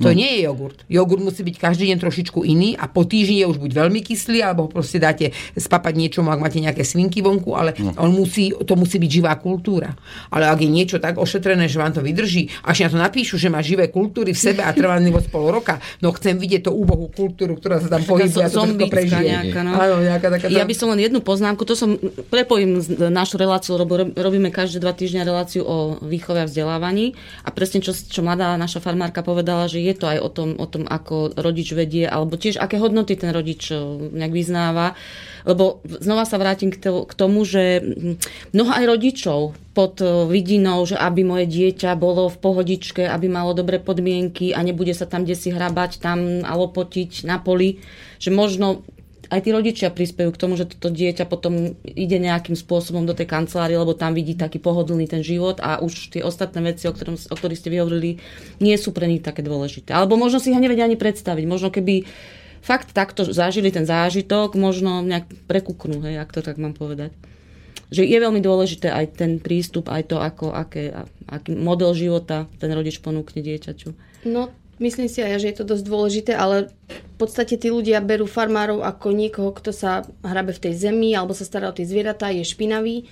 To 0.01 0.09
No. 0.09 0.13
nie 0.13 0.29
je 0.35 0.39
jogurt. 0.43 0.81
Jogurt 0.87 1.21
musí 1.21 1.41
byť 1.41 1.55
každý 1.55 1.85
deň 1.87 1.97
trošičku 1.99 2.41
iný 2.43 2.73
a 2.73 2.85
po 2.85 3.03
týždni 3.03 3.39
je 3.39 3.47
už 3.47 3.57
buď 3.57 3.71
veľmi 3.71 4.01
kyslý, 4.01 4.41
alebo 4.41 4.65
ho 4.65 4.69
proste 4.71 4.97
dáte 4.97 5.29
spapať 5.53 5.93
niečomu, 5.95 6.27
ak 6.27 6.39
máte 6.39 6.57
nejaké 6.57 6.81
svinky 6.81 7.19
vonku, 7.19 7.53
ale 7.53 7.77
No. 7.77 7.93
on 7.97 8.11
musí, 8.11 8.49
to 8.51 8.73
musí 8.73 8.97
byť 8.97 9.11
živá 9.11 9.33
kultúra. 9.35 9.93
Ale 10.27 10.45
ak 10.45 10.57
je 10.57 10.67
niečo 10.67 10.97
tak 10.97 11.15
ošetrené, 11.15 11.65
že 11.65 11.77
vám 11.77 11.91
to 11.91 12.01
vydrží, 12.01 12.49
až 12.63 12.81
na 12.81 12.89
to 12.89 12.97
napíšu, 12.97 13.37
že 13.37 13.47
má 13.47 13.61
živé 13.61 13.87
kultúry 13.87 14.31
v 14.31 14.41
sebe 14.41 14.59
a 14.59 14.71
trvanlivosť 14.71 15.27
pol 15.27 15.47
roka, 15.47 15.77
no 15.99 16.09
chcem 16.11 16.35
vidieť 16.35 16.65
tú 16.65 16.73
úbohú 16.73 17.07
kultúru, 17.07 17.55
ktorá 17.55 17.77
sa 17.77 17.87
tam 17.87 18.01
pohybuje 18.01 18.41
a 18.41 18.49
to 18.49 18.65
prežije. 18.87 19.21
nejaká, 19.23 19.61
no. 19.61 19.71
Áno, 19.71 19.95
nejaká 19.99 20.27
taká 20.29 20.45
Ja 20.47 20.63
by 20.63 20.73
som 20.73 20.89
len 20.89 20.99
jednu 20.99 21.21
poznámku, 21.21 21.61
to 21.61 21.73
som 21.73 21.95
prepojím 22.27 22.79
z- 22.79 22.97
našu 23.07 23.35
reláciu, 23.35 23.75
lebo 23.75 23.97
rob- 23.97 24.13
robíme 24.13 24.49
každé 24.49 24.79
dva 24.79 24.91
týždňa 24.91 25.21
reláciu 25.21 25.61
o 25.61 25.75
výchove 26.01 26.39
a 26.39 26.47
vzdelávaní 26.47 27.13
a 27.41 27.49
presne 27.49 27.79
čo, 27.79 27.91
čo 27.91 28.21
mladá 28.21 28.55
naša 28.55 28.79
farmárka 28.79 29.21
povedala, 29.21 29.67
že 29.67 29.79
je 29.79 29.90
to 29.97 30.05
aj 30.07 30.19
o 30.19 30.29
tom, 30.29 30.49
o 30.57 30.65
tom, 30.67 30.83
ako 30.87 31.35
rodič 31.35 31.75
vedie, 31.75 32.07
alebo 32.07 32.39
tiež 32.39 32.59
aké 32.59 32.77
hodnoty 32.77 33.17
ten 33.17 33.31
rodič 33.31 33.71
eh, 33.71 33.79
nejak 34.11 34.33
vyznáva. 34.33 34.93
Lebo 35.41 35.81
znova 35.83 36.23
sa 36.29 36.37
vrátim 36.37 36.69
k, 36.69 36.77
to, 36.77 37.03
k 37.09 37.13
tomu, 37.17 37.41
že 37.43 37.81
mm, 37.81 38.15
mnoho 38.53 38.71
aj 38.71 38.85
rodičov 38.85 39.39
pod 39.73 39.99
eh, 39.99 40.07
vidinou, 40.29 40.85
že 40.85 40.95
aby 40.95 41.25
moje 41.25 41.45
dieťa 41.49 41.97
bolo 41.99 42.29
v 42.29 42.37
pohodičke, 42.37 43.03
aby 43.07 43.27
malo 43.27 43.51
dobré 43.57 43.81
podmienky 43.81 44.53
a 44.55 44.63
nebude 44.63 44.93
sa 44.93 45.09
tam 45.09 45.23
kde 45.27 45.35
si 45.35 45.49
hrabať, 45.51 45.99
tam 45.99 46.45
a 46.45 46.53
lopotiť 46.55 47.25
na 47.27 47.41
poli, 47.41 47.81
že 48.21 48.29
možno 48.29 48.85
aj 49.31 49.39
tí 49.47 49.49
rodičia 49.55 49.87
prispejú 49.87 50.35
k 50.35 50.41
tomu, 50.43 50.59
že 50.59 50.67
toto 50.67 50.91
dieťa 50.91 51.23
potom 51.23 51.79
ide 51.87 52.19
nejakým 52.19 52.59
spôsobom 52.59 53.07
do 53.07 53.15
tej 53.15 53.31
kancelárie, 53.31 53.79
lebo 53.79 53.95
tam 53.95 54.11
vidí 54.11 54.35
taký 54.35 54.59
pohodlný 54.59 55.07
ten 55.07 55.23
život 55.23 55.63
a 55.63 55.79
už 55.79 56.11
tie 56.11 56.21
ostatné 56.21 56.59
veci, 56.59 56.91
o, 56.91 56.91
ktorom, 56.91 57.15
o 57.15 57.35
ktorých 57.39 57.59
ste 57.63 57.71
vyhovorili, 57.71 58.19
nie 58.59 58.75
sú 58.75 58.91
pre 58.91 59.07
nich 59.07 59.23
také 59.23 59.39
dôležité. 59.39 59.95
Alebo 59.95 60.19
možno 60.19 60.43
si 60.43 60.51
ich 60.51 60.59
nevedia 60.59 60.83
ani 60.83 60.99
predstaviť. 60.99 61.47
Možno 61.47 61.71
keby 61.71 62.03
fakt 62.59 62.91
takto 62.91 63.23
zažili 63.23 63.71
ten 63.71 63.87
zážitok, 63.87 64.59
možno 64.59 64.99
nejak 64.99 65.31
prekúknú, 65.47 66.03
hej, 66.03 66.19
ak 66.19 66.35
to 66.35 66.43
tak 66.43 66.59
mám 66.59 66.75
povedať. 66.75 67.15
Že 67.87 68.07
je 68.07 68.17
veľmi 68.19 68.43
dôležité 68.43 68.91
aj 68.91 69.15
ten 69.15 69.31
prístup, 69.39 69.87
aj 69.87 70.11
to, 70.11 70.19
ako, 70.19 70.51
aké, 70.51 70.91
aký 71.27 71.55
model 71.55 71.95
života 71.95 72.51
ten 72.59 72.71
rodič 72.71 72.99
ponúkne 72.99 73.39
dieťaťu. 73.39 73.95
No, 74.27 74.51
myslím 74.81 75.07
si 75.07 75.21
aj, 75.21 75.39
že 75.39 75.49
je 75.53 75.57
to 75.61 75.65
dosť 75.65 75.85
dôležité, 75.85 76.31
ale 76.33 76.73
v 76.89 77.15
podstate 77.21 77.55
tí 77.55 77.69
ľudia 77.69 78.01
berú 78.01 78.25
farmárov 78.25 78.81
ako 78.81 79.13
niekoho, 79.13 79.53
kto 79.53 79.69
sa 79.69 80.03
hrabe 80.25 80.51
v 80.51 80.63
tej 80.69 80.73
zemi 80.89 81.13
alebo 81.13 81.37
sa 81.37 81.45
stará 81.45 81.69
o 81.69 81.77
tie 81.77 81.85
zvieratá, 81.85 82.33
je 82.33 82.41
špinavý, 82.41 83.05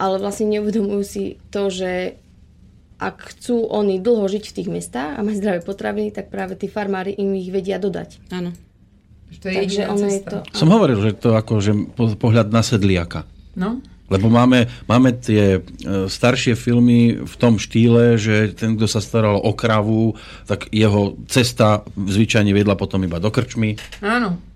ale 0.00 0.16
vlastne 0.16 0.48
neuvedomujú 0.48 1.02
si 1.04 1.22
to, 1.52 1.68
že 1.68 2.16
ak 2.98 3.30
chcú 3.36 3.62
oni 3.70 4.02
dlho 4.02 4.26
žiť 4.26 4.44
v 4.50 4.56
tých 4.58 4.68
mestách 4.68 5.14
a 5.14 5.22
mať 5.22 5.38
zdravé 5.38 5.60
potraviny, 5.62 6.10
tak 6.10 6.34
práve 6.34 6.58
tí 6.58 6.66
farmári 6.66 7.14
im 7.14 7.30
ich 7.38 7.54
vedia 7.54 7.78
dodať. 7.78 8.18
Áno. 8.34 8.50
To 9.38 9.46
je 9.46 9.54
Takže 9.54 9.82
ono 9.86 10.06
je 10.08 10.20
to... 10.24 10.36
Som 10.56 10.72
hovoril, 10.72 10.98
že 11.04 11.12
to 11.14 11.36
ako 11.36 11.60
že 11.62 11.76
po- 11.94 12.16
pohľad 12.16 12.50
na 12.50 12.64
sedliaka. 12.64 13.28
No? 13.54 13.78
Lebo 14.08 14.32
máme, 14.32 14.66
máme 14.88 15.20
tie 15.20 15.60
e, 15.60 16.08
staršie 16.08 16.56
filmy 16.56 17.20
v 17.20 17.34
tom 17.36 17.60
štýle, 17.60 18.16
že 18.16 18.56
ten, 18.56 18.80
kto 18.80 18.88
sa 18.88 19.04
staral 19.04 19.36
o 19.36 19.52
kravu, 19.52 20.16
tak 20.48 20.72
jeho 20.72 21.20
cesta 21.28 21.84
zvyčajne 21.92 22.56
viedla 22.56 22.72
potom 22.74 23.04
iba 23.04 23.20
do 23.20 23.28
krčmy. 23.28 23.76
Áno. 24.00 24.47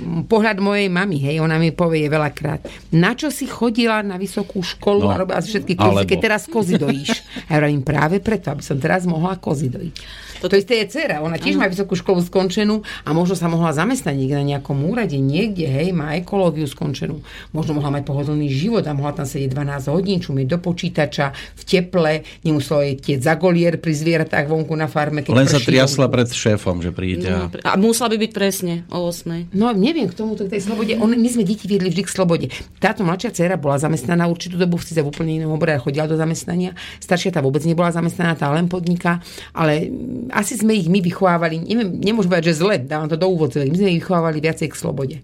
Pohľad 0.00 0.58
mojej 0.58 0.86
mamy, 0.86 1.18
hej, 1.20 1.36
ona 1.38 1.56
mi 1.56 1.70
povie 1.70 2.06
veľakrát, 2.06 2.64
na 2.92 3.12
čo 3.12 3.28
si 3.28 3.44
chodila 3.44 3.98
na 4.00 4.14
vysokú 4.14 4.62
školu 4.62 5.00
No, 5.00 5.10
a 5.10 5.18
robila 5.18 5.42
si 5.42 5.50
všetky 5.50 5.74
kurzy, 5.74 6.02
alebo. 6.02 6.10
keď 6.10 6.18
teraz 6.20 6.42
kozy 6.46 6.74
dojíš. 6.76 7.10
A 7.46 7.54
ja 7.54 7.58
hovorím 7.58 7.82
práve 7.82 8.18
preto, 8.18 8.50
aby 8.50 8.62
som 8.62 8.76
teraz 8.76 9.02
mohla 9.04 9.34
kozy 9.34 9.66
dojiť. 9.68 9.96
To 10.38 10.54
isté 10.54 10.78
je 10.78 10.86
dcera, 10.86 11.18
ona 11.18 11.34
tiež 11.34 11.58
má 11.58 11.66
vysokú 11.66 11.98
školu 11.98 12.22
skončenú 12.22 12.78
a 13.02 13.10
možno 13.10 13.34
sa 13.34 13.50
mohla 13.50 13.74
zamestnať 13.74 14.14
niekde 14.14 14.38
na 14.38 14.46
nejakom 14.46 14.86
úrade, 14.86 15.18
niekde, 15.18 15.66
hej, 15.66 15.90
má 15.90 16.14
ekológiu 16.14 16.62
skončenú. 16.62 17.26
Možno 17.50 17.74
mohla 17.74 17.98
mať 17.98 18.06
pohodlný 18.06 18.46
život 18.46 18.86
a 18.86 18.94
mohla 18.94 19.18
tam 19.18 19.26
sedieť 19.26 19.50
12 19.50 19.90
hodín, 19.90 20.22
čumieť 20.22 20.46
do 20.46 20.58
počítača, 20.62 21.34
v 21.34 21.62
teple, 21.66 22.12
nemusela 22.46 22.86
jej 22.86 22.94
tieť 22.94 23.20
za 23.26 23.34
golier 23.34 23.82
pri 23.82 23.90
zvieratách 23.90 24.46
vonku 24.46 24.70
na 24.78 24.86
farme. 24.86 25.26
Keď 25.26 25.34
Len 25.34 25.50
sa 25.50 25.58
triasla 25.58 26.06
vonku. 26.06 26.14
pred 26.14 26.28
šéfom, 26.30 26.86
že 26.86 26.94
príde. 26.94 27.26
No, 27.26 27.50
A... 27.66 27.74
a 27.74 27.76
musela 27.76 28.06
by 28.06 28.22
byť 28.22 28.30
presne 28.30 28.86
o 28.94 29.10
8. 29.10 29.50
No 29.58 29.74
neviem 29.88 30.06
k 30.06 30.14
tomuto, 30.14 30.44
k 30.44 30.52
tej 30.52 30.68
slobode. 30.68 30.92
On, 31.00 31.08
my 31.08 31.28
sme 31.32 31.48
deti 31.48 31.64
viedli 31.64 31.88
vždy 31.88 32.02
k 32.04 32.10
slobode. 32.12 32.46
Táto 32.76 33.00
mladšia 33.00 33.32
dcera 33.32 33.56
bola 33.56 33.80
zamestnaná 33.80 34.28
určitú 34.28 34.60
dobu 34.60 34.76
v 34.76 34.84
síce 34.84 35.00
v 35.00 35.08
úplne 35.08 35.40
inom 35.40 35.56
obrade, 35.56 35.80
chodila 35.80 36.04
do 36.04 36.20
zamestnania. 36.20 36.76
Staršia 37.00 37.32
tá 37.32 37.40
vôbec 37.40 37.64
nebola 37.64 37.88
zamestnaná, 37.88 38.36
tá 38.36 38.52
len 38.52 38.68
podniká, 38.68 39.24
ale 39.56 39.88
mm, 39.88 40.28
asi 40.36 40.60
sme 40.60 40.76
ich 40.76 40.92
my 40.92 41.00
vychovávali, 41.00 41.64
neviem, 41.64 41.96
nemôžem 41.96 42.28
povedať, 42.28 42.52
že 42.52 42.60
zle, 42.60 42.76
dávam 42.84 43.08
to 43.08 43.16
do 43.16 43.26
úvodzovek, 43.32 43.72
my 43.72 43.78
sme 43.80 43.88
ich 43.96 44.00
vychovávali 44.04 44.38
viacej 44.44 44.68
k 44.68 44.76
slobode. 44.76 45.16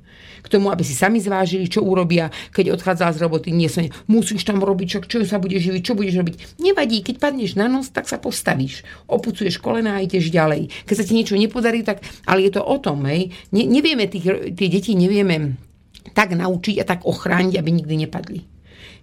K 0.44 0.52
tomu, 0.52 0.68
aby 0.68 0.84
si 0.84 0.92
sami 0.92 1.24
zvážili, 1.24 1.72
čo 1.72 1.80
urobia, 1.80 2.28
keď 2.52 2.76
odchádzala 2.76 3.16
z 3.16 3.22
roboty, 3.24 3.48
nie 3.48 3.72
ne, 3.80 3.88
musíš 4.04 4.44
tam 4.44 4.60
robiť, 4.60 4.86
čo, 4.86 4.98
čo 5.00 5.16
sa 5.24 5.40
bude 5.40 5.56
živiť, 5.56 5.80
čo 5.80 5.96
budeš 5.96 6.20
robiť. 6.20 6.34
Nevadí, 6.60 7.00
keď 7.00 7.16
padneš 7.16 7.56
na 7.56 7.66
nos, 7.66 7.88
tak 7.88 8.04
sa 8.04 8.20
postavíš. 8.20 8.84
Opucuješ 9.08 9.56
kolena 9.58 9.96
a 9.96 10.04
ideš 10.04 10.28
ďalej. 10.28 10.68
Keď 10.84 10.94
sa 10.94 11.06
ti 11.08 11.16
niečo 11.16 11.40
nepodarí, 11.40 11.80
tak, 11.80 12.04
ale 12.28 12.44
je 12.44 12.52
to 12.54 12.62
o 12.62 12.76
tom, 12.76 13.08
hej. 13.08 13.32
Ne, 13.56 13.64
nevieme 13.64 14.04
tých, 14.04 14.52
tie 14.52 14.68
deti 14.68 14.92
nevieme 14.92 15.56
tak 16.12 16.36
naučiť 16.36 16.76
a 16.78 16.84
tak 16.84 17.08
ochrániť, 17.08 17.56
aby 17.56 17.70
nikdy 17.72 17.94
nepadli. 18.04 18.53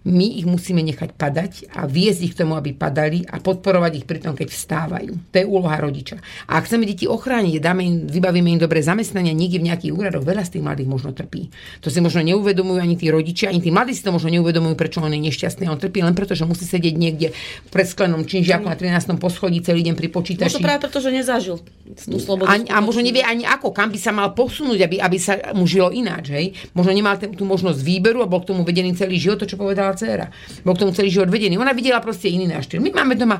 My 0.01 0.27
ich 0.41 0.49
musíme 0.49 0.81
nechať 0.81 1.13
padať 1.13 1.51
a 1.77 1.85
viesť 1.85 2.21
ich 2.25 2.33
k 2.33 2.41
tomu, 2.41 2.57
aby 2.57 2.73
padali 2.73 3.21
a 3.21 3.37
podporovať 3.37 4.01
ich 4.01 4.05
pri 4.09 4.17
tom, 4.17 4.33
keď 4.33 4.49
vstávajú. 4.49 5.13
To 5.29 5.35
je 5.37 5.45
úloha 5.45 5.77
rodiča. 5.77 6.17
A 6.49 6.57
ak 6.57 6.65
chceme 6.65 6.89
deti 6.89 7.05
ochrániť, 7.05 7.61
dáme 7.61 7.85
im, 7.85 7.95
vybavíme 8.09 8.57
im 8.57 8.59
dobré 8.61 8.81
zamestnania 8.81 9.29
niekde 9.29 9.61
v 9.61 9.69
nejakých 9.69 9.93
úradoch, 9.93 10.25
veľa 10.25 10.41
z 10.41 10.57
tých 10.57 10.63
mladých 10.65 10.89
možno 10.89 11.13
trpí. 11.13 11.53
To 11.85 11.93
si 11.93 12.01
možno 12.01 12.25
neuvedomujú 12.25 12.81
ani 12.81 12.97
tí 12.97 13.13
rodičia, 13.13 13.53
ani 13.53 13.61
tí 13.61 13.69
mladí 13.69 13.93
si 13.93 14.01
to 14.01 14.09
možno 14.09 14.33
neuvedomujú, 14.33 14.73
prečo 14.73 15.05
on 15.05 15.13
je 15.13 15.21
nešťastný. 15.21 15.69
On 15.69 15.77
trpí 15.77 16.01
len 16.01 16.17
preto, 16.17 16.33
že 16.33 16.49
musí 16.49 16.65
sedieť 16.65 16.95
niekde 16.97 17.37
pred 17.69 17.85
sklenom 17.85 18.25
činžiaku 18.25 18.65
na 18.65 18.73
13. 18.73 19.21
poschodí 19.21 19.61
celý 19.61 19.85
deň 19.85 19.93
pri 19.93 20.09
počítači. 20.09 20.57
Možno 20.57 20.65
práve 20.65 20.81
preto, 20.89 20.97
že 20.97 21.13
nezažil 21.13 21.61
tú 21.61 22.17
slobodu. 22.17 22.49
A, 22.49 22.57
a 22.57 22.77
možno 22.81 23.05
nevie 23.05 23.21
ani 23.21 23.45
ako, 23.45 23.69
kam 23.69 23.93
by 23.93 23.99
sa 24.01 24.09
mal 24.09 24.33
posunúť, 24.33 24.81
aby, 24.81 24.97
aby 24.97 25.17
sa 25.21 25.37
mu 25.53 25.69
žilo 25.69 25.93
ináč. 25.93 26.33
Hej? 26.33 26.45
Možno 26.73 26.89
nemal 26.89 27.21
tú 27.21 27.45
možnosť 27.45 27.79
výberu 27.85 28.25
a 28.25 28.27
bol 28.27 28.41
k 28.41 28.49
tomu 28.49 28.65
vedený 28.65 28.97
celý 28.97 29.21
život, 29.21 29.43
to 29.43 29.45
čo 29.45 29.59
povedala 29.59 29.90
dcéra. 29.93 30.31
Bol 30.63 30.73
k 30.75 30.81
tomu 30.85 30.91
celý 30.91 31.09
život 31.11 31.29
vedený. 31.29 31.59
Ona 31.59 31.75
videla 31.75 32.03
proste 32.03 32.31
iný 32.31 32.47
náš 32.47 32.67
štýl. 32.71 32.81
My 32.81 32.91
máme 33.03 33.15
doma 33.19 33.39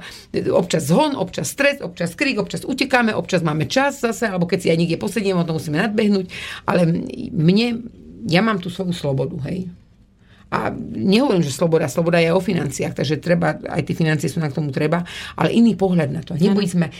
občas 0.51 0.87
zhon, 0.91 1.17
občas 1.17 1.51
stres, 1.51 1.79
občas 1.81 2.13
krik, 2.13 2.37
občas 2.39 2.67
utekáme, 2.67 3.15
občas 3.15 3.41
máme 3.41 3.67
čas 3.67 4.03
zase, 4.03 4.27
alebo 4.29 4.47
keď 4.47 4.59
si 4.59 4.67
aj 4.71 4.77
niekde 4.77 4.97
posedieme, 5.01 5.41
o 5.41 5.47
tom 5.47 5.57
musíme 5.59 5.79
nadbehnúť. 5.79 6.27
Ale 6.67 6.87
mne, 7.31 7.67
ja 8.27 8.41
mám 8.43 8.59
tú 8.59 8.69
svoju 8.69 8.93
slobodu, 8.93 9.35
hej. 9.49 9.71
A 10.51 10.67
nehovorím, 10.99 11.47
že 11.47 11.55
sloboda, 11.55 11.87
sloboda 11.87 12.19
je 12.19 12.27
o 12.35 12.43
financiách, 12.43 12.91
takže 12.91 13.23
treba, 13.23 13.55
aj 13.55 13.87
tie 13.87 13.95
financie 13.95 14.27
sú 14.27 14.43
na 14.43 14.51
k 14.51 14.59
tomu 14.59 14.67
treba, 14.75 14.99
ale 15.39 15.55
iný 15.55 15.79
pohľad 15.79 16.11
na 16.11 16.19
to. 16.27 16.35
Neboli 16.35 16.67
sme 16.67 16.91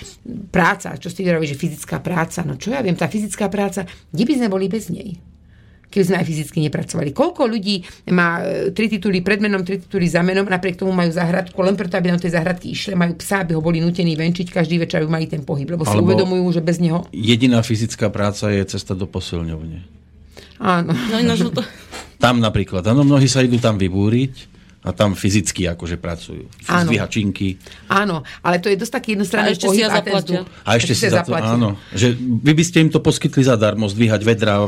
práca, 0.48 0.96
čo 0.96 1.12
ste 1.12 1.28
hovorili, 1.28 1.52
že 1.52 1.60
fyzická 1.60 2.00
práca, 2.00 2.48
no 2.48 2.56
čo 2.56 2.72
ja 2.72 2.80
viem, 2.80 2.96
tá 2.96 3.12
fyzická 3.12 3.52
práca, 3.52 3.84
kde 4.08 4.24
by 4.24 4.34
sme 4.40 4.48
boli 4.48 4.72
bez 4.72 4.88
nej? 4.88 5.20
Keby 5.92 6.04
sme 6.08 6.18
aj 6.24 6.26
fyzicky 6.26 6.58
nepracovali. 6.72 7.12
Koľko 7.12 7.52
ľudí 7.52 7.84
má 8.16 8.40
e, 8.40 8.72
tri 8.72 8.88
tituly 8.88 9.20
pred 9.20 9.44
menom, 9.44 9.68
tri 9.68 9.78
tituly 9.84 10.08
za 10.08 10.24
menom, 10.24 10.48
napriek 10.48 10.80
tomu 10.80 10.96
majú 10.96 11.12
záhradku, 11.12 11.60
len 11.60 11.76
preto, 11.76 12.00
aby 12.00 12.16
na 12.16 12.18
tej 12.18 12.40
záhradky 12.40 12.72
išli, 12.72 12.96
majú 12.96 13.20
psa, 13.20 13.44
aby 13.44 13.54
ho 13.54 13.62
boli 13.62 13.84
nutení 13.84 14.16
venčiť 14.16 14.48
každý 14.56 14.80
večer, 14.80 15.04
aby 15.04 15.12
mali 15.12 15.28
ten 15.28 15.44
pohyb, 15.44 15.68
lebo 15.68 15.84
si 15.84 15.92
Alebo 15.92 16.16
uvedomujú, 16.16 16.56
že 16.56 16.62
bez 16.64 16.80
neho... 16.80 17.04
Jediná 17.12 17.60
fyzická 17.60 18.08
práca 18.08 18.48
je 18.48 18.64
cesta 18.64 18.96
do 18.96 19.04
posilňovne. 19.06 19.84
Áno. 20.64 20.96
No, 20.96 21.18
no, 21.20 21.34
to... 21.52 21.62
Tam 22.22 22.40
napríklad. 22.40 22.86
Áno, 22.88 23.04
mnohí 23.04 23.28
sa 23.28 23.44
idú 23.44 23.60
tam 23.60 23.76
vybúriť 23.76 24.61
a 24.82 24.90
tam 24.98 25.14
fyzicky 25.14 25.70
akože 25.70 26.02
pracujú. 26.02 26.50
Áno. 26.66 26.90
Zdvíhačinky. 26.90 27.62
Áno, 27.86 28.26
ale 28.42 28.58
to 28.58 28.66
je 28.66 28.82
dosť 28.82 28.94
taký 28.98 29.10
jednostranný 29.14 29.50
A 29.50 29.54
ešte 29.54 29.66
si 29.66 29.70
pohyb 29.70 29.82
ja 29.86 29.90
a 29.94 30.02
vzduch. 30.02 30.46
A 30.66 30.70
ešte 30.74 30.94
si 30.98 31.06
za 31.06 31.22
to, 31.22 31.32
áno. 31.38 31.78
Že 31.94 32.08
vy 32.18 32.52
by 32.58 32.64
ste 32.66 32.78
im 32.82 32.90
to 32.90 32.98
poskytli 32.98 33.46
zadarmo, 33.46 33.86
zdvíhať 33.86 34.22
vedra 34.26 34.66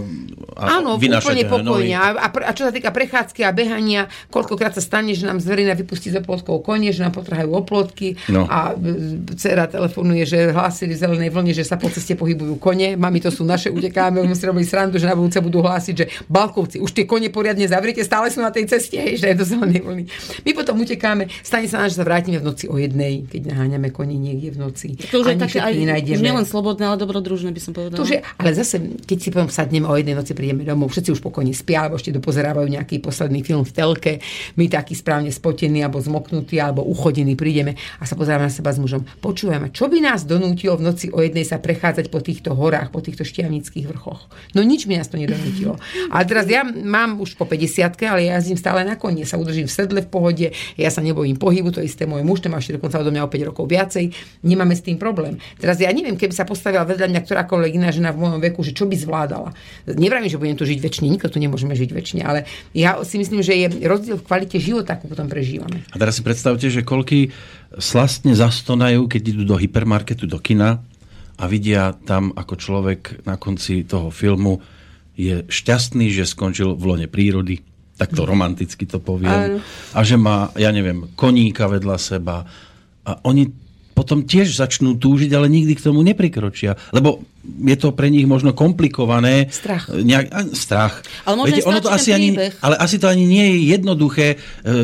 a 0.53 0.79
Áno, 0.79 1.01
úplne 1.01 1.49
pokojne. 1.49 1.97
A, 1.97 2.29
a, 2.29 2.51
čo 2.53 2.69
sa 2.69 2.71
týka 2.73 2.93
prechádzky 2.93 3.41
a 3.41 3.49
behania, 3.49 4.05
koľkokrát 4.29 4.77
sa 4.77 4.85
stane, 4.85 5.17
že 5.17 5.25
nám 5.25 5.41
z 5.41 5.49
verejna 5.49 5.73
vypustí 5.73 6.13
z 6.13 6.21
oplotkov 6.21 6.61
konie, 6.61 6.93
že 6.93 7.01
nám 7.01 7.17
potrhajú 7.17 7.49
oplotky 7.49 8.15
No. 8.29 8.45
a 8.45 8.77
e, 8.77 9.33
dcera 9.33 9.65
telefonuje, 9.65 10.29
že 10.29 10.53
hlásili 10.53 10.93
v 10.93 10.99
zelenej 11.01 11.29
vlne, 11.33 11.53
že 11.57 11.65
sa 11.65 11.75
po 11.75 11.89
ceste 11.89 12.13
pohybujú 12.13 12.61
kone. 12.61 12.93
Mami, 12.93 13.19
to 13.19 13.33
sú 13.33 13.41
naše, 13.41 13.73
utekáme, 13.73 14.21
my 14.21 14.35
si 14.37 14.45
robili 14.45 14.65
srandu, 14.67 15.01
že 15.01 15.09
na 15.09 15.17
budúce 15.17 15.41
budú 15.41 15.65
hlásiť, 15.65 15.93
že 15.97 16.05
balkovci, 16.29 16.77
už 16.77 16.93
tie 16.93 17.09
kone 17.09 17.33
poriadne 17.33 17.65
zavriete, 17.65 18.05
stále 18.05 18.29
sú 18.29 18.45
na 18.45 18.53
tej 18.53 18.69
ceste, 18.69 19.17
že 19.17 19.25
je 19.25 19.35
do 19.35 19.45
zelenej 19.45 19.81
vlny. 19.81 20.02
My 20.43 20.51
potom 20.53 20.79
utekáme, 20.81 21.29
stane 21.41 21.67
sa 21.67 21.83
nám, 21.83 21.89
že 21.89 21.99
sa 21.99 22.05
vrátime 22.05 22.39
v 22.39 22.45
noci 22.45 22.65
o 22.69 22.75
jednej, 22.77 23.25
keď 23.27 23.53
naháňame 23.53 23.89
koni 23.89 24.17
niekde 24.19 24.53
v 24.53 24.57
noci. 24.59 24.87
To 25.11 25.23
už 25.23 25.33
je 25.33 25.37
také 25.39 25.59
aj, 25.59 25.73
nenájdeme. 25.73 26.17
už 26.19 26.23
nielen 26.23 26.45
slobodné, 26.47 26.83
ale 26.89 26.97
dobrodružné 26.99 27.49
by 27.51 27.61
som 27.61 27.71
povedala. 27.71 27.97
To 27.99 28.05
už 28.05 28.13
je, 28.17 28.21
ale 28.21 28.49
zase, 28.55 28.99
keď 29.03 29.17
si 29.17 29.29
potom 29.29 29.49
sadneme 29.49 29.87
o 29.89 29.95
jednej 29.95 30.15
noci, 30.17 30.31
prídeme 30.33 30.63
domov, 30.63 30.93
všetci 30.93 31.09
už 31.13 31.21
pokojne 31.21 31.53
spia, 31.53 31.87
alebo 31.87 31.99
ešte 31.99 32.13
dopozerávajú 32.15 32.67
nejaký 32.67 32.99
posledný 33.03 33.41
film 33.41 33.63
v 33.63 33.71
telke, 33.71 34.13
my 34.59 34.65
takí 34.69 34.93
správne 34.97 35.29
spotení, 35.29 35.81
alebo 35.81 36.01
zmoknutí, 36.01 36.57
alebo 36.59 36.85
uchodení 36.85 37.37
prídeme 37.37 37.75
a 37.99 38.03
sa 38.07 38.17
pozeráme 38.17 38.47
na 38.47 38.53
seba 38.53 38.71
s 38.73 38.79
mužom. 38.79 39.05
Počujeme, 39.21 39.69
čo 39.71 39.89
by 39.89 39.99
nás 39.99 40.25
donútilo 40.25 40.79
v 40.79 40.89
noci 40.89 41.07
o 41.11 41.19
jednej 41.21 41.45
sa 41.45 41.59
prechádzať 41.59 42.09
po 42.09 42.19
týchto 42.23 42.55
horách, 42.55 42.89
po 42.89 43.03
týchto 43.03 43.27
šťavnických 43.27 43.85
vrchoch. 43.89 44.27
No 44.57 44.63
nič 44.65 44.85
mi 44.89 44.97
nás 44.97 45.07
to 45.07 45.19
nedonútilo. 45.19 45.77
A 46.09 46.23
teraz 46.25 46.49
ja 46.49 46.65
mám 46.65 47.19
už 47.21 47.35
po 47.35 47.45
50 47.45 47.83
ale 48.09 48.25
ja 48.25 48.39
jazdím 48.39 48.57
stále 48.57 48.81
na 48.87 48.95
koni, 48.95 49.27
sa 49.27 49.37
udržím 49.37 49.67
v 49.67 49.73
sedle 49.73 49.92
v 50.01 50.09
pohode, 50.09 50.47
ja 50.79 50.89
sa 50.89 51.03
nebojím 51.03 51.37
pohybu, 51.37 51.69
to 51.75 51.83
isté 51.83 52.07
môj 52.07 52.25
muž, 52.25 52.41
ten 52.41 52.49
má 52.49 52.57
ešte 52.57 52.79
dokonca 52.79 52.97
odo 52.97 53.13
mňa 53.13 53.27
o 53.27 53.29
5 53.29 53.49
rokov 53.53 53.69
viacej, 53.69 54.09
nemáme 54.41 54.73
s 54.73 54.81
tým 54.81 54.97
problém. 54.97 55.37
Teraz 55.59 55.77
ja 55.77 55.91
neviem, 55.93 56.15
keby 56.17 56.33
sa 56.33 56.47
postavila 56.47 56.87
vedľa 56.87 57.11
mňa 57.11 57.21
ktorákoľvek 57.21 57.71
iná 57.77 57.93
žena 57.93 58.09
v 58.15 58.23
mojom 58.23 58.39
veku, 58.39 58.63
že 58.63 58.73
čo 58.73 58.87
by 58.87 58.95
zvládala. 58.95 59.53
Nevravím, 59.85 60.31
že 60.31 60.39
budem 60.39 60.57
tu 60.57 60.63
žiť 60.63 60.79
väčšine, 60.79 61.11
nikto 61.11 61.27
tu 61.29 61.37
nemôžeme 61.37 61.75
žiť 61.75 61.89
väčšine, 61.91 62.21
ale 62.23 62.49
ja 62.71 62.97
si 63.03 63.19
myslím, 63.19 63.43
že 63.43 63.53
je 63.53 63.67
rozdiel 63.83 64.17
v 64.17 64.25
kvalite 64.25 64.57
života, 64.57 64.95
ako 64.95 65.11
potom 65.11 65.27
prežívame. 65.27 65.83
A 65.91 65.95
teraz 65.99 66.17
si 66.17 66.23
predstavte, 66.23 66.71
že 66.71 66.81
koľky 66.81 67.35
slastne 67.77 68.37
zastonajú, 68.37 69.09
keď 69.09 69.21
idú 69.35 69.43
do 69.43 69.57
hypermarketu, 69.57 70.29
do 70.29 70.37
kina 70.37 70.79
a 71.37 71.43
vidia 71.49 71.97
tam, 72.05 72.31
ako 72.37 72.53
človek 72.55 73.25
na 73.25 73.35
konci 73.41 73.83
toho 73.83 74.13
filmu 74.13 74.61
je 75.13 75.45
šťastný, 75.45 76.09
že 76.09 76.25
skončil 76.25 76.73
v 76.73 76.83
lone 76.89 77.07
prírody, 77.09 77.61
takto 78.03 78.27
romanticky 78.27 78.83
to 78.83 78.99
poviem, 78.99 79.63
a 79.95 79.99
že 80.03 80.19
má, 80.19 80.51
ja 80.59 80.69
neviem, 80.75 81.09
koníka 81.15 81.71
vedľa 81.71 81.97
seba 81.97 82.43
a 83.03 83.11
oni 83.27 83.63
potom 83.93 84.25
tiež 84.25 84.57
začnú 84.57 84.97
túžiť, 84.97 85.29
ale 85.37 85.47
nikdy 85.47 85.77
k 85.77 85.85
tomu 85.85 86.01
neprikročia. 86.01 86.73
Lebo 86.89 87.21
je 87.45 87.77
to 87.77 87.93
pre 87.93 88.09
nich 88.09 88.25
možno 88.25 88.51
komplikované. 88.57 89.47
Strach. 89.53 89.93
Nejak, 89.93 90.27
a, 90.33 90.39
strach. 90.57 91.05
Ale 91.23 91.37
možno 91.37 91.53
Viete, 91.53 91.69
ono 91.69 91.79
to 91.79 91.93
asi 91.93 92.09
ani, 92.09 92.33
ale 92.33 92.75
asi 92.81 92.97
to 92.97 93.05
ani 93.05 93.29
nie 93.29 93.45
je 93.53 93.57
jednoduché 93.77 94.27
e, 94.33 94.37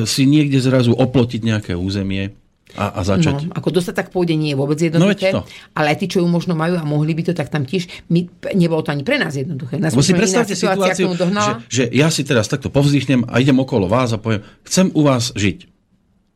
si 0.06 0.30
niekde 0.30 0.62
zrazu 0.62 0.94
oplotiť 0.94 1.42
nejaké 1.42 1.74
územie 1.74 2.38
a, 2.78 3.00
a 3.00 3.02
začať. 3.02 3.50
No, 3.50 3.56
ako 3.58 3.70
dostať 3.82 3.96
tak 3.98 4.08
pôjde 4.14 4.38
nie 4.38 4.54
je 4.54 4.58
vôbec 4.58 4.78
jednoduché, 4.78 5.34
No 5.34 5.42
ale 5.74 5.96
aj 5.96 5.98
tí, 6.04 6.06
čo 6.12 6.22
ju 6.22 6.28
možno 6.30 6.54
majú 6.54 6.78
a 6.78 6.86
mohli 6.86 7.18
by 7.18 7.30
to, 7.30 7.34
tak 7.34 7.50
tam 7.50 7.66
tiež 7.66 7.90
my, 8.14 8.30
nebolo 8.54 8.86
to 8.86 8.94
ani 8.94 9.02
pre 9.02 9.18
nás 9.18 9.34
jednoduché. 9.34 9.82
Nás 9.82 9.96
si 9.96 10.14
predstavte 10.14 10.54
situáciu, 10.54 11.14
dohnala. 11.18 11.66
že, 11.66 11.88
že 11.90 11.96
ja 11.96 12.14
si 12.14 12.22
teraz 12.22 12.46
takto 12.46 12.70
povzdychnem 12.70 13.26
a 13.26 13.42
idem 13.42 13.58
okolo 13.58 13.90
vás 13.90 14.14
a 14.14 14.22
poviem, 14.22 14.46
chcem 14.66 14.94
u 14.94 15.02
vás 15.02 15.34
žiť. 15.34 15.66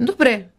Dobre, 0.01 0.52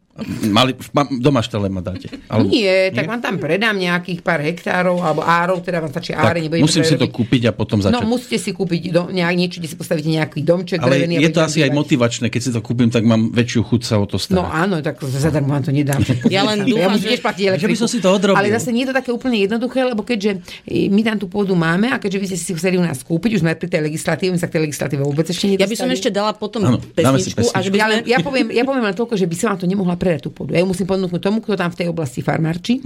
Mali, 0.44 0.78
doma 1.18 1.42
štele 1.42 1.66
ma 1.66 1.82
dáte. 1.82 2.06
Alebo, 2.30 2.46
nie, 2.46 2.70
tak 2.90 3.02
vám 3.04 3.18
tam 3.18 3.34
predám 3.34 3.74
nejakých 3.74 4.22
pár 4.22 4.38
hektárov, 4.40 4.96
alebo 4.96 5.20
árov, 5.20 5.58
teda 5.58 5.82
vám 5.82 5.90
stačí 5.90 6.14
áre, 6.14 6.46
musím 6.54 6.80
si 6.80 6.94
to 6.94 7.02
robiť. 7.02 7.10
kúpiť 7.12 7.42
a 7.46 7.52
potom 7.52 7.82
No, 7.82 7.90
začať. 7.90 8.06
musíte 8.06 8.38
si 8.38 8.50
kúpiť 8.50 8.80
do, 8.88 9.02
nejak, 9.10 9.34
niečo, 9.34 9.58
kde 9.58 9.66
si 9.66 9.74
postavíte 9.74 10.06
nejaký 10.06 10.40
domček. 10.40 10.78
ale 10.78 11.02
drevený 11.02 11.18
je 11.18 11.30
to 11.30 11.42
asi 11.42 11.58
aj 11.60 11.66
bývať. 11.66 11.78
motivačné, 11.82 12.26
keď 12.28 12.40
si 12.40 12.50
to 12.54 12.60
kúpim, 12.62 12.86
tak 12.88 13.02
mám 13.02 13.34
väčšiu 13.34 13.60
chuť 13.64 13.80
sa 13.82 13.98
o 13.98 14.06
to 14.06 14.14
starať. 14.14 14.38
No 14.38 14.46
áno, 14.46 14.78
tak 14.78 15.02
zadarmo 15.02 15.50
vám 15.50 15.64
to 15.64 15.72
nedám. 15.74 15.98
Ja 16.30 16.46
len 16.46 16.62
ja 16.62 16.66
dúfam, 16.68 16.94
musím 16.94 17.10
že- 17.10 17.18
platiť 17.20 17.44
že 17.54 17.66
by 17.66 17.76
som 17.76 17.88
si 17.90 17.98
to 17.98 18.08
odrobil. 18.08 18.38
Ale 18.38 18.54
zase 18.54 18.70
nie 18.70 18.86
je 18.86 18.90
to 18.90 18.96
také 18.96 19.10
úplne 19.10 19.36
jednoduché, 19.36 19.82
lebo 19.82 20.00
keďže 20.00 20.38
e, 20.62 20.86
my 20.88 21.02
tam 21.02 21.18
tú 21.18 21.26
pôdu 21.26 21.52
máme 21.52 21.90
a 21.90 21.98
keďže 21.98 22.18
vy 22.18 22.26
ste 22.28 22.38
si 22.38 22.52
chceli 22.54 22.78
u 22.78 22.82
nás 22.82 23.02
kúpiť, 23.02 23.34
už 23.34 23.40
sme 23.40 23.54
pri 23.54 23.66
tej 23.66 23.82
legislatíve, 23.82 24.30
my 24.30 24.38
sa 24.38 24.46
k 24.46 24.54
tej 24.54 24.62
legislatíve 24.64 25.02
vôbec 25.02 25.26
ešte 25.26 25.46
nedostali. 25.46 25.58
Ja 25.58 25.68
by 25.68 25.76
som 25.76 25.88
ešte 25.90 26.08
dala 26.08 26.30
potom 26.32 26.60
si 26.62 26.86
pesničku, 26.88 27.42
by 27.42 27.74
Ja, 27.74 27.86
sme... 27.90 27.96
ja, 28.06 28.18
poviem, 28.20 28.46
ja 28.52 28.62
poviem 28.62 28.84
len 28.84 28.94
toľko, 28.94 29.14
že 29.14 29.26
by 29.26 29.34
som 29.34 29.46
vám 29.50 29.58
to 29.58 29.66
nemohla 29.66 29.94
predať 30.04 30.28
tú 30.28 30.30
pôdu. 30.36 30.52
Ja 30.52 30.60
ju 30.60 30.68
musím 30.68 30.84
ponúknuť 30.84 31.22
tomu, 31.24 31.40
kto 31.40 31.56
tam 31.56 31.72
v 31.72 31.78
tej 31.80 31.88
oblasti 31.88 32.20
farmárči, 32.20 32.84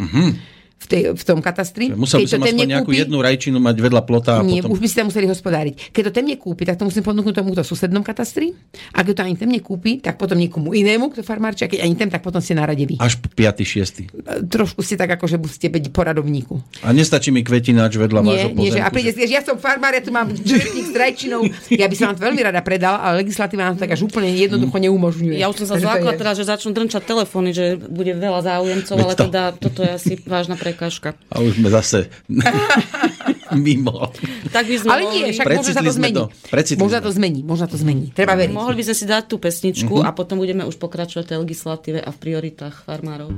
v, 0.78 0.86
tej, 0.86 1.02
v 1.10 1.22
tom 1.26 1.42
katastri. 1.42 1.90
Musel 1.90 2.22
by 2.22 2.30
som 2.30 2.38
to 2.38 2.46
ten 2.46 2.54
aspoň 2.54 2.68
nejakú 2.70 2.90
nekúpi- 2.94 3.02
jednu 3.02 3.18
rajčinu 3.18 3.56
mať 3.58 3.76
vedľa 3.82 4.02
plota 4.06 4.32
a 4.38 4.46
nie, 4.46 4.62
potom... 4.62 4.78
už 4.78 4.80
by 4.80 4.86
ste 4.86 4.96
tam 5.02 5.06
museli 5.10 5.26
hospodáriť. 5.26 5.74
Keď 5.90 6.02
to 6.06 6.12
ten 6.14 6.26
nekúpi, 6.30 6.62
tak 6.62 6.78
to 6.78 6.86
musím 6.86 7.02
ponúknuť 7.02 7.34
tomu, 7.34 7.50
kto 7.52 7.62
v 7.66 7.68
susednom 7.68 8.02
katastri. 8.06 8.54
A 8.94 9.02
keď 9.02 9.14
to 9.18 9.22
ani 9.26 9.34
ten 9.34 9.50
nekúpi, 9.50 9.98
tak 9.98 10.14
potom 10.16 10.38
niekomu 10.38 10.70
inému, 10.70 11.10
kto 11.10 11.26
farmárči. 11.26 11.66
A 11.66 11.68
keď 11.68 11.82
ani 11.82 11.94
ten, 11.98 12.08
tak 12.08 12.22
potom 12.22 12.38
ste 12.38 12.54
na 12.54 12.62
rade 12.62 12.86
vy. 12.86 12.94
Až 13.02 13.18
5. 13.18 13.58
6. 13.58 14.06
E, 14.06 14.46
Trošku 14.46 14.80
ste 14.86 14.94
tak, 14.94 15.10
ako 15.18 15.26
že 15.26 15.36
musíte 15.36 15.66
byť 15.66 15.90
poradovníku. 15.90 16.54
A 16.86 16.94
nestačí 16.94 17.34
mi 17.34 17.42
kvetináč 17.42 17.98
vedľa 17.98 18.20
Nie, 18.22 18.30
vášho 18.30 18.48
nie, 18.54 18.70
že, 18.70 18.78
a 18.78 18.88
príde 18.94 19.10
že 19.18 19.34
ja 19.34 19.42
som 19.42 19.58
farmár, 19.58 19.92
ja 19.92 20.02
tu 20.02 20.14
mám 20.14 20.30
žrtník 20.30 20.86
s 20.88 20.94
rajčinou. 20.94 21.42
Ja 21.74 21.90
by 21.90 21.94
som 21.98 22.04
vám 22.14 22.16
to 22.16 22.22
veľmi 22.22 22.40
rada 22.46 22.60
predala, 22.62 23.02
ale 23.02 23.26
legislatíva 23.26 23.66
nám 23.66 23.74
to 23.76 23.82
tak 23.82 23.98
až 23.98 24.06
úplne 24.06 24.30
jednoducho 24.30 24.78
neumožňuje. 24.78 25.36
Ja 25.42 25.50
už 25.50 25.66
som 25.66 25.74
sa 25.74 25.76
zlákla 25.82 26.14
je- 26.14 26.20
teraz, 26.20 26.34
že 26.38 26.46
začnú 26.46 26.70
drnčať 26.70 27.02
telefóny, 27.02 27.50
že 27.50 27.64
bude 27.76 28.14
veľa 28.14 28.40
záujemcov, 28.46 28.94
Veď 28.94 29.04
ale 29.04 29.14
to. 29.14 29.22
teda 29.26 29.42
toto 29.58 29.80
je 29.82 29.90
asi 29.90 30.12
vážna 30.22 30.54
prekážka. 30.72 31.16
A 31.32 31.40
už 31.40 31.56
sme 31.56 31.68
zase 31.72 32.12
mimo. 33.56 34.12
Tak 34.52 34.68
by 34.68 34.76
sme 34.76 34.88
Ale 34.92 35.02
nie, 35.08 35.32
však 35.32 35.46
možno 35.48 35.72
sa 35.72 35.82
to 35.82 35.94
zmení. 35.96 36.22
Možno 36.76 36.98
to 37.00 37.12
zmení, 37.12 37.40
možno 37.40 37.66
to 37.66 37.78
zmení. 37.80 38.06
Treba 38.12 38.36
veriť. 38.36 38.52
mohli 38.52 38.76
by 38.76 38.84
sme 38.92 38.96
si 38.96 39.04
dať 39.08 39.24
tú 39.24 39.36
pesničku 39.40 40.04
a 40.04 40.12
potom 40.12 40.36
budeme 40.36 40.68
už 40.68 40.76
pokračovať 40.76 41.32
v 41.32 41.40
legislatíve 41.48 41.98
a 42.04 42.10
v 42.12 42.18
prioritách 42.20 42.84
farmárov. 42.84 43.32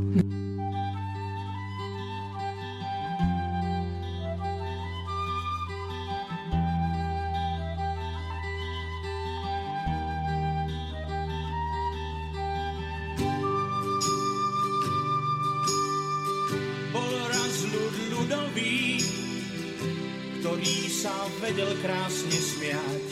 Ktorý 20.40 20.88
sa 20.88 21.12
vedel 21.44 21.68
krásne 21.84 22.32
smiať. 22.32 23.06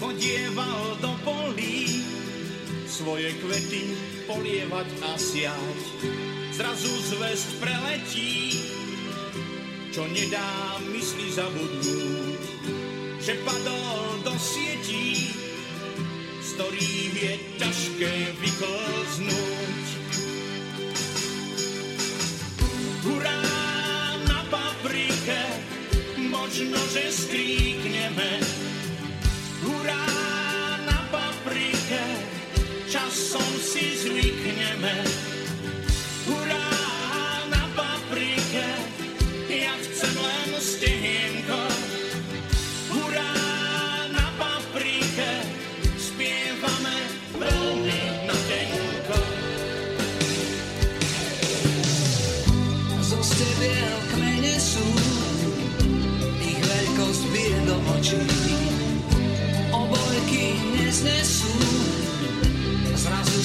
Chodieval 0.00 0.96
do 0.96 1.12
polí, 1.20 2.00
svoje 2.88 3.36
kvety 3.44 3.92
polievať 4.24 4.88
a 5.04 5.12
siať. 5.20 5.80
Zrazu 6.56 6.88
zväzť 6.88 7.48
preletí, 7.60 8.56
čo 9.92 10.08
nedá 10.08 10.80
mysli 10.88 11.28
zabudnúť, 11.36 12.42
že 13.20 13.36
padol 13.44 14.24
do 14.24 14.32
sietí, 14.40 15.36
z 16.40 16.48
ktorých 16.56 17.12
je 17.12 17.32
ťažké 17.60 18.14
vyklznúť. 18.40 19.83
Možno, 26.54 26.78
že 26.94 27.10
skríkneme. 27.10 28.38
Hurá 29.58 30.06
na 30.86 30.98
paprike, 31.10 32.04
časom 32.86 33.50
si 33.58 33.98
zvykneme. 33.98 35.23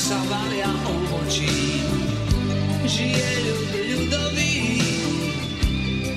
Sa 0.10 0.18
valia 0.26 0.74
obočí. 0.90 1.86
Žije 2.82 3.30
ľud 3.46 3.70
ľudový, 3.94 4.58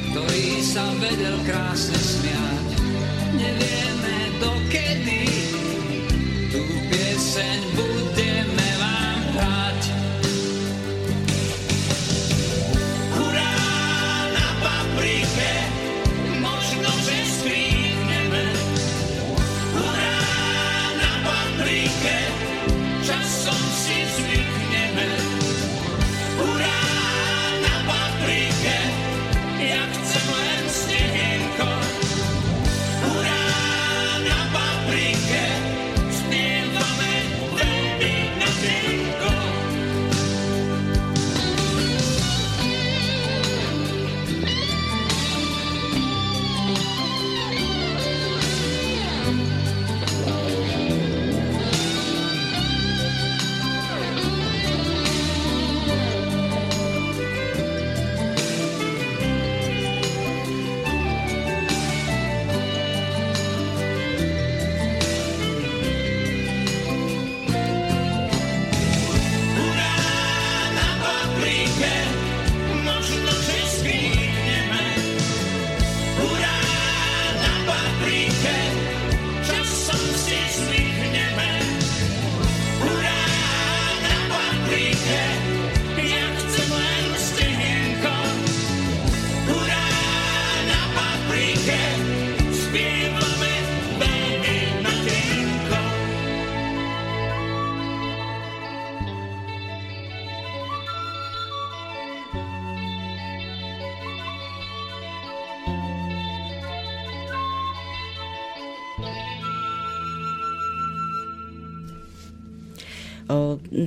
ktorý 0.08 0.48
sa 0.64 0.96
vedel 0.96 1.36
krásne 1.44 2.00
smiať. 2.00 2.68
Nevieme 3.36 4.16
dokedy, 4.40 5.28
tú 6.48 6.64
pieseň 6.88 7.58
budeme 7.76 7.91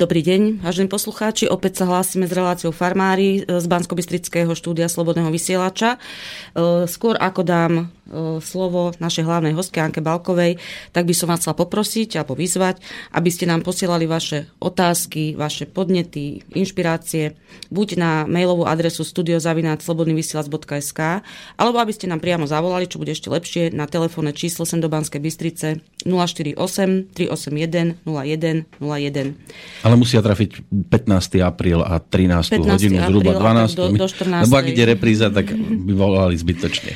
Dobrý 0.05 0.21
deň, 0.21 0.61
vážení 0.61 0.85
poslucháči. 0.85 1.49
Opäť 1.49 1.81
sa 1.81 1.89
hlásime 1.89 2.29
s 2.29 2.37
reláciou 2.37 2.69
Farmári 2.69 3.41
z 3.41 3.65
bansko 3.65 3.97
štúdia 4.53 4.85
Slobodného 4.85 5.33
vysielača. 5.33 5.97
E, 6.55 6.87
Skôr 6.87 7.19
ako 7.19 7.43
dám 7.43 7.73
e, 7.77 7.83
slovo 8.39 8.95
našej 8.95 9.27
hlavnej 9.27 9.51
hostke 9.51 9.83
Anke 9.83 9.99
Balkovej, 9.99 10.55
tak 10.95 11.03
by 11.03 11.11
som 11.11 11.27
vás 11.27 11.43
chcela 11.43 11.59
poprosiť 11.59 12.15
alebo 12.15 12.31
vyzvať, 12.31 12.79
aby 13.11 13.27
ste 13.27 13.43
nám 13.43 13.67
posielali 13.67 14.07
vaše 14.07 14.47
otázky, 14.63 15.35
vaše 15.35 15.67
podnety, 15.67 16.47
inšpirácie 16.55 17.35
buď 17.75 17.87
na 17.99 18.23
mailovú 18.23 18.63
adresu 18.63 19.03
studiozavináčslobodnyvysielac.sk 19.03 20.99
alebo 21.59 21.77
aby 21.83 21.91
ste 21.91 22.07
nám 22.07 22.23
priamo 22.23 22.47
zavolali, 22.47 22.87
čo 22.87 23.03
bude 23.03 23.11
ešte 23.11 23.27
lepšie, 23.27 23.75
na 23.75 23.83
telefónne 23.83 24.31
číslo 24.31 24.63
sem 24.63 24.79
do 24.79 24.87
Banskej 24.87 25.19
Bystrice 25.19 25.83
048 26.07 26.55
381 27.11 27.99
01 28.07 28.63
01. 28.79 29.83
Ale 29.83 29.95
musia 29.99 30.23
trafiť 30.23 30.71
15. 30.87 31.41
apríl 31.43 31.83
a 31.83 31.99
13. 31.99 32.63
15. 32.63 32.63
hodinu, 32.63 32.95
zhruba 33.03 33.35
apríl 33.35 33.43
a 33.43 33.67
12. 33.67 33.75
tak 33.75 33.75
do- 33.75 33.91
do 33.99 34.07
14. 34.07 34.45
Lebo 34.47 34.55
ak 34.55 34.65
ide 34.71 34.83
repríza, 34.85 35.27
tak 35.33 35.51
by 35.55 35.93
volali 35.97 36.44
zbytočne. 36.45 36.91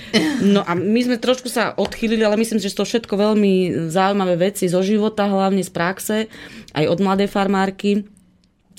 No 0.46 0.62
a 0.62 0.78
my 0.78 1.02
sme 1.02 1.18
trošku 1.18 1.50
sa 1.50 1.74
odchýlili, 1.74 2.22
ale 2.22 2.38
myslím, 2.38 2.62
že 2.62 2.70
to 2.70 2.86
všetko 2.86 3.18
veľmi 3.18 3.90
zaujímavé 3.90 4.38
veci 4.38 4.70
zo 4.70 4.86
života, 4.86 5.26
hlavne 5.26 5.66
z 5.66 5.72
praxe, 5.74 6.18
aj 6.78 6.86
od 6.86 7.00
mladej 7.02 7.26
farmárky. 7.26 7.92
E, 7.98 8.02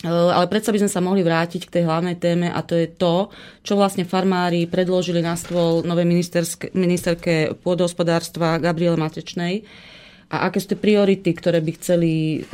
Ale 0.07 0.47
predsa 0.47 0.71
by 0.71 0.87
sme 0.87 0.91
sa 0.95 1.03
mohli 1.03 1.27
vrátiť 1.27 1.67
k 1.67 1.75
tej 1.75 1.91
hlavnej 1.91 2.17
téme 2.23 2.49
a 2.49 2.63
to 2.63 2.79
je 2.79 2.87
to, 2.87 3.35
čo 3.67 3.75
vlastne 3.75 4.07
farmári 4.07 4.71
predložili 4.71 5.19
na 5.19 5.35
stôl 5.35 5.83
novej 5.83 6.07
ministerke 6.73 7.59
pôdohospodárstva 7.59 8.63
Gabriele 8.63 8.97
Matečnej 8.97 9.67
a 10.31 10.47
aké 10.47 10.63
sú 10.63 10.73
tie 10.73 10.79
priority, 10.79 11.35
ktoré 11.35 11.59
by 11.59 11.71
chceli 11.75 12.47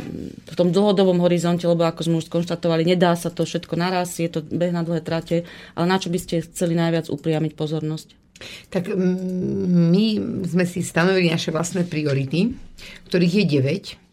v 0.48 0.54
tom 0.56 0.72
dlhodobom 0.72 1.20
horizonte, 1.20 1.68
lebo 1.68 1.84
ako 1.84 2.08
sme 2.08 2.16
už 2.24 2.32
skonštatovali, 2.32 2.88
nedá 2.88 3.12
sa 3.12 3.28
to 3.28 3.44
všetko 3.44 3.76
naraz, 3.76 4.16
je 4.16 4.32
to 4.32 4.40
beh 4.40 4.72
na 4.72 4.80
dlhé 4.80 5.04
trate, 5.04 5.44
ale 5.76 5.84
na 5.84 6.00
čo 6.00 6.08
by 6.08 6.16
ste 6.16 6.40
chceli 6.48 6.72
najviac 6.72 7.12
upriamiť 7.12 7.52
pozornosť? 7.52 8.08
Tak 8.72 8.88
mm, 8.88 9.92
my 9.92 10.06
sme 10.48 10.64
si 10.64 10.80
stanovili 10.80 11.28
naše 11.28 11.52
vlastné 11.52 11.84
priority, 11.84 12.56
ktorých 13.12 13.44
je 13.44 13.44
9. 13.44 14.04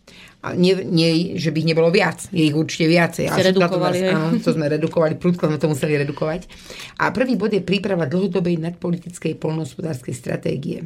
A 0.43 0.59
nie, 0.59 0.75
nie, 0.83 1.39
že 1.39 1.55
by 1.55 1.63
ich 1.63 1.69
nebolo 1.71 1.87
viac. 1.87 2.27
Je 2.35 2.43
ich 2.43 2.55
určite 2.55 2.91
viacej. 2.91 3.31
Ste 3.31 3.55
redukovali, 3.55 4.03
to, 4.03 4.11
áno, 4.11 4.27
to 4.43 4.51
sme 4.51 4.67
redukovali, 4.67 5.15
prudko 5.15 5.47
sme 5.47 5.55
to 5.55 5.71
museli 5.71 5.95
redukovať. 6.03 6.51
A 6.99 7.15
prvý 7.15 7.39
bod 7.39 7.55
je 7.55 7.63
príprava 7.63 8.03
dlhodobej 8.11 8.59
nadpolitickej 8.59 9.39
polnohospodárskej 9.39 10.11
stratégie. 10.11 10.83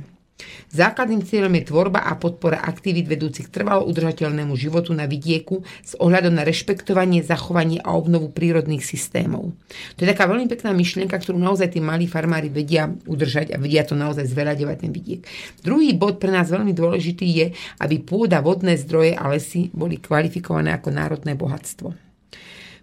Základným 0.70 1.26
cieľom 1.26 1.50
je 1.58 1.64
tvorba 1.66 2.06
a 2.06 2.14
podpora 2.14 2.62
aktivít 2.62 3.10
vedúcich 3.10 3.50
trvalo 3.50 3.90
udržateľnému 3.90 4.54
životu 4.54 4.94
na 4.94 5.10
vidieku 5.10 5.66
s 5.82 5.98
ohľadom 5.98 6.38
na 6.38 6.46
rešpektovanie, 6.46 7.26
zachovanie 7.26 7.82
a 7.82 7.98
obnovu 7.98 8.30
prírodných 8.30 8.86
systémov. 8.86 9.56
To 9.98 10.00
je 10.06 10.12
taká 10.12 10.30
veľmi 10.30 10.46
pekná 10.46 10.78
myšlienka, 10.78 11.18
ktorú 11.18 11.42
naozaj 11.42 11.74
tí 11.74 11.80
malí 11.82 12.06
farmári 12.06 12.54
vedia 12.54 12.86
udržať 13.10 13.56
a 13.56 13.58
vedia 13.58 13.82
to 13.88 13.98
naozaj 13.98 14.30
zveľaďovať 14.30 14.78
ten 14.78 14.92
vidiek. 14.94 15.22
Druhý 15.66 15.98
bod 15.98 16.22
pre 16.22 16.30
nás 16.30 16.54
veľmi 16.54 16.76
dôležitý 16.76 17.26
je, 17.26 17.48
aby 17.82 17.98
pôda, 18.04 18.46
vodné 18.46 18.78
zdroje 18.78 19.18
a 19.18 19.26
lesy 19.34 19.74
boli 19.74 19.98
kvalifikované 19.98 20.70
ako 20.78 20.94
národné 20.94 21.34
bohatstvo. 21.34 21.96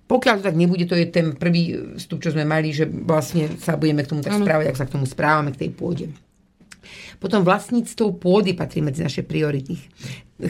Pokiaľ 0.05 0.35
to 0.41 0.47
tak 0.53 0.57
nebude, 0.61 0.85
to 0.85 0.99
je 1.01 1.09
ten 1.09 1.33
prvý 1.33 1.97
vstup, 1.97 2.21
čo 2.21 2.37
sme 2.37 2.45
mali, 2.45 2.77
že 2.77 2.85
vlastne 2.85 3.49
sa 3.57 3.81
budeme 3.81 4.05
k 4.05 4.11
tomu 4.13 4.21
tak 4.21 4.37
správať, 4.37 4.69
ako 4.69 4.81
sa 4.81 4.89
k 4.89 4.95
tomu 5.01 5.07
správame, 5.09 5.51
k 5.57 5.65
tej 5.65 5.71
pôde. 5.73 6.07
Potom 7.19 7.47
vlastníctvo 7.47 8.19
pôdy 8.19 8.55
patrí 8.55 8.85
medzi 8.85 9.03
naše 9.03 9.23
priority. 9.23 9.79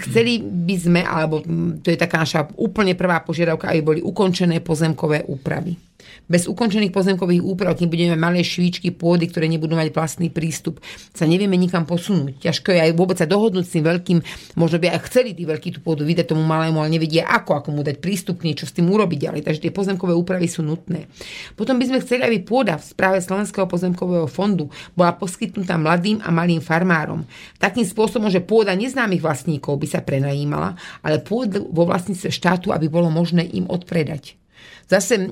chceli 0.01 0.41
by 0.41 0.77
sme, 0.81 1.01
alebo 1.05 1.45
to 1.81 1.93
je 1.93 1.99
taká 2.01 2.24
naša 2.24 2.49
úplne 2.57 2.97
prvá 2.97 3.20
požiadavka, 3.20 3.70
aby 3.70 3.81
boli 3.81 4.01
ukončené 4.01 4.61
pozemkové 4.65 5.28
úpravy. 5.28 5.77
Bez 6.24 6.48
ukončených 6.48 6.88
pozemkových 6.88 7.44
úprav, 7.44 7.76
kým 7.76 7.92
budeme 7.92 8.16
malé 8.16 8.40
švíčky 8.40 8.96
pôdy, 8.96 9.28
ktoré 9.28 9.44
nebudú 9.44 9.76
mať 9.76 9.92
vlastný 9.92 10.32
prístup, 10.32 10.80
sa 11.12 11.28
nevieme 11.28 11.52
nikam 11.60 11.84
posunúť. 11.84 12.40
Ťažko 12.40 12.72
je 12.72 12.80
aj 12.80 12.92
vôbec 12.96 13.20
sa 13.20 13.28
dohodnúť 13.28 13.64
s 13.68 13.74
tým 13.76 13.84
veľkým, 13.84 14.18
možno 14.56 14.80
by 14.80 14.96
aj 14.96 15.05
chceli 15.12 15.36
tí 15.36 15.44
veľkí 15.44 15.76
tú 15.76 15.80
pôdu 15.84 16.09
vydať 16.09 16.32
tomu 16.32 16.40
malému, 16.48 16.80
ale 16.80 16.96
nevedia 16.96 17.28
ako, 17.28 17.60
ako 17.60 17.68
mu 17.76 17.84
dať 17.84 18.01
prístup 18.01 18.40
k 18.40 18.48
niečo 18.48 18.64
s 18.64 18.72
tým 18.72 18.88
urobiť 18.88 19.18
ďalej. 19.28 19.40
Takže 19.44 19.62
tie 19.68 19.72
pozemkové 19.72 20.16
úpravy 20.16 20.48
sú 20.48 20.64
nutné. 20.64 21.12
Potom 21.59 21.76
by 21.76 21.84
sme 21.92 21.98
chceli, 22.01 22.24
aby 22.24 22.40
pôda 22.40 22.80
v 22.80 22.88
správe 22.88 23.20
Slovenského 23.20 23.68
pozemkového 23.68 24.24
fondu 24.24 24.72
bola 24.96 25.12
poskytnutá 25.12 25.76
mladým 25.76 26.24
a 26.24 26.32
malým 26.32 26.64
farmárom. 26.64 27.28
Takým 27.60 27.84
spôsobom, 27.84 28.32
že 28.32 28.40
pôda 28.40 28.72
neznámych 28.72 29.20
vlastníkov 29.20 29.76
by 29.76 29.86
sa 29.92 30.01
prenajímala, 30.01 30.76
ale 31.05 31.20
pôda 31.20 31.60
vo 31.60 31.84
vlastníctve 31.84 32.30
štátu, 32.32 32.72
aby 32.72 32.88
bolo 32.88 33.12
možné 33.12 33.44
im 33.44 33.68
odpredať. 33.68 34.44
Zase 34.85 35.16
e, 35.16 35.27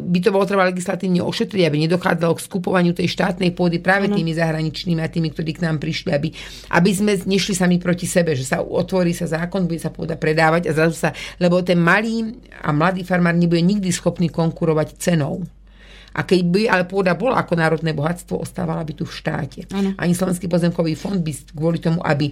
by 0.00 0.18
to 0.24 0.32
bolo 0.32 0.48
treba 0.48 0.68
legislatívne 0.68 1.20
ošetriť, 1.20 1.62
aby 1.64 1.76
nedochádzalo 1.84 2.32
k 2.36 2.44
skupovaniu 2.48 2.92
tej 2.96 3.08
štátnej 3.12 3.52
pôdy 3.52 3.78
práve 3.80 4.08
tými 4.08 4.32
zahraničnými 4.32 5.00
a 5.04 5.12
tými, 5.12 5.32
ktorí 5.32 5.60
k 5.60 5.64
nám 5.64 5.76
prišli, 5.78 6.10
aby, 6.12 6.28
aby 6.72 6.90
sme 6.90 7.12
nešli 7.20 7.52
sami 7.52 7.76
proti 7.76 8.08
sebe, 8.08 8.32
že 8.32 8.48
sa 8.48 8.64
otvorí 8.64 9.12
sa 9.12 9.28
zákon, 9.28 9.68
bude 9.68 9.80
sa 9.80 9.92
pôda 9.92 10.16
predávať 10.16 10.68
a 10.68 10.76
zrazu 10.76 10.96
sa, 10.96 11.10
lebo 11.36 11.60
ten 11.60 11.76
malý 11.76 12.36
a 12.64 12.72
mladý 12.72 13.04
farmár 13.04 13.36
nebude 13.36 13.60
nikdy 13.60 13.92
schopný 13.92 14.32
konkurovať 14.32 14.96
cenou. 14.96 15.44
A 16.14 16.22
keď 16.22 16.40
by 16.46 16.62
ale 16.70 16.84
pôda 16.86 17.18
bola 17.18 17.42
ako 17.42 17.58
národné 17.58 17.90
bohatstvo, 17.90 18.38
ostávala 18.38 18.86
by 18.86 18.94
tu 18.94 19.04
v 19.04 19.12
štáte. 19.12 19.60
Áno. 19.74 19.98
Ani 19.98 20.14
Slovenský 20.14 20.46
pozemkový 20.46 20.94
fond 20.94 21.18
by 21.18 21.32
kvôli 21.50 21.82
tomu, 21.82 21.98
aby 22.06 22.30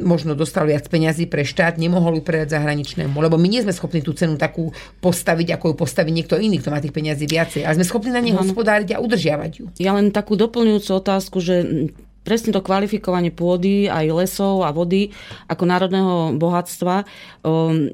možno 0.00 0.38
dostal 0.38 0.70
viac 0.70 0.86
peňazí 0.86 1.26
pre 1.26 1.42
štát, 1.42 1.74
nemohol 1.74 2.18
ju 2.18 2.22
predať 2.22 2.54
zahraničnému. 2.54 3.18
Lebo 3.18 3.34
my 3.34 3.46
nie 3.50 3.66
sme 3.66 3.74
schopní 3.74 4.06
tú 4.06 4.14
cenu 4.14 4.38
takú 4.38 4.70
postaviť, 5.02 5.58
ako 5.58 5.74
ju 5.74 5.74
postaví 5.74 6.14
niekto 6.14 6.38
iný, 6.38 6.62
kto 6.62 6.70
má 6.70 6.78
tých 6.78 6.94
peňazí 6.94 7.26
viacej. 7.26 7.66
Ale 7.66 7.76
sme 7.82 7.86
schopní 7.90 8.14
na 8.14 8.22
nej 8.22 8.38
hospodáriť 8.38 8.94
a 8.94 9.02
udržiavať 9.02 9.50
ju. 9.58 9.64
Ja 9.82 9.98
len 9.98 10.14
takú 10.14 10.38
doplňujúcu 10.38 10.90
otázku, 10.94 11.42
že 11.42 11.90
presne 12.24 12.56
to 12.56 12.64
kvalifikovanie 12.64 13.30
pôdy, 13.30 13.86
aj 13.86 14.14
lesov 14.14 14.64
a 14.64 14.72
vody 14.72 15.12
ako 15.46 15.64
národného 15.68 16.14
bohatstva, 16.40 17.04
um, 17.44 17.90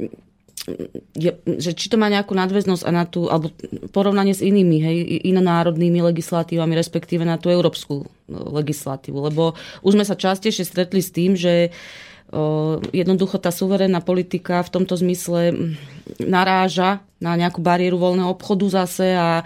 je, 1.17 1.31
že 1.59 1.71
či 1.75 1.87
to 1.91 1.97
má 1.97 2.11
nejakú 2.11 2.35
nadväznosť 2.35 2.83
a 2.87 2.91
na 2.91 3.05
tú, 3.07 3.27
alebo 3.27 3.53
porovnanie 3.91 4.35
s 4.35 4.45
inými, 4.45 4.77
hej, 4.81 4.99
inonárodnými 5.27 6.01
legislatívami, 6.01 6.75
respektíve 6.75 7.23
na 7.23 7.37
tú 7.37 7.53
európsku 7.53 8.07
no, 8.29 8.39
legislatívu. 8.57 9.19
Lebo 9.31 9.59
už 9.85 9.99
sme 9.99 10.05
sa 10.07 10.19
častejšie 10.19 10.65
stretli 10.65 11.01
s 11.05 11.11
tým, 11.11 11.35
že 11.37 11.71
o, 12.33 12.79
jednoducho 12.91 13.39
tá 13.39 13.53
suverénna 13.53 14.01
politika 14.01 14.63
v 14.65 14.73
tomto 14.73 14.97
zmysle 14.99 15.75
naráža 16.19 17.05
na 17.21 17.37
nejakú 17.37 17.61
bariéru 17.61 18.01
voľného 18.01 18.33
obchodu 18.33 18.85
zase 18.85 19.15
a 19.15 19.45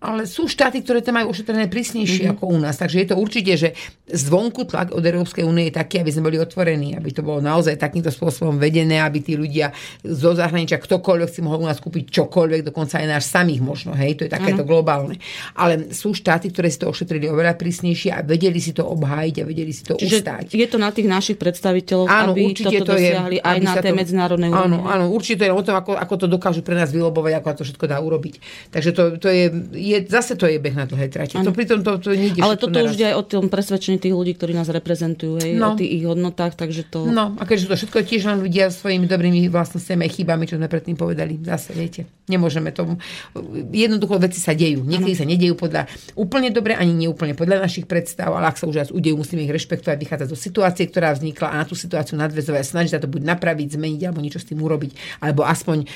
Ale 0.00 0.24
sú 0.24 0.48
štáty, 0.48 0.80
ktoré 0.80 1.04
to 1.04 1.12
majú 1.12 1.28
ošetrené 1.28 1.68
prísnejšie 1.68 2.32
mm-hmm. 2.32 2.40
ako 2.40 2.44
u 2.56 2.58
nás. 2.58 2.80
Takže 2.80 3.04
je 3.04 3.08
to 3.12 3.16
určite, 3.20 3.52
že 3.52 3.68
zvonku 4.08 4.64
tlak 4.64 4.96
od 4.96 5.04
Európskej 5.04 5.44
únie 5.44 5.68
je 5.68 5.76
taký, 5.76 6.00
aby 6.00 6.08
sme 6.08 6.32
boli 6.32 6.40
otvorení, 6.40 6.96
aby 6.96 7.12
to 7.12 7.20
bolo 7.20 7.44
naozaj 7.44 7.76
takýmto 7.76 8.08
spôsobom 8.08 8.56
vedené, 8.56 8.96
aby 9.04 9.20
tí 9.20 9.36
ľudia 9.36 9.76
zo 10.00 10.32
zahraničia, 10.32 10.80
ktokoľvek 10.80 11.28
si 11.28 11.40
mohol 11.44 11.62
u 11.64 11.68
nás 11.68 11.76
kúpiť 11.84 12.16
čokoľvek, 12.16 12.72
dokonca 12.72 12.96
aj 12.96 13.06
náš 13.12 13.24
samých 13.28 13.60
možno, 13.60 13.92
hej, 13.92 14.16
to 14.16 14.24
je 14.24 14.32
takéto 14.32 14.64
globálne. 14.64 15.20
Ale 15.52 15.92
sú 15.92 16.16
štáty, 16.16 16.48
ktoré 16.48 16.72
si 16.72 16.80
to 16.80 16.88
ošetrili 16.88 17.28
oveľa 17.28 17.60
prísnejšie 17.60 18.10
a 18.16 18.24
vedeli 18.24 18.56
si 18.56 18.72
to 18.72 18.88
obhájiť 18.88 19.34
a 19.40 19.44
vedeli 19.44 19.72
si 19.76 19.84
to 19.84 20.00
Čiže 20.00 20.24
ustáť. 20.24 20.44
je 20.56 20.66
to 20.66 20.80
na 20.80 20.90
tých 20.96 21.06
našich 21.12 21.36
predstaviteľov, 21.36 22.08
Áno, 22.08 22.32
aby 22.32 22.48
určite 22.48 22.80
toto 22.80 22.96
to 22.96 22.96
je, 22.96 23.12
aj 23.12 23.36
aby 23.44 23.64
na 23.68 23.74
tej 23.76 23.92
to- 23.92 23.98
medzinárodnej 24.00 24.50
Áno, 24.50 24.80
úrovni. 24.80 24.92
áno, 24.96 25.04
určite 25.12 25.44
to 25.44 25.44
je 25.44 25.52
o 25.52 25.62
tom, 25.62 25.76
ako, 25.76 25.92
ako 25.94 26.14
to 26.16 26.26
dokážu 26.26 26.64
pre 26.64 26.72
nás 26.72 26.88
vylobovať, 26.88 27.32
ako 27.36 27.46
to 27.60 27.62
všetko 27.68 27.84
dá 27.84 28.00
urobiť. 28.00 28.34
Takže 28.72 28.90
to, 28.96 29.02
to 29.20 29.28
je, 29.28 29.44
je, 29.90 29.98
zase 30.06 30.34
to 30.34 30.46
je 30.46 30.56
beh 30.56 30.72
na 30.72 30.84
dlhé 30.84 31.06
trate. 31.06 31.34
To 31.34 31.50
pritom 31.50 31.82
to, 31.82 31.98
to 31.98 32.10
nejde 32.10 32.38
Ale 32.38 32.54
toto 32.54 32.78
naraz. 32.78 32.90
už 32.90 32.96
je 32.96 33.06
aj 33.06 33.16
o 33.18 33.24
tom 33.24 33.44
presvedčení 33.46 33.98
tých 33.98 34.14
ľudí, 34.14 34.32
ktorí 34.32 34.52
nás 34.52 34.66
reprezentujú, 34.66 35.42
hej, 35.42 35.58
No. 35.58 35.74
o 35.74 35.76
tých 35.76 35.90
ich 35.90 36.04
hodnotách, 36.04 36.54
takže 36.54 36.86
to... 36.86 37.04
No, 37.04 37.34
a 37.34 37.42
keďže 37.42 37.66
to 37.66 37.74
všetko 37.74 37.98
tiež 38.00 38.22
len 38.24 38.38
ľudia 38.38 38.70
svojimi 38.70 39.04
dobrými 39.04 39.46
vlastnostiami 39.46 40.02
a 40.02 40.08
chybami, 40.08 40.44
čo 40.44 40.54
sme 40.54 40.66
predtým 40.66 40.94
povedali. 40.94 41.42
Zase, 41.42 41.74
viete, 41.74 42.06
nemôžeme 42.24 42.70
tomu. 42.70 43.02
Jednoducho 43.70 44.16
veci 44.16 44.38
sa 44.38 44.52
dejú. 44.52 44.82
Niekedy 44.82 45.12
sa 45.12 45.24
nedejú 45.24 45.54
podľa 45.54 45.84
úplne 46.14 46.48
dobre, 46.48 46.72
ani 46.72 46.94
neúplne 46.94 47.34
podľa 47.34 47.60
našich 47.60 47.84
predstav, 47.84 48.30
ale 48.30 48.46
ak 48.46 48.56
sa 48.56 48.64
už 48.64 48.76
raz 48.76 48.88
udejú, 48.88 49.16
musíme 49.16 49.42
ich 49.42 49.50
rešpektovať, 49.50 49.96
vychádzať 49.96 50.28
zo 50.28 50.38
situácie, 50.38 50.86
ktorá 50.86 51.10
vznikla 51.10 51.50
a 51.50 51.56
na 51.56 51.64
tú 51.64 51.74
situáciu 51.74 52.14
nadväzovať, 52.14 52.62
snažiť 52.62 52.92
sa 52.92 53.00
to 53.00 53.08
buď 53.08 53.26
napraviť, 53.26 53.74
zmeniť 53.74 54.00
alebo 54.04 54.20
niečo 54.20 54.38
s 54.38 54.46
tým 54.46 54.60
urobiť, 54.60 54.92
alebo 55.18 55.42
aspoň 55.42 55.88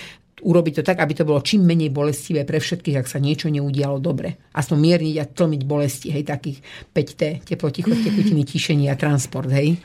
urobiť 0.42 0.80
to 0.80 0.82
tak, 0.82 0.98
aby 0.98 1.14
to 1.14 1.22
bolo 1.22 1.38
čím 1.40 1.62
menej 1.62 1.94
bolestivé 1.94 2.42
pre 2.42 2.58
všetkých, 2.58 2.98
ak 2.98 3.06
sa 3.06 3.22
niečo 3.22 3.46
neudialo 3.46 4.02
dobre. 4.02 4.50
Aspoň 4.50 4.76
mierniť 4.82 5.16
a 5.22 5.24
tlmiť 5.30 5.62
bolesti, 5.62 6.08
hej, 6.10 6.26
takých 6.26 6.58
5T, 6.90 7.22
teplo, 7.46 7.70
ticho, 7.70 7.94
tekutiny, 7.94 8.42
tíšenie 8.42 8.90
a 8.90 8.98
transport, 8.98 9.46
hej. 9.54 9.78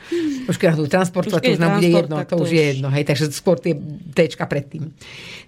Trošku 0.50 0.64
na 0.66 0.74
tú 0.74 0.86
transport, 0.90 1.30
to 1.30 1.38
už 1.38 1.46
je 1.46 1.60
nám 1.60 1.78
bude 1.78 1.90
jedno, 1.90 2.16
to 2.26 2.36
už 2.42 2.50
je 2.50 2.64
jedno, 2.74 2.88
hej, 2.90 3.04
takže 3.06 3.30
skôr 3.30 3.62
tie 3.62 3.78
Tčka 4.10 4.44
predtým. 4.44 4.92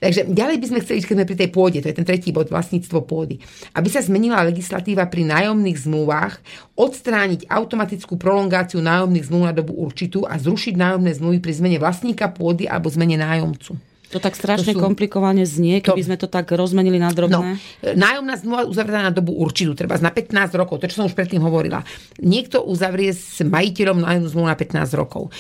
Takže 0.00 0.32
ďalej 0.32 0.56
by 0.62 0.66
sme 0.70 0.78
chceli, 0.80 0.98
keď 1.04 1.16
sme 1.18 1.28
pri 1.28 1.38
tej 1.38 1.50
pôde, 1.52 1.78
to 1.82 1.90
je 1.90 1.98
ten 1.98 2.06
tretí 2.08 2.30
bod, 2.32 2.48
vlastníctvo 2.48 3.04
pôdy, 3.04 3.36
aby 3.76 3.88
sa 3.90 4.00
zmenila 4.00 4.46
legislatíva 4.46 5.10
pri 5.10 5.28
nájomných 5.28 5.78
zmluvách, 5.82 6.34
odstrániť 6.78 7.52
automatickú 7.52 8.16
prolongáciu 8.16 8.80
nájomných 8.80 9.28
zmluv 9.28 9.42
na 9.44 9.54
dobu 9.54 9.76
určitú 9.76 10.24
a 10.24 10.40
zrušiť 10.40 10.74
nájomné 10.78 11.12
zmluvy 11.20 11.38
pri 11.44 11.52
zmene 11.52 11.78
vlastníka 11.82 12.32
pôdy 12.32 12.64
alebo 12.64 12.88
zmene 12.88 13.20
nájomcu. 13.20 13.91
To 14.12 14.20
tak 14.20 14.36
strašne 14.36 14.76
To 14.76 14.78
sú- 14.78 14.84
komplikovane 14.84 15.48
znie, 15.48 15.80
keby 15.80 16.00
To- 16.00 16.06
sme 16.12 16.16
to 16.20 16.28
tak 16.28 16.52
rozmenili 16.52 17.00
na 17.00 17.08
drobné. 17.08 17.56
No, 17.56 17.96
nájomná 17.96 18.36
zmluva 18.36 18.68
uzavretá 18.68 19.00
na 19.00 19.12
dobu 19.12 19.32
určitú, 19.32 19.72
treba 19.72 19.96
na 19.96 20.12
15 20.12 20.52
rokov, 20.52 20.84
to, 20.84 20.92
čo 20.92 21.00
som 21.00 21.08
už 21.08 21.16
predtým 21.16 21.40
hovorila. 21.40 21.80
Niekto 22.20 22.60
uzavrie 22.60 23.16
s 23.16 23.40
majiteľom 23.40 24.04
nájomnú 24.04 24.28
zmluvu 24.28 24.48
na 24.52 24.56
15 24.56 24.92
rokov. 24.92 25.32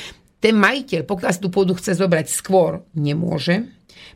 Ten 0.42 0.58
majiteľ, 0.58 1.06
pokiaľ 1.06 1.30
si 1.30 1.38
tú 1.38 1.54
pôdu 1.54 1.76
chce 1.78 1.94
zobrať 1.94 2.26
skôr, 2.26 2.82
nemôže. 2.98 3.62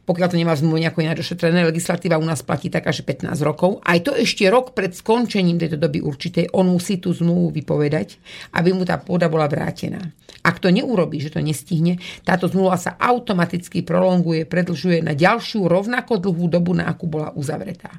Pokiaľ 0.06 0.28
to 0.30 0.38
nemá 0.38 0.54
v 0.54 0.60
zmluve 0.62 0.78
nejako 0.82 1.02
ináč 1.02 1.18
ošetrené, 1.26 1.66
legislatíva 1.66 2.20
u 2.20 2.26
nás 2.26 2.42
platí 2.46 2.70
taká, 2.70 2.94
že 2.94 3.02
15 3.02 3.34
rokov. 3.42 3.82
Aj 3.82 3.98
to 4.02 4.14
ešte 4.14 4.46
rok 4.46 4.72
pred 4.72 4.94
skončením 4.94 5.58
tejto 5.58 5.78
doby 5.80 5.98
určitej, 5.98 6.54
on 6.54 6.70
musí 6.70 7.02
tú 7.02 7.10
zmluvu 7.10 7.52
vypovedať, 7.62 8.18
aby 8.54 8.70
mu 8.70 8.86
tá 8.86 9.00
pôda 9.02 9.26
bola 9.26 9.50
vrátená. 9.50 9.98
Ak 10.46 10.62
to 10.62 10.70
neurobí, 10.70 11.18
že 11.18 11.34
to 11.34 11.42
nestihne, 11.42 11.98
táto 12.22 12.46
zmluva 12.46 12.78
sa 12.78 12.94
automaticky 12.94 13.82
prolonguje, 13.82 14.46
predlžuje 14.46 15.02
na 15.02 15.18
ďalšiu 15.18 15.66
rovnako 15.66 16.22
dlhú 16.22 16.46
dobu, 16.46 16.70
na 16.70 16.86
akú 16.86 17.10
bola 17.10 17.34
uzavretá. 17.34 17.90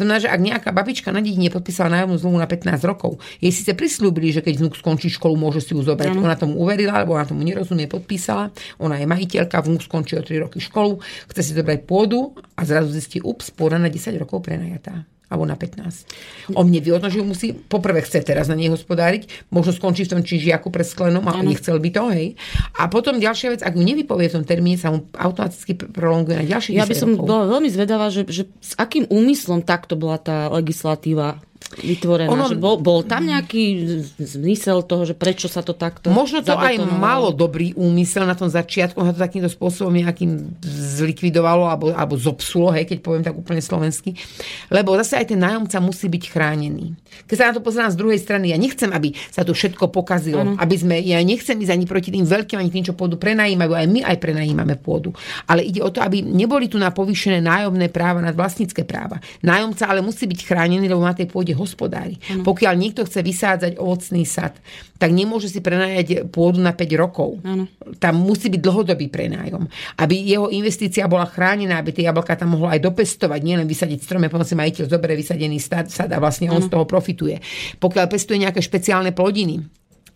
To 0.00 0.08
znamená, 0.08 0.16
že 0.16 0.32
ak 0.32 0.40
nejaká 0.40 0.70
babička 0.72 1.12
na 1.12 1.20
dedine 1.20 1.52
podpísala 1.52 1.92
nájomnú 1.92 2.16
zmluvu 2.16 2.38
na 2.40 2.48
15 2.48 2.88
rokov, 2.88 3.20
jej 3.36 3.52
síce 3.52 3.76
prislúbili, 3.76 4.32
že 4.32 4.40
keď 4.40 4.64
vnúk 4.64 4.80
skončí 4.80 5.12
školu, 5.12 5.36
môže 5.36 5.60
si 5.60 5.76
ju 5.76 5.84
zobrať. 5.84 6.16
Ona 6.16 6.40
tomu 6.40 6.56
uverila, 6.56 6.96
alebo 6.96 7.20
ona 7.20 7.28
tomu 7.28 7.44
nerozumie, 7.44 7.84
podpísala. 7.84 8.48
Ona 8.80 8.96
je 8.96 9.04
majiteľka, 9.04 9.60
vnúk 9.60 9.84
skončí 9.84 10.16
o 10.16 10.24
3 10.24 10.48
roky 10.48 10.56
školu, 10.64 11.04
chce 11.28 11.40
si 11.42 11.52
zobrať 11.52 11.84
pôdu 11.84 12.32
a 12.56 12.64
zrazu 12.64 12.88
zistí, 12.94 13.20
ups, 13.20 13.52
pôda 13.52 13.76
na 13.76 13.92
10 13.92 14.16
rokov 14.16 14.40
prenajatá 14.40 15.04
alebo 15.30 15.46
na 15.46 15.54
15. 15.54 16.58
O 16.58 16.66
mne 16.66 16.82
vyhodno, 16.82 17.06
že 17.06 17.22
musí, 17.22 17.54
poprvé 17.54 18.02
chce 18.02 18.18
teraz 18.26 18.50
na 18.50 18.58
nej 18.58 18.66
hospodáriť, 18.66 19.46
možno 19.54 19.70
skončí 19.70 20.02
v 20.02 20.18
tom 20.18 20.22
čižiaku 20.26 20.74
pred 20.74 20.82
sklenom 20.82 21.22
a 21.30 21.38
nechcel 21.38 21.78
by 21.78 21.90
to, 21.94 22.04
hej. 22.10 22.28
A 22.74 22.90
potom 22.90 23.22
ďalšia 23.22 23.54
vec, 23.54 23.62
ak 23.62 23.78
ju 23.78 23.82
nevypovie 23.86 24.26
v 24.26 24.42
tom 24.42 24.44
termíne, 24.44 24.74
sa 24.74 24.90
mu 24.90 25.06
automaticky 25.14 25.78
pr- 25.78 25.86
prolonguje 25.94 26.34
na 26.34 26.46
ďalších 26.50 26.74
Ja 26.74 26.82
by 26.82 26.98
10 26.98 27.02
som 27.06 27.10
rokov. 27.14 27.30
bola 27.30 27.44
veľmi 27.46 27.70
zvedavá, 27.70 28.10
že, 28.10 28.26
že 28.26 28.50
s 28.58 28.74
akým 28.74 29.06
úmyslom 29.06 29.62
takto 29.62 29.94
bola 29.94 30.18
tá 30.18 30.50
legislatíva 30.50 31.38
vytvorená. 31.78 32.32
Ono-. 32.32 32.50
Že 32.50 32.58
bol, 32.58 32.76
bol 32.82 33.00
tam 33.06 33.30
nejaký 33.30 33.86
zmysel 34.18 34.82
toho, 34.82 35.06
že 35.06 35.14
prečo 35.14 35.46
sa 35.46 35.62
to 35.62 35.76
takto 35.76 36.10
Možno 36.10 36.42
to 36.42 36.56
aj 36.58 36.82
malo 36.82 37.30
dobrý 37.30 37.70
úmysel 37.78 38.26
na 38.26 38.34
tom 38.34 38.50
začiatku, 38.50 38.98
sa 38.98 39.14
to 39.14 39.22
takýmto 39.22 39.46
spôsobom 39.46 39.94
nejakým 39.94 40.58
zlikvidovalo 40.66 41.70
alebo, 41.70 41.94
alebo 41.94 42.18
zopsulo, 42.18 42.74
hej, 42.74 42.90
keď 42.90 42.98
poviem 42.98 43.22
tak 43.22 43.38
úplne 43.38 43.62
slovensky. 43.62 44.18
Lebo 44.66 44.98
zase 44.98 45.22
aj 45.22 45.30
ten 45.30 45.38
nájomca 45.38 45.78
musí 45.78 46.10
byť 46.10 46.24
chránený. 46.26 46.98
Keď 47.30 47.36
sa 47.38 47.44
na 47.50 47.54
to 47.54 47.62
pozerám 47.62 47.94
z 47.94 47.98
druhej 47.98 48.18
strany, 48.18 48.50
ja 48.50 48.58
nechcem, 48.58 48.90
aby 48.90 49.14
sa 49.30 49.46
tu 49.46 49.54
všetko 49.54 49.94
pokazilo. 49.94 50.42
Ano. 50.42 50.52
Aby 50.58 50.74
sme, 50.74 50.98
ja 50.98 51.22
nechcem 51.22 51.54
ísť 51.54 51.72
ani 51.72 51.86
proti 51.86 52.10
tým 52.10 52.26
veľkým, 52.26 52.58
ani 52.58 52.70
tým, 52.74 52.84
čo 52.90 52.98
pôdu 52.98 53.14
prenajímajú. 53.14 53.72
Aj 53.76 53.86
my 53.86 54.00
aj 54.02 54.16
prenajímame 54.18 54.74
pôdu. 54.80 55.14
Ale 55.46 55.62
ide 55.62 55.78
o 55.84 55.90
to, 55.94 56.02
aby 56.02 56.22
neboli 56.22 56.66
tu 56.66 56.76
na 56.82 56.90
povýšené 56.90 57.38
nájomné 57.38 57.90
práva 57.94 58.18
nad 58.18 58.34
vlastnícke 58.34 58.82
práva. 58.82 59.22
Nájomca 59.46 59.86
ale 59.86 60.02
musí 60.02 60.26
byť 60.26 60.40
chránený, 60.42 60.90
lebo 60.90 61.02
na 61.02 61.14
tej 61.14 61.30
pôde 61.30 61.49
hospodári. 61.54 62.16
Pokiaľ 62.42 62.74
niekto 62.76 63.02
chce 63.06 63.20
vysádzať 63.20 63.72
ovocný 63.76 64.22
sad, 64.26 64.58
tak 65.00 65.16
nemôže 65.16 65.48
si 65.48 65.64
prenajať 65.64 66.28
pôdu 66.28 66.60
na 66.60 66.76
5 66.76 66.84
rokov. 67.00 67.40
Áno. 67.40 67.64
Tam 67.96 68.20
musí 68.20 68.52
byť 68.52 68.60
dlhodobý 68.60 69.08
prenájom. 69.08 69.64
Aby 69.96 70.20
jeho 70.20 70.52
investícia 70.52 71.08
bola 71.08 71.24
chránená, 71.24 71.80
aby 71.80 71.96
tie 71.96 72.04
jablka 72.04 72.36
tam 72.36 72.52
mohlo 72.52 72.68
aj 72.68 72.84
dopestovať, 72.84 73.40
nielen 73.40 73.64
vysadiť 73.64 73.98
strome, 74.04 74.28
potom 74.28 74.44
si 74.44 74.52
majiteľ 74.52 74.84
zoberie 74.92 75.16
vysadený 75.16 75.56
sad, 75.56 75.88
sad 75.88 76.12
a 76.12 76.20
vlastne 76.20 76.52
on 76.52 76.60
z 76.60 76.68
toho 76.68 76.84
profituje. 76.84 77.40
Pokiaľ 77.80 78.06
pestuje 78.12 78.44
nejaké 78.44 78.60
špeciálne 78.60 79.16
plodiny, 79.16 79.64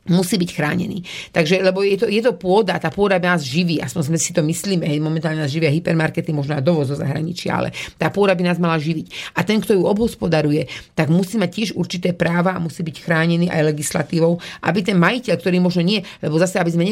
musí 0.09 0.37
byť 0.37 0.51
chránený. 0.53 1.01
Takže, 1.33 1.65
lebo 1.65 1.81
je 1.81 1.97
to, 1.97 2.07
je 2.09 2.21
to 2.21 2.37
pôda, 2.37 2.77
tá 2.77 2.93
pôda 2.93 3.17
by 3.17 3.37
nás 3.37 3.43
živí, 3.45 3.81
aspoň 3.81 4.13
sme 4.13 4.19
si 4.21 4.37
to 4.37 4.45
myslíme, 4.45 4.85
hej, 4.85 5.01
momentálne 5.01 5.41
nás 5.41 5.49
živia 5.49 5.73
hypermarkety, 5.73 6.29
možno 6.37 6.61
aj 6.61 6.65
dovoz 6.65 6.93
zo 6.93 6.97
zahraničia, 7.01 7.57
ale 7.57 7.69
tá 7.97 8.13
pôda 8.13 8.37
by 8.37 8.45
nás 8.45 8.61
mala 8.61 8.77
živiť. 8.77 9.37
A 9.39 9.41
ten, 9.47 9.65
kto 9.65 9.73
ju 9.73 9.83
obhospodaruje, 9.89 10.69
tak 10.93 11.09
musí 11.09 11.41
mať 11.41 11.51
tiež 11.51 11.69
určité 11.79 12.13
práva 12.13 12.53
a 12.53 12.61
musí 12.61 12.85
byť 12.85 12.97
chránený 13.01 13.49
aj 13.49 13.65
legislatívou, 13.73 14.37
aby 14.61 14.85
ten 14.85 15.01
majiteľ, 15.01 15.35
ktorý 15.41 15.57
možno 15.65 15.81
nie, 15.81 16.05
lebo 16.21 16.37
zase, 16.37 16.61
aby 16.61 16.71
sme 16.73 16.85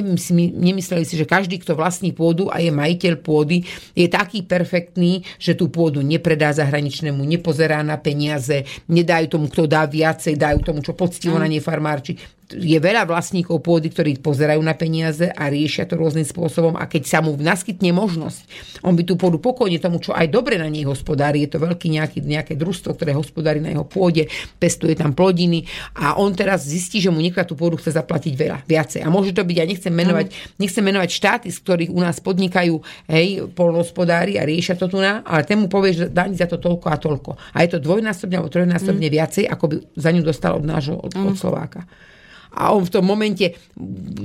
nemysleli 0.56 1.05
si, 1.05 1.20
že 1.20 1.28
každý, 1.28 1.60
kto 1.60 1.76
vlastní 1.76 2.16
pôdu 2.16 2.48
a 2.48 2.64
je 2.64 2.72
majiteľ 2.72 3.20
pôdy, 3.20 3.68
je 3.93 4.09
taký 4.09 4.48
perfektný, 4.48 5.20
že 5.36 5.52
tú 5.52 5.68
pôdu 5.68 6.01
nepredá 6.01 6.52
zahraničnému, 6.56 7.20
nepozerá 7.20 7.84
na 7.84 8.01
peniaze, 8.01 8.64
nedajú 8.89 9.36
tomu, 9.36 9.47
kto 9.52 9.68
dá 9.68 9.84
viacej, 9.84 10.40
dajú 10.40 10.64
tomu, 10.64 10.80
čo 10.80 10.97
poctivo 10.97 11.36
na 11.36 11.44
nej 11.44 11.60
farmárči 11.60 12.16
je 12.53 12.79
veľa 12.79 13.09
vlastníkov 13.09 13.65
pôdy, 13.65 13.89
ktorí 13.89 14.20
pozerajú 14.20 14.61
na 14.61 14.77
peniaze 14.77 15.29
a 15.33 15.49
riešia 15.49 15.89
to 15.89 15.97
rôznym 15.97 16.24
spôsobom 16.24 16.77
a 16.77 16.85
keď 16.87 17.03
sa 17.09 17.19
mu 17.24 17.35
naskytne 17.37 17.91
možnosť, 17.97 18.41
on 18.85 18.95
by 18.95 19.03
tú 19.03 19.16
pôdu 19.16 19.41
pokojne 19.41 19.81
tomu, 19.81 19.99
čo 19.99 20.12
aj 20.12 20.29
dobre 20.29 20.61
na 20.61 20.69
nej 20.69 20.85
hospodári, 20.85 21.45
je 21.45 21.57
to 21.57 21.59
veľký 21.62 21.89
nejaký, 21.89 22.19
nejaké 22.23 22.55
družstvo, 22.55 22.95
ktoré 22.95 23.16
hospodári 23.16 23.59
na 23.59 23.73
jeho 23.73 23.85
pôde, 23.89 24.29
pestuje 24.61 24.93
tam 24.95 25.16
plodiny 25.16 25.65
a 25.97 26.16
on 26.20 26.37
teraz 26.37 26.69
zistí, 26.69 27.01
že 27.01 27.09
mu 27.09 27.19
niekto 27.19 27.43
tú 27.43 27.55
pôdu 27.59 27.81
chce 27.81 27.97
zaplatiť 27.97 28.33
veľa, 28.37 28.59
viacej. 28.69 29.01
A 29.03 29.09
môže 29.09 29.33
to 29.33 29.43
byť, 29.43 29.57
ja 29.57 29.66
nechcem 29.66 29.93
menovať, 29.93 30.59
nechcem 30.61 30.85
menovať 30.85 31.11
štáty, 31.11 31.49
z 31.51 31.59
ktorých 31.59 31.91
u 31.91 32.01
nás 32.01 32.20
podnikajú 32.20 32.74
hej, 33.09 33.49
polnohospodári 33.57 34.37
a 34.37 34.47
riešia 34.47 34.79
to 34.79 34.87
tu 34.87 35.01
na, 35.01 35.24
ale 35.24 35.43
ten 35.49 35.59
mu 35.59 35.66
povie, 35.66 35.97
že 35.97 36.05
dá 36.09 36.29
za 36.33 36.47
to 36.49 36.61
toľko 36.61 36.87
a 36.89 36.97
toľko. 36.97 37.31
A 37.55 37.65
je 37.65 37.77
to 37.77 37.79
dvojnásobne 37.83 38.37
alebo 38.39 38.53
trojnásobne 38.53 39.09
mm. 39.09 39.15
viacej, 39.15 39.45
ako 39.49 39.65
by 39.69 39.77
za 39.97 40.11
ňu 40.12 40.23
dostal 40.23 40.53
od 40.57 40.65
nášho, 40.65 40.97
od, 40.99 41.12
od 41.12 41.37
Slováka 41.37 41.85
a 42.53 42.73
on 42.73 42.85
v 42.85 42.93
tom 42.93 43.05
momente 43.09 43.57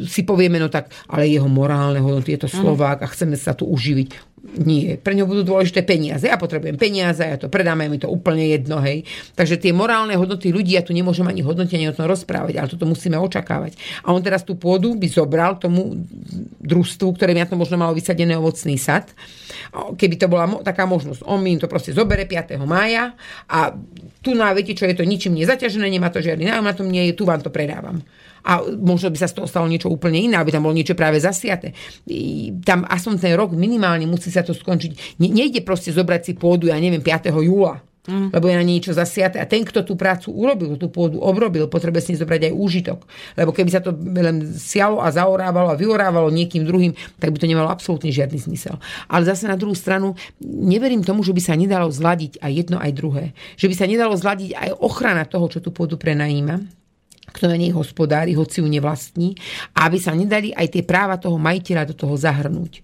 si 0.06 0.22
povieme, 0.28 0.60
no 0.60 0.68
tak, 0.68 0.92
ale 1.08 1.32
jeho 1.32 1.48
morálne 1.48 2.04
hodnoty 2.04 2.36
je 2.36 2.48
to 2.48 2.50
Slovák 2.52 3.02
a 3.04 3.12
chceme 3.12 3.40
sa 3.40 3.56
tu 3.56 3.64
uživiť. 3.66 4.37
Nie, 4.38 5.02
pre 5.02 5.18
ňo 5.18 5.26
budú 5.26 5.42
dôležité 5.42 5.82
peniaze. 5.82 6.30
Ja 6.30 6.38
potrebujem 6.38 6.78
peniaze, 6.78 7.26
ja 7.26 7.42
to 7.42 7.50
predám, 7.50 7.82
je 7.82 7.90
mi 7.90 7.98
to 7.98 8.06
úplne 8.06 8.46
jedno, 8.46 8.78
hej. 8.86 9.02
Takže 9.34 9.58
tie 9.58 9.74
morálne 9.74 10.14
hodnoty 10.14 10.54
ľudí, 10.54 10.78
ja 10.78 10.86
tu 10.86 10.94
nemôžem 10.94 11.26
ani 11.26 11.42
hodnotiť, 11.42 11.74
ani 11.74 11.90
o 11.90 11.98
tom 11.98 12.06
rozprávať, 12.06 12.54
ale 12.56 12.70
toto 12.70 12.86
musíme 12.86 13.18
očakávať. 13.18 13.76
A 14.06 14.14
on 14.14 14.22
teraz 14.22 14.46
tú 14.46 14.54
pôdu 14.54 14.94
by 14.94 15.10
zobral 15.10 15.58
tomu 15.58 16.00
družstvu, 16.62 17.18
ktoré 17.18 17.34
na 17.34 17.50
to 17.50 17.58
možno 17.58 17.82
malo 17.82 17.98
vysadený 17.98 18.38
ovocný 18.38 18.78
sad, 18.78 19.10
keby 19.98 20.16
to 20.22 20.30
bola 20.30 20.46
mo- 20.46 20.62
taká 20.62 20.86
možnosť. 20.86 21.26
On 21.26 21.42
mi 21.42 21.58
to 21.58 21.66
proste 21.66 21.98
zobere 21.98 22.30
5. 22.30 22.62
mája 22.64 23.18
a 23.50 23.74
tu 24.22 24.38
na, 24.38 24.54
viete 24.54 24.78
čo, 24.78 24.86
je 24.86 24.96
to 24.96 25.04
ničím 25.04 25.34
nezaťažené, 25.34 25.90
nemá 25.90 26.14
to 26.14 26.22
žiadny 26.24 26.46
nájom, 26.46 26.66
na 26.66 26.78
tom 26.78 26.88
nie 26.88 27.10
je, 27.10 27.18
tu 27.18 27.26
vám 27.26 27.42
to 27.42 27.50
predávam 27.50 28.06
a 28.48 28.64
možno 28.64 29.12
by 29.12 29.20
sa 29.20 29.28
z 29.28 29.36
toho 29.36 29.48
stalo 29.52 29.68
niečo 29.68 29.92
úplne 29.92 30.24
iné, 30.24 30.40
aby 30.40 30.56
tam 30.56 30.64
bolo 30.64 30.72
niečo 30.72 30.96
práve 30.96 31.20
zasiate. 31.20 31.76
Tam 32.64 32.88
aspoň 32.88 33.14
ten 33.20 33.34
rok 33.36 33.52
minimálne 33.52 34.08
musí 34.08 34.27
sa 34.30 34.46
to 34.46 34.56
skončiť. 34.56 35.22
Ne, 35.22 35.30
nejde 35.32 35.64
proste 35.64 35.94
zobrať 35.94 36.22
si 36.22 36.34
pôdu, 36.34 36.70
ja 36.70 36.78
neviem, 36.78 37.02
5. 37.02 37.32
júla. 37.34 37.84
Mm. 38.08 38.32
lebo 38.32 38.48
je 38.48 38.56
na 38.56 38.64
niečo 38.64 38.96
zasiate. 38.96 39.36
A 39.36 39.44
ten, 39.44 39.68
kto 39.68 39.84
tú 39.84 40.00
prácu 40.00 40.32
urobil, 40.32 40.80
tú 40.80 40.88
pôdu 40.88 41.20
obrobil, 41.20 41.68
potrebuje 41.68 42.08
si 42.08 42.14
zobrať 42.16 42.48
aj 42.48 42.54
úžitok. 42.56 43.00
Lebo 43.36 43.52
keby 43.52 43.68
sa 43.68 43.84
to 43.84 43.92
len 44.00 44.48
sialo 44.56 45.04
a 45.04 45.12
zaorávalo 45.12 45.68
a 45.68 45.76
vyorávalo 45.76 46.32
niekým 46.32 46.64
druhým, 46.64 46.96
tak 47.20 47.36
by 47.36 47.38
to 47.44 47.52
nemalo 47.52 47.68
absolútne 47.68 48.08
žiadny 48.08 48.40
zmysel. 48.40 48.80
Ale 49.12 49.28
zase 49.28 49.52
na 49.52 49.60
druhú 49.60 49.76
stranu, 49.76 50.16
neverím 50.40 51.04
tomu, 51.04 51.20
že 51.20 51.36
by 51.36 51.42
sa 51.44 51.60
nedalo 51.60 51.92
zladiť 51.92 52.40
aj 52.40 52.52
jedno, 52.56 52.80
aj 52.80 52.92
druhé. 52.96 53.36
Že 53.60 53.68
by 53.68 53.76
sa 53.76 53.86
nedalo 53.92 54.16
zladiť 54.16 54.56
aj 54.56 54.70
ochrana 54.80 55.28
toho, 55.28 55.52
čo 55.52 55.60
tú 55.60 55.76
pôdu 55.76 56.00
prenajíma 56.00 56.64
kto 57.38 57.46
na 57.46 57.58
nej 57.62 57.70
hospodári, 57.70 58.34
hoci 58.34 58.66
ju 58.66 58.68
nevlastní, 58.68 59.38
aby 59.78 59.98
sa 60.02 60.18
nedali 60.18 60.50
aj 60.52 60.74
tie 60.74 60.84
práva 60.84 61.22
toho 61.22 61.38
majiteľa 61.38 61.94
do 61.94 61.96
toho 61.96 62.18
zahrnúť. 62.18 62.82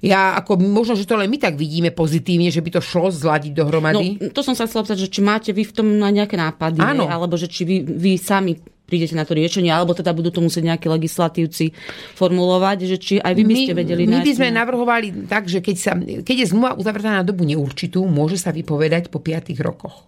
Ja 0.00 0.38
ako 0.38 0.62
možno, 0.62 0.94
že 0.94 1.04
to 1.04 1.18
len 1.18 1.26
my 1.26 1.42
tak 1.42 1.58
vidíme 1.58 1.90
pozitívne, 1.90 2.54
že 2.54 2.62
by 2.62 2.78
to 2.78 2.80
šlo 2.80 3.10
zladiť 3.10 3.52
dohromady. 3.52 4.22
No, 4.22 4.30
to 4.30 4.46
som 4.46 4.54
sa 4.54 4.70
chcela 4.70 4.86
že 4.94 5.10
či 5.10 5.18
máte 5.18 5.50
vy 5.50 5.66
v 5.66 5.74
tom 5.74 5.98
na 5.98 6.14
nejaké 6.14 6.38
nápady, 6.38 6.78
Áno. 6.78 7.10
alebo 7.10 7.34
že 7.34 7.50
či 7.50 7.66
vy, 7.66 7.82
vy 7.82 8.14
sami 8.16 8.54
prídete 8.86 9.18
na 9.18 9.26
to 9.26 9.34
riešenie, 9.34 9.68
alebo 9.68 9.92
teda 9.92 10.14
budú 10.14 10.30
to 10.30 10.38
musieť 10.38 10.62
nejakí 10.62 10.86
legislatívci 10.86 11.74
formulovať, 12.14 12.78
že 12.86 12.96
či 13.02 13.14
aj 13.18 13.34
vy 13.34 13.42
by 13.42 13.54
ste 13.58 13.72
vedeli 13.74 14.06
My 14.06 14.22
by 14.22 14.30
nájsť 14.30 14.38
sme 14.38 14.48
navrhovali 14.54 15.06
tak, 15.26 15.50
že 15.50 15.58
keď, 15.58 15.76
sa, 15.76 15.92
keď 15.98 16.36
je 16.46 16.50
zmluva 16.54 16.78
uzavretá 16.78 17.10
na 17.10 17.26
dobu 17.26 17.42
neurčitú, 17.42 18.06
môže 18.06 18.38
sa 18.38 18.54
vypovedať 18.54 19.10
po 19.10 19.18
5 19.18 19.52
rokoch. 19.58 20.06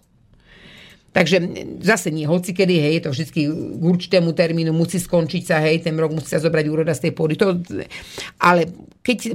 Takže 1.09 1.37
zase 1.81 2.13
nie 2.13 2.29
hoci 2.29 2.53
kedy, 2.53 2.75
hej, 2.77 2.93
je 2.99 3.03
to 3.03 3.09
vždy 3.09 3.23
k 3.33 3.37
určitému 3.81 4.29
termínu 4.37 4.69
musí 4.69 5.01
skončiť 5.01 5.43
sa, 5.43 5.57
hej, 5.65 5.81
ten 5.81 5.97
rok 5.97 6.13
musí 6.13 6.29
sa 6.29 6.41
zobrať 6.41 6.65
úroda 6.69 6.93
z 6.93 7.09
tej 7.09 7.13
pôdy. 7.17 7.33
To, 7.41 7.57
ale 8.37 8.69
keď, 9.01 9.33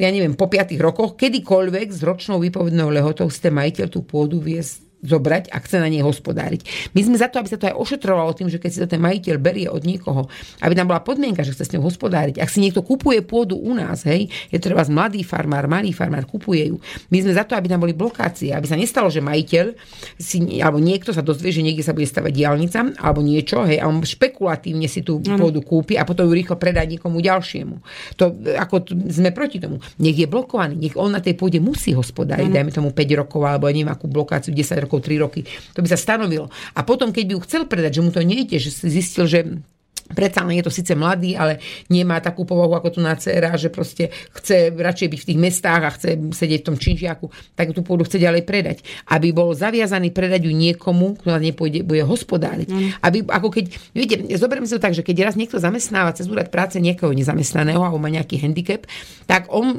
ja 0.00 0.08
neviem, 0.08 0.32
po 0.32 0.48
5 0.48 0.72
rokoch, 0.80 1.20
kedykoľvek 1.20 1.88
s 1.92 2.00
ročnou 2.00 2.40
výpovednou 2.40 2.88
lehotou 2.88 3.28
ste 3.28 3.52
majiteľ 3.52 3.86
tú 3.92 4.00
pôdu 4.08 4.40
vie 4.40 4.64
zobrať 5.00 5.52
a 5.52 5.60
chce 5.60 5.80
na 5.80 5.88
nej 5.88 6.04
hospodáriť. 6.04 6.92
My 6.92 7.00
sme 7.00 7.16
za 7.16 7.32
to, 7.32 7.40
aby 7.40 7.48
sa 7.48 7.56
to 7.56 7.68
aj 7.72 7.76
ošetrovalo 7.76 8.36
tým, 8.36 8.52
že 8.52 8.60
keď 8.60 8.70
si 8.70 8.78
to 8.84 8.88
ten 8.88 9.00
majiteľ 9.00 9.36
berie 9.40 9.68
od 9.68 9.80
niekoho, 9.84 10.28
aby 10.60 10.72
tam 10.76 10.88
bola 10.92 11.00
podmienka, 11.00 11.40
že 11.40 11.56
chce 11.56 11.64
s 11.68 11.72
ňou 11.72 11.88
hospodáriť. 11.88 12.38
Ak 12.40 12.52
si 12.52 12.60
niekto 12.60 12.84
kupuje 12.84 13.24
pôdu 13.24 13.56
u 13.56 13.72
nás, 13.72 14.04
hej, 14.04 14.28
je 14.52 14.56
to 14.60 14.72
treba 14.72 14.84
mladý 14.90 15.24
farmár, 15.24 15.70
malý 15.70 15.94
farmár, 15.94 16.28
kupuje 16.28 16.74
ju. 16.74 16.76
My 17.08 17.24
sme 17.24 17.32
za 17.32 17.48
to, 17.48 17.56
aby 17.56 17.70
tam 17.70 17.80
boli 17.80 17.96
blokácie, 17.96 18.52
aby 18.52 18.66
sa 18.68 18.76
nestalo, 18.76 19.08
že 19.08 19.24
majiteľ 19.24 19.66
si, 20.20 20.60
alebo 20.60 20.82
niekto 20.82 21.14
sa 21.16 21.24
dozvie, 21.24 21.54
že 21.54 21.64
niekde 21.64 21.86
sa 21.86 21.96
bude 21.96 22.04
stavať 22.04 22.32
diálnica 22.34 22.78
alebo 23.00 23.24
niečo, 23.24 23.64
hej, 23.64 23.80
a 23.80 23.88
on 23.88 24.02
špekulatívne 24.04 24.90
si 24.90 25.00
tú 25.00 25.22
pôdu 25.22 25.64
kúpi 25.64 25.96
a 25.96 26.04
potom 26.04 26.26
ju 26.28 26.32
rýchlo 26.34 26.58
predá 26.58 26.84
niekomu 26.84 27.22
ďalšiemu. 27.22 27.80
To, 28.18 28.34
ako 28.58 28.90
sme 29.08 29.30
proti 29.30 29.62
tomu. 29.62 29.78
Nech 30.02 30.18
je 30.18 30.26
blokovaný, 30.26 30.76
nech 30.76 30.96
on 30.98 31.14
na 31.14 31.22
tej 31.22 31.38
pôde 31.38 31.62
musí 31.62 31.94
hospodáriť, 31.94 32.50
dajme 32.50 32.74
tomu 32.74 32.90
5 32.90 33.20
rokov 33.22 33.40
alebo 33.46 33.70
neviem 33.70 33.86
akú 33.86 34.10
blokáciu 34.10 34.50
10 34.50 34.86
rokov, 34.86 34.89
3 34.98 35.22
roky. 35.22 35.46
To 35.78 35.84
by 35.84 35.88
sa 35.92 36.00
stanovilo. 36.00 36.50
A 36.74 36.82
potom, 36.82 37.14
keď 37.14 37.24
by 37.28 37.32
ju 37.38 37.40
chcel 37.46 37.62
predať, 37.70 38.00
že 38.00 38.02
mu 38.02 38.10
to 38.10 38.26
nejde, 38.26 38.58
že 38.58 38.74
si 38.74 38.90
zistil, 38.90 39.30
že 39.30 39.62
Predsa 40.10 40.42
je 40.50 40.64
to 40.64 40.72
síce 40.72 40.92
mladý, 40.94 41.38
ale 41.38 41.62
nemá 41.86 42.18
takú 42.18 42.42
povahu 42.42 42.74
ako 42.74 42.98
tu 42.98 43.00
na 43.00 43.14
dcera, 43.14 43.54
že 43.54 43.70
proste 43.70 44.10
chce 44.34 44.74
radšej 44.74 45.08
byť 45.10 45.20
v 45.22 45.28
tých 45.30 45.38
mestách 45.38 45.82
a 45.86 45.90
chce 45.94 46.10
sedieť 46.34 46.60
v 46.62 46.66
tom 46.66 46.76
činžiaku, 46.76 47.26
tak 47.54 47.70
tú 47.70 47.80
pôdu 47.86 48.02
chce 48.02 48.18
ďalej 48.18 48.42
predať. 48.42 48.82
Aby 49.06 49.30
bol 49.30 49.54
zaviazaný 49.54 50.10
predať 50.10 50.46
ju 50.46 50.52
niekomu, 50.52 51.20
kto 51.20 51.28
na 51.30 51.40
nej 51.40 51.54
pôjde, 51.54 51.86
bude 51.86 52.02
hospodáriť. 52.02 52.68
Mm. 52.70 52.88
Aby, 53.02 53.18
ako 53.28 53.48
keď, 53.52 53.64
viete, 53.94 54.14
zoberiem 54.34 54.66
si 54.66 54.74
to 54.74 54.82
tak, 54.82 54.96
že 54.96 55.04
keď 55.04 55.30
raz 55.30 55.34
niekto 55.38 55.60
zamestnáva 55.60 56.16
cez 56.16 56.26
úrad 56.26 56.50
práce 56.50 56.80
niekoho 56.82 57.14
nezamestnaného 57.14 57.78
alebo 57.78 58.00
má 58.00 58.10
nejaký 58.10 58.40
handicap, 58.40 58.88
tak 59.30 59.46
on, 59.52 59.70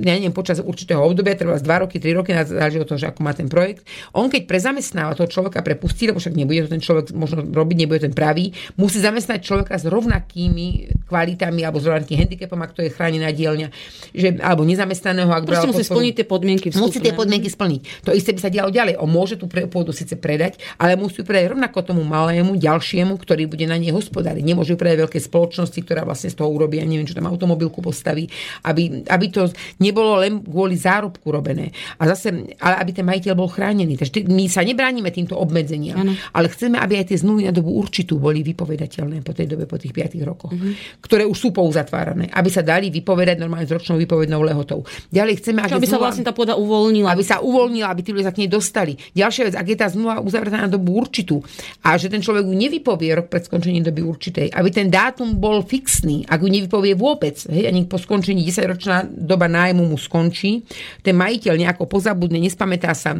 ja 0.00 0.16
neviem, 0.16 0.32
počas 0.32 0.62
určitého 0.64 1.02
obdobia, 1.02 1.36
treba 1.36 1.58
2 1.58 1.82
roky, 1.84 2.00
3 2.00 2.16
roky, 2.16 2.32
záleží 2.32 2.80
od 2.80 2.88
toho, 2.88 3.00
že 3.00 3.10
ako 3.10 3.20
má 3.20 3.36
ten 3.36 3.50
projekt, 3.50 3.84
on 4.16 4.32
keď 4.32 4.48
prezamestnáva 4.48 5.18
toho 5.18 5.28
človeka 5.28 5.60
prepustí, 5.60 6.08
lebo 6.08 6.22
však 6.22 6.32
nebude 6.32 6.64
to 6.64 6.72
ten 6.72 6.80
človek 6.80 7.12
možno 7.12 7.44
robiť, 7.44 7.76
nebude 7.76 8.00
ten 8.00 8.14
pravý, 8.14 8.54
musí 8.78 9.02
zamestnať 9.02 9.42
človeka 9.42 9.57
s 9.66 9.86
rovnakými 9.88 10.66
kvalitami 11.08 11.64
alebo 11.64 11.80
s 11.80 11.88
rovnakým 11.88 12.20
handicapom, 12.20 12.60
ak 12.60 12.72
to 12.76 12.84
je 12.84 12.90
chránená 12.92 13.32
dielňa, 13.32 13.72
že, 14.12 14.36
alebo 14.44 14.62
nezamestnaného, 14.68 15.32
ak 15.32 15.48
Proste 15.48 15.72
musí 15.72 15.82
podporu. 15.82 15.96
splniť 15.96 16.12
tie 16.20 16.26
podmienky 16.28 16.66
vstupné. 16.68 16.84
Musí 16.84 16.98
tie 17.00 17.14
podmienky 17.16 17.48
splniť. 17.48 17.80
To 18.04 18.12
isté 18.12 18.36
by 18.36 18.40
sa 18.44 18.50
dialo 18.52 18.68
ďalej. 18.68 19.00
On 19.00 19.08
môže 19.08 19.40
tú 19.40 19.48
pôdu 19.48 19.96
síce 19.96 20.12
predať, 20.20 20.60
ale 20.76 21.00
musí 21.00 21.20
ju 21.20 21.24
predať 21.24 21.56
rovnako 21.56 21.80
tomu 21.80 22.04
malému, 22.04 22.60
ďalšiemu, 22.60 23.16
ktorý 23.16 23.48
bude 23.48 23.64
na 23.64 23.80
nej 23.80 23.90
hospodáriť. 23.90 24.44
Nemôže 24.44 24.76
ju 24.76 24.78
predať 24.78 25.08
veľké 25.08 25.18
spoločnosti, 25.18 25.80
ktorá 25.80 26.04
vlastne 26.04 26.28
z 26.28 26.36
toho 26.36 26.52
urobí, 26.52 26.76
ja 26.76 26.84
neviem, 26.84 27.08
čo 27.08 27.16
tam 27.16 27.26
automobilku 27.26 27.80
postaví, 27.80 28.28
aby, 28.68 29.08
aby 29.08 29.26
to 29.32 29.48
nebolo 29.80 30.20
len 30.20 30.44
kvôli 30.44 30.76
zárobku 30.76 31.32
robené. 31.32 31.72
A 31.96 32.04
zase, 32.12 32.52
ale 32.60 32.74
aby 32.84 32.90
ten 32.92 33.06
majiteľ 33.08 33.32
bol 33.32 33.48
chránený. 33.48 33.96
Takže 33.96 34.28
my 34.28 34.44
sa 34.52 34.60
nebránime 34.60 35.08
týmto 35.08 35.40
obmedzeniam, 35.40 36.04
Áno. 36.04 36.12
ale 36.36 36.52
chceme, 36.52 36.76
aby 36.76 37.00
aj 37.00 37.16
tie 37.16 37.18
zmluvy 37.24 37.48
na 37.48 37.52
dobu 37.56 37.72
určitú 37.72 38.20
boli 38.20 38.44
vypovedateľné 38.44 39.24
po 39.24 39.32
tej 39.32 39.47
dobe, 39.48 39.64
po 39.64 39.80
tých 39.80 39.96
5 39.96 40.20
rokoch, 40.22 40.52
ktoré 41.00 41.24
už 41.24 41.34
sú 41.34 41.48
pouzatvárané, 41.50 42.28
aby 42.30 42.50
sa 42.52 42.60
dali 42.60 42.92
vypovedať 42.92 43.40
normálne 43.40 43.64
s 43.64 43.72
ročnou 43.72 43.96
vypovednou 43.96 44.44
lehotou. 44.44 44.84
Ďalej 45.08 45.40
chceme, 45.40 45.64
Čo, 45.64 45.80
aby 45.80 45.88
sa 45.88 45.98
vlastne 45.98 46.22
tá 46.22 46.36
pôda 46.36 46.54
uvoľnila. 46.54 47.08
aby 47.08 47.24
sa 47.24 47.40
uvoľnila, 47.40 47.88
aby 47.88 48.02
tí 48.04 48.12
ľudia 48.12 48.28
sa 48.28 48.34
k 48.36 48.44
nej 48.44 48.50
dostali. 48.52 48.94
Ďalšia 49.16 49.42
vec, 49.48 49.54
ak 49.56 49.66
je 49.66 49.76
tá 49.80 49.86
zmluva 49.88 50.20
uzavretá 50.20 50.60
na 50.60 50.70
dobu 50.70 50.94
určitú 50.94 51.40
a 51.82 51.96
že 51.96 52.12
ten 52.12 52.20
človek 52.20 52.44
ju 52.44 52.54
nevypovie 52.54 53.16
rok 53.16 53.32
pred 53.32 53.42
skončením 53.48 53.82
doby 53.88 54.04
určitej, 54.04 54.52
aby 54.52 54.68
ten 54.68 54.92
dátum 54.92 55.40
bol 55.40 55.64
fixný, 55.64 56.28
ak 56.28 56.44
ju 56.44 56.48
nevypovie 56.52 56.92
vôbec, 56.92 57.40
hej, 57.48 57.64
ani 57.64 57.88
po 57.88 57.96
skončení 57.96 58.44
10-ročná 58.44 59.08
doba 59.08 59.48
nájmu 59.48 59.88
mu 59.88 59.96
skončí, 59.96 60.68
ten 61.00 61.16
majiteľ 61.16 61.54
nejako 61.56 61.88
pozabudne, 61.88 62.36
nespamätá 62.42 62.92
sa, 62.92 63.16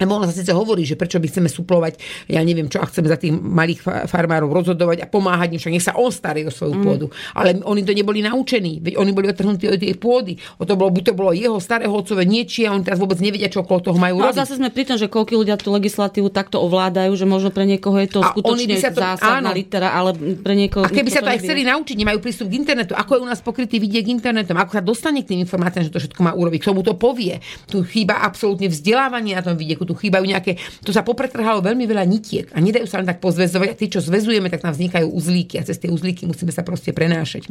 Ona 0.00 0.26
sa 0.26 0.34
síce 0.34 0.50
hovorí, 0.50 0.82
že 0.82 0.96
prečo 0.96 1.20
by 1.20 1.28
chceme 1.28 1.46
suplovať, 1.46 2.00
ja 2.26 2.40
neviem 2.40 2.66
čo, 2.66 2.80
a 2.80 2.88
chceme 2.88 3.06
za 3.06 3.20
tých 3.20 3.30
malých 3.32 3.80
fa- 3.80 4.04
farmárov 4.08 4.50
rozhodovať 4.50 5.04
a 5.04 5.06
pomáhať 5.06 5.60
však 5.60 5.72
nech 5.72 5.84
sa 5.84 5.94
on 5.94 6.10
starý 6.10 6.48
o 6.48 6.52
svoju 6.52 6.74
mm. 6.74 6.82
pôdu. 6.82 7.06
Ale 7.36 7.60
oni 7.62 7.84
to 7.84 7.92
neboli 7.92 8.24
naučení, 8.24 8.80
veď 8.82 8.98
oni 8.98 9.10
boli 9.12 9.30
odtrhnutí 9.30 9.68
od 9.68 9.78
tej 9.78 9.94
pôdy. 9.94 10.32
O 10.58 10.64
to 10.64 10.74
bolo, 10.74 10.90
buď 10.90 11.12
to 11.12 11.14
bolo 11.14 11.30
jeho 11.30 11.60
staré 11.62 11.86
holcové 11.86 12.26
niečie 12.26 12.66
a 12.66 12.74
oni 12.74 12.82
teraz 12.82 12.98
vôbec 12.98 13.20
nevedia, 13.20 13.46
čo 13.46 13.62
okolo 13.62 13.92
toho 13.92 13.98
majú 14.00 14.18
No 14.18 14.26
a 14.26 14.34
robiť. 14.34 14.38
zase 14.42 14.58
sme 14.58 14.72
pri 14.72 14.84
tom, 14.90 14.96
že 14.98 15.06
koľko 15.06 15.32
ľudia 15.38 15.54
tú 15.54 15.70
legislatívu 15.70 16.32
takto 16.34 16.58
ovládajú, 16.58 17.12
že 17.14 17.26
možno 17.28 17.54
pre 17.54 17.62
niekoho 17.62 17.94
je 18.00 18.08
to 18.10 18.20
A 18.24 18.32
skutočne 18.34 18.74
to- 18.80 18.90
zásadná 18.96 19.50
áno. 19.52 19.56
litera, 19.56 19.92
ale 19.92 20.10
pre 20.40 20.54
niekoho... 20.56 20.82
A 20.82 20.90
keby 20.90 21.10
sa 21.10 21.22
to 21.22 21.30
aj 21.30 21.38
nevie. 21.38 21.46
chceli 21.46 21.62
naučiť, 21.68 21.96
nemajú 21.96 22.18
prístup 22.18 22.46
k 22.50 22.54
internetu, 22.58 22.92
ako 22.96 23.10
je 23.16 23.20
u 23.22 23.28
nás 23.28 23.38
pokrytý 23.38 23.78
vidiek 23.78 24.08
internetom, 24.08 24.56
ako 24.58 24.72
sa 24.78 24.82
dostane 24.82 25.22
k 25.22 25.36
tým 25.36 25.44
informáciám, 25.44 25.86
že 25.86 25.92
to 25.92 26.00
všetko 26.02 26.20
má 26.22 26.32
urobiť, 26.34 26.58
k 26.58 26.66
tomu 26.68 26.82
to 26.82 26.96
povie. 26.96 27.38
Tu 27.68 27.82
chýba 27.86 28.18
absolútne 28.18 28.66
vzdelávanie 28.66 29.36
na 29.36 29.44
tom 29.44 29.54
vidieku, 29.54 29.84
tu 29.84 29.91
chýbajú 29.96 30.24
nejaké, 30.24 30.58
tu 30.84 30.90
sa 30.90 31.06
popretrhalo 31.06 31.64
veľmi 31.64 31.84
veľa 31.88 32.04
nitiek 32.04 32.46
a 32.52 32.58
nedajú 32.60 32.84
sa 32.84 33.00
len 33.00 33.08
tak 33.08 33.22
pozväzovať 33.22 33.68
a 33.72 33.78
tí, 33.78 33.86
čo 33.88 34.04
zväzujeme, 34.04 34.52
tak 34.52 34.66
nám 34.66 34.76
vznikajú 34.76 35.08
uzlíky 35.08 35.56
a 35.60 35.66
cez 35.66 35.80
tie 35.80 35.88
uzlíky 35.88 36.28
musíme 36.28 36.50
sa 36.50 36.66
proste 36.66 36.92
prenášať. 36.92 37.48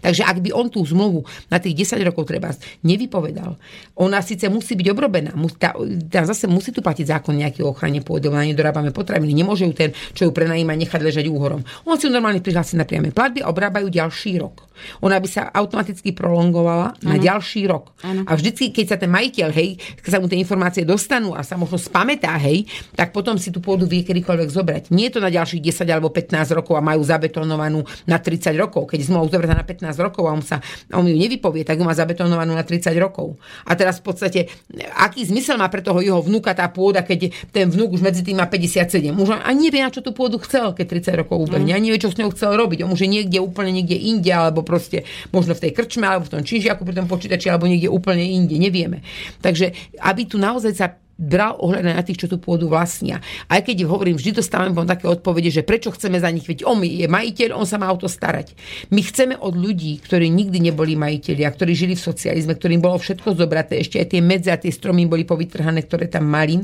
Takže 0.00 0.22
ak 0.26 0.38
by 0.42 0.50
on 0.54 0.68
tú 0.68 0.84
zmluvu 0.84 1.24
na 1.48 1.58
tých 1.62 1.86
10 1.86 2.02
rokov 2.08 2.28
treba 2.28 2.52
nevypovedal, 2.82 3.56
ona 3.98 4.22
síce 4.22 4.46
musí 4.50 4.74
byť 4.74 4.88
obrobená, 4.92 5.32
tá, 5.58 5.74
tá 6.08 6.20
zase 6.26 6.46
musí 6.50 6.70
tu 6.70 6.84
platiť 6.84 7.08
zákon 7.08 7.34
nejaký 7.34 7.62
o 7.64 7.72
ochrane 7.72 8.02
pôdy, 8.02 8.28
lebo 8.28 8.38
na 8.38 8.46
nej 8.46 8.56
dorábame 8.56 8.90
potraviny. 8.94 9.32
Nemôže 9.34 9.66
ju 9.66 9.74
ten, 9.74 9.90
čo 10.14 10.28
ju 10.28 10.30
prenajíma, 10.34 10.74
nechať 10.74 11.00
ležať 11.02 11.26
úhorom. 11.30 11.62
On 11.86 11.96
si 11.98 12.06
ju 12.06 12.12
normálne 12.12 12.42
prihlási 12.42 12.78
na 12.78 12.86
priame 12.86 13.10
platby 13.10 13.42
a 13.42 13.50
obrábajú 13.50 13.90
ďalší 13.90 14.38
rok. 14.38 14.68
Ona 15.02 15.18
by 15.18 15.28
sa 15.28 15.50
automaticky 15.50 16.14
prolongovala 16.14 16.94
na 17.02 17.18
ďalší 17.18 17.66
rok. 17.66 17.94
A 18.02 18.32
vždycky, 18.38 18.70
keď 18.70 18.86
sa 18.94 18.96
ten 18.96 19.10
majiteľ, 19.10 19.48
hej, 19.50 19.74
keď 20.00 20.10
sa 20.10 20.18
mu 20.22 20.30
tie 20.30 20.38
informácie 20.38 20.86
dostanú 20.86 21.34
a 21.34 21.42
sa 21.42 21.58
možno 21.58 21.76
spamätá, 21.76 22.34
hej, 22.38 22.66
tak 22.94 23.10
potom 23.10 23.36
si 23.36 23.50
tú 23.50 23.58
pôdu 23.58 23.90
vie 23.90 24.06
kedykoľvek 24.06 24.48
zobrať. 24.54 24.82
Nie 24.94 25.10
je 25.10 25.18
to 25.18 25.20
na 25.24 25.30
ďalších 25.34 25.62
10 25.62 25.90
alebo 25.90 26.14
15 26.14 26.58
rokov 26.58 26.78
a 26.78 26.82
majú 26.82 27.02
zabetonovanú 27.02 27.82
na 28.06 28.22
30 28.22 28.54
rokov. 28.54 28.86
Keď 28.90 29.10
zmluva 29.10 29.26
uzavretá 29.28 29.54
na 29.58 29.66
15 29.68 29.92
rokov 30.00 30.24
a 30.24 30.32
on, 30.32 30.40
sa, 30.40 30.64
on 30.96 31.04
ju 31.04 31.12
nevypovie, 31.12 31.68
tak 31.68 31.76
ju 31.76 31.84
má 31.84 31.92
zabetonovanú 31.92 32.56
na 32.56 32.64
30 32.64 32.88
rokov. 32.96 33.36
A 33.68 33.76
teraz 33.76 34.00
v 34.00 34.04
podstate, 34.08 34.40
aký 34.96 35.28
zmysel 35.28 35.60
má 35.60 35.68
pre 35.68 35.84
toho 35.84 36.00
jeho 36.00 36.24
vnúka 36.24 36.56
tá 36.56 36.64
pôda, 36.72 37.04
keď 37.04 37.28
ten 37.52 37.68
vnúk 37.68 38.00
už 38.00 38.02
medzi 38.02 38.24
tým 38.24 38.40
má 38.40 38.48
57. 38.48 39.12
Už 39.12 39.36
ani 39.44 39.68
nevie, 39.68 39.84
na 39.84 39.92
čo 39.92 40.00
tú 40.00 40.16
pôdu 40.16 40.40
chcel, 40.40 40.72
keď 40.72 41.12
30 41.12 41.20
rokov 41.20 41.36
ubehne. 41.44 41.76
Ani 41.76 41.92
nevie, 41.92 42.00
čo 42.00 42.08
s 42.08 42.16
ňou 42.16 42.32
chcel 42.32 42.56
robiť. 42.56 42.88
On 42.88 42.90
už 42.96 43.04
je 43.04 43.10
niekde 43.10 43.38
úplne 43.44 43.68
niekde 43.68 44.00
inde, 44.00 44.32
alebo 44.32 44.64
proste 44.64 45.04
možno 45.28 45.52
v 45.52 45.68
tej 45.68 45.72
krčme, 45.76 46.08
alebo 46.08 46.24
v 46.24 46.40
tom 46.40 46.42
čížiaku 46.46 46.88
pri 46.88 46.96
tom 46.96 47.10
počítači, 47.10 47.52
alebo 47.52 47.68
niekde 47.68 47.92
úplne 47.92 48.24
inde. 48.24 48.56
Nevieme. 48.56 49.04
Takže 49.44 49.76
aby 50.00 50.22
tu 50.24 50.40
naozaj 50.40 50.72
sa 50.72 50.86
bral 51.18 51.58
ohľad 51.58 51.82
na 51.82 52.06
tých, 52.06 52.24
čo 52.24 52.30
tú 52.30 52.38
pôdu 52.38 52.70
vlastnia. 52.70 53.18
Aj 53.50 53.58
keď 53.58 53.90
hovorím, 53.90 54.14
vždy 54.14 54.38
dostávam 54.38 54.70
vám 54.70 54.86
také 54.86 55.10
odpovede, 55.10 55.50
že 55.50 55.66
prečo 55.66 55.90
chceme 55.90 56.22
za 56.22 56.30
nich, 56.30 56.46
veď 56.46 56.62
on 56.62 56.78
je 56.86 57.10
majiteľ, 57.10 57.58
on 57.58 57.66
sa 57.66 57.82
má 57.82 57.90
o 57.90 57.98
to 57.98 58.06
starať. 58.06 58.54
My 58.94 59.02
chceme 59.02 59.34
od 59.34 59.58
ľudí, 59.58 59.98
ktorí 59.98 60.30
nikdy 60.30 60.70
neboli 60.70 60.94
majiteľia, 60.94 61.50
ktorí 61.50 61.74
žili 61.74 61.94
v 61.98 62.06
socializme, 62.06 62.54
ktorým 62.54 62.78
bolo 62.78 63.02
všetko 63.02 63.34
zobraté, 63.34 63.82
ešte 63.82 63.98
aj 63.98 64.14
tie 64.14 64.22
medze 64.22 64.54
a 64.54 64.62
tie 64.62 64.70
stromy 64.70 65.10
boli 65.10 65.26
povytrhané, 65.26 65.82
ktoré 65.82 66.06
tam 66.06 66.30
mali, 66.30 66.62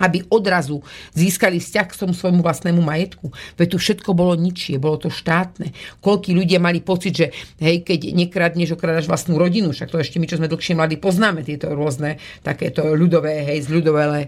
aby 0.00 0.24
odrazu 0.32 0.80
získali 1.12 1.60
vzťah 1.60 1.86
k 1.86 1.98
tomu 2.00 2.16
svojmu 2.16 2.40
vlastnému 2.40 2.80
majetku. 2.80 3.28
Veď 3.60 3.76
tu 3.76 3.78
všetko 3.78 4.16
bolo 4.16 4.32
ničie, 4.34 4.80
bolo 4.80 4.96
to 4.96 5.12
štátne. 5.12 5.76
Koľkí 6.00 6.32
ľudia 6.32 6.58
mali 6.58 6.80
pocit, 6.80 7.12
že 7.12 7.26
hej, 7.60 7.84
keď 7.84 8.16
nekradneš, 8.16 8.74
okradaš 8.74 9.06
vlastnú 9.06 9.36
rodinu, 9.36 9.76
však 9.76 9.92
to 9.92 10.00
ešte 10.00 10.16
my, 10.16 10.26
čo 10.26 10.40
sme 10.40 10.48
dlhšie 10.48 10.74
mladí, 10.74 10.96
poznáme 10.96 11.44
tieto 11.44 11.70
rôzne 11.76 12.16
takéto 12.40 12.96
ľudové, 12.96 13.44
hej, 13.44 13.68
zľudové 13.68 14.26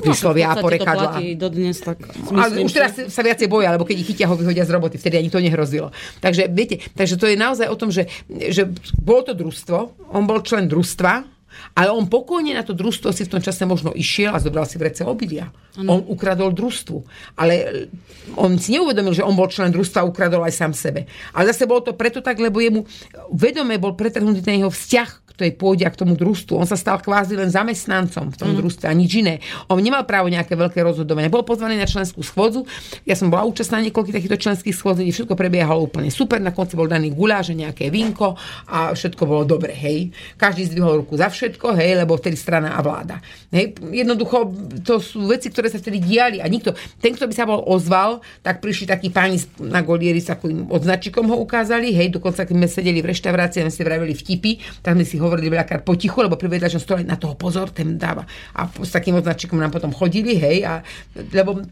príslovia 0.00 0.54
a 0.54 0.54
No, 0.56 0.64
v 0.64 0.72
podstate 0.72 1.36
to 1.36 1.50
dodnes, 1.50 1.76
tak 1.82 1.98
Ale 2.32 2.64
už 2.64 2.72
teraz 2.72 2.92
sa 3.12 3.20
viacej 3.20 3.46
boja, 3.46 3.74
lebo 3.74 3.84
keď 3.84 3.96
ich 4.00 4.08
chytia, 4.08 4.30
ho 4.30 4.34
vyhodia 4.38 4.64
z 4.64 4.72
roboty, 4.72 4.96
vtedy 4.96 5.20
ani 5.20 5.28
to 5.28 5.42
nehrozilo. 5.42 5.92
Takže 6.24 6.48
viete, 6.48 6.80
takže 6.96 7.20
to 7.20 7.28
je 7.28 7.36
naozaj 7.36 7.68
o 7.68 7.76
tom, 7.76 7.92
že, 7.92 8.08
že 8.28 8.70
bolo 8.96 9.26
to 9.26 9.32
družstvo, 9.36 10.08
on 10.16 10.24
bol 10.24 10.40
člen 10.40 10.66
družstva, 10.66 11.39
ale 11.74 11.90
on 11.90 12.06
pokojne 12.06 12.54
na 12.54 12.62
to 12.62 12.72
družstvo 12.72 13.10
si 13.14 13.26
v 13.26 13.32
tom 13.36 13.42
čase 13.42 13.66
možno 13.66 13.90
išiel 13.94 14.34
a 14.34 14.42
zobral 14.42 14.64
si 14.66 14.78
vrece 14.78 15.02
obilia. 15.06 15.50
On 15.78 16.02
ukradol 16.02 16.50
družstvu. 16.50 16.98
Ale 17.38 17.86
on 18.34 18.58
si 18.58 18.74
neuvedomil, 18.74 19.14
že 19.14 19.24
on 19.26 19.38
bol 19.38 19.46
člen 19.46 19.70
družstva 19.70 20.02
a 20.02 20.08
ukradol 20.08 20.42
aj 20.42 20.54
sám 20.54 20.72
sebe. 20.74 21.06
Ale 21.30 21.50
zase 21.50 21.64
bolo 21.64 21.80
to 21.84 21.94
preto 21.94 22.20
tak, 22.20 22.42
lebo 22.42 22.58
jemu 22.58 22.84
vedome 23.30 23.78
bol 23.78 23.94
pretrhnutý 23.94 24.42
ten 24.42 24.60
jeho 24.60 24.72
vzťah 24.72 25.19
tej 25.40 25.56
pôde 25.56 25.82
a 25.82 25.90
k 25.90 25.96
tomu 25.96 26.14
družstvu. 26.14 26.60
On 26.60 26.68
sa 26.68 26.76
stal 26.76 27.00
kvázi 27.00 27.34
len 27.34 27.48
zamestnancom 27.48 28.30
v 28.32 28.36
tom 28.36 28.50
družstve 28.52 28.86
a 28.86 28.94
nič 28.94 29.24
iné. 29.24 29.40
On 29.72 29.80
nemal 29.80 30.04
právo 30.04 30.28
nejaké 30.28 30.52
veľké 30.52 30.84
rozhodovanie. 30.84 31.32
Bol 31.32 31.42
pozvaný 31.42 31.80
na 31.80 31.88
členskú 31.88 32.20
schôdzu. 32.20 32.68
Ja 33.08 33.16
som 33.16 33.32
bola 33.32 33.48
účastná 33.48 33.80
na 33.80 33.88
niekoľkých 33.88 34.16
takýchto 34.20 34.38
členských 34.38 34.76
schôdzí, 34.76 35.08
všetko 35.08 35.32
prebiehalo 35.32 35.88
úplne 35.88 36.12
super. 36.12 36.36
Na 36.36 36.52
konci 36.52 36.76
bol 36.76 36.86
daný 36.86 37.16
guláš, 37.16 37.56
nejaké 37.56 37.88
vinko 37.88 38.36
a 38.68 38.92
všetko 38.92 39.22
bolo 39.24 39.48
dobre, 39.48 39.72
hej. 39.72 40.12
Každý 40.36 40.68
zdvihol 40.68 41.02
ruku 41.04 41.16
za 41.16 41.32
všetko, 41.32 41.72
hej, 41.80 41.96
lebo 41.96 42.20
vtedy 42.20 42.36
strana 42.36 42.76
a 42.76 42.80
vláda. 42.84 43.24
Hej. 43.48 43.80
Jednoducho, 43.80 44.52
to 44.84 45.00
sú 45.00 45.24
veci, 45.26 45.48
ktoré 45.48 45.72
sa 45.72 45.80
vtedy 45.80 45.98
diali 46.02 46.38
a 46.44 46.46
nikto, 46.46 46.76
ten, 47.00 47.16
kto 47.16 47.24
by 47.24 47.34
sa 47.34 47.48
bol 47.48 47.64
ozval, 47.64 48.20
tak 48.44 48.60
prišli 48.60 48.84
takí 48.84 49.08
páni 49.08 49.40
na 49.62 49.80
golieri 49.80 50.20
s 50.20 50.28
takým 50.28 50.68
odznačikom 50.68 51.24
ho 51.30 51.36
ukázali, 51.40 51.94
hej, 51.96 52.12
dokonca 52.12 52.44
keď 52.44 52.54
sme 52.54 52.68
sedeli 52.68 53.00
v 53.00 53.10
reštaurácii 53.14 53.62
a 53.62 53.64
sme 53.66 53.74
si 53.74 53.82
vravili 53.86 54.12
vtipy, 54.12 54.50
tak 54.84 54.98
sme 54.98 55.04
si 55.06 55.16
hovorili 55.30 55.54
veľakrát 55.54 55.86
potichu, 55.86 56.26
lebo 56.26 56.34
pri 56.34 56.50
vedľažnom 56.50 56.82
stole 56.82 57.06
na 57.06 57.14
toho 57.14 57.38
pozor, 57.38 57.70
ten 57.70 57.94
dáva. 57.94 58.26
A 58.58 58.66
s 58.66 58.90
takým 58.90 59.14
odznačikom 59.14 59.54
nám 59.54 59.70
potom 59.70 59.94
chodili, 59.94 60.34
hej, 60.34 60.66
a, 60.66 60.82
lebo, 61.30 61.62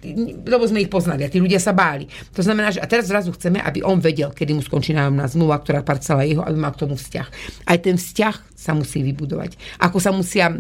lebo 0.47 0.65
sme 0.71 0.87
ich 0.87 0.91
poznali 0.93 1.27
a 1.27 1.33
tí 1.33 1.43
ľudia 1.43 1.59
sa 1.59 1.75
báli. 1.75 2.07
To 2.39 2.41
znamená, 2.47 2.71
že 2.71 2.79
a 2.79 2.87
teraz 2.87 3.11
zrazu 3.11 3.35
chceme, 3.35 3.59
aby 3.59 3.83
on 3.83 3.99
vedel, 3.99 4.31
kedy 4.31 4.55
mu 4.55 4.63
skončí 4.63 4.95
nájomná 4.95 5.27
zmluva, 5.27 5.59
ktorá 5.59 5.83
parcela 5.83 6.23
jeho, 6.23 6.47
aby 6.47 6.55
mal 6.55 6.71
k 6.71 6.87
tomu 6.87 6.95
vzťah. 6.95 7.29
Aj 7.67 7.79
ten 7.83 7.99
vzťah 7.99 8.55
sa 8.55 8.73
musí 8.79 9.03
vybudovať. 9.03 9.59
Ako 9.83 9.99
sa 9.99 10.15
musia 10.15 10.55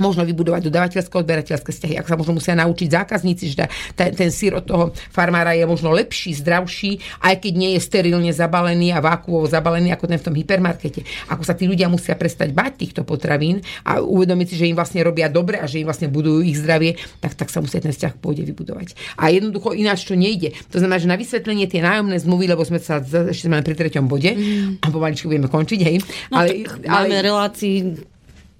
možno 0.00 0.24
vybudovať 0.24 0.68
dodávateľsko-odberateľské 0.72 1.68
vzťahy, 1.68 1.94
ako 2.00 2.08
sa 2.08 2.16
možno 2.16 2.32
musia 2.40 2.54
naučiť 2.56 2.88
zákazníci, 2.88 3.44
že 3.52 3.68
ten, 3.92 4.16
ten 4.16 4.32
sír 4.32 4.56
od 4.56 4.64
toho 4.64 4.84
farmára 5.12 5.52
je 5.52 5.68
možno 5.68 5.92
lepší, 5.92 6.32
zdravší, 6.32 7.02
aj 7.20 7.44
keď 7.44 7.52
nie 7.52 7.70
je 7.76 7.80
sterilne 7.84 8.32
zabalený 8.32 8.96
a 8.96 9.04
vákuovo 9.04 9.44
zabalený 9.44 9.92
ako 9.92 10.08
ten 10.08 10.18
v 10.20 10.24
tom 10.24 10.34
hypermarkete. 10.36 11.04
Ako 11.28 11.44
sa 11.44 11.52
tí 11.52 11.68
ľudia 11.68 11.92
musia 11.92 12.16
prestať 12.16 12.56
bať 12.56 12.72
týchto 12.80 13.02
potravín 13.04 13.60
a 13.84 14.00
uvedomiť 14.00 14.46
si, 14.48 14.56
že 14.56 14.68
im 14.72 14.76
vlastne 14.76 15.04
robia 15.04 15.28
dobre 15.28 15.60
a 15.60 15.68
že 15.68 15.84
im 15.84 15.86
vlastne 15.88 16.08
budujú 16.08 16.40
ich 16.40 16.56
zdravie, 16.56 16.96
tak, 17.20 17.36
tak 17.36 17.48
sa 17.52 17.60
musia 17.60 17.84
ten 17.84 17.92
vzťah 17.92 18.16
pôjde 18.16 18.48
vybudovať. 18.48 18.96
A 19.20 19.28
jednoducho 19.28 19.76
ináč 19.76 20.08
to 20.08 20.16
nejde. 20.16 20.56
To 20.72 20.80
znamená, 20.80 20.98
že 21.02 21.08
na 21.10 21.20
vysvetlenie 21.20 21.68
tie 21.68 21.84
nájomné 21.84 22.16
zmluvy, 22.16 22.48
lebo 22.48 22.64
sme 22.64 22.80
sa 22.80 23.02
ešte 23.02 23.46
sme 23.46 23.60
pri 23.60 23.76
treťom 23.76 24.08
bode 24.08 24.32
mm. 24.32 24.84
a 24.84 24.86
pomaličky 24.88 25.28
budeme 25.28 25.48
končiť, 25.52 25.80
hej. 25.84 25.96
No, 26.32 26.42
ale, 26.42 26.64
máme 26.88 27.16
relácií 27.20 28.00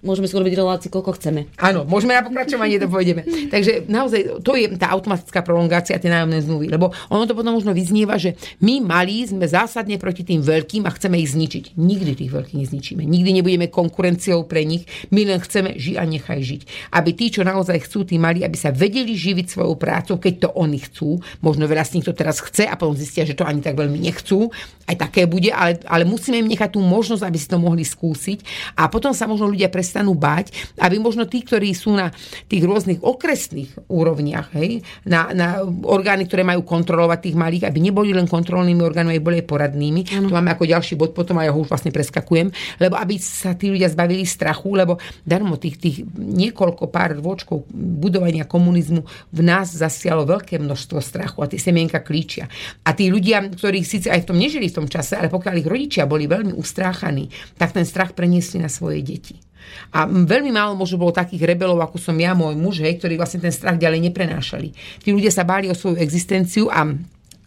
môžeme 0.02 0.26
si 0.26 0.34
urobiť 0.34 0.54
reláciu, 0.58 0.90
koľko 0.90 1.16
chceme. 1.16 1.48
Áno, 1.62 1.86
môžeme 1.86 2.18
na 2.18 2.26
pokračovanie 2.26 2.76
to 2.82 2.90
pôjdeme. 2.90 3.22
Takže 3.54 3.86
naozaj 3.86 4.42
to 4.42 4.58
je 4.58 4.74
tá 4.76 4.90
automatická 4.90 5.40
prolongácia 5.40 5.96
tie 5.96 6.10
nájomné 6.10 6.42
zmluvy, 6.42 6.66
lebo 6.68 6.90
ono 7.08 7.24
to 7.24 7.38
potom 7.38 7.54
možno 7.54 7.70
vyznieva, 7.70 8.18
že 8.18 8.34
my 8.60 8.82
malí 8.82 9.22
sme 9.24 9.46
zásadne 9.46 9.96
proti 9.96 10.26
tým 10.26 10.42
veľkým 10.42 10.84
a 10.84 10.90
chceme 10.92 11.16
ich 11.22 11.30
zničiť. 11.32 11.78
Nikdy 11.78 12.12
tých 12.18 12.30
veľkých 12.34 12.58
nezničíme. 12.58 13.02
Nikdy 13.06 13.30
nebudeme 13.38 13.66
konkurenciou 13.70 14.44
pre 14.44 14.66
nich. 14.66 14.84
My 15.14 15.22
len 15.22 15.38
chceme 15.38 15.78
žiť 15.78 15.96
a 15.96 16.04
nechaj 16.04 16.40
žiť. 16.42 16.60
Aby 16.90 17.10
tí, 17.14 17.30
čo 17.30 17.46
naozaj 17.46 17.86
chcú, 17.86 18.02
tí 18.02 18.18
mali, 18.18 18.42
aby 18.42 18.58
sa 18.58 18.74
vedeli 18.74 19.14
živiť 19.14 19.54
svojou 19.54 19.78
prácou, 19.78 20.18
keď 20.18 20.34
to 20.44 20.48
oni 20.58 20.82
chcú. 20.82 21.22
Možno 21.38 21.70
veľa 21.70 21.86
z 21.86 22.02
nich 22.02 22.06
to 22.06 22.12
teraz 22.12 22.42
chce 22.42 22.66
a 22.66 22.74
potom 22.74 22.98
zistia, 22.98 23.22
že 23.22 23.38
to 23.38 23.46
ani 23.46 23.62
tak 23.62 23.78
veľmi 23.78 24.02
nechcú. 24.02 24.50
Aj 24.90 24.98
také 24.98 25.30
bude, 25.30 25.54
ale, 25.54 25.78
ale 25.86 26.02
musíme 26.02 26.42
im 26.42 26.50
nechať 26.50 26.74
tú 26.74 26.82
možnosť, 26.82 27.22
aby 27.22 27.38
si 27.38 27.46
to 27.46 27.62
mohli 27.62 27.86
skúsiť. 27.86 28.42
A 28.74 28.90
potom 28.90 29.14
sa 29.14 29.30
možno 29.30 29.46
ľudia 29.46 29.70
prestanú 29.92 30.16
báť, 30.16 30.56
aby 30.80 30.96
možno 30.96 31.28
tí, 31.28 31.44
ktorí 31.44 31.76
sú 31.76 31.92
na 31.92 32.08
tých 32.48 32.64
rôznych 32.64 33.04
okresných 33.04 33.92
úrovniach, 33.92 34.56
hej, 34.56 34.80
na, 35.04 35.28
na 35.36 35.60
orgány, 35.84 36.24
ktoré 36.24 36.48
majú 36.48 36.64
kontrolovať 36.64 37.28
tých 37.28 37.36
malých, 37.36 37.68
aby 37.68 37.92
neboli 37.92 38.16
len 38.16 38.24
kontrolnými 38.24 38.80
orgánmi, 38.80 39.12
aby 39.12 39.20
boli 39.20 39.36
aj 39.44 39.52
poradnými. 39.52 40.00
Ano. 40.16 40.32
To 40.32 40.36
máme 40.40 40.56
ako 40.56 40.64
ďalší 40.64 40.96
bod, 40.96 41.12
potom 41.12 41.36
aj 41.36 41.44
ja 41.44 41.52
ho 41.52 41.60
už 41.60 41.68
vlastne 41.68 41.92
preskakujem, 41.92 42.48
lebo 42.80 42.96
aby 42.96 43.20
sa 43.20 43.52
tí 43.52 43.68
ľudia 43.68 43.92
zbavili 43.92 44.24
strachu, 44.24 44.72
lebo 44.72 44.96
darmo 45.28 45.60
tých, 45.60 45.76
tých 45.76 45.96
niekoľko 46.16 46.88
pár 46.88 47.20
rôčkov 47.20 47.68
budovania 47.76 48.48
komunizmu 48.48 49.04
v 49.28 49.40
nás 49.44 49.76
zasialo 49.76 50.24
veľké 50.24 50.56
množstvo 50.56 51.04
strachu 51.04 51.44
a 51.44 51.50
tie 51.52 51.60
semienka 51.60 52.00
klíčia. 52.00 52.48
A 52.88 52.96
tí 52.96 53.12
ľudia, 53.12 53.44
ktorí 53.44 53.84
síce 53.84 54.08
aj 54.08 54.24
v 54.24 54.28
tom 54.32 54.40
nežili 54.40 54.72
v 54.72 54.76
tom 54.80 54.88
čase, 54.88 55.20
ale 55.20 55.28
pokiaľ 55.28 55.54
ich 55.60 55.68
rodičia 55.68 56.08
boli 56.08 56.24
veľmi 56.24 56.56
ustráchaní, 56.56 57.28
tak 57.60 57.76
ten 57.76 57.84
strach 57.84 58.16
preniesli 58.16 58.56
na 58.56 58.72
svoje 58.72 59.04
deti. 59.04 59.51
A 59.92 60.08
veľmi 60.08 60.50
málo 60.50 60.76
možno 60.76 61.00
bolo 61.00 61.12
takých 61.12 61.44
rebelov, 61.44 61.80
ako 61.84 62.00
som 62.00 62.16
ja, 62.16 62.32
môj 62.32 62.56
muž, 62.56 62.80
hej, 62.80 62.96
ktorí 62.96 63.20
vlastne 63.20 63.44
ten 63.44 63.52
strach 63.52 63.76
ďalej 63.76 64.08
neprenášali. 64.10 64.72
Tí 65.04 65.08
ľudia 65.12 65.28
sa 65.28 65.44
báli 65.44 65.68
o 65.68 65.76
svoju 65.76 66.00
existenciu 66.00 66.72
a 66.72 66.88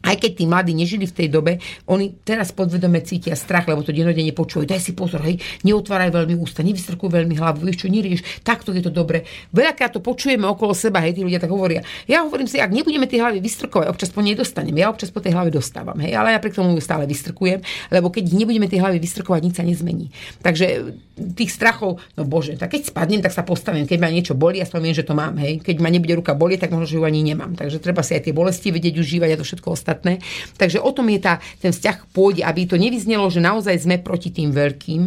aj 0.05 0.15
keď 0.21 0.31
tí 0.37 0.43
mladí 0.45 0.77
nežili 0.77 1.09
v 1.09 1.13
tej 1.17 1.27
dobe, 1.33 1.57
oni 1.89 2.21
teraz 2.21 2.53
podvedome 2.53 3.01
cítia 3.01 3.33
strach, 3.33 3.65
lebo 3.65 3.81
to 3.81 3.89
denodene 3.89 4.29
počúvajú. 4.31 4.69
Daj 4.69 4.81
si 4.81 4.93
pozor, 4.93 5.25
hej, 5.25 5.41
neotváraj 5.65 6.13
veľmi 6.13 6.37
ústa, 6.37 6.61
nevystrkuj 6.61 7.09
veľmi 7.09 7.35
hlavu, 7.35 7.65
vieš 7.65 7.85
čo, 7.85 7.87
nerieš, 7.89 8.21
takto 8.45 8.69
je 8.69 8.85
to 8.85 8.93
dobre. 8.93 9.25
Veľakrát 9.49 9.97
to 9.97 9.99
počujeme 10.05 10.45
okolo 10.45 10.77
seba, 10.77 11.01
hej, 11.01 11.17
tí 11.17 11.21
ľudia 11.25 11.41
tak 11.41 11.49
hovoria. 11.49 11.81
Ja 12.05 12.21
hovorím 12.21 12.45
si, 12.45 12.61
ak 12.61 12.69
nebudeme 12.69 13.09
tie 13.09 13.17
hlavy 13.17 13.41
vystrkovať, 13.41 13.89
občas 13.89 14.13
po 14.13 14.21
nej 14.21 14.37
dostanem. 14.37 14.77
Ja 14.77 14.93
občas 14.93 15.09
po 15.09 15.19
tej 15.19 15.33
hlave 15.33 15.49
dostávam, 15.49 15.97
hej, 16.05 16.13
ale 16.13 16.37
napriek 16.37 16.53
tomu 16.53 16.77
ju 16.77 16.83
stále 16.83 17.09
vystrkujem, 17.09 17.65
lebo 17.89 18.13
keď 18.13 18.29
nebudeme 18.37 18.69
tie 18.69 18.77
hlavy 18.77 19.01
vystrkovať, 19.01 19.41
nič 19.41 19.55
sa 19.57 19.65
nezmení. 19.65 20.13
Takže 20.45 20.93
tých 21.15 21.51
strachov, 21.51 22.03
no 22.19 22.27
bože, 22.27 22.59
tak 22.59 22.75
keď 22.75 22.91
spadnem, 22.91 23.23
tak 23.23 23.31
sa 23.31 23.47
postavím. 23.47 23.87
Keď 23.87 23.99
ma 24.03 24.11
niečo 24.11 24.35
bolí, 24.35 24.59
aspoň 24.59 24.79
viem, 24.83 24.95
že 24.95 25.07
to 25.07 25.15
mám. 25.15 25.39
Hej. 25.39 25.63
Keď 25.63 25.79
ma 25.79 25.87
nebude 25.87 26.11
ruka 26.19 26.35
bolieť, 26.35 26.67
tak 26.67 26.75
možno, 26.75 26.91
že 26.91 26.95
ju 26.99 27.03
ani 27.07 27.23
nemám. 27.23 27.55
Takže 27.55 27.79
treba 27.79 28.03
si 28.03 28.19
aj 28.19 28.27
tie 28.27 28.35
bolesti 28.35 28.67
vedieť 28.67 28.99
užívať 28.99 29.29
a 29.31 29.39
to 29.39 29.47
všetko 29.47 29.67
ostatné. 29.71 29.94
Takže 30.57 30.81
o 30.81 30.91
tom 30.91 31.07
je 31.13 31.19
tá, 31.21 31.39
ten 31.61 31.71
vzťah 31.71 31.95
k 32.01 32.09
pôde, 32.11 32.41
aby 32.41 32.65
to 32.65 32.75
nevyznelo, 32.75 33.29
že 33.29 33.39
naozaj 33.39 33.85
sme 33.85 34.01
proti 34.01 34.33
tým 34.33 34.51
veľkým 34.51 35.01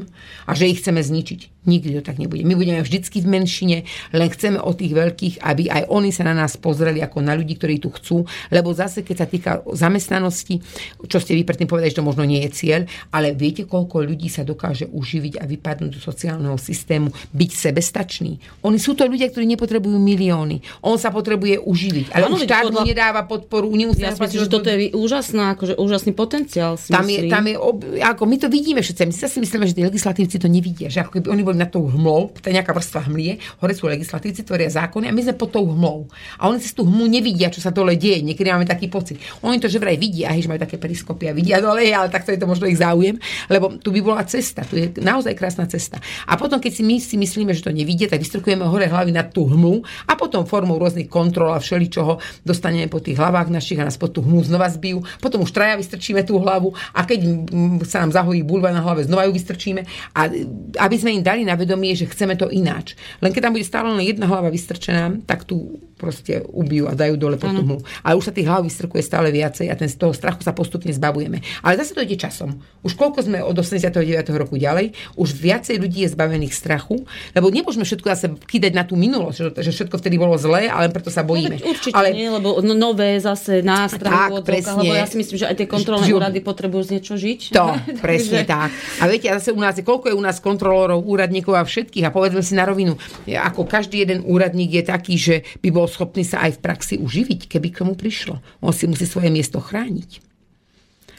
a 0.47 0.51
že 0.55 0.70
ich 0.70 0.81
chceme 0.81 1.02
zničiť. 1.02 1.57
Nikdy 1.68 2.00
to 2.00 2.02
tak 2.02 2.16
nebude. 2.16 2.40
My 2.48 2.56
budeme 2.56 2.80
vždycky 2.80 3.20
v 3.20 3.28
menšine, 3.28 3.84
len 4.16 4.28
chceme 4.32 4.56
od 4.56 4.72
tých 4.80 4.96
veľkých, 4.96 5.34
aby 5.44 5.68
aj 5.68 5.82
oni 5.92 6.08
sa 6.08 6.24
na 6.24 6.32
nás 6.32 6.56
pozreli 6.56 7.04
ako 7.04 7.20
na 7.20 7.36
ľudí, 7.36 7.60
ktorí 7.60 7.76
tu 7.76 7.92
chcú. 7.92 8.24
Lebo 8.48 8.72
zase, 8.72 9.04
keď 9.04 9.16
sa 9.20 9.26
týka 9.28 9.50
zamestnanosti, 9.76 10.64
čo 11.04 11.20
ste 11.20 11.36
vy 11.36 11.44
predtým 11.44 11.68
povedali, 11.68 11.92
že 11.92 12.00
to 12.00 12.08
možno 12.08 12.24
nie 12.24 12.40
je 12.48 12.50
cieľ, 12.56 12.80
ale 13.12 13.36
viete, 13.36 13.68
koľko 13.68 14.08
ľudí 14.08 14.32
sa 14.32 14.48
dokáže 14.48 14.88
uživiť 14.88 15.36
a 15.36 15.44
vypadnúť 15.44 15.90
do 15.92 16.00
sociálneho 16.00 16.56
systému, 16.56 17.12
byť 17.36 17.50
sebestačný. 17.52 18.40
Oni 18.64 18.80
sú 18.80 18.96
to 18.96 19.04
ľudia, 19.04 19.28
ktorí 19.28 19.44
nepotrebujú 19.44 20.00
milióny. 20.00 20.64
On 20.80 20.96
sa 20.96 21.12
potrebuje 21.12 21.60
uživiť. 21.60 22.16
Ale 22.16 22.32
veď 22.32 22.48
štát 22.48 22.64
podľa- 22.64 22.86
nedáva 22.88 23.22
podporu. 23.28 23.68
Ja 23.98 24.14
si 24.14 24.20
myslím, 24.22 24.40
že 24.46 24.50
toto 24.50 24.68
je 24.72 24.94
úžasná, 24.94 25.58
akože 25.58 25.74
úžasný 25.76 26.12
potenciál. 26.16 26.80
Si 26.80 26.88
tam 26.94 27.04
je, 27.04 27.26
myslím. 27.26 27.30
tam 27.30 27.44
je 27.44 27.56
ob, 27.58 27.76
ako 28.00 28.22
my 28.24 28.36
to 28.38 28.48
vidíme 28.48 28.80
všetci. 28.80 29.02
My 29.04 29.14
si 29.14 29.38
myslíme, 29.42 29.64
že 29.68 29.74
tí 29.76 29.82
legislatívci 29.84 30.36
to 30.38 30.48
nevidia. 30.48 30.88
Že 30.88 31.04
ako 31.04 31.10
keby 31.18 31.26
oni 31.28 31.42
boli 31.44 31.57
nad 31.59 31.68
tou 31.68 31.90
hmlou, 31.90 32.30
to 32.39 32.47
je 32.47 32.55
nejaká 32.55 32.70
vrstva 32.70 33.10
hmlie, 33.10 33.43
hore 33.59 33.74
sú 33.74 33.90
legislatívci, 33.90 34.47
tvoria 34.47 34.70
zákony 34.70 35.10
a 35.10 35.12
my 35.12 35.20
sme 35.26 35.35
pod 35.35 35.51
tou 35.51 35.66
hmlou. 35.66 36.06
A 36.39 36.47
oni 36.47 36.62
cez 36.62 36.72
tú 36.72 36.86
hmlu 36.86 37.10
nevidia, 37.10 37.51
čo 37.51 37.59
sa 37.59 37.74
dole 37.74 37.98
deje. 37.98 38.22
Niekedy 38.22 38.48
máme 38.48 38.64
taký 38.64 38.86
pocit. 38.86 39.18
Oni 39.43 39.59
to 39.59 39.66
že 39.66 39.82
vraj 39.82 39.98
vidia, 39.98 40.30
že 40.32 40.47
majú 40.47 40.62
také 40.62 40.78
periskopy 40.78 41.28
a 41.28 41.32
vidia 41.35 41.59
dole, 41.59 41.82
ale 41.90 42.09
takto 42.09 42.30
je 42.30 42.39
to 42.39 42.47
možno 42.47 42.70
ich 42.70 42.78
záujem, 42.78 43.18
lebo 43.51 43.74
tu 43.82 43.90
by 43.90 44.01
bola 44.01 44.22
cesta. 44.24 44.62
Tu 44.62 44.74
je 44.78 44.86
naozaj 45.02 45.35
krásna 45.35 45.66
cesta. 45.66 45.98
A 46.24 46.39
potom, 46.39 46.62
keď 46.62 46.72
si 46.78 46.82
my 46.86 46.97
si 47.02 47.16
myslíme, 47.18 47.51
že 47.52 47.66
to 47.66 47.74
nevidia, 47.74 48.06
tak 48.06 48.22
vystrkujeme 48.22 48.62
hore 48.62 48.86
hlavy 48.86 49.10
nad 49.10 49.35
tú 49.35 49.51
hmlu 49.51 49.82
a 50.06 50.14
potom 50.14 50.47
formou 50.47 50.78
rôznych 50.78 51.10
kontrol 51.10 51.51
a 51.51 51.59
všeličoho 51.59 52.44
dostaneme 52.47 52.86
po 52.86 53.02
tých 53.02 53.18
hlavách 53.18 53.51
našich 53.51 53.80
a 53.80 53.86
nás 53.89 53.98
pod 53.98 54.14
tú 54.14 54.22
hmlu 54.22 54.47
znova 54.47 54.70
zbijú. 54.70 55.02
Potom 55.18 55.43
už 55.43 55.51
traja 55.51 55.74
vystrčíme 55.74 56.22
tú 56.22 56.39
hlavu 56.39 56.72
a 56.94 57.02
keď 57.02 57.20
mm, 57.51 57.85
sa 57.89 58.05
nám 58.05 58.14
zahojí 58.14 58.47
bulva 58.47 58.70
na 58.70 58.85
hlave, 58.85 59.05
znova 59.05 59.26
ju 59.26 59.32
vystrčíme. 59.35 59.82
A 60.14 60.30
aby 60.78 60.97
sme 60.97 61.18
im 61.18 61.22
dali 61.24 61.38
na 61.43 61.55
vedomie, 61.55 61.93
že 61.93 62.06
chceme 62.06 62.32
to 62.32 62.48
ináč. 62.48 62.94
Len 63.19 63.31
keď 63.31 63.43
tam 63.43 63.52
bude 63.52 63.62
stále 63.62 63.89
len 63.89 64.02
jedna 64.02 64.24
hlava 64.24 64.48
vystrčená, 64.48 65.12
tak 65.23 65.43
tu 65.43 65.59
proste 65.94 66.40
ubijú 66.44 66.86
a 66.86 66.94
dajú 66.94 67.15
dole 67.15 67.35
pod 67.35 67.51
tú 67.51 67.60
hmlu. 67.60 67.78
Ale 68.01 68.15
už 68.15 68.24
sa 68.24 68.32
tých 68.32 68.47
hlav 68.47 68.62
vystrkuje 68.62 69.02
stále 69.02 69.28
viacej 69.28 69.66
a 69.66 69.74
ten 69.74 69.86
z 69.86 69.97
toho 69.97 70.10
strachu 70.10 70.40
sa 70.40 70.52
postupne 70.52 70.89
zbavujeme. 70.89 71.43
Ale 71.60 71.74
zase 71.74 71.90
to 71.90 72.01
ide 72.01 72.15
časom. 72.15 72.55
Už 72.81 72.94
koľko 72.94 73.19
sme 73.20 73.39
od 73.40 73.52
89. 73.52 73.98
roku 74.32 74.55
ďalej, 74.55 74.94
už 75.15 75.28
viacej 75.32 75.77
ľudí 75.77 76.06
je 76.06 76.15
zbavených 76.15 76.55
strachu, 76.55 77.02
lebo 77.32 77.47
nemôžeme 77.48 77.82
všetko 77.82 78.06
zase 78.09 78.27
kýdať 78.40 78.73
na 78.73 78.82
tú 78.82 78.94
minulosť, 78.94 79.36
že, 79.36 79.48
že 79.60 79.70
všetko 79.73 79.98
vtedy 79.98 80.16
bolo 80.16 80.35
zlé, 80.35 80.66
ale 80.66 80.86
preto 80.89 81.09
sa 81.09 81.20
No, 81.20 81.35
bojíme. 81.35 81.59
veď 81.59 81.66
určite 81.66 81.93
ale 81.93 82.15
nie, 82.15 82.31
lebo 82.31 82.62
no, 82.62 82.73
nové 82.73 83.19
zase 83.19 83.59
Tak, 83.59 83.90
odzvukách, 83.90 84.47
presne. 84.47 84.78
lebo 84.78 84.93
ja 84.94 85.05
si 85.05 85.16
myslím, 85.16 85.36
že 85.36 85.47
aj 85.47 85.56
tie 85.56 85.66
kontrolné 85.66 86.06
Žiu- 86.06 86.16
úrady 86.16 86.39
potrebujú 86.40 86.82
z 86.85 86.90
niečo 86.94 87.15
žiť. 87.16 87.40
To, 87.52 87.74
presne 88.06 88.47
tak. 88.47 88.70
A 88.97 89.10
viete, 89.10 89.27
zase 89.28 89.51
u 89.51 89.59
nás 89.59 89.74
je, 89.74 89.82
koľko 89.82 90.09
je 90.09 90.15
u 90.15 90.23
nás 90.23 90.39
kontrolórov, 90.39 91.02
úradníkov 91.28 91.60
a 91.60 91.68
všetkých. 91.68 92.09
A 92.09 92.14
povedzme 92.14 92.40
si 92.40 92.56
na 92.56 92.64
rovinu, 92.64 92.96
ako 93.28 93.68
každý 93.68 94.00
jeden 94.00 94.24
úradník 94.24 94.80
je 94.80 94.84
taký, 94.88 95.14
že 95.20 95.44
by 95.60 95.68
bol 95.68 95.84
schopný 95.84 96.24
sa 96.24 96.40
aj 96.48 96.56
v 96.56 96.62
praxi 96.64 96.94
uživiť, 96.96 97.52
keby 97.52 97.68
k 97.68 97.84
tomu 97.84 97.92
prišlo. 97.92 98.40
On 98.64 98.72
si 98.72 98.88
musí 98.88 99.05
svoje 99.05 99.28
miesto 99.28 99.60
chrániť. 99.60 100.24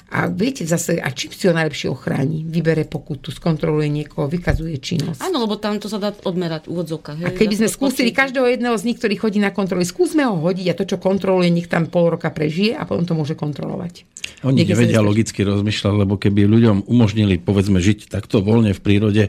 A 0.10 0.26
viete 0.26 0.66
zase, 0.66 0.98
a 0.98 1.14
čím 1.14 1.30
si 1.30 1.46
ho 1.46 1.54
najlepšie 1.54 1.86
ochráni? 1.94 2.42
Vybere 2.42 2.82
pokutu, 2.90 3.30
skontroluje 3.30 3.94
niekoho, 3.94 4.26
vykazuje 4.26 4.82
činnosť. 4.82 5.22
Áno, 5.22 5.46
lebo 5.46 5.62
tam 5.62 5.78
to 5.78 5.86
sa 5.86 6.02
dá 6.02 6.10
odmerať 6.26 6.66
v 6.66 6.74
úvodzovkách. 6.74 7.18
A 7.22 7.30
keby 7.30 7.62
sme 7.62 7.70
skúsili 7.70 8.10
každého 8.10 8.50
jedného 8.50 8.74
z 8.74 8.90
nich, 8.90 8.98
ktorý 8.98 9.22
chodí 9.22 9.38
na 9.38 9.54
kontroly, 9.54 9.86
skúsme 9.86 10.26
ho 10.26 10.34
hodiť 10.42 10.74
a 10.74 10.78
to, 10.82 10.90
čo 10.90 10.98
kontroluje, 10.98 11.54
nech 11.54 11.70
tam 11.70 11.86
pol 11.86 12.10
roka 12.10 12.34
prežije 12.34 12.74
a 12.74 12.90
potom 12.90 13.06
to 13.06 13.14
môže 13.14 13.38
kontrolovať. 13.38 14.10
Oni 14.50 14.66
Niekde 14.66 14.74
nevedia 14.74 15.06
logicky 15.06 15.46
rozmýšľať, 15.46 15.94
lebo 15.94 16.18
keby 16.18 16.42
ľuďom 16.50 16.90
umožnili, 16.90 17.38
povedzme, 17.38 17.78
žiť 17.78 18.10
takto 18.10 18.42
voľne 18.42 18.74
v 18.74 18.82
prírode, 18.82 19.24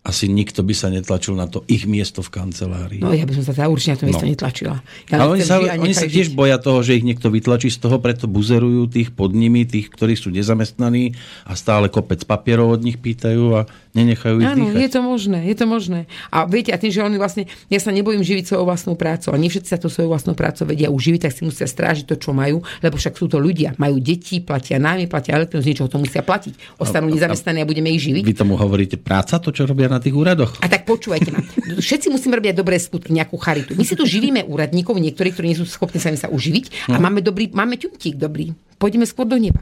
asi 0.00 0.26
nikto 0.26 0.60
by 0.60 0.72
sa 0.72 0.88
netlačil 0.88 1.34
na 1.34 1.44
to 1.44 1.60
ich 1.66 1.84
miesto 1.84 2.18
v 2.18 2.32
kancelárii. 2.32 2.98
No 2.98 3.12
ja 3.12 3.22
by 3.22 3.36
som 3.36 3.44
sa 3.44 3.52
teda 3.52 3.68
určite 3.68 3.92
na 3.92 3.98
to 3.98 4.06
miesto 4.06 4.24
No. 4.24 4.32
netlačila. 4.32 4.76
Ja 5.06 5.16
Ale 5.18 5.28
oni 5.30 5.42
sa, 5.42 5.60
oni 5.60 5.92
sa 5.92 6.06
tiež 6.06 6.32
žiť. 6.32 6.34
boja 6.34 6.56
toho, 6.56 6.80
že 6.80 6.96
ich 6.96 7.04
niekto 7.04 7.28
vytlačí 7.28 7.68
z 7.68 7.78
toho, 7.78 8.00
preto 8.00 8.24
buzerujú 8.24 8.88
tých 8.88 9.10
pod 9.10 9.30
nimi, 9.30 9.62
tých, 9.62 9.88
ktorí 9.88 10.16
sú 10.16 10.32
nezamestnaní 10.32 11.12
a 11.44 11.52
stále 11.52 11.86
kopec 11.86 12.24
papierov 12.24 12.72
od 12.72 12.82
nich 12.82 12.96
pýtajú 12.96 13.44
a 13.54 13.68
nenechajú 13.92 14.38
ich 14.38 14.46
Áno, 14.46 14.70
dýchať. 14.70 14.80
je 14.80 14.90
to 14.90 15.00
možné, 15.02 15.38
je 15.46 15.56
to 15.58 15.66
možné. 15.66 16.00
A 16.30 16.46
viete, 16.46 16.70
a 16.70 16.78
tým, 16.78 16.94
že 16.94 17.02
oni 17.02 17.18
vlastne, 17.18 17.50
ja 17.66 17.80
sa 17.82 17.90
nebojím 17.90 18.22
živiť 18.22 18.50
svojou 18.50 18.66
vlastnou 18.66 18.94
prácou 18.94 19.34
a 19.34 19.38
nie 19.40 19.50
všetci 19.50 19.68
sa 19.70 19.78
tú 19.78 19.90
svoju 19.90 20.10
vlastnú 20.10 20.38
prácu 20.38 20.62
vedia 20.66 20.88
uživiť, 20.90 21.26
tak 21.26 21.32
si 21.34 21.42
musia 21.42 21.66
strážiť 21.66 22.06
to, 22.06 22.16
čo 22.18 22.30
majú, 22.30 22.62
lebo 22.82 22.94
však 22.94 23.18
sú 23.18 23.26
to 23.26 23.42
ľudia. 23.42 23.74
Majú 23.76 23.98
deti, 23.98 24.38
platia 24.38 24.78
nájmy, 24.78 25.10
platia 25.10 25.34
elektrínu, 25.38 25.62
z 25.62 25.68
niečoho 25.74 25.88
to 25.90 25.98
musia 25.98 26.22
platiť. 26.22 26.78
Ostanú 26.78 27.10
nezamestnaní 27.10 27.62
a 27.62 27.66
budeme 27.66 27.90
ich 27.90 28.02
živiť. 28.02 28.22
Vy 28.22 28.36
tomu 28.38 28.54
hovoríte 28.54 28.94
práca, 29.00 29.42
to, 29.42 29.50
čo 29.50 29.66
robia 29.66 29.90
na 29.90 29.98
tých 29.98 30.14
úradoch? 30.14 30.54
A 30.62 30.70
tak 30.70 30.86
počúvajte 30.86 31.28
ma. 31.34 31.42
Všetci 31.78 32.12
musíme 32.14 32.38
robiť 32.38 32.54
dobré 32.54 32.78
skutky, 32.78 33.10
nejakú 33.10 33.34
charitu. 33.40 33.74
My 33.74 33.82
si 33.82 33.98
tu 33.98 34.06
živíme 34.06 34.46
úradníkov, 34.46 34.98
niektorí, 34.98 35.34
ktorí 35.34 35.46
nie 35.50 35.58
sú 35.58 35.66
schopní 35.66 35.98
sami 35.98 36.20
sa 36.20 36.30
uživiť 36.30 36.90
a 36.94 36.98
máme, 37.02 37.24
dobrý, 37.24 37.50
máme 37.50 37.74
ťuntík 37.74 38.20
dobrý. 38.20 38.54
Poďme 38.78 39.04
skôr 39.04 39.26
do 39.26 39.36
neba. 39.36 39.60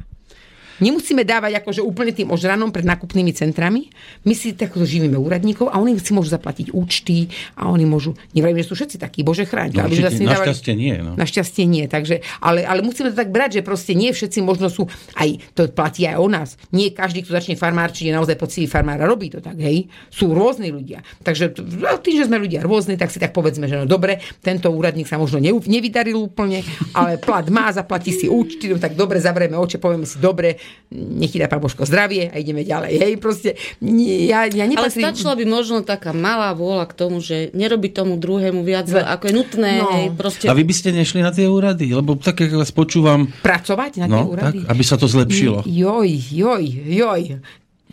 Nemusíme 0.78 1.26
dávať 1.26 1.62
akože 1.62 1.82
úplne 1.82 2.14
tým 2.14 2.30
ožranom 2.30 2.70
pred 2.70 2.86
nákupnými 2.86 3.34
centrami. 3.34 3.90
My 4.22 4.34
si 4.34 4.54
takto 4.54 4.86
živíme 4.86 5.18
úradníkov 5.18 5.70
a 5.70 5.82
oni 5.82 5.98
si 5.98 6.14
môžu 6.14 6.30
zaplatiť 6.30 6.70
účty 6.70 7.30
a 7.58 7.66
oni 7.70 7.84
môžu, 7.84 8.14
neviem, 8.34 8.54
že 8.62 8.70
sú 8.70 8.74
všetci 8.78 8.96
takí, 9.02 9.26
bože 9.26 9.42
chráň. 9.42 9.74
No, 9.74 9.90
určite, 9.90 10.14
nedávali- 10.14 10.48
našťastie 10.48 10.74
nie, 10.78 10.94
no. 11.02 11.12
Našťastie 11.18 11.64
nie, 11.66 11.84
takže, 11.90 12.22
ale, 12.38 12.62
ale 12.62 12.80
musíme 12.86 13.10
to 13.10 13.16
tak 13.18 13.34
brať, 13.34 13.60
že 13.60 13.62
proste 13.66 13.92
nie 13.98 14.14
všetci 14.14 14.38
možno 14.42 14.70
sú, 14.70 14.86
aj 15.18 15.42
to 15.58 15.66
platí 15.70 16.06
aj 16.06 16.16
o 16.18 16.28
nás. 16.30 16.54
Nie 16.70 16.94
každý, 16.94 17.26
kto 17.26 17.34
začne 17.34 17.58
farmárčiť, 17.58 18.08
je 18.08 18.14
naozaj 18.14 18.38
poctivý 18.38 18.70
farmár 18.70 19.02
a 19.02 19.06
robí 19.10 19.34
to 19.34 19.42
tak, 19.42 19.58
hej. 19.58 19.90
Sú 20.14 20.30
rôzni 20.30 20.70
ľudia. 20.70 21.02
Takže 21.26 21.58
no, 21.58 21.98
tým, 21.98 22.22
že 22.22 22.30
sme 22.30 22.38
ľudia 22.38 22.62
rôzni, 22.62 22.94
tak 22.94 23.10
si 23.10 23.18
tak 23.18 23.34
povedzme, 23.34 23.66
že 23.66 23.76
no 23.78 23.84
dobre, 23.84 24.22
tento 24.40 24.70
úradník 24.70 25.10
sa 25.10 25.18
možno 25.18 25.42
nevydaril 25.42 26.16
úplne, 26.16 26.62
ale 26.94 27.18
plat 27.18 27.46
má, 27.50 27.70
zaplatí 27.74 28.14
si 28.14 28.30
účty, 28.30 28.70
no 28.70 28.78
tak 28.78 28.94
dobre, 28.94 29.18
zavrieme 29.18 29.58
oči, 29.58 29.82
povieme 29.82 30.06
si 30.06 30.22
dobre, 30.22 30.60
nech 30.88 31.28
ti 31.28 31.36
dá 31.36 31.52
pán 31.52 31.60
Božko 31.60 31.84
zdravie 31.84 32.32
a 32.32 32.40
ideme 32.40 32.64
ďalej. 32.64 32.96
Hej, 32.96 33.14
proste, 33.20 33.60
nie, 33.84 34.24
ja, 34.24 34.48
ja 34.48 34.64
Ale 34.64 34.88
stačila 34.88 35.36
by 35.36 35.44
možno 35.44 35.84
taká 35.84 36.16
malá 36.16 36.56
vôľa 36.56 36.88
k 36.88 36.94
tomu, 36.96 37.20
že 37.20 37.52
nerobí 37.52 37.92
tomu 37.92 38.16
druhému 38.16 38.64
viac, 38.64 38.88
Zle. 38.88 39.04
ako 39.04 39.28
je 39.28 39.34
nutné. 39.36 39.72
No. 39.84 39.92
Hej, 39.92 40.06
proste, 40.16 40.44
A 40.48 40.56
vy 40.56 40.64
by 40.64 40.74
ste 40.74 40.96
nešli 40.96 41.20
na 41.20 41.28
tie 41.28 41.44
úrady? 41.44 41.92
Lebo 41.92 42.16
tak, 42.16 42.40
ako 42.40 42.64
vás 42.64 42.72
počúvam, 42.72 43.28
Pracovať 43.44 44.00
na 44.00 44.06
tie 44.08 44.16
no, 44.16 44.32
úrady? 44.32 44.64
tak, 44.64 44.72
aby 44.72 44.82
sa 44.82 44.96
to 44.96 45.04
zlepšilo. 45.04 45.68
Joj, 45.68 46.08
joj, 46.32 46.64
joj. 46.88 47.22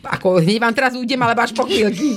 Ako 0.05 0.39
hneď 0.39 0.63
vám 0.63 0.71
teraz 0.71 0.95
ujdem, 0.95 1.19
alebo 1.19 1.43
až 1.43 1.51
po 1.51 1.67
chvíľky. 1.67 2.15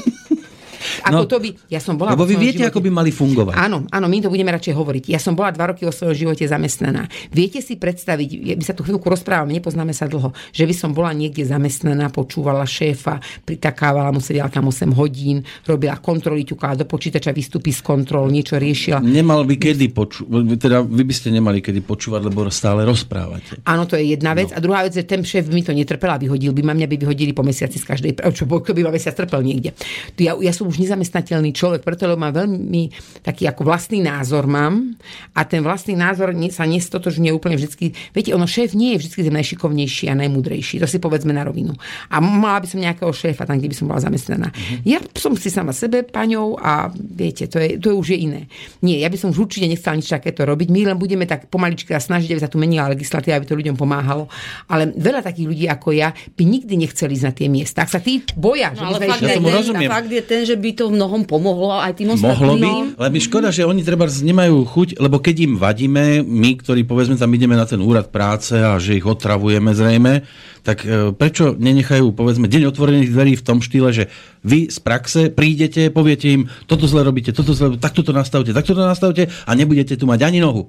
Ako 1.04 1.14
No, 1.14 1.26
to 1.26 1.36
by, 1.42 1.50
ja 1.68 1.80
som 1.82 1.98
bola 1.98 2.14
Lebo 2.14 2.24
vy 2.24 2.38
viete, 2.38 2.62
živote- 2.62 2.70
ako 2.72 2.80
by 2.84 2.90
mali 2.90 3.10
fungovať. 3.10 3.54
Áno, 3.58 3.84
áno, 3.90 4.06
my 4.06 4.16
to 4.22 4.30
budeme 4.30 4.50
radšej 4.54 4.74
hovoriť. 4.74 5.04
Ja 5.10 5.18
som 5.18 5.34
bola 5.34 5.50
dva 5.50 5.74
roky 5.74 5.82
vo 5.82 5.92
svojom 5.92 6.14
živote 6.14 6.46
zamestnaná. 6.46 7.10
Viete 7.34 7.58
si 7.58 7.74
predstaviť, 7.76 8.58
my 8.58 8.64
sa 8.64 8.74
tu 8.74 8.86
chvíľku 8.86 9.06
rozprávame, 9.10 9.58
nepoznáme 9.58 9.90
sa 9.90 10.06
dlho, 10.06 10.30
že 10.54 10.64
by 10.64 10.74
som 10.74 10.90
bola 10.94 11.10
niekde 11.10 11.42
zamestnaná, 11.42 12.08
počúvala 12.14 12.62
šéfa, 12.62 13.18
pritakávala 13.42 14.14
mu, 14.14 14.22
sedela 14.22 14.46
tam 14.46 14.70
8 14.70 14.94
hodín, 14.94 15.42
robila 15.66 15.98
kontroly, 15.98 16.46
ťukala 16.46 16.78
do 16.78 16.86
počítača, 16.86 17.34
vystupy 17.34 17.74
z 17.74 17.82
kontrol, 17.82 18.30
niečo 18.30 18.54
riešila. 18.54 19.02
Nemal 19.02 19.42
by 19.42 19.58
kedy 19.58 19.90
počúvať, 19.90 20.42
teda 20.60 20.78
vy 20.86 21.02
by 21.02 21.14
ste 21.14 21.28
nemali 21.34 21.58
kedy 21.58 21.82
počúvať, 21.82 22.20
lebo 22.28 22.46
stále 22.48 22.86
rozprávate. 22.86 23.60
Áno, 23.66 23.84
to 23.84 23.98
je 23.98 24.14
jedna 24.14 24.32
vec. 24.32 24.54
No. 24.54 24.56
A 24.56 24.62
druhá 24.62 24.80
vec 24.86 24.94
je, 24.94 25.02
ten 25.02 25.24
šéf 25.24 25.50
by 25.50 25.54
mi 25.58 25.64
to 25.66 25.74
netrpel 25.74 26.08
a 26.12 26.20
vyhodil 26.20 26.54
by 26.54 26.62
ma, 26.62 26.72
mňa 26.76 26.88
by 26.88 26.96
vyhodili 27.02 27.32
po 27.34 27.42
mesiaci 27.42 27.80
z 27.80 27.84
každej, 27.84 28.10
čo 28.32 28.44
keby 28.46 28.84
ma 28.86 28.92
mesiac 28.94 29.16
trpel 29.16 29.42
niekde. 29.42 29.74
Ja, 30.20 30.36
ja 30.38 30.52
som 30.52 30.67
som 30.68 30.76
už 30.76 30.84
nezamestnateľný 30.84 31.56
človek, 31.56 31.80
preto 31.80 32.04
lebo 32.04 32.20
mám 32.20 32.36
veľmi 32.36 32.92
taký 33.24 33.48
ako 33.48 33.64
vlastný 33.64 34.04
názor 34.04 34.44
mám 34.44 35.00
a 35.32 35.40
ten 35.48 35.64
vlastný 35.64 35.96
názor 35.96 36.36
sa 36.52 36.68
nestotožňuje 36.68 37.32
úplne 37.32 37.56
vždy. 37.56 38.12
Viete, 38.12 38.36
ono 38.36 38.44
šéf 38.44 38.76
nie 38.76 38.92
je 38.92 39.08
vždy 39.08 39.32
ten 39.32 39.34
najšikovnejší 39.40 40.12
a 40.12 40.14
najmudrejší, 40.20 40.76
to 40.76 40.84
si 40.84 41.00
povedzme 41.00 41.32
na 41.32 41.48
rovinu. 41.48 41.72
A 42.12 42.20
mala 42.20 42.60
by 42.60 42.68
som 42.68 42.84
nejakého 42.84 43.08
šéfa 43.08 43.48
tam, 43.48 43.56
kde 43.56 43.72
by 43.72 43.76
som 43.80 43.88
bola 43.88 44.04
zamestnaná. 44.04 44.52
Uh-huh. 44.52 44.84
Ja 44.84 45.00
som 45.16 45.32
si 45.40 45.48
sama 45.48 45.72
sebe 45.72 46.04
paňou 46.04 46.60
a 46.60 46.92
viete, 46.92 47.48
to, 47.48 47.56
je, 47.56 47.80
to 47.80 47.96
už 47.96 48.12
je 48.12 48.18
iné. 48.28 48.40
Nie, 48.84 49.00
ja 49.00 49.08
by 49.08 49.16
som 49.16 49.32
už 49.32 49.48
určite 49.48 49.64
nechcela 49.64 49.96
nič 49.96 50.12
takéto 50.12 50.44
robiť. 50.44 50.68
My 50.68 50.92
len 50.92 51.00
budeme 51.00 51.24
tak 51.24 51.48
pomaličky 51.48 51.96
a 51.96 52.02
snažiť, 52.02 52.36
aby 52.36 52.40
sa 52.44 52.52
tu 52.52 52.60
menila 52.60 52.92
legislatíva, 52.92 53.40
aby 53.40 53.48
to 53.48 53.56
ľuďom 53.56 53.80
pomáhalo. 53.80 54.28
Ale 54.68 54.92
veľa 54.92 55.24
takých 55.24 55.48
ľudí 55.48 55.64
ako 55.70 55.96
ja 55.96 56.12
by 56.12 56.44
nikdy 56.44 56.76
nechceli 56.76 57.16
ísť 57.16 57.24
na 57.24 57.32
tie 57.32 57.48
miesta. 57.48 57.86
Ak 57.86 57.94
sa 57.94 58.02
tí 58.04 58.20
boja, 58.36 58.74
že 58.76 58.82
No, 58.82 58.90
by 58.90 58.94
ale 58.98 59.06
fakt, 59.06 59.22
je 59.22 59.36
tomu 59.38 59.48
ten, 59.48 59.56
rozumiem. 59.62 59.88
fakt 59.88 60.10
je 60.10 60.22
ten, 60.26 60.42
že 60.42 60.54
by 60.58 60.70
to 60.74 60.84
v 60.90 60.98
mnohom 60.98 61.22
pomohlo 61.24 61.78
aj 61.78 61.96
tým 61.96 62.12
ostatným. 62.12 62.34
Mohlo 62.34 62.54
by, 62.58 62.70
ale 62.98 63.08
mi 63.14 63.20
škoda, 63.22 63.54
že 63.54 63.64
oni 63.64 63.86
treba 63.86 64.10
nemajú 64.10 64.66
chuť, 64.66 64.88
lebo 64.98 65.22
keď 65.22 65.36
im 65.46 65.54
vadíme, 65.56 66.26
my, 66.26 66.50
ktorí 66.58 66.82
povedzme 66.84 67.14
tam 67.14 67.30
ideme 67.32 67.54
na 67.54 67.64
ten 67.64 67.78
úrad 67.78 68.10
práce 68.10 68.58
a 68.58 68.76
že 68.76 68.98
ich 68.98 69.06
otravujeme 69.06 69.70
zrejme, 69.72 70.26
tak 70.66 70.84
e, 70.84 71.14
prečo 71.16 71.56
nenechajú 71.56 72.12
povedzme 72.12 72.50
deň 72.50 72.68
otvorených 72.68 73.14
dverí 73.14 73.32
v 73.38 73.46
tom 73.46 73.64
štýle, 73.64 73.88
že 73.94 74.04
vy 74.44 74.68
z 74.68 74.78
praxe 74.84 75.20
prídete, 75.32 75.88
poviete 75.88 76.28
im, 76.28 76.50
toto 76.68 76.84
zle 76.84 77.06
robíte, 77.06 77.32
toto 77.32 77.56
zle, 77.56 77.80
takto 77.80 78.04
to 78.04 78.12
nastavte, 78.12 78.52
takto 78.52 78.76
to 78.76 78.82
nastavte 78.84 79.30
a 79.30 79.50
nebudete 79.56 79.96
tu 79.96 80.04
mať 80.04 80.28
ani 80.28 80.44
nohu. 80.44 80.68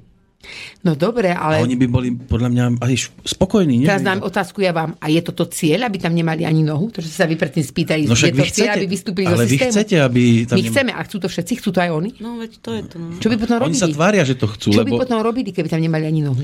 No 0.80 0.96
dobre, 0.96 1.30
A 1.30 1.52
ale... 1.52 1.56
oni 1.60 1.76
by 1.76 1.88
boli 1.88 2.10
podľa 2.12 2.50
mňa 2.50 2.64
aj 2.80 2.94
spokojní. 3.28 3.84
Nie? 3.84 3.88
Teraz 3.88 4.02
dám 4.02 4.20
otázku 4.22 4.60
ja 4.60 4.72
vám. 4.72 4.96
A 4.98 5.08
je 5.08 5.20
toto 5.20 5.44
cieľ, 5.46 5.86
aby 5.86 5.98
tam 5.98 6.12
nemali 6.12 6.42
ani 6.42 6.64
nohu? 6.64 6.88
To, 6.90 7.00
že 7.00 7.12
sa 7.12 7.24
vy 7.24 7.36
predtým 7.36 7.62
spýtali, 7.62 8.04
No 8.04 8.16
je 8.16 8.32
vy 8.32 8.40
to 8.40 8.48
cieľ, 8.48 8.72
chcete, 8.72 8.72
aby 8.74 8.86
vystúpili 8.88 9.26
ale 9.26 9.36
zo 9.36 9.44
vy 9.44 9.50
systému? 9.52 9.74
chcete, 9.74 9.96
aby 10.00 10.22
tam 10.42 10.56
My 10.56 10.62
nem- 10.62 10.72
chceme, 10.72 10.92
a 10.92 11.02
chcú 11.02 11.18
to 11.18 11.28
všetci, 11.28 11.54
chcú 11.56 11.70
to 11.70 11.80
aj 11.80 11.90
oni? 11.92 12.10
No 12.18 12.30
veď 12.36 12.52
to 12.58 12.70
je 12.72 12.82
to. 12.84 12.96
No. 12.98 13.08
Čo 13.16 13.28
by 13.28 13.36
potom 13.38 13.56
Oni 13.58 13.64
robili? 13.68 13.78
sa 13.78 13.88
tvária, 13.90 14.24
že 14.24 14.34
to 14.34 14.48
chcú, 14.48 14.68
Čo 14.70 14.80
lebo 14.80 14.96
by 14.96 15.02
potom 15.02 15.20
robili, 15.20 15.50
keby 15.50 15.68
tam 15.68 15.80
nemali 15.80 16.06
ani 16.06 16.22
nohu? 16.22 16.44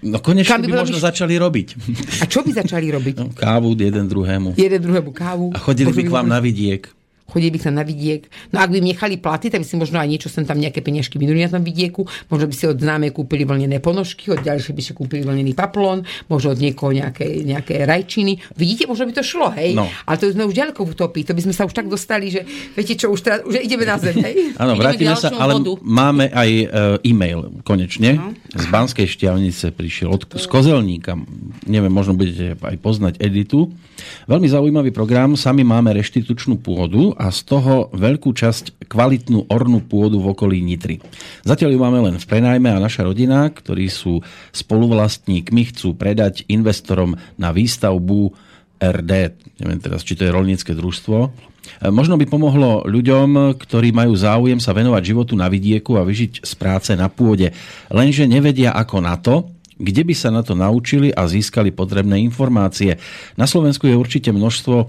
no 0.00 0.16
konečne 0.16 0.48
Kam 0.48 0.62
by 0.62 0.70
by 0.70 0.80
možno 0.80 0.96
myš- 0.96 1.04
začali 1.04 1.34
robiť. 1.36 1.68
A 2.16 2.24
čo 2.24 2.40
by 2.40 2.50
začali 2.54 2.86
robiť? 2.88 3.14
No, 3.20 3.28
kávu 3.30 3.74
jeden 3.74 4.06
druhému. 4.06 4.54
Jeden 4.54 4.80
druhému 4.80 5.10
kávu. 5.10 5.52
A 5.52 5.58
chodili 5.58 5.90
by 5.90 6.02
k 6.02 6.10
vám 6.10 6.24
na 6.24 6.38
vidiek. 6.38 6.88
Chodili 7.30 7.54
by 7.54 7.58
k 7.62 7.66
nám 7.70 7.76
na 7.80 7.84
vidiek. 7.86 8.26
No 8.50 8.58
ak 8.58 8.74
by 8.74 8.82
im 8.82 8.90
nechali 8.90 9.16
platiť, 9.16 9.54
tak 9.54 9.60
by 9.62 9.66
si 9.66 9.76
možno 9.78 10.02
aj 10.02 10.08
niečo 10.10 10.28
sem 10.28 10.42
tam 10.42 10.58
nejaké 10.58 10.82
peniažky 10.82 11.16
minuli 11.16 11.46
na 11.46 11.50
tom 11.50 11.62
vidieku. 11.62 12.04
Možno 12.26 12.50
by 12.50 12.54
si 12.54 12.64
od 12.66 12.82
známej 12.82 13.14
kúpili 13.14 13.46
vlnené 13.46 13.78
ponožky, 13.78 14.34
od 14.34 14.42
ďalšie 14.42 14.74
by 14.74 14.82
si 14.82 14.92
kúpili 14.92 15.22
vlnený 15.22 15.54
paplón, 15.54 16.02
možno 16.26 16.52
od 16.52 16.58
niekoho 16.58 16.90
nejaké, 16.90 17.46
nejaké 17.46 17.86
rajčiny. 17.86 18.42
Vidíte, 18.58 18.90
možno 18.90 19.06
by 19.06 19.14
to 19.14 19.22
šlo, 19.22 19.54
hej? 19.54 19.78
No. 19.78 19.86
Ale 19.86 20.16
to 20.18 20.28
sme 20.34 20.44
už 20.44 20.54
ďaleko 20.58 20.82
v 20.82 20.90
utopii. 20.92 21.22
To 21.24 21.32
by 21.32 21.42
sme 21.46 21.54
sa 21.54 21.62
už 21.64 21.74
tak 21.76 21.86
dostali, 21.86 22.34
že 22.34 22.42
viete 22.74 22.98
čo, 22.98 23.14
už, 23.14 23.20
teraz, 23.22 23.38
už 23.46 23.62
ideme 23.62 23.86
na 23.86 23.96
zem, 23.96 24.18
hej? 24.18 24.34
Áno, 24.62 24.74
vrátime 24.74 25.14
sa, 25.14 25.30
ale 25.38 25.62
bodu. 25.62 25.78
máme 25.86 26.26
aj 26.34 26.50
e, 26.50 26.64
e-mail 27.06 27.62
konečne. 27.62 28.18
Z 28.50 28.66
Banskej 28.66 29.06
šťavnice 29.06 29.70
prišiel 29.70 30.10
od, 30.10 30.26
z 30.26 30.46
Kozelníka. 30.50 31.14
Neviem, 31.70 31.92
možno 31.92 32.18
budete 32.18 32.58
aj 32.58 32.76
poznať 32.82 33.14
Editu. 33.22 33.70
Veľmi 34.26 34.48
zaujímavý 34.50 34.90
program. 34.90 35.38
Sami 35.38 35.62
máme 35.66 35.94
reštitučnú 35.96 36.60
pôdu 36.60 37.12
a 37.16 37.30
z 37.30 37.40
toho 37.46 37.88
veľkú 37.94 38.30
časť 38.34 38.86
kvalitnú 38.90 39.50
ornú 39.50 39.84
pôdu 39.84 40.18
v 40.20 40.30
okolí 40.32 40.58
Nitry. 40.60 40.98
Zatiaľ 41.46 41.70
ju 41.76 41.80
máme 41.80 41.98
len 42.10 42.16
v 42.18 42.26
prenajme 42.26 42.68
a 42.70 42.82
naša 42.82 43.06
rodina, 43.06 43.46
ktorí 43.48 43.86
sú 43.86 44.20
spoluvlastníkmi, 44.50 45.62
chcú 45.74 45.94
predať 45.94 46.44
investorom 46.50 47.16
na 47.38 47.50
výstavbu 47.54 48.50
RD, 48.80 49.12
neviem 49.60 49.80
teraz, 49.80 50.00
či 50.00 50.16
to 50.16 50.24
je 50.24 50.32
rolnícke 50.32 50.72
družstvo. 50.72 51.18
E, 51.20 51.28
Možno 51.92 52.16
by 52.16 52.24
pomohlo 52.24 52.88
ľuďom, 52.88 53.60
ktorí 53.60 53.92
majú 53.92 54.16
záujem 54.16 54.56
sa 54.56 54.72
venovať 54.72 55.02
životu 55.04 55.36
na 55.36 55.52
vidieku 55.52 56.00
a 56.00 56.06
vyžiť 56.06 56.40
z 56.40 56.52
práce 56.56 56.90
na 56.96 57.12
pôde. 57.12 57.52
Lenže 57.92 58.24
nevedia 58.24 58.72
ako 58.72 58.96
na 59.04 59.20
to, 59.20 59.52
kde 59.80 60.02
by 60.04 60.14
sa 60.14 60.28
na 60.28 60.44
to 60.44 60.52
naučili 60.52 61.08
a 61.10 61.24
získali 61.24 61.72
potrebné 61.72 62.20
informácie. 62.20 63.00
Na 63.40 63.48
Slovensku 63.48 63.88
je 63.88 63.96
určite 63.96 64.28
množstvo 64.30 64.76
e, 64.84 64.86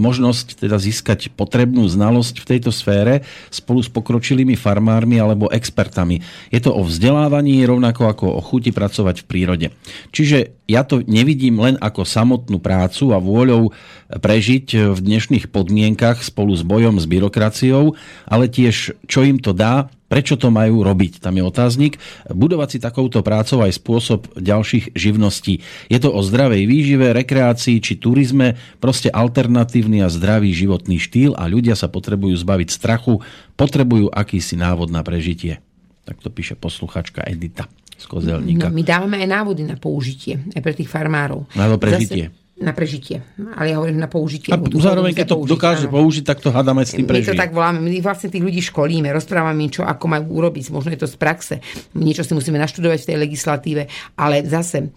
možnosť 0.00 0.64
teda 0.64 0.80
získať 0.80 1.28
potrebnú 1.36 1.84
znalosť 1.84 2.40
v 2.40 2.48
tejto 2.56 2.72
sfére 2.72 3.22
spolu 3.52 3.84
s 3.84 3.92
pokročilými 3.92 4.56
farmármi 4.56 5.20
alebo 5.20 5.52
expertami. 5.52 6.24
Je 6.48 6.58
to 6.64 6.72
o 6.72 6.80
vzdelávaní 6.80 7.60
rovnako 7.68 8.02
ako 8.08 8.24
o 8.32 8.40
chuti 8.40 8.72
pracovať 8.72 9.22
v 9.22 9.28
prírode. 9.28 9.66
Čiže 10.10 10.59
ja 10.70 10.86
to 10.86 11.02
nevidím 11.02 11.58
len 11.58 11.74
ako 11.82 12.06
samotnú 12.06 12.62
prácu 12.62 13.10
a 13.10 13.18
vôľou 13.18 13.74
prežiť 14.14 14.94
v 14.94 14.98
dnešných 15.02 15.50
podmienkach 15.50 16.22
spolu 16.22 16.54
s 16.54 16.62
bojom 16.62 17.02
s 17.02 17.10
byrokraciou, 17.10 17.98
ale 18.30 18.46
tiež 18.46 18.94
čo 19.10 19.26
im 19.26 19.42
to 19.42 19.50
dá 19.50 19.90
Prečo 20.10 20.34
to 20.34 20.50
majú 20.50 20.82
robiť? 20.82 21.22
Tam 21.22 21.38
je 21.38 21.46
otáznik. 21.46 22.02
Budovať 22.26 22.68
si 22.74 22.78
takouto 22.82 23.22
prácou 23.22 23.62
aj 23.62 23.78
spôsob 23.78 24.26
ďalších 24.34 24.90
živností. 24.98 25.62
Je 25.86 25.98
to 26.02 26.10
o 26.10 26.18
zdravej 26.18 26.66
výžive, 26.66 27.14
rekreácii 27.14 27.78
či 27.78 27.94
turizme, 27.94 28.58
proste 28.82 29.06
alternatívny 29.06 30.02
a 30.02 30.10
zdravý 30.10 30.50
životný 30.50 30.98
štýl 30.98 31.38
a 31.38 31.46
ľudia 31.46 31.78
sa 31.78 31.86
potrebujú 31.86 32.34
zbaviť 32.34 32.68
strachu, 32.74 33.22
potrebujú 33.54 34.10
akýsi 34.10 34.58
návod 34.58 34.90
na 34.90 35.06
prežitie. 35.06 35.62
Tak 36.10 36.18
to 36.18 36.26
píše 36.26 36.58
posluchačka 36.58 37.22
Edita 37.22 37.70
z 38.00 38.06
Kozelníka. 38.08 38.72
No, 38.72 38.74
my 38.74 38.82
dávame 38.82 39.20
aj 39.20 39.28
návody 39.28 39.62
na 39.68 39.76
použitie, 39.76 40.40
aj 40.56 40.60
pre 40.64 40.72
tých 40.72 40.88
farmárov. 40.88 41.44
Na 41.52 41.68
to 41.68 41.76
prežitie. 41.76 42.32
Zase, 42.32 42.40
na 42.60 42.76
prežitie. 42.76 43.24
Ale 43.56 43.72
ja 43.72 43.76
hovorím 43.80 43.96
na 43.96 44.08
použitie. 44.08 44.52
A 44.52 44.60
zároveň, 44.60 45.16
keď 45.16 45.32
to 45.32 45.36
použiť, 45.40 45.52
dokáže 45.56 45.86
áno. 45.88 45.96
použiť, 45.96 46.24
tak 46.28 46.38
to 46.44 46.52
hádame 46.52 46.84
s 46.84 46.92
tým 46.92 47.08
My 47.08 47.24
to 47.24 47.32
tak 47.32 47.56
voláme, 47.56 47.80
my 47.80 48.00
vlastne 48.04 48.28
tých 48.28 48.44
ľudí 48.44 48.60
školíme, 48.60 49.08
rozprávame 49.16 49.64
im, 49.64 49.72
čo 49.72 49.84
ako 49.88 50.04
majú 50.04 50.44
urobiť, 50.44 50.68
možno 50.68 50.92
je 50.92 51.00
to 51.00 51.08
z 51.08 51.16
praxe, 51.16 51.54
niečo 51.96 52.20
si 52.20 52.36
musíme 52.36 52.60
naštudovať 52.60 53.00
v 53.00 53.08
tej 53.08 53.16
legislatíve, 53.16 53.82
ale 54.20 54.44
zase 54.44 54.92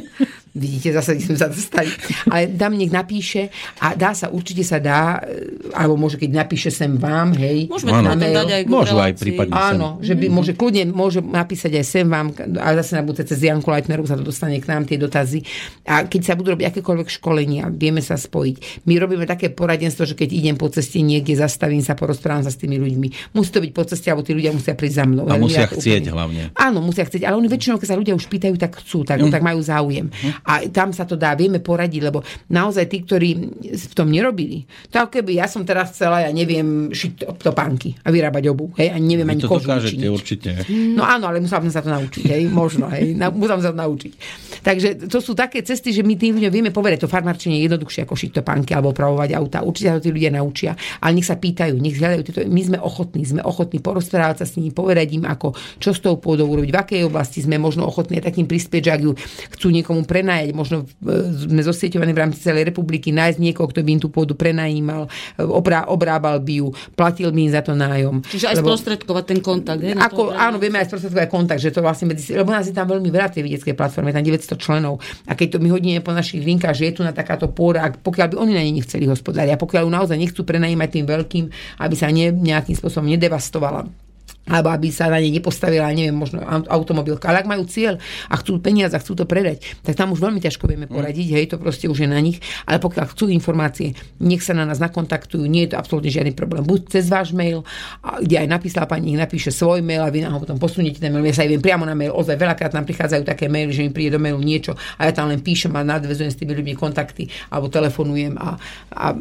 Vidíte, 0.60 0.92
zase 0.92 1.16
sme 1.16 1.40
sa 1.40 1.48
dostali. 1.48 1.88
Ale 2.28 2.52
tam 2.52 2.76
nech 2.76 2.92
napíše 2.92 3.48
a 3.80 3.96
dá 3.96 4.12
sa, 4.12 4.28
určite 4.28 4.60
sa 4.60 4.76
dá, 4.76 5.16
e, 5.24 5.72
alebo 5.72 5.96
môže, 5.96 6.20
keď 6.20 6.36
napíše 6.36 6.68
sem 6.68 7.00
vám, 7.00 7.32
hej. 7.32 7.64
Môžeme 7.72 7.96
Áno. 7.96 8.12
to 8.12 8.28
dať 8.28 8.50
aj 8.52 8.62
k 8.62 8.68
Môžu 8.68 8.96
aj 9.00 9.14
prípadne. 9.16 9.52
Áno, 9.56 9.88
že 10.04 10.12
by, 10.12 10.26
môže 10.28 10.52
kľudne 10.52 10.92
môže 10.92 11.24
napísať 11.24 11.80
aj 11.80 11.84
sem 11.88 12.04
vám, 12.04 12.36
a 12.60 12.68
zase 12.76 12.92
na 12.92 13.00
budúce 13.00 13.24
cez 13.24 13.40
Janku 13.40 13.72
Leitneru 13.72 14.04
sa 14.04 14.20
to 14.20 14.22
dostane 14.22 14.60
k 14.60 14.68
nám, 14.68 14.84
tie 14.84 15.00
dotazy. 15.00 15.40
A 15.88 16.04
keď 16.04 16.20
sa 16.28 16.34
budú 16.36 16.52
robiť 16.52 16.76
akékoľvek 16.76 17.08
školenia, 17.08 17.72
vieme 17.72 18.04
sa 18.04 18.20
spojiť. 18.20 18.84
My 18.84 19.00
robíme 19.00 19.24
také 19.24 19.48
poradenstvo, 19.48 20.04
že 20.04 20.12
keď 20.12 20.28
idem 20.28 20.56
po 20.60 20.68
ceste 20.68 21.00
niekde, 21.00 21.40
zastavím 21.40 21.80
sa, 21.80 21.96
porozprávam 21.96 22.44
sa 22.44 22.52
s 22.52 22.60
tými 22.60 22.76
ľuďmi. 22.76 23.32
Musí 23.32 23.48
to 23.48 23.64
byť 23.64 23.72
po 23.72 23.88
ceste, 23.88 24.12
alebo 24.12 24.26
tí 24.26 24.36
ľudia 24.36 24.52
musia 24.52 24.76
prísť 24.76 24.96
za 25.00 25.04
mnou. 25.08 25.24
A 25.24 25.40
musia 25.40 25.64
ja 25.64 25.72
chcieť 25.72 26.04
úplne- 26.04 26.12
hlavne. 26.12 26.42
Áno, 26.52 26.84
musia 26.84 27.08
chcieť, 27.08 27.24
ale 27.24 27.40
oni 27.40 27.48
väčšinou, 27.48 27.80
keď 27.80 27.88
sa 27.88 27.96
ľudia 27.96 28.12
už 28.12 28.26
pýtajú, 28.26 28.54
tak 28.58 28.76
chcú, 28.84 29.06
tak, 29.06 29.22
Mm. 29.22 29.30
tak 29.30 29.40
majú 29.40 29.60
záujem. 29.62 30.10
A 30.42 30.49
tam 30.72 30.90
sa 30.90 31.06
to 31.06 31.14
dá, 31.14 31.38
vieme 31.38 31.62
poradiť, 31.62 32.00
lebo 32.02 32.24
naozaj 32.50 32.84
tí, 32.90 33.06
ktorí 33.06 33.28
v 33.70 33.94
tom 33.94 34.10
nerobili, 34.10 34.66
tak 34.90 35.20
keby 35.20 35.38
ja 35.38 35.46
som 35.46 35.62
teraz 35.62 35.94
chcela, 35.94 36.26
ja 36.26 36.30
neviem, 36.34 36.90
šiť 36.90 37.38
topánky 37.38 37.94
a 38.02 38.08
vyrábať 38.10 38.44
obu, 38.50 38.72
hej, 38.80 38.90
a 38.90 38.96
neviem 38.98 39.28
Vy 39.28 39.34
ani 39.38 39.42
to 39.44 39.50
kožu 39.50 39.68
dokážete 39.68 40.06
určite. 40.10 40.48
No 40.96 41.06
áno, 41.06 41.30
ale 41.30 41.38
musela 41.38 41.62
som 41.62 41.70
sa 41.70 41.84
to 41.84 41.90
naučiť, 41.92 42.24
hej, 42.26 42.42
možno, 42.50 42.90
hej, 42.90 43.14
na, 43.14 43.30
musela 43.30 43.60
som 43.60 43.70
sa 43.70 43.72
to 43.74 43.80
naučiť. 43.80 44.12
Takže 44.60 44.88
to 45.08 45.18
sú 45.22 45.32
také 45.32 45.64
cesty, 45.64 45.92
že 45.94 46.04
my 46.04 46.14
tým 46.16 46.36
ľuďom 46.36 46.52
vieme 46.52 46.72
povedať, 46.72 47.04
to 47.04 47.08
farmárčenie 47.08 47.60
je 47.60 47.70
jednoduchšie 47.70 48.04
ako 48.04 48.14
šiť 48.16 48.30
topánky 48.40 48.72
alebo 48.76 48.92
pravovať 48.92 49.30
auta. 49.36 49.64
Určite 49.64 49.88
sa 49.88 49.96
to 50.00 50.08
tí 50.08 50.10
ľudia 50.12 50.32
naučia, 50.32 50.72
ale 51.00 51.16
nech 51.16 51.28
sa 51.28 51.36
pýtajú, 51.36 51.74
nech 51.80 51.96
hľadajú 51.96 52.22
tieto. 52.24 52.40
My 52.48 52.62
sme 52.64 52.78
ochotní, 52.80 53.22
sme 53.24 53.40
ochotní 53.44 53.78
porozprávať 53.80 54.44
sa 54.44 54.46
s 54.48 54.56
nimi, 54.56 54.72
povedať 54.72 55.16
im, 55.16 55.24
ako, 55.24 55.52
čo 55.80 55.90
s 55.96 56.00
tou 56.00 56.16
pôdou 56.20 56.48
urobiť, 56.48 56.70
v 56.72 56.78
akej 56.80 57.02
oblasti 57.08 57.40
sme 57.40 57.56
možno 57.60 57.88
ochotní 57.88 58.20
takým 58.20 58.44
prispieť, 58.48 58.82
že 58.84 58.92
ak 58.92 59.00
ju 59.04 59.12
chcú 59.56 59.68
niekomu 59.72 60.04
prenajať, 60.04 60.39
možno 60.56 60.88
e, 61.04 61.06
sme 61.48 61.60
zosieťovaní 61.60 62.12
v 62.16 62.20
rámci 62.24 62.38
celej 62.40 62.72
republiky, 62.72 63.12
nájsť 63.12 63.38
niekoho, 63.38 63.68
kto 63.68 63.84
by 63.84 63.90
im 63.96 64.00
tú 64.00 64.08
pôdu 64.08 64.32
prenajímal, 64.32 65.06
e, 65.36 65.44
obrá, 65.44 65.84
obrábal 65.86 66.40
by 66.40 66.54
ju, 66.64 66.68
platil 66.96 67.28
by 67.30 67.40
im 67.44 67.52
za 67.52 67.60
to 67.60 67.76
nájom. 67.76 68.24
Čiže 68.24 68.46
aj 68.50 68.56
Lebo- 68.60 68.68
sprostredkovať 68.72 69.24
ten 69.24 69.40
kontakt. 69.44 69.80
na 69.84 70.08
ako, 70.08 70.32
áno, 70.32 70.56
vieme 70.56 70.80
aj 70.80 70.88
sprostredkovať 70.90 71.28
kontakt, 71.28 71.60
že 71.60 71.70
to 71.70 71.84
vlastne 71.84 72.10
medzi, 72.10 72.32
lebo 72.32 72.48
nás 72.50 72.64
je 72.64 72.74
tam 72.74 72.88
veľmi 72.88 73.08
veľa 73.12 73.28
tej 73.28 73.44
vedeckej 73.44 73.74
platformy, 73.76 74.16
tam 74.16 74.24
900 74.24 74.56
členov. 74.56 74.98
A 75.28 75.36
keď 75.36 75.56
to 75.56 75.58
my 75.60 75.68
hodíme 75.70 76.00
po 76.00 76.16
našich 76.16 76.40
linkách, 76.40 76.74
že 76.74 76.90
je 76.90 76.94
tu 76.98 77.02
na 77.04 77.12
takáto 77.12 77.52
pôda, 77.52 77.84
ak, 77.84 78.00
pokiaľ 78.00 78.26
by 78.32 78.36
oni 78.40 78.52
na 78.56 78.62
nej 78.64 78.74
nechceli 78.74 79.04
hospodáriť 79.04 79.54
a 79.54 79.60
pokiaľ 79.60 79.82
ju 79.86 79.90
naozaj 79.90 80.16
nechcú 80.16 80.40
prenajímať 80.46 80.88
tým 80.88 81.06
veľkým, 81.06 81.44
aby 81.82 81.94
sa 81.94 82.08
ne, 82.08 82.32
nejakým 82.32 82.76
spôsobom 82.76 83.08
nedevastovala 83.10 84.09
alebo 84.48 84.72
aby 84.72 84.88
sa 84.88 85.12
na 85.12 85.20
ne 85.20 85.28
nepostavila, 85.28 85.92
neviem, 85.92 86.16
možno 86.16 86.40
aut- 86.40 86.66
automobilka. 86.66 87.28
Ale 87.28 87.44
ak 87.44 87.48
majú 87.50 87.68
cieľ 87.68 88.00
a 88.26 88.34
chcú 88.40 88.58
peniaze 88.58 88.96
a 88.96 89.00
chcú 89.02 89.14
to 89.14 89.24
predať, 89.28 89.62
tak 89.84 89.94
tam 89.94 90.16
už 90.16 90.20
veľmi 90.20 90.40
ťažko 90.40 90.64
vieme 90.66 90.86
poradiť, 90.88 91.28
hej, 91.36 91.44
to 91.54 91.56
proste 91.60 91.86
už 91.86 92.04
je 92.04 92.08
na 92.08 92.18
nich. 92.18 92.40
Ale 92.64 92.80
pokiaľ 92.80 93.06
chcú 93.12 93.28
informácie, 93.28 93.94
nech 94.22 94.40
sa 94.40 94.56
na 94.56 94.64
nás 94.64 94.80
nakontaktujú, 94.80 95.44
nie 95.44 95.68
je 95.68 95.74
to 95.74 95.76
absolútne 95.78 96.10
žiadny 96.10 96.32
problém. 96.32 96.64
Buď 96.64 96.98
cez 96.98 97.06
váš 97.12 97.30
mail, 97.36 97.62
kde 98.02 98.36
aj 98.40 98.48
napísala 98.48 98.88
pani, 98.88 99.12
nech 99.12 99.20
napíše 99.20 99.52
svoj 99.52 99.84
mail 99.84 100.02
a 100.02 100.10
vy 100.10 100.24
nám 100.24 100.36
ho 100.36 100.40
potom 100.42 100.58
posuniete 100.58 100.98
ten 100.98 101.12
mail. 101.12 101.24
Ja 101.28 101.34
sa 101.36 101.42
aj 101.46 101.50
viem 101.54 101.62
priamo 101.62 101.84
na 101.86 101.94
mail. 101.94 102.10
Ozaj 102.16 102.36
veľakrát 102.36 102.72
nám 102.74 102.88
prichádzajú 102.88 103.22
také 103.22 103.46
maily, 103.46 103.70
že 103.70 103.84
mi 103.84 103.92
príde 103.92 104.16
do 104.16 104.20
mailu 104.20 104.40
niečo 104.40 104.74
a 104.98 105.06
ja 105.06 105.12
tam 105.14 105.30
len 105.30 105.44
píšem 105.44 105.70
a 105.76 105.84
nadvezujem 105.84 106.32
s 106.32 106.38
tými 106.38 106.56
ľuďmi 106.56 106.74
kontakty 106.74 107.30
alebo 107.52 107.70
telefonujem 107.70 108.34
a, 108.40 108.56
a 108.94 109.14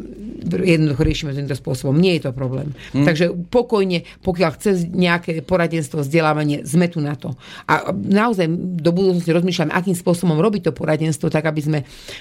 jednoducho 0.47 1.01
riešime 1.05 1.35
to 1.35 1.39
týmto 1.43 1.57
spôsobom. 1.57 1.95
Nie 1.95 2.17
je 2.17 2.29
to 2.29 2.31
problém. 2.33 2.73
Hmm. 2.95 3.05
Takže 3.05 3.31
pokojne, 3.49 4.07
pokiaľ 4.23 4.49
chce 4.57 4.89
nejaké 5.09 5.41
poradenstvo, 5.41 6.05
vzdelávanie, 6.05 6.61
sme 6.63 6.85
tu 6.85 7.01
na 7.01 7.17
to. 7.17 7.33
A 7.65 7.89
naozaj 7.91 8.45
do 8.79 8.93
budúcnosti 8.93 9.33
rozmýšľame, 9.33 9.73
akým 9.73 9.97
spôsobom 9.97 10.37
robiť 10.37 10.69
to 10.69 10.71
poradenstvo, 10.71 11.33
tak 11.33 11.49
aby 11.49 11.61
sme 11.61 11.79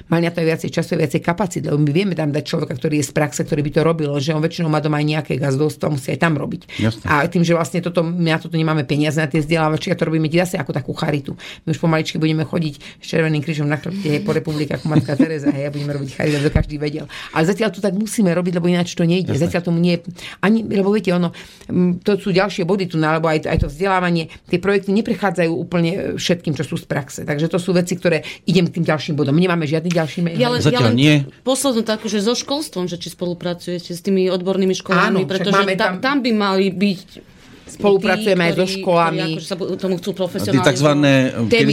mali 0.09 0.25
na 0.25 0.33
to 0.33 0.41
viacej 0.41 0.73
času, 0.73 0.97
viacej 0.97 1.21
kapacít, 1.21 1.69
lebo 1.69 1.77
my 1.77 1.91
vieme 1.93 2.15
tam 2.17 2.33
dať 2.33 2.45
človeka, 2.49 2.75
ktorý 2.81 3.01
je 3.01 3.05
z 3.05 3.13
praxe, 3.13 3.41
ktorý 3.45 3.61
by 3.69 3.71
to 3.77 3.81
robil, 3.85 4.11
že 4.17 4.33
on 4.33 4.41
väčšinou 4.41 4.73
má 4.73 4.81
doma 4.81 4.99
aj 4.99 5.07
nejaké 5.07 5.33
gazdovstvo, 5.37 5.93
musí 5.93 6.17
aj 6.17 6.21
tam 6.25 6.41
robiť. 6.41 6.81
Jasne. 6.81 7.05
A 7.05 7.29
tým, 7.29 7.45
že 7.45 7.53
vlastne 7.53 7.85
toto, 7.85 8.01
my 8.01 8.31
na 8.33 8.39
toto 8.41 8.57
nemáme 8.57 8.89
peniaze 8.89 9.21
na 9.21 9.29
tie 9.29 9.45
vzdelávačky, 9.45 9.93
a 9.93 9.97
to 9.99 10.09
robíme 10.09 10.31
zase 10.31 10.55
ako 10.55 10.71
takú 10.71 10.95
charitu. 10.95 11.35
My 11.67 11.75
už 11.75 11.83
pomaličky 11.83 12.17
budeme 12.17 12.47
chodiť 12.47 13.03
s 13.03 13.07
Červeným 13.11 13.43
krížom 13.43 13.67
na 13.67 13.75
chrbte 13.75 14.23
po 14.23 14.31
republike 14.31 14.71
ako 14.79 14.87
matka 14.87 15.19
Teresa, 15.19 15.51
hej, 15.51 15.67
a 15.67 15.71
budeme 15.75 15.99
robiť 15.99 16.11
charitu, 16.15 16.37
aby 16.39 16.51
každý 16.55 16.77
vedel. 16.79 17.11
Ale 17.35 17.45
zatiaľ 17.49 17.75
to 17.75 17.83
tak 17.83 17.99
musíme 17.99 18.31
robiť, 18.31 18.63
lebo 18.63 18.71
ináč 18.71 18.95
to 18.95 19.03
nejde. 19.03 19.35
Jasne. 19.35 19.51
Zatiaľ 19.51 19.63
tomu 19.67 19.83
nie 19.83 19.99
ani, 20.39 20.63
lebo 20.63 20.95
viete, 20.95 21.11
ono, 21.11 21.35
to 22.07 22.15
sú 22.21 22.31
ďalšie 22.31 22.63
body 22.63 22.78
tu, 22.85 23.01
no, 23.01 23.09
alebo 23.09 23.27
aj, 23.27 23.49
aj 23.49 23.65
to 23.65 23.69
vzdelávanie, 23.69 24.29
tie 24.47 24.61
projekty 24.61 24.93
neprechádzajú 24.93 25.51
úplne 25.51 25.91
všetkým, 26.15 26.53
čo 26.53 26.63
sú 26.63 26.77
z 26.77 26.85
praxe. 26.85 27.21
Takže 27.25 27.49
to 27.49 27.59
sú 27.59 27.73
veci, 27.73 27.97
ktoré 27.97 28.23
idem 28.45 28.69
k 28.69 28.79
tým 28.79 28.85
ďalším 28.85 29.17
bodom. 29.17 29.35
Nemáme 29.35 29.65
žiadny 29.65 29.89
ďalší 29.89 30.21
mail. 30.21 30.37
Ja 30.37 30.53
len, 30.53 30.61
Zatiaľ 30.61 30.77
ja 30.77 30.87
len 30.87 30.95
nie. 30.95 31.15
poslednú 31.43 31.83
takú, 31.83 32.07
že 32.07 32.21
so 32.21 32.37
školstvom, 32.37 32.87
že 32.87 33.01
či 33.01 33.09
spolupracujete 33.09 33.91
s 33.91 34.01
tými 34.05 34.29
odbornými 34.29 34.77
školami, 34.77 35.25
Áno, 35.25 35.27
pretože 35.27 35.57
máme 35.57 35.75
tam, 35.75 35.99
tam- 35.99 36.05
tam 36.05 36.17
by 36.21 36.31
mali 36.37 36.69
byť 36.69 37.38
Spolupracujeme 37.69 38.43
tí, 38.43 38.49
aj 38.49 38.53
so 38.57 38.67
školami. 38.67 39.21
Ktorí 39.21 39.33
akože 39.37 39.49
sa 39.49 39.57
tomu 39.59 39.95
chcú 40.01 40.11
sa 40.41 40.53
im 40.57 40.65
tak 40.65 40.77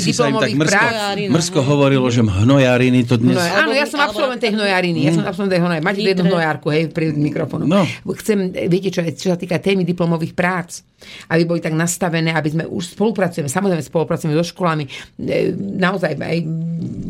diplomových 0.04 0.58
prác. 0.60 1.48
Hovorilo, 1.56 2.08
že 2.12 2.22
hnojariny 2.22 3.08
to 3.08 3.16
dnes... 3.16 3.40
No, 3.40 3.44
áno, 3.44 3.72
ja 3.72 3.88
som 3.88 4.00
absolvent 4.04 4.42
tej 4.44 4.54
hnojariny. 4.54 5.00
Ja 5.08 5.12
som 5.16 5.26
absolvent 5.26 5.52
tej 5.56 5.62
hnojariny. 5.64 5.84
Máte 5.84 6.02
jednu 6.04 6.24
hnojárku, 6.28 6.68
hej, 6.70 6.92
pri 6.92 7.16
mikrofónu. 7.16 7.64
No. 7.66 7.88
Chcem, 8.20 8.52
viete 8.68 8.92
čo, 8.92 9.02
čo 9.16 9.32
sa 9.32 9.38
týka 9.40 9.58
témy 9.58 9.88
diplomových 9.88 10.36
prác, 10.36 10.84
aby 11.30 11.44
boli 11.46 11.60
tak 11.62 11.76
nastavené, 11.76 12.32
aby 12.34 12.50
sme 12.50 12.64
už 12.66 12.98
spolupracujeme, 12.98 13.52
samozrejme 13.52 13.84
spolupracujeme 13.84 14.34
so 14.34 14.46
školami, 14.48 14.88
e, 15.22 15.54
naozaj 15.54 16.18
aj 16.18 16.38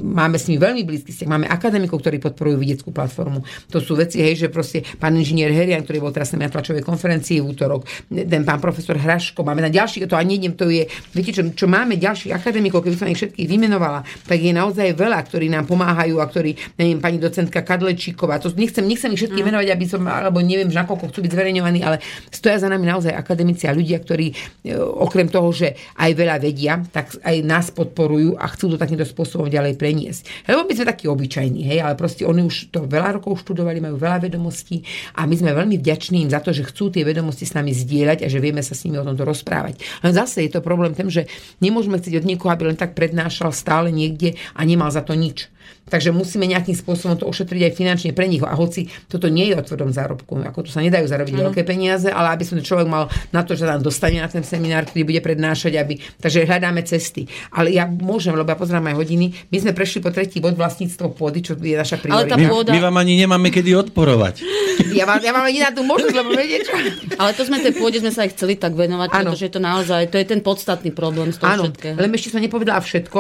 máme 0.02 0.36
s 0.42 0.50
nimi 0.50 0.60
veľmi 0.60 0.84
blízky 0.84 1.14
vzťah. 1.14 1.30
Máme 1.30 1.48
akademikov, 1.48 2.02
ktorí 2.02 2.18
podporujú 2.20 2.58
vedeckú 2.60 2.90
platformu. 2.92 3.46
To 3.72 3.80
sú 3.80 3.96
veci, 3.96 4.20
hej, 4.20 4.46
že 4.46 4.48
proste 4.50 4.84
pán 5.00 5.16
inžinier 5.16 5.54
Herian, 5.54 5.86
ktorý 5.86 6.02
bol 6.02 6.12
teraz 6.12 6.34
na 6.36 6.50
tlačovej 6.50 6.84
konferencii 6.84 7.40
v 7.40 7.46
útorok, 7.46 7.88
ten 8.10 8.42
pán 8.44 8.60
profesor 8.76 9.00
Hraško, 9.00 9.40
máme 9.48 9.64
na 9.64 9.72
ďalších, 9.72 10.12
to 10.12 10.20
ani 10.20 10.36
nejdem, 10.36 10.60
to 10.60 10.68
je, 10.68 10.84
viete 11.16 11.32
čo, 11.32 11.48
čo 11.56 11.66
máme 11.72 11.96
ďalších 11.96 12.36
akademikov, 12.36 12.84
keby 12.84 13.00
som 13.00 13.08
ich 13.08 13.16
všetkých 13.16 13.48
vymenovala, 13.48 14.04
tak 14.28 14.44
je 14.44 14.52
naozaj 14.52 14.92
veľa, 15.00 15.24
ktorí 15.24 15.48
nám 15.48 15.64
pomáhajú 15.64 16.20
a 16.20 16.28
ktorí, 16.28 16.76
neviem, 16.76 17.00
pani 17.00 17.24
docentka 17.24 17.64
Kadlečíková, 17.64 18.44
to 18.44 18.52
nechcem, 18.60 18.84
nechcem 18.84 19.16
ich 19.16 19.24
všetkých 19.24 19.48
menovať, 19.48 19.72
aby 19.72 19.86
som, 19.88 20.04
alebo 20.04 20.44
neviem, 20.44 20.68
že 20.68 20.76
nakoľko 20.76 21.08
chcú 21.16 21.24
byť 21.24 21.32
zverejňovaní, 21.32 21.80
ale 21.88 22.04
stoja 22.28 22.60
za 22.60 22.68
nami 22.68 22.84
naozaj 22.84 23.16
akademici 23.16 23.64
a 23.64 23.72
ľudia, 23.72 24.04
ktorí 24.04 24.28
e, 24.28 24.76
okrem 24.76 25.32
toho, 25.32 25.56
že 25.56 25.80
aj 25.96 26.12
veľa 26.12 26.36
vedia, 26.44 26.84
tak 26.92 27.16
aj 27.24 27.36
nás 27.48 27.72
podporujú 27.72 28.36
a 28.36 28.52
chcú 28.52 28.76
to 28.76 28.78
takýmto 28.82 29.08
spôsobom 29.08 29.48
ďalej 29.48 29.80
preniesť. 29.80 30.52
Lebo 30.52 30.68
my 30.68 30.74
sme 30.76 30.92
takí 30.92 31.08
obyčajní, 31.08 31.64
hej, 31.64 31.80
ale 31.80 31.96
proste 31.96 32.28
oni 32.28 32.44
už 32.44 32.76
to 32.76 32.84
veľa 32.84 33.24
rokov 33.24 33.40
študovali, 33.48 33.80
majú 33.80 33.96
veľa 33.96 34.28
vedomostí 34.28 34.84
a 35.16 35.24
my 35.24 35.36
sme 35.40 35.56
veľmi 35.56 35.80
vďační 35.80 36.28
im 36.28 36.30
za 36.34 36.44
to, 36.44 36.52
že 36.52 36.68
chcú 36.68 36.92
tie 36.92 37.06
vedomosti 37.06 37.46
s 37.46 37.54
nami 37.54 37.72
zdieľať 37.72 38.26
a 38.26 38.28
že 38.28 38.42
vieme 38.42 38.65
sa 38.66 38.74
s 38.74 38.82
nimi 38.90 38.98
o 38.98 39.06
tomto 39.06 39.22
rozprávať. 39.22 39.78
Len 40.02 40.14
zase 40.18 40.42
je 40.42 40.58
to 40.58 40.66
problém 40.66 40.98
tým, 40.98 41.14
že 41.14 41.30
nemôžeme 41.62 42.02
chcieť 42.02 42.26
od 42.26 42.28
niekoho, 42.28 42.50
aby 42.50 42.74
len 42.74 42.78
tak 42.78 42.98
prednášal 42.98 43.54
stále 43.54 43.94
niekde 43.94 44.34
a 44.58 44.66
nemal 44.66 44.90
za 44.90 45.06
to 45.06 45.14
nič. 45.14 45.54
Takže 45.86 46.10
musíme 46.10 46.50
nejakým 46.50 46.74
spôsobom 46.74 47.14
to 47.14 47.30
ošetriť 47.30 47.62
aj 47.70 47.74
finančne 47.78 48.12
pre 48.12 48.26
nich. 48.26 48.42
A 48.42 48.58
hoci 48.58 48.90
toto 49.06 49.30
nie 49.30 49.54
je 49.54 49.56
o 49.56 49.62
tvrdom 49.62 49.94
zárobku, 49.94 50.42
ako 50.42 50.66
to 50.66 50.74
sa 50.74 50.82
nedajú 50.82 51.06
zarobiť 51.06 51.34
veľké 51.38 51.62
peniaze, 51.62 52.10
ale 52.10 52.34
aby 52.34 52.42
som 52.42 52.58
človek 52.58 52.90
mal 52.90 53.06
na 53.30 53.46
to, 53.46 53.54
že 53.54 53.70
tam 53.70 53.86
dostane 53.86 54.18
na 54.18 54.26
ten 54.26 54.42
seminár, 54.42 54.90
ktorý 54.90 55.06
bude 55.06 55.22
prednášať, 55.22 55.78
aby... 55.78 55.94
takže 56.18 56.42
hľadáme 56.42 56.82
cesty. 56.82 57.30
Ale 57.54 57.70
ja 57.70 57.86
môžem, 57.86 58.34
lebo 58.34 58.50
ja 58.50 58.58
pozerám 58.58 58.90
aj 58.90 58.96
hodiny. 58.98 59.26
My 59.54 59.58
sme 59.62 59.72
prešli 59.78 60.02
po 60.02 60.10
tretí 60.10 60.42
bod 60.42 60.58
vlastníctvo 60.58 61.14
pôdy, 61.14 61.46
čo 61.46 61.54
je 61.54 61.78
naša 61.78 62.02
Ale 62.02 62.26
priorita. 62.26 62.34
tá 62.34 62.38
My, 62.42 62.46
pôda- 62.50 62.74
my 62.74 62.82
vám 62.82 62.98
ani 62.98 63.14
nemáme 63.16 63.54
kedy 63.54 63.72
odporovať. 63.86 64.42
Ja, 64.92 65.06
vám, 65.06 65.22
ja 65.22 65.32
mám 65.32 65.46
ani 65.46 65.62
na 65.62 65.70
tú 65.70 65.86
možnosť, 65.86 66.16
lebo 66.16 66.34
viete 66.34 66.66
čo? 66.66 66.74
Ale 67.16 67.32
to 67.32 67.46
sme 67.46 67.62
tej 67.62 67.78
pôde 67.78 68.02
sme 68.02 68.10
sa 68.10 68.26
aj 68.26 68.34
chceli 68.34 68.58
tak 68.58 68.74
venovať, 68.74 69.08
Áno. 69.08 69.32
pretože 69.32 69.46
je 69.46 69.54
to 69.54 69.62
naozaj, 69.62 70.02
to 70.10 70.18
je 70.18 70.26
ten 70.26 70.42
podstatný 70.42 70.92
problém 70.92 71.30
z 71.30 71.40
toho 71.40 71.52
Áno, 71.52 71.64
všetkého. 71.70 71.96
len 71.96 72.10
ešte 72.12 72.30
som 72.30 72.42
nepovedala 72.42 72.80
všetko, 72.80 73.20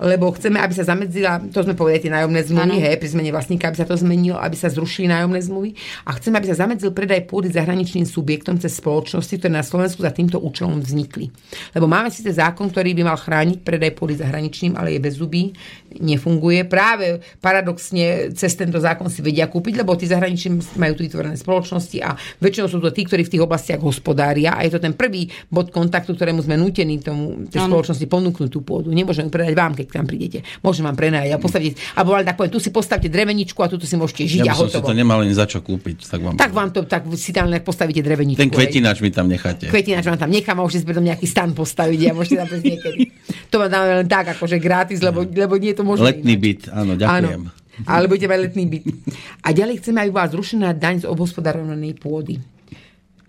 lebo 0.00 0.32
chceme, 0.32 0.60
aby 0.60 0.72
sa 0.72 0.84
zamedzila, 0.84 1.40
to 1.48 1.60
sme 1.60 1.74
povedali, 1.84 2.00
tie 2.00 2.12
nájomné 2.16 2.40
zmluvy, 2.48 2.76
hej, 2.80 2.96
pri 2.96 3.08
zmene 3.12 3.30
vlastníka, 3.30 3.68
aby 3.68 3.76
sa 3.76 3.84
to 3.84 3.96
zmenilo, 4.00 4.40
aby 4.40 4.56
sa 4.56 4.72
zrušili 4.72 5.12
nájomné 5.12 5.40
zmluvy. 5.44 5.70
A 6.08 6.16
chceme, 6.16 6.40
aby 6.40 6.48
sa 6.48 6.64
zamedzil 6.64 6.96
predaj 6.96 7.28
pôdy 7.28 7.52
zahraničným 7.52 8.08
subjektom 8.08 8.56
cez 8.56 8.80
spoločnosti, 8.80 9.36
ktoré 9.36 9.52
na 9.52 9.66
Slovensku 9.66 10.00
za 10.00 10.10
týmto 10.10 10.40
účelom 10.40 10.80
vznikli. 10.80 11.28
Lebo 11.76 11.84
máme 11.84 12.08
síce 12.08 12.32
zákon, 12.32 12.72
ktorý 12.72 12.96
by 12.96 13.02
mal 13.04 13.20
chrániť 13.20 13.60
predaj 13.60 13.92
pôdy 13.92 14.16
zahraničným, 14.16 14.80
ale 14.80 14.96
je 14.96 15.00
bez 15.04 15.20
zubí, 15.20 15.52
nefunguje. 16.00 16.66
Práve 16.66 17.22
paradoxne 17.38 18.32
cez 18.34 18.52
tento 18.54 18.80
zákon 18.80 19.06
si 19.06 19.20
vedia 19.20 19.46
kúpiť, 19.46 19.80
lebo 19.80 19.94
tí 19.94 20.08
zahraniční 20.08 20.58
majú 20.80 20.98
tu 20.98 21.02
vytvorené 21.06 21.36
spoločnosti 21.38 21.98
a 22.02 22.16
väčšinou 22.40 22.66
sú 22.66 22.78
to 22.80 22.90
tí, 22.90 23.06
ktorí 23.06 23.22
v 23.28 23.32
tých 23.38 23.44
oblastiach 23.44 23.80
hospodária 23.80 24.56
a 24.56 24.64
je 24.66 24.74
to 24.74 24.80
ten 24.82 24.96
prvý 24.96 25.28
bod 25.52 25.70
kontaktu, 25.70 26.16
ktorému 26.16 26.42
sme 26.42 26.58
nútení 26.58 26.98
tomu 26.98 27.46
tej 27.46 27.64
spoločnosti 27.68 28.06
ponúknuť 28.08 28.48
tú 28.50 28.60
pôdu. 28.64 28.90
Nemôžem 28.90 29.28
ju 29.28 29.32
predať 29.32 29.54
vám, 29.54 29.72
keď 29.76 29.86
nám 29.94 30.06
prídete. 30.08 30.38
Môžem 30.64 30.82
vám 30.82 30.96
prenajať 30.98 31.30
a 31.30 31.38
postaviť, 31.38 31.72
alebo 31.94 32.16
ale 32.16 32.24
tak 32.26 32.34
poviem, 32.40 32.52
tu 32.52 32.60
si 32.62 32.70
postavte 32.74 33.06
dreveničku 33.06 33.58
a 33.62 33.68
tu 33.70 33.78
si 33.82 33.94
môžete 33.94 34.24
žiť 34.26 34.40
Ja 34.42 34.54
by 34.56 34.66
som 34.66 34.68
si 34.70 34.76
hotovo. 34.80 34.90
to 34.90 34.94
nemal 34.96 35.18
ani 35.22 35.34
za 35.36 35.46
čo 35.46 35.60
kúpiť. 35.60 36.08
Tak 36.08 36.20
vám, 36.24 36.34
Tak 36.34 36.50
vám 36.50 36.68
to, 36.74 36.80
tak 36.88 37.02
si 37.14 37.30
tam 37.30 37.50
postavíte 37.60 38.00
dreveničku. 38.02 38.40
Ten 38.40 38.50
kvetinač 38.50 38.98
mi 39.04 39.10
tam 39.12 39.28
necháte. 39.28 39.68
Kvetinač 39.70 40.04
vám 40.08 40.18
tam 40.18 40.30
nechám 40.32 40.56
a 40.58 40.62
môžete 40.64 40.82
si 40.82 40.86
potom 40.88 41.04
nejaký 41.04 41.26
stan 41.28 41.52
postaviť 41.52 42.00
a 42.08 42.12
môžete 42.16 42.36
tam 42.40 42.48
niekedy. 42.50 43.00
To 43.52 43.62
vám 43.62 43.70
dáme 43.70 43.88
len 44.02 44.08
tak, 44.10 44.34
akože 44.34 44.56
gratis, 44.58 44.98
lebo, 44.98 45.22
lebo 45.22 45.54
nie 45.60 45.70
je 45.70 45.78
to 45.78 45.83
možné. 45.84 46.16
Letný 46.16 46.34
ináč. 46.34 46.44
byt, 46.44 46.60
áno, 46.72 46.92
ďakujem. 46.96 47.42
Áno, 47.44 47.52
ale 47.84 48.04
budete 48.08 48.30
mať 48.30 48.40
letný 48.50 48.64
byt. 48.70 48.84
A 49.44 49.48
ďalej 49.52 49.84
chceme, 49.84 49.98
aby 50.00 50.10
bola 50.14 50.32
zrušená 50.32 50.68
daň 50.74 51.04
z 51.04 51.06
obhospodarovanej 51.10 51.94
pôdy. 52.00 52.40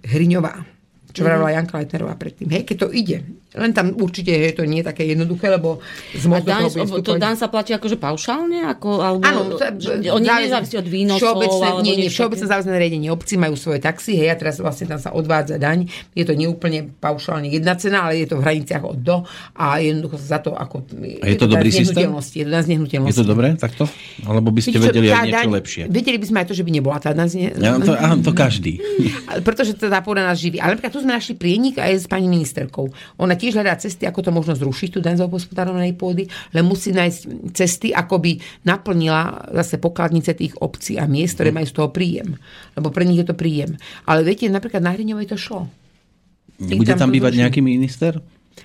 Hriňová. 0.05 0.74
Čo 1.15 1.23
vravila. 1.23 1.55
Janka 1.55 1.79
Letnerová 1.79 2.19
predtým. 2.19 2.51
Hej, 2.51 2.63
keď 2.67 2.77
to 2.83 2.87
ide. 2.91 3.17
Len 3.55 3.71
tam 3.71 3.95
určite 3.95 4.35
je 4.35 4.51
to 4.51 4.67
nie 4.67 4.83
je 4.83 4.91
také 4.91 5.07
jednoduché, 5.07 5.47
lebo 5.47 5.79
z 6.11 6.27
A 6.27 6.43
daň, 6.43 6.67
to 6.99 7.15
daň 7.15 7.39
sa 7.39 7.47
platí 7.47 7.71
akože 7.71 7.95
paušálne? 7.95 8.67
Ako, 8.67 8.99
alebo, 8.99 9.23
Áno, 9.23 9.55
to, 9.55 9.63
oni 10.11 10.27
nezávisí 10.27 10.75
od 10.75 10.83
výnosov? 10.83 11.39
Všeobecné, 11.39 11.63
alebo 11.63 11.79
nie, 11.87 11.95
nie, 11.95 12.11
všeobecné 12.11 12.45
záväzné 12.51 12.75
riadenie 12.75 13.09
obci 13.15 13.39
majú 13.39 13.55
svoje 13.55 13.79
taxy, 13.79 14.19
hej, 14.19 14.27
a 14.27 14.35
teraz 14.35 14.59
vlastne 14.59 14.91
tam 14.91 14.99
sa 14.99 15.15
odvádza 15.15 15.55
daň. 15.55 15.87
Je 16.11 16.27
to 16.27 16.35
neúplne 16.35 16.91
paušálne 16.99 17.47
jedna 17.47 17.79
cena, 17.79 18.11
ale 18.11 18.27
je 18.27 18.27
to 18.27 18.35
v 18.35 18.43
hraniciach 18.43 18.83
od 18.83 18.99
do 18.99 19.23
a 19.55 19.79
jednoducho 19.79 20.19
sa 20.19 20.27
za 20.35 20.39
to 20.43 20.51
ako... 20.51 20.83
A 21.23 21.25
je 21.29 21.37
to 21.39 21.47
dobrý 21.47 21.71
daň 21.71 21.75
z 21.75 21.79
systém? 21.87 22.09
Je 22.11 22.43
to 22.43 22.51
daň 22.51 22.63
z 22.65 22.69
nehnuteľnosti. 22.75 23.13
Je 23.15 23.19
to 23.23 23.27
dobré 23.29 23.47
takto? 23.55 23.83
Alebo 24.27 24.51
by 24.51 24.59
ste 24.59 24.75
čo, 24.75 24.83
vedeli 24.83 25.07
aj 25.13 25.31
niečo 25.31 25.47
daň- 25.47 25.55
lepšie? 25.61 25.81
Vedeli 25.87 26.17
by 26.19 26.25
sme 26.27 26.37
aj 26.43 26.47
to, 26.51 26.53
že 26.57 26.63
by 26.65 26.71
nebola 26.75 26.97
tá 26.99 27.15
daň. 27.15 27.27
z 27.31 27.35
Ja, 27.55 27.79
to, 27.79 27.93
áno, 28.11 28.19
to 28.19 28.35
každý. 28.35 28.81
Pretože 29.47 29.77
to 29.77 29.87
tá 29.87 30.01
pôda 30.01 30.25
nás 30.25 30.41
živí. 30.41 30.57
Ale 30.59 30.75
napríklad 30.75 30.91
tu 30.91 31.04
sme 31.05 31.13
našli 31.13 31.37
prienik 31.37 31.77
aj 31.77 31.93
s 32.03 32.05
pani 32.09 32.25
ministerkou. 32.25 32.89
Ona 33.21 33.37
tiež 33.37 33.61
hľadá 33.61 33.77
cesty, 33.77 34.09
ako 34.09 34.25
to 34.25 34.31
možno 34.33 34.57
zrušiť, 34.57 34.89
tú 34.97 34.99
daň 34.99 35.21
z 35.21 35.25
obhospodárovanej 35.29 35.93
pôdy, 35.93 36.25
len 36.51 36.65
musí 36.65 36.89
nájsť 36.89 37.53
cesty, 37.53 37.93
ako 37.93 38.17
by 38.17 38.31
naplnila 38.65 39.45
zase 39.61 39.77
pokladnice 39.77 40.33
tých 40.33 40.57
obcí 40.57 40.97
a 40.97 41.05
miest, 41.05 41.37
ktoré 41.37 41.53
majú 41.53 41.69
z 41.69 41.75
toho 41.77 41.89
príjem. 41.93 42.35
Lebo 42.73 42.89
pre 42.89 43.05
nich 43.05 43.21
je 43.21 43.29
to 43.29 43.37
príjem. 43.37 43.77
Ale 44.09 44.25
viete, 44.25 44.49
napríklad 44.49 44.81
na 44.81 44.97
Hriňovej 44.97 45.29
to 45.29 45.37
šlo. 45.37 45.69
Bude 46.57 46.95
tam 46.95 47.07
tam 47.07 47.11
bývať 47.13 47.37
nejaký 47.37 47.59
minister? 47.61 48.17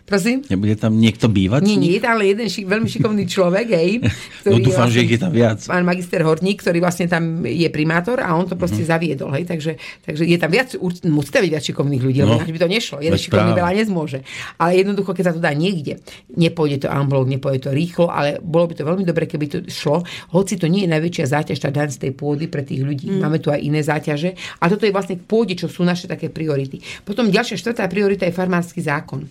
Prosím? 0.03 0.43
Nebude 0.45 0.75
tam 0.75 0.95
niekto 0.95 1.27
bývať? 1.27 1.63
Nie, 1.63 1.77
nie, 1.77 1.99
ale 2.01 2.27
jeden 2.29 2.47
ši- 2.47 2.63
veľmi 2.63 2.87
šikovný 2.87 3.25
človek, 3.25 3.67
hej. 3.71 3.91
No 4.47 4.57
je 4.57 4.65
dúfam, 4.65 4.87
že 4.87 5.03
ich 5.03 5.13
je 5.13 5.21
tam 5.21 5.31
viac. 5.31 5.63
Pán 5.63 5.83
magister 5.83 6.21
Horník, 6.21 6.59
ktorý 6.59 6.79
vlastne 6.79 7.05
tam 7.05 7.23
je 7.43 7.69
primátor 7.69 8.19
a 8.19 8.33
on 8.33 8.45
to 8.45 8.55
proste 8.55 8.81
Mhm. 8.81 8.89
zaviedol, 8.89 9.31
hej. 9.31 9.45
Takže, 9.45 9.73
takže 10.01 10.23
je 10.25 10.35
tam 10.35 10.49
viac, 10.49 10.73
musí 11.05 11.29
tam 11.29 11.41
byť 11.41 11.53
viac 11.53 11.65
šikovných 11.65 12.03
ľudí, 12.03 12.19
No. 12.21 12.39
by 12.41 12.59
to 12.59 12.67
nešlo. 12.67 12.97
Jeden 12.99 13.13
Veď 13.13 13.23
šikovný 13.23 13.45
práve. 13.49 13.61
veľa 13.61 13.73
nezmôže. 13.77 14.19
Ale 14.57 14.71
jednoducho, 14.77 15.11
keď 15.11 15.25
sa 15.25 15.35
to 15.35 15.41
dá 15.41 15.53
niekde, 15.53 16.01
nepôjde 16.31 16.77
to 16.81 16.89
amblok, 16.89 17.29
nepôjde 17.29 17.61
to 17.61 17.71
rýchlo, 17.71 18.09
ale 18.09 18.39
bolo 18.41 18.67
by 18.67 18.75
to 18.75 18.85
veľmi 18.85 19.05
dobre, 19.05 19.27
keby 19.27 19.47
to 19.47 19.59
šlo. 19.69 20.03
Hoci 20.31 20.57
to 20.57 20.67
nie 20.67 20.87
je 20.87 20.91
najväčšia 20.91 21.25
záťaž 21.29 21.59
tá 21.61 21.71
daň 21.71 21.91
z 21.91 21.99
tej 22.01 22.13
pôdy 22.13 22.47
pre 22.47 22.63
tých 22.63 22.81
ľudí. 22.81 23.07
Mm. 23.09 23.21
Máme 23.21 23.39
tu 23.39 23.49
aj 23.49 23.61
iné 23.61 23.81
záťaže. 23.81 24.33
A 24.57 24.67
toto 24.67 24.83
je 24.83 24.91
vlastne 24.91 25.15
k 25.15 25.23
pôde, 25.23 25.53
čo 25.53 25.67
sú 25.67 25.83
naše 25.83 26.07
také 26.07 26.27
priority. 26.27 26.79
Potom 27.01 27.29
ďalšia 27.29 27.55
štvrtá 27.57 27.87
priorita 27.87 28.25
je 28.25 28.33
farmársky 28.33 28.81
zákon. 28.81 29.29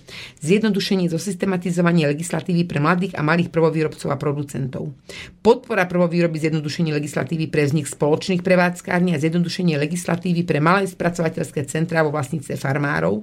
Zjednodušenie, 0.50 1.14
zosystematizovanie 1.14 2.10
legislatívy 2.10 2.66
pre 2.66 2.82
mladých 2.82 3.14
a 3.14 3.22
malých 3.22 3.54
prvovýrobcov 3.54 4.10
a 4.10 4.18
producentov. 4.18 4.98
Podpora 5.46 5.86
prvovýroby, 5.86 6.42
zjednodušenie 6.42 6.90
legislatívy 6.90 7.54
pre 7.54 7.70
vznik 7.70 7.86
spoločných 7.86 8.42
prevádzkární 8.42 9.14
a 9.14 9.22
zjednodušenie 9.22 9.78
legislatívy 9.78 10.42
pre 10.50 10.58
malé 10.58 10.90
spracovateľské 10.90 11.70
centrá 11.70 12.02
vo 12.02 12.10
vlastníctve 12.10 12.58
farmárov 12.58 13.22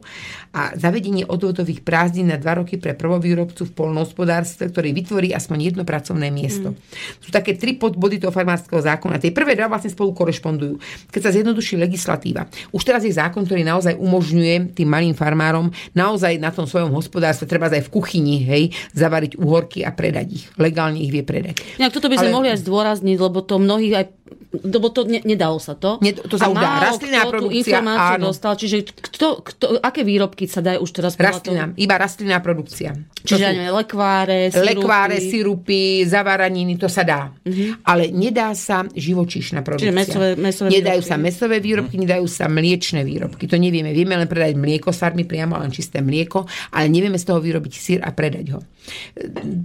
a 0.55 0.79
zavedenie 0.79 1.27
odvodových 1.27 1.83
prázdnin 1.83 2.31
na 2.31 2.39
dva 2.39 2.63
roky 2.63 2.79
pre 2.79 2.95
prvovýrobcu 2.95 3.67
v 3.67 3.75
polnohospodárstve, 3.75 4.71
ktorý 4.71 4.95
vytvorí 4.95 5.35
aspoň 5.35 5.75
jedno 5.75 5.83
pracovné 5.83 6.31
miesto. 6.31 6.79
Sú 7.19 7.35
také 7.35 7.59
tri 7.59 7.75
podbody 7.75 8.23
toho 8.23 8.31
farmárskeho 8.31 8.79
zákona. 8.79 9.19
Tie 9.19 9.35
prvé 9.35 9.59
dva 9.59 9.67
vlastne 9.67 9.91
spolu 9.91 10.15
korešpondujú. 10.15 10.79
Keď 11.11 11.21
sa 11.27 11.35
zjednoduší 11.35 11.75
legislatíva. 11.75 12.47
Už 12.71 12.87
teraz 12.87 13.03
je 13.03 13.11
zákon, 13.11 13.43
ktorý 13.43 13.67
naozaj 13.67 13.99
umožňuje 13.99 14.79
tým 14.79 14.87
malým 14.87 15.19
farmárom 15.19 15.75
naozaj 15.91 16.39
na 16.39 16.55
tom 16.55 16.71
svojom 16.71 16.95
hospodárstve, 16.95 17.15
treba 17.49 17.73
aj 17.73 17.89
v 17.89 17.93
kuchyni, 17.93 18.45
hej, 18.45 18.65
zavariť 18.93 19.41
uhorky 19.41 19.83
a 19.83 19.91
predať 19.91 20.27
ich. 20.33 20.45
Legálne 20.61 21.01
ich 21.01 21.11
vie 21.11 21.25
predať. 21.25 21.61
Nejak 21.81 21.93
toto 21.95 22.13
by 22.13 22.17
sme 22.21 22.31
Ale- 22.31 22.37
mohli 22.37 22.49
aj 22.53 22.61
zdôrazniť, 22.63 23.17
lebo 23.19 23.39
to 23.43 23.57
mnohých 23.57 23.95
aj 23.97 24.07
lebo 24.57 24.89
to 24.89 25.05
ne, 25.05 25.21
nedalo 25.21 25.57
sa 25.57 25.75
to. 25.75 26.01
Nie, 26.01 26.13
to 26.13 26.35
sa 26.35 26.49
A 26.49 26.51
už 26.51 26.57
dá. 26.57 26.65
málo 26.67 26.83
Rastlinná 26.89 27.23
produkcia, 27.25 27.61
informáciu 27.77 28.15
áno. 28.17 28.25
dostal. 28.27 28.53
Čiže 28.55 28.77
kto, 28.89 29.27
kto, 29.43 29.65
aké 29.79 30.01
výrobky 30.01 30.45
sa 30.45 30.61
dajú 30.61 30.81
už 30.81 30.91
teraz 30.93 31.13
Rastlina, 31.15 31.69
toho- 31.69 31.77
iba 31.77 31.95
rastlinná 31.95 32.39
produkcia. 32.39 32.97
Čiže 33.21 33.37
sú- 33.37 33.53
neviem, 33.53 33.75
lekváre, 33.75 34.39
sirupy. 34.49 34.67
lekváre, 34.73 35.17
sirupy, 35.19 35.83
zavaraniny, 36.05 36.75
to 36.75 36.87
sa 36.87 37.03
dá. 37.03 37.21
Ale 37.83 38.09
nedá 38.09 38.55
sa 38.55 38.87
živočíšna 38.87 39.61
produkcia. 39.61 39.91
Mhm. 39.91 39.99
mesové- 39.99 40.37
mesové 40.37 40.69
nedajú 40.73 41.01
výrobky. 41.01 41.11
sa 41.11 41.17
mesové 41.19 41.57
výrobky, 41.59 41.95
nedajú 41.99 42.27
sa 42.27 42.45
mliečne 42.47 43.03
výrobky. 43.03 43.45
To 43.45 43.57
nevieme. 43.57 43.91
Vieme 43.91 44.15
len 44.15 44.27
predať 44.27 44.55
mlieko 44.55 44.89
s 44.89 44.99
farmy 44.99 45.23
priamo, 45.23 45.55
len 45.57 45.69
čisté 45.69 46.01
mlieko, 46.01 46.43
ale 46.71 46.87
nevieme 46.87 47.17
z 47.17 47.25
toho 47.25 47.39
vyrobiť 47.39 47.73
sír 47.73 48.01
a 48.01 48.11
predať 48.11 48.47
ho. 48.51 48.61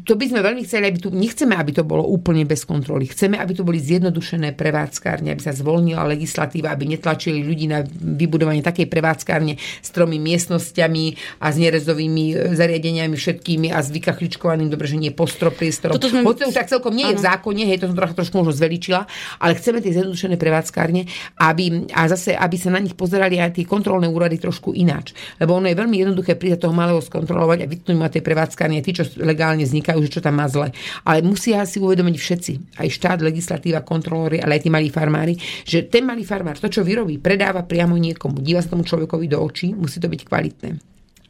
To 0.03 0.17
by 0.17 0.25
sme 0.25 0.41
veľmi 0.41 0.65
chceli, 0.65 0.89
aby 0.89 0.97
tu, 0.97 1.09
nechceme, 1.09 1.53
aby 1.53 1.71
to 1.71 1.83
bolo 1.83 2.01
úplne 2.03 2.41
bez 2.41 2.65
kontroly. 2.65 3.05
Chceme, 3.05 3.38
aby 3.38 3.53
to 3.53 3.61
boli 3.61 3.77
zjednodušené 3.77 4.57
prevádzkárne, 4.61 5.33
aby 5.33 5.41
sa 5.41 5.57
zvolnila 5.57 6.05
legislatíva, 6.05 6.69
aby 6.69 6.85
netlačili 6.93 7.41
ľudí 7.41 7.65
na 7.65 7.81
vybudovanie 7.89 8.61
takej 8.61 8.85
prevádzkárne 8.85 9.57
s 9.57 9.89
tromi 9.89 10.21
miestnosťami 10.21 11.03
a 11.41 11.49
s 11.49 11.57
nerezovými 11.57 12.25
e, 12.29 12.53
zariadeniami 12.53 13.17
všetkými 13.17 13.73
a 13.73 13.81
s 13.81 13.89
vykachličkovaným 13.89 14.69
dobre, 14.69 14.85
že 14.85 15.01
nie 15.01 15.09
postrop 15.09 15.57
priestorom. 15.57 15.97
Toto 15.97 16.13
sme- 16.13 16.21
Hoci 16.21 16.53
tak 16.53 16.69
celkom 16.69 16.93
nie 16.93 17.09
je 17.09 17.17
v 17.17 17.23
zákone, 17.25 17.63
hej, 17.65 17.81
to 17.81 17.89
som 17.89 17.97
trochu, 17.97 18.13
trošku 18.13 18.35
možno 18.38 18.53
zveličila, 18.53 19.07
ale 19.39 19.57
chceme 19.57 19.79
tie 19.79 19.95
zjednodušené 19.95 20.35
prevádzkárne, 20.35 21.01
aby, 21.39 21.89
a 21.95 22.05
zase, 22.11 22.35
aby 22.35 22.55
sa 22.59 22.69
na 22.69 22.83
nich 22.83 22.93
pozerali 22.93 23.39
aj 23.39 23.57
tie 23.57 23.65
kontrolné 23.65 24.11
úrady 24.11 24.38
trošku 24.38 24.75
ináč. 24.75 25.15
Lebo 25.39 25.55
ono 25.55 25.71
je 25.71 25.79
veľmi 25.79 25.95
jednoduché 25.95 26.35
prísť 26.35 26.67
toho 26.67 26.75
malého 26.75 26.99
skontrolovať 26.99 27.63
a 27.63 27.69
vytnúť 27.71 27.97
ma 27.97 28.11
tie 28.11 28.19
prevádzkárne, 28.19 28.83
tí, 28.83 28.91
čo 28.91 29.07
legálne 29.23 29.63
vznikajú, 29.63 30.03
že 30.03 30.19
čo 30.19 30.21
tam 30.21 30.38
má 30.38 30.51
zle. 30.51 30.75
Ale 31.07 31.23
musia 31.23 31.63
si 31.63 31.79
uvedomiť 31.79 32.15
všetci, 32.19 32.53
aj 32.83 32.88
štát, 32.91 33.19
legislatíva, 33.23 33.85
kontrolóri, 33.88 34.40
ale 34.41 34.57
aj 34.57 34.68
tí 34.68 34.69
malí 34.73 34.89
farmári, 34.89 35.38
že 35.63 35.88
ten 35.88 36.03
malý 36.03 36.26
farmár 36.26 36.57
to, 36.57 36.68
čo 36.68 36.81
vyrobí, 36.81 37.22
predáva 37.22 37.63
priamo 37.63 37.95
niekomu, 37.95 38.41
díva 38.41 38.59
sa 38.59 38.73
tomu 38.73 38.84
človekovi 38.84 39.26
do 39.30 39.38
očí, 39.39 39.72
musí 39.72 40.01
to 40.01 40.09
byť 40.09 40.22
kvalitné. 40.26 40.69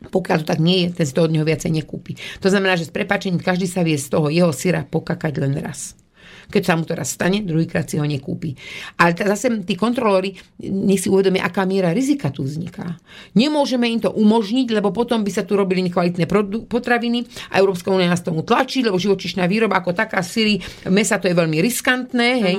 Pokiaľ 0.01 0.37
to 0.41 0.49
tak 0.49 0.57
nie 0.57 0.89
je, 0.89 0.97
ten 0.97 1.05
si 1.05 1.13
to 1.13 1.21
od 1.21 1.29
neho 1.29 1.45
viacej 1.45 1.69
nekúpi. 1.69 2.17
To 2.41 2.49
znamená, 2.49 2.73
že 2.73 2.89
s 2.89 2.95
prepačením 2.95 3.37
každý 3.37 3.69
sa 3.69 3.85
vie 3.85 3.93
z 4.01 4.09
toho 4.09 4.33
jeho 4.33 4.49
syra 4.49 4.81
pokakať 4.81 5.37
len 5.37 5.53
raz. 5.61 5.93
Keď 6.51 6.63
sa 6.67 6.75
mu 6.75 6.83
to 6.83 6.97
stane, 7.07 7.47
druhýkrát 7.47 7.87
si 7.87 7.95
ho 7.95 8.03
nekúpi. 8.03 8.57
Ale 8.99 9.15
zase 9.15 9.47
tí 9.63 9.79
kontrolóri 9.79 10.35
nech 10.59 10.99
si 10.99 11.07
uvedomia, 11.07 11.47
aká 11.47 11.63
miera 11.63 11.95
rizika 11.95 12.27
tu 12.27 12.43
vzniká. 12.43 12.99
Nemôžeme 13.39 13.87
im 13.87 14.03
to 14.03 14.11
umožniť, 14.11 14.67
lebo 14.75 14.91
potom 14.91 15.23
by 15.23 15.31
sa 15.31 15.47
tu 15.47 15.55
robili 15.55 15.79
nekvalitné 15.87 16.27
potraviny 16.67 17.23
a 17.55 17.63
Európska 17.63 17.93
únia 17.93 18.11
nás 18.11 18.19
tomu 18.19 18.43
tlačí, 18.43 18.83
lebo 18.83 18.99
živočišná 18.99 19.47
výroba 19.47 19.79
ako 19.79 19.95
taká 19.95 20.19
syry, 20.19 20.59
mesa 20.91 21.21
to 21.23 21.31
je 21.31 21.35
veľmi 21.37 21.63
riskantné. 21.63 22.29
Hej. 22.43 22.57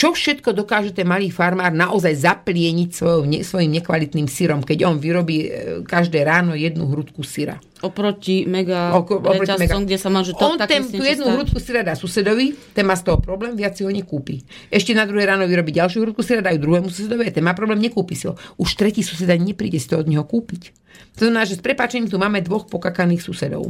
Čo 0.00 0.16
všetko 0.16 0.56
dokáže 0.56 0.96
ten 0.96 1.04
malý 1.04 1.28
farmár 1.28 1.76
naozaj 1.76 2.24
zaplieniť 2.24 2.88
svojou, 2.88 3.28
ne, 3.28 3.44
svojim 3.44 3.68
nekvalitným 3.68 4.32
syrom, 4.32 4.64
keď 4.64 4.88
on 4.88 4.96
vyrobí 4.96 5.36
e, 5.44 5.48
každé 5.84 6.24
ráno 6.24 6.56
jednu 6.56 6.88
hrudku 6.88 7.20
syra. 7.20 7.60
Oproti 7.84 8.48
mega 8.48 8.96
Oko- 8.96 9.20
oproti 9.20 9.44
reťazcom, 9.44 9.84
mega- 9.84 9.88
kde 9.92 9.98
sa 10.00 10.08
má, 10.08 10.24
že 10.24 10.32
to 10.32 10.40
On 10.40 10.56
také 10.56 10.80
ten, 10.80 10.88
tú 10.88 11.04
jednu 11.04 11.28
hrudku 11.28 11.60
syra 11.60 11.84
dá 11.84 11.92
susedovi, 11.92 12.56
ten 12.72 12.88
má 12.88 12.96
z 12.96 13.12
toho 13.12 13.20
problém, 13.20 13.52
viac 13.52 13.76
si 13.76 13.84
ho 13.84 13.92
nekúpi. 13.92 14.40
Ešte 14.72 14.96
na 14.96 15.04
druhé 15.04 15.28
ráno 15.28 15.44
vyrobí 15.44 15.68
ďalšiu 15.68 16.00
hrudku 16.00 16.24
syra, 16.24 16.40
dajú 16.40 16.56
druhému 16.64 16.88
susedovi, 16.88 17.28
ten 17.28 17.44
má 17.44 17.52
problém, 17.52 17.76
nekúpi 17.84 18.16
si 18.16 18.24
ho. 18.24 18.40
Už 18.56 18.80
tretí 18.80 19.04
sused 19.04 19.28
ani 19.28 19.52
nepríde 19.52 19.76
si 19.76 19.84
to 19.84 20.00
od 20.00 20.08
neho 20.08 20.24
kúpiť. 20.24 20.72
To 21.20 21.28
znamená, 21.28 21.44
že 21.44 21.60
s 21.60 21.64
prepáčením 21.64 22.08
tu 22.08 22.16
máme 22.16 22.40
dvoch 22.40 22.64
pokakaných 22.72 23.20
susedov 23.20 23.68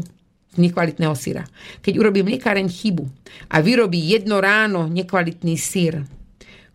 z 0.55 0.59
nekvalitného 0.63 1.15
syra. 1.19 1.43
Keď 1.83 1.99
urobí 1.99 2.23
mliekáreň 2.23 2.71
chybu 2.71 3.03
a 3.51 3.59
vyrobí 3.59 3.99
jedno 3.99 4.39
ráno 4.39 4.87
nekvalitný 4.87 5.59
syr, 5.59 6.07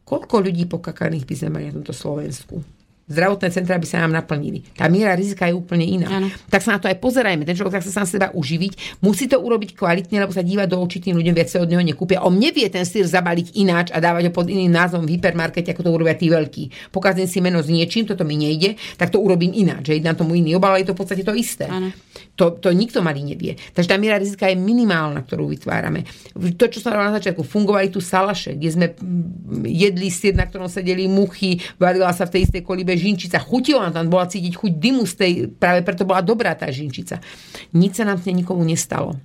koľko 0.06 0.46
ľudí 0.46 0.70
pokakaných 0.70 1.26
by 1.26 1.36
sme 1.36 1.50
mali 1.50 1.66
na 1.68 1.82
tomto 1.82 1.92
Slovensku? 1.92 2.62
Zdravotné 3.06 3.54
centrá 3.54 3.78
by 3.78 3.86
sa 3.86 4.02
nám 4.02 4.18
naplnili. 4.18 4.66
Tá 4.74 4.90
miera 4.90 5.14
rizika 5.14 5.46
je 5.46 5.54
úplne 5.54 5.86
iná. 5.86 6.10
Áno. 6.10 6.26
Tak 6.50 6.66
sa 6.66 6.74
na 6.74 6.82
to 6.82 6.90
aj 6.90 6.98
pozerajme. 6.98 7.46
Ten 7.46 7.54
človek 7.54 7.78
chce 7.78 7.94
sa 7.94 8.02
na 8.02 8.10
seba 8.10 8.28
uživiť, 8.34 8.98
musí 9.06 9.30
to 9.30 9.38
urobiť 9.38 9.78
kvalitne, 9.78 10.26
lebo 10.26 10.34
sa 10.34 10.42
díva 10.42 10.66
do 10.66 10.82
očí 10.82 10.98
tým 10.98 11.14
ľuďom, 11.14 11.38
viac 11.38 11.54
sa 11.54 11.62
od 11.62 11.70
neho 11.70 11.86
nekúpia. 11.86 12.26
On 12.26 12.34
nevie 12.34 12.66
ten 12.66 12.82
sír 12.82 13.06
zabaliť 13.06 13.62
ináč 13.62 13.94
a 13.94 14.02
dávať 14.02 14.26
ho 14.26 14.32
pod 14.34 14.50
iným 14.50 14.74
názvom 14.74 15.06
v 15.06 15.22
hypermarkete, 15.22 15.78
ako 15.78 15.86
to 15.86 15.94
urobia 15.94 16.18
tí 16.18 16.34
veľkí. 16.34 16.90
Pokazím 16.90 17.30
si 17.30 17.46
meno 17.46 17.62
s 17.62 17.70
niečím, 17.70 18.10
toto 18.10 18.26
mi 18.26 18.42
nejde, 18.42 18.74
tak 18.98 19.14
to 19.14 19.22
urobím 19.22 19.54
ináč. 19.54 19.94
Že 19.94 20.02
na 20.02 20.18
tomu 20.18 20.34
iný 20.34 20.58
obal, 20.58 20.74
ale 20.74 20.82
je 20.82 20.90
to 20.90 20.98
v 20.98 21.02
podstate 21.06 21.22
to 21.22 21.38
isté. 21.38 21.70
Áno. 21.70 21.94
To, 22.36 22.52
to 22.52 22.76
nikto 22.76 23.00
malý 23.00 23.24
nevie. 23.24 23.56
Takže 23.56 23.88
tá 23.88 23.96
miera 23.96 24.20
rizika 24.20 24.52
je 24.52 24.60
minimálna, 24.60 25.24
ktorú 25.24 25.48
vytvárame. 25.56 26.04
To, 26.36 26.66
čo 26.68 26.84
som 26.84 26.92
na 26.92 27.16
začiatku, 27.16 27.48
fungovali 27.48 27.88
tu 27.88 28.04
salaše, 28.04 28.60
kde 28.60 28.70
sme 28.76 28.88
mm, 28.92 29.64
jedli 29.64 30.12
sír, 30.12 30.36
na 30.36 30.44
ktorom 30.44 30.68
sedeli 30.68 31.08
muchy, 31.08 31.64
varila 31.80 32.12
sa 32.12 32.28
v 32.28 32.36
tej 32.36 32.42
istej 32.52 32.62
kolibe 32.68 32.92
žinčica. 33.00 33.40
Chutilo 33.40 33.80
nám 33.80 33.96
tam, 33.96 34.12
bola 34.12 34.28
cítiť 34.28 34.52
chuť 34.52 34.72
dymu 34.76 35.04
z 35.08 35.14
tej, 35.16 35.32
práve 35.48 35.80
preto 35.88 36.04
bola 36.04 36.20
dobrá 36.20 36.52
tá 36.60 36.68
žinčica. 36.68 37.24
Nič 37.72 38.00
sa 38.00 38.04
nám 38.04 38.20
nikomu 38.28 38.68
nestalo. 38.68 39.16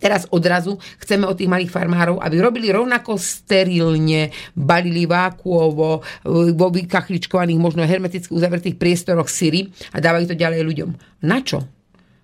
Teraz 0.00 0.24
odrazu 0.32 0.80
chceme 1.04 1.28
od 1.28 1.36
tých 1.36 1.52
malých 1.52 1.68
farmárov, 1.68 2.16
aby 2.20 2.40
robili 2.40 2.72
rovnako 2.72 3.20
sterilne, 3.20 4.32
balili 4.56 5.04
vákuovo, 5.04 6.00
vo 6.56 6.66
vykachličkovaných, 6.72 7.60
možno 7.60 7.84
hermeticky 7.84 8.32
uzavretých 8.32 8.80
priestoroch 8.80 9.28
syry 9.28 9.68
a 9.92 10.00
dávali 10.00 10.24
to 10.24 10.32
ďalej 10.32 10.64
ľuďom. 10.64 10.90
Na 11.28 11.44
čo? 11.44 11.81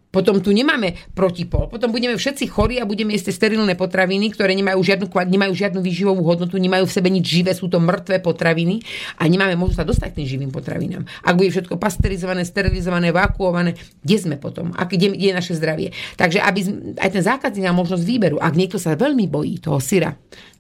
Potom 0.09 0.41
tu 0.41 0.57
nemáme 0.57 0.97
protipol. 1.13 1.69
Potom 1.69 1.93
budeme 1.93 2.17
všetci 2.17 2.49
chorí 2.49 2.81
a 2.81 2.89
budeme 2.89 3.13
jesť 3.13 3.37
sterilné 3.37 3.77
potraviny, 3.77 4.33
ktoré 4.33 4.57
nemajú 4.57 4.81
žiadnu, 4.81 5.07
nemajú 5.13 5.53
žiadnu 5.53 5.81
výživovú 5.85 6.25
hodnotu, 6.25 6.57
nemajú 6.57 6.89
v 6.89 6.95
sebe 6.97 7.13
nič 7.13 7.29
živé, 7.29 7.53
sú 7.53 7.69
to 7.69 7.77
mŕtve 7.77 8.17
potraviny 8.25 8.81
a 9.21 9.29
nemáme 9.29 9.61
možnosť 9.61 9.79
sa 9.85 9.85
dostať 9.85 10.09
k 10.13 10.17
tým 10.25 10.29
živým 10.29 10.51
potravinám. 10.51 11.05
Ak 11.21 11.37
bude 11.37 11.53
všetko 11.53 11.77
pasterizované, 11.77 12.49
sterilizované, 12.49 13.13
vakuované, 13.13 13.77
kde 14.01 14.17
sme 14.17 14.37
potom? 14.41 14.73
A 14.81 14.89
kde, 14.89 15.13
kde 15.13 15.29
je 15.29 15.37
naše 15.37 15.53
zdravie? 15.53 15.93
Takže 16.17 16.41
aby 16.41 16.61
aj 16.97 17.11
ten 17.13 17.23
zákazník 17.23 17.69
má 17.69 17.77
možnosť 17.77 18.05
výberu. 18.09 18.37
Ak 18.41 18.57
niekto 18.57 18.81
sa 18.81 18.97
veľmi 18.97 19.29
bojí 19.29 19.61
toho 19.61 19.77
syra, 19.77 20.17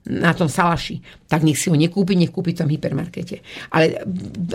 na 0.08 0.32
tom 0.32 0.48
salaši, 0.48 1.04
tak 1.28 1.44
nech 1.44 1.60
si 1.60 1.68
ho 1.68 1.76
nekúpi, 1.76 2.16
nech 2.16 2.32
kúpi 2.32 2.56
v 2.56 2.64
tom 2.64 2.68
hypermarkete. 2.72 3.44
Ale 3.68 4.00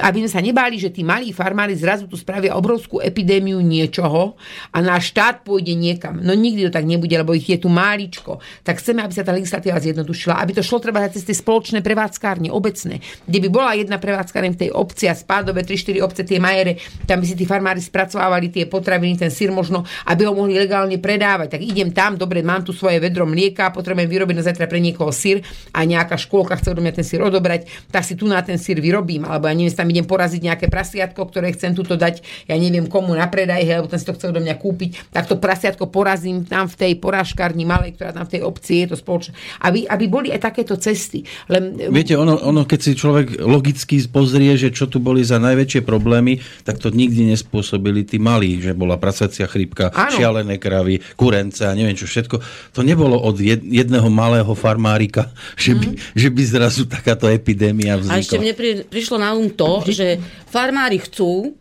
aby 0.01 0.25
sme 0.25 0.31
sa 0.31 0.41
nebáli, 0.41 0.81
že 0.81 0.89
tí 0.89 1.05
malí 1.05 1.29
farmári 1.29 1.77
zrazu 1.77 2.09
tu 2.09 2.17
spravia 2.17 2.57
obrovskú 2.57 2.97
epidémiu 2.97 3.61
niečoho 3.61 4.33
a 4.73 4.77
náš 4.81 5.13
štát 5.13 5.45
pôjde 5.45 5.77
niekam. 5.77 6.17
No 6.25 6.33
nikdy 6.33 6.67
to 6.67 6.71
tak 6.73 6.89
nebude, 6.89 7.13
lebo 7.13 7.37
ich 7.37 7.45
je 7.45 7.61
tu 7.61 7.69
máličko. 7.69 8.41
Tak 8.65 8.81
chceme, 8.81 9.05
aby 9.05 9.13
sa 9.13 9.21
tá 9.21 9.29
legislatíva 9.29 9.77
zjednodušila, 9.77 10.41
aby 10.41 10.57
to 10.57 10.65
šlo 10.65 10.81
treba 10.81 11.05
cez 11.13 11.21
tie 11.21 11.37
spoločné 11.37 11.85
prevádzkárne, 11.85 12.49
obecné, 12.49 13.05
kde 13.29 13.39
by 13.45 13.49
bola 13.53 13.77
jedna 13.77 14.01
prevádzkárne 14.01 14.57
v 14.57 14.59
tej 14.65 14.69
obci 14.73 15.05
a 15.05 15.13
spádové 15.13 15.61
3-4 15.61 16.01
obce, 16.01 16.25
tie 16.25 16.41
majere, 16.41 16.81
tam 17.05 17.21
by 17.21 17.25
si 17.29 17.37
tí 17.37 17.45
farmári 17.45 17.77
spracovávali 17.77 18.49
tie 18.49 18.65
potraviny, 18.65 19.21
ten 19.21 19.29
sír 19.29 19.53
možno, 19.53 19.85
aby 20.09 20.25
ho 20.25 20.33
mohli 20.33 20.57
legálne 20.57 20.97
predávať. 20.97 21.59
Tak 21.59 21.61
idem 21.61 21.93
tam, 21.93 22.17
dobre, 22.17 22.41
mám 22.41 22.65
tu 22.65 22.73
svoje 22.73 22.97
vedro 22.97 23.29
mlieka, 23.29 23.69
potrebujem 23.69 24.09
vyrobiť 24.09 24.35
na 24.41 24.43
zajtra 24.49 24.65
pre 24.65 24.81
niekoho 24.81 25.13
sír, 25.13 25.32
sír 25.33 25.41
a 25.73 25.81
nejaká 25.83 26.15
škôlka 26.21 26.61
chce 26.61 26.77
odo 26.77 26.85
mňa 26.85 26.93
ten 26.93 27.05
sír 27.05 27.21
odobrať, 27.25 27.65
tak 27.89 28.05
si 28.05 28.13
tu 28.13 28.29
na 28.29 28.39
ten 28.45 28.61
sír 28.61 28.77
vyrobím, 28.77 29.25
alebo 29.25 29.49
ja 29.49 29.57
neviem, 29.57 29.73
tam 29.73 29.89
idem 29.89 30.05
poraziť 30.05 30.41
nejaké 30.45 30.65
prasiatko, 30.69 31.21
ktoré 31.25 31.49
chcem 31.57 31.73
tuto 31.73 31.97
dať, 31.97 32.21
ja 32.45 32.55
neviem 32.55 32.85
komu 32.85 33.17
na 33.17 33.25
predaj, 33.25 33.65
hej, 33.65 33.81
lebo 33.81 33.89
ten 33.89 33.97
si 33.97 34.05
to 34.05 34.13
chce 34.13 34.29
odo 34.29 34.39
mňa 34.43 34.55
kúpiť, 34.61 35.09
tak 35.09 35.25
to 35.25 35.41
prasiatko 35.41 35.89
porazím 35.89 36.45
tam 36.45 36.69
v 36.69 36.75
tej 36.77 36.91
porážkárni 37.01 37.65
malej, 37.65 37.97
ktorá 37.97 38.13
tam 38.13 38.29
v 38.29 38.37
tej 38.37 38.41
obci 38.45 38.85
je 38.85 38.93
to 38.93 38.97
spoločné. 38.99 39.33
Aby, 39.65 39.89
aby 39.89 40.05
boli 40.05 40.27
aj 40.29 40.53
takéto 40.53 40.77
cesty. 40.77 41.25
Len, 41.49 41.89
Viete, 41.89 42.13
ono, 42.13 42.37
ono, 42.37 42.67
keď 42.67 42.79
si 42.79 42.91
človek 42.93 43.41
logicky 43.41 43.97
pozrie, 44.09 44.53
že 44.59 44.69
čo 44.69 44.85
tu 44.85 44.99
boli 44.99 45.23
za 45.23 45.39
najväčšie 45.39 45.81
problémy, 45.81 46.37
tak 46.67 46.77
to 46.77 46.91
nikdy 46.91 47.31
nespôsobili 47.31 48.03
tí 48.03 48.19
malí, 48.19 48.59
že 48.59 48.75
bola 48.75 48.99
prasacia 48.99 49.47
chrípka, 49.47 49.89
šialené 50.13 50.59
kravy, 50.59 50.99
kurence 51.15 51.63
a 51.63 51.73
neviem 51.73 51.95
čo 51.95 52.05
všetko. 52.05 52.35
To 52.75 52.81
nebolo 52.83 53.15
od 53.15 53.39
jed- 53.39 53.63
jedného 53.63 54.11
malého 54.11 54.51
farmárika, 54.57 55.22
že 55.55 55.73
by, 55.77 55.87
že 56.15 56.29
by 56.29 56.41
zrazu 56.43 56.83
takáto 56.87 57.27
epidémia 57.29 57.95
A 57.95 58.19
ešte 58.19 58.37
vznikla. 58.37 58.41
mne 58.41 58.53
pri, 58.53 58.69
prišlo 58.87 59.17
na 59.19 59.31
um 59.35 59.47
to, 59.49 59.83
že 59.89 60.17
farmári 60.49 60.99
chcú, 61.01 61.55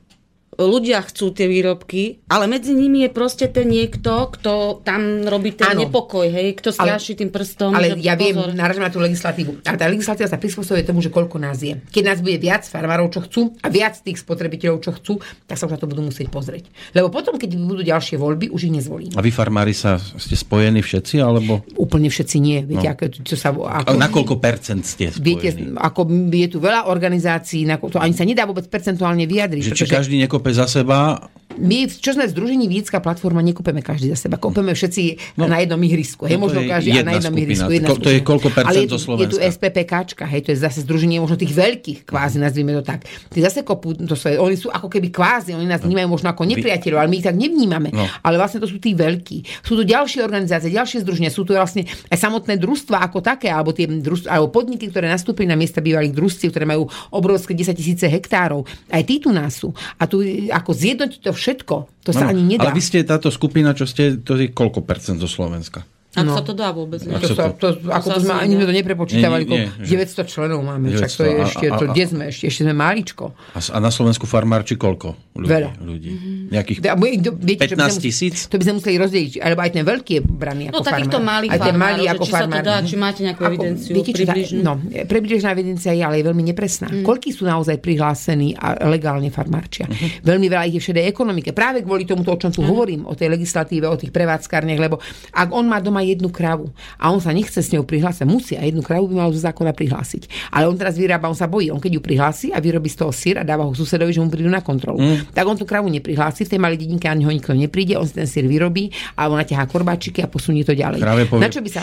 ľudia 0.54 1.00
chcú 1.00 1.30
tie 1.30 1.46
výrobky, 1.46 2.20
ale 2.26 2.44
medzi 2.44 2.70
nimi 2.70 3.02
je 3.02 3.10
proste 3.10 3.48
ten 3.48 3.64
niekto, 3.64 4.10
kto 4.30 4.52
tam 4.82 5.00
robí 5.22 5.52
ten 5.52 5.72
Áno. 5.72 5.80
nepokoj, 5.82 6.24
hej, 6.24 6.52
kto 6.54 6.68
stráši 6.70 7.14
tým 7.14 7.28
prstom. 7.28 7.72
Ale 7.72 7.96
ja 7.96 8.12
viem, 8.12 8.32
pozor. 8.32 8.52
naražam 8.52 8.82
na 8.82 8.92
tú 8.92 8.98
legislatívu. 8.98 9.64
A 9.64 9.72
tá 9.72 9.86
legislatíva 9.86 10.26
sa 10.26 10.36
prispôsobuje 10.36 10.82
tomu, 10.82 11.00
že 11.00 11.08
koľko 11.08 11.36
nás 11.36 11.56
je. 11.58 11.80
Keď 11.88 12.02
nás 12.04 12.18
bude 12.18 12.36
viac 12.36 12.62
farmárov, 12.62 13.08
čo 13.08 13.20
chcú, 13.22 13.42
a 13.58 13.68
viac 13.68 13.96
tých 13.96 14.18
spotrebiteľov, 14.18 14.76
čo 14.80 14.92
chcú, 14.92 15.12
tak 15.46 15.56
sa 15.56 15.64
už 15.64 15.72
na 15.72 15.80
to 15.80 15.86
budú 15.86 16.04
musieť 16.04 16.28
pozrieť. 16.28 16.68
Lebo 16.92 17.08
potom, 17.08 17.34
keď 17.34 17.50
budú 17.54 17.80
ďalšie 17.80 18.16
voľby, 18.16 18.48
už 18.48 18.68
ich 18.68 18.74
nezvolím. 18.74 19.12
A 19.12 19.20
vy 19.20 19.30
farmári 19.30 19.72
sa 19.72 19.96
ste 19.96 20.34
spojení 20.34 20.80
všetci, 20.80 21.16
alebo 21.16 21.64
Úplne 21.74 22.08
všetci 22.08 22.36
nie. 22.38 22.60
Viete, 22.62 22.84
No. 22.84 22.92
ako, 22.92 23.04
čo 23.22 23.36
sa, 23.36 23.50
ako, 23.50 23.94
na 23.94 24.08
koľko 24.08 24.36
percent 24.36 24.82
ste 24.82 25.08
Viete, 25.14 25.48
spojení? 25.50 25.74
ako 25.74 26.00
je 26.30 26.48
tu 26.48 26.58
veľa 26.58 26.86
organizácií, 26.86 27.64
na, 27.64 27.78
to 27.78 27.96
ani 27.96 28.12
sa 28.12 28.22
nedá 28.22 28.44
vôbec 28.44 28.66
percentuálne 28.66 29.24
vyjadriť. 29.24 29.62
Že 29.64 29.74
či 29.74 29.86
každý 29.86 30.16
nekope 30.42 30.50
za 30.58 30.66
seba, 30.66 31.30
My, 31.58 31.84
čo 31.88 32.16
sme 32.16 32.24
v 32.28 32.32
Združení 32.32 32.66
Viecká 32.68 33.02
platforma, 33.02 33.44
nekopeme 33.44 33.84
každý 33.84 34.12
za 34.14 34.28
seba. 34.28 34.40
Kopeme 34.40 34.72
všetci 34.72 35.36
no, 35.36 35.44
na 35.50 35.60
jednom 35.60 35.80
ihrisku. 35.80 36.24
Hej, 36.24 36.40
no 36.40 36.40
to 36.40 36.44
možno 36.48 36.60
je 36.64 36.68
každý 36.70 36.90
a 36.96 37.04
na 37.04 37.12
jednom 37.18 37.34
skupina. 37.34 37.44
ihrisku. 37.44 37.70
Jedna 37.72 37.88
Ko- 37.88 38.00
to 38.00 38.10
je 38.10 38.20
koľko 38.22 38.48
percent 38.48 38.68
Ale 38.72 38.78
je, 38.78 38.88
zo 38.88 38.88
tu- 38.88 38.96
je 38.96 39.28
tu 39.28 39.36
Slovenska? 39.36 39.42
SPPKčka, 39.52 40.24
hej, 40.28 40.40
to 40.46 40.48
je 40.54 40.58
zase 40.58 40.78
združenie 40.86 41.16
možno 41.20 41.36
tých 41.36 41.52
veľkých 41.52 41.98
kvázi, 42.08 42.36
nazvime 42.40 42.72
to 42.80 42.82
tak. 42.84 43.04
Tí 43.04 43.38
zase 43.44 43.60
kopú, 43.66 43.92
to 43.92 44.16
sú, 44.16 44.32
oni 44.32 44.56
sú 44.56 44.72
ako 44.72 44.88
keby 44.88 45.08
kvázi, 45.12 45.52
oni 45.52 45.68
nás 45.68 45.84
vnímajú 45.84 46.08
možno 46.08 46.32
ako 46.32 46.48
nepriateľov, 46.48 46.98
ale 47.04 47.08
my 47.12 47.16
ich 47.20 47.26
tak 47.26 47.36
nevnímame. 47.36 47.88
No. 47.92 48.04
Ale 48.24 48.40
vlastne 48.40 48.62
to 48.62 48.68
sú 48.68 48.80
tí 48.80 48.96
veľkí. 48.96 49.60
Sú 49.60 49.76
tu 49.76 49.84
ďalšie 49.84 50.24
organizácie, 50.24 50.72
ďalšie 50.72 51.04
združenia, 51.04 51.28
sú 51.28 51.44
tu 51.44 51.52
vlastne 51.52 51.84
aj 52.08 52.16
samotné 52.16 52.56
družstva 52.56 53.04
ako 53.12 53.20
také, 53.20 53.52
alebo, 53.52 53.76
tie 53.76 53.84
družstva, 53.84 54.40
alebo 54.40 54.48
podniky, 54.48 54.88
ktoré 54.88 55.04
nastúpili 55.10 55.44
na 55.44 55.58
miesta 55.58 55.84
bývalých 55.84 56.16
družstiev, 56.16 56.48
ktoré 56.48 56.64
majú 56.64 56.88
obrovské 57.12 57.52
10 57.52 57.76
tisíce 57.76 58.06
hektárov. 58.08 58.64
Aj 58.88 59.02
tí 59.04 59.20
tu 59.20 59.28
nás 59.28 59.52
sú. 59.52 59.74
A 60.00 60.08
tu 60.08 60.24
ako 60.48 60.70
zjednotiť 60.72 61.20
to 61.20 61.32
všetko, 61.34 61.74
to 62.06 62.10
sa 62.10 62.28
Áno, 62.28 62.36
ani 62.36 62.56
nedá. 62.56 62.70
Ale 62.70 62.76
vy 62.78 62.82
ste 62.82 63.04
táto 63.04 63.28
skupina, 63.28 63.76
čo 63.76 63.84
ste, 63.84 64.18
to 64.20 64.38
je 64.38 64.50
koľko 64.50 64.82
percent 64.82 65.18
zo 65.20 65.28
Slovenska? 65.28 65.84
Ak 66.12 66.22
No. 66.22 66.36
sa 66.36 66.42
to 66.42 66.52
dá 66.52 66.68
vôbec. 66.70 67.00
Ne? 67.00 67.16
To, 67.16 67.24
sa 67.24 67.34
sa, 67.34 67.44
to, 67.50 67.72
ako 67.82 68.08
to 68.10 68.20
sme, 68.20 68.36
ani 68.36 68.52
to 68.54 68.68
neprepočítavali, 68.68 69.42
Nie, 69.42 69.64
nie, 69.64 69.80
že- 69.80 69.96
900 69.96 70.28
členov 70.28 70.60
máme, 70.60 70.92
však 70.92 71.08
to 71.10 71.16
900. 71.18 71.24
je 71.24 71.32
A- 71.32 71.46
ešte, 71.46 71.64
a- 71.64 71.72
to, 71.72 71.84
a- 71.84 71.90
kde 71.90 72.04
sme 72.04 72.22
ešte, 72.26 72.44
ešte 72.46 72.60
sme 72.62 72.74
maličko. 72.74 73.24
A, 73.50 73.58
a 73.58 73.78
na 73.78 73.88
Slovensku 73.88 74.24
farmár 74.24 74.60
či 74.60 74.76
koľko 74.76 75.16
ľudí? 75.34 75.48
Veľa. 75.48 75.70
ľudí? 75.78 76.10
Nejakých 76.48 76.78
A 76.84 76.94
bude- 76.94 77.16
do- 77.18 77.32
viete, 77.34 77.64
čo 77.64 77.72
by 77.74 77.80
15 77.80 77.96
sme- 77.96 78.04
tisíc? 78.04 78.34
To 78.44 78.54
by 78.54 78.62
sme 78.62 78.74
museli 78.76 78.96
rozdeliť, 78.98 79.32
alebo 79.38 79.60
aj 79.62 79.70
ten 79.72 79.82
veľký 79.82 80.12
je 80.12 80.22
braný 80.22 80.62
ako 80.68 80.74
No 80.74 80.80
takýchto 80.82 81.16
farmár. 81.16 81.32
malých 81.32 81.50
aj 81.50 81.60
ten 81.62 81.76
malý 81.78 82.02
ako 82.06 82.12
či 82.18 82.28
sa 82.28 82.36
to 82.36 82.44
farmár. 82.44 82.62
dá, 82.62 82.74
či 82.82 82.94
máte 82.94 83.20
nejakú 83.22 83.40
Ako- 83.40 83.50
evidenciu 83.50 83.92
viete, 83.94 84.12
približnú? 84.14 84.60
No, 84.60 84.72
približná 85.02 85.48
evidencia 85.50 85.90
je, 85.90 86.02
ale 86.02 86.14
je 86.14 86.24
veľmi 86.28 86.44
nepresná. 86.46 86.88
Mm. 86.88 87.00
Koľkí 87.02 87.30
sú 87.30 87.42
naozaj 87.42 87.80
prihlásení 87.80 88.52
a 88.54 88.84
legálne 88.84 89.28
farmárčia? 89.28 89.88
Mhm. 89.88 90.20
Veľmi 90.22 90.46
veľa 90.46 90.64
ich 90.66 90.76
je 90.76 90.82
v 90.82 90.88
šedej 90.90 91.04
ekonomike. 91.06 91.50
Práve 91.52 91.80
kvôli 91.80 92.04
tomu, 92.04 92.20
o 92.22 92.36
čom 92.36 92.50
tu 92.50 92.60
hovorím, 92.60 93.08
o 93.08 93.14
tej 93.14 93.32
legislatíve, 93.32 93.88
o 93.88 93.96
tých 93.96 94.12
prevádzkárniach, 94.12 94.76
lebo 94.78 95.00
ak 95.32 95.48
on 95.48 95.64
má 95.64 95.80
doma 95.80 96.01
jednu 96.04 96.28
kravu 96.28 96.70
a 96.98 97.08
on 97.10 97.22
sa 97.22 97.30
nechce 97.30 97.58
s 97.58 97.70
ňou 97.72 97.86
prihlásiť, 97.86 98.26
musí 98.26 98.54
a 98.58 98.62
jednu 98.66 98.82
kravu 98.82 99.08
by 99.08 99.14
mal 99.24 99.30
zo 99.30 99.40
zákona 99.40 99.72
prihlásiť. 99.72 100.52
Ale 100.52 100.68
on 100.68 100.76
teraz 100.76 100.98
vyrába, 100.98 101.30
on 101.30 101.38
sa 101.38 101.46
bojí. 101.48 101.70
On 101.70 101.80
keď 101.80 101.98
ju 101.98 102.00
prihlási 102.02 102.46
a 102.52 102.58
vyrobí 102.60 102.90
z 102.90 102.96
toho 103.02 103.12
sír 103.14 103.38
a 103.38 103.46
dáva 103.46 103.64
ho 103.66 103.72
susedovi, 103.72 104.12
že 104.12 104.20
mu 104.20 104.28
prídu 104.28 104.50
na 104.50 104.60
kontrolu. 104.60 105.00
Mm. 105.00 105.32
Tak 105.32 105.44
on 105.46 105.56
tú 105.56 105.64
kravu 105.64 105.88
neprihlási, 105.88 106.44
v 106.44 106.50
tej 106.52 106.60
malej 106.60 106.78
dedinke 106.82 107.06
ani 107.08 107.24
ho 107.26 107.32
nikto 107.32 107.54
nepríde, 107.56 107.96
on 107.96 108.06
si 108.06 108.14
ten 108.18 108.28
sír 108.28 108.46
vyrobí 108.46 108.90
a 109.16 109.26
on 109.30 109.38
naťahá 109.38 109.66
korbáčiky 109.66 110.22
a 110.22 110.28
posunie 110.28 110.62
to 110.66 110.74
ďalej. 110.76 111.00
Povie- 111.02 111.42
Na 111.42 111.48
čo 111.48 111.62
by 111.62 111.70
sa 111.70 111.82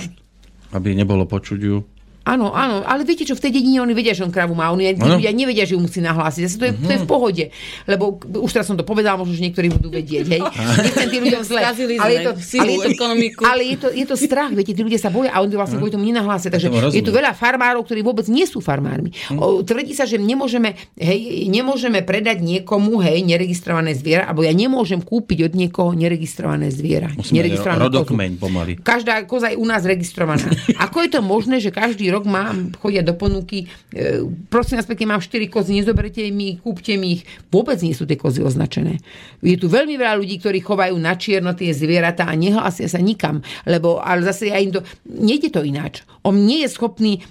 Aby 0.70 0.94
nebolo 0.94 1.26
počuť 1.26 1.60
ju. 1.60 1.82
Áno, 2.30 2.54
áno, 2.54 2.86
ale 2.86 3.02
viete 3.02 3.26
čo, 3.26 3.34
v 3.34 3.42
tej 3.42 3.58
dedine 3.58 3.82
oni 3.82 3.98
vedia, 3.98 4.14
že 4.14 4.22
on 4.22 4.30
kravu 4.30 4.54
má, 4.54 4.70
oni 4.70 4.94
ľudia 4.94 5.34
nevedia, 5.34 5.66
že 5.66 5.74
ju 5.74 5.82
musí 5.82 5.98
nahlásiť. 5.98 6.42
Zase 6.46 6.58
to 6.62 6.66
je, 6.70 6.74
to 6.78 6.92
je 6.94 7.00
v 7.02 7.08
pohode, 7.10 7.46
lebo 7.90 8.22
už 8.22 8.52
teraz 8.54 8.70
som 8.70 8.78
to 8.78 8.86
povedal, 8.86 9.18
možno, 9.18 9.34
že 9.34 9.44
niektorí 9.50 9.74
budú 9.74 9.90
vedieť, 9.90 10.26
hej. 10.30 10.42
Nechcem 10.86 11.10
tým 11.10 11.22
ľuďom 11.26 11.44
zle. 11.46 11.62
Ale 11.66 12.12
je 12.14 12.22
to, 12.22 12.32
ale 12.62 12.70
je 12.70 12.80
to, 12.86 12.90
ekonomiku. 12.94 13.42
ale 13.42 13.62
je 13.66 13.78
to, 13.82 13.88
je 13.90 14.06
to 14.06 14.16
strach, 14.20 14.52
viete, 14.54 14.78
tí 14.78 14.82
ľudia 14.86 15.02
sa 15.02 15.10
boja 15.10 15.34
a 15.34 15.42
oni 15.42 15.58
vlastne 15.58 15.82
kvôli 15.82 15.94
tomu 15.94 16.06
nenahlásia. 16.06 16.54
Takže 16.54 16.70
je 16.94 17.02
tu 17.02 17.10
veľa 17.10 17.34
farmárov, 17.34 17.82
ktorí 17.88 18.06
vôbec 18.06 18.30
nie 18.30 18.46
sú 18.46 18.62
farmármi. 18.62 19.10
O, 19.34 19.66
tvrdí 19.66 19.98
sa, 19.98 20.06
že 20.06 20.22
nemôžeme, 20.22 20.78
hej, 21.00 21.50
nemôžeme 21.50 22.06
predať 22.06 22.44
niekomu, 22.46 23.02
hej, 23.02 23.26
neregistrované 23.26 23.98
zviera, 23.98 24.30
alebo 24.30 24.46
ja 24.46 24.54
nemôžem 24.54 25.02
kúpiť 25.02 25.50
od 25.50 25.54
niekoho 25.58 25.92
neregistrované 25.96 26.70
zviera. 26.70 27.10
Musíme 27.16 27.42
kozu. 27.48 27.90
rodokmeň 27.90 28.32
pomaly. 28.38 28.72
Každá 28.84 29.24
koza 29.26 29.54
je 29.54 29.58
u 29.58 29.66
nás 29.66 29.82
registrovaná. 29.88 30.44
Ako 30.86 31.06
je 31.06 31.10
to 31.16 31.22
možné, 31.24 31.64
že 31.64 31.72
každý 31.72 32.12
rok 32.12 32.19
mám, 32.26 32.74
chodia 32.76 33.06
do 33.06 33.14
ponuky, 33.14 33.70
e, 33.91 34.24
prosím 34.50 34.80
vás 34.80 34.88
pekne, 34.88 35.14
mám 35.14 35.22
4 35.22 35.46
kozy, 35.48 35.78
nezoberete 35.78 36.26
mi 36.32 36.56
ich, 36.56 36.60
kúpte 36.60 36.98
mi 36.98 37.20
ich. 37.20 37.24
Vôbec 37.48 37.80
nie 37.80 37.94
sú 37.94 38.04
tie 38.04 38.18
kozy 38.18 38.41
označené. 38.41 39.00
Je 39.40 39.56
tu 39.56 39.68
veľmi 39.68 39.96
veľa 39.96 40.20
ľudí, 40.20 40.40
ktorí 40.40 40.60
chovajú 40.60 40.96
na 40.98 41.16
čierno 41.16 41.54
tie 41.54 41.72
zvieratá 41.72 42.28
a 42.28 42.36
nehlásia 42.36 42.90
sa 42.90 43.00
nikam, 43.00 43.40
lebo, 43.64 44.02
ale 44.02 44.26
zase 44.26 44.50
ja 44.50 44.60
im 44.60 44.74
to, 44.74 44.82
nejde 45.06 45.54
to 45.54 45.64
ináč. 45.64 46.02
On 46.26 46.36
nie 46.36 46.68
je 46.68 46.70
schopný, 46.74 47.24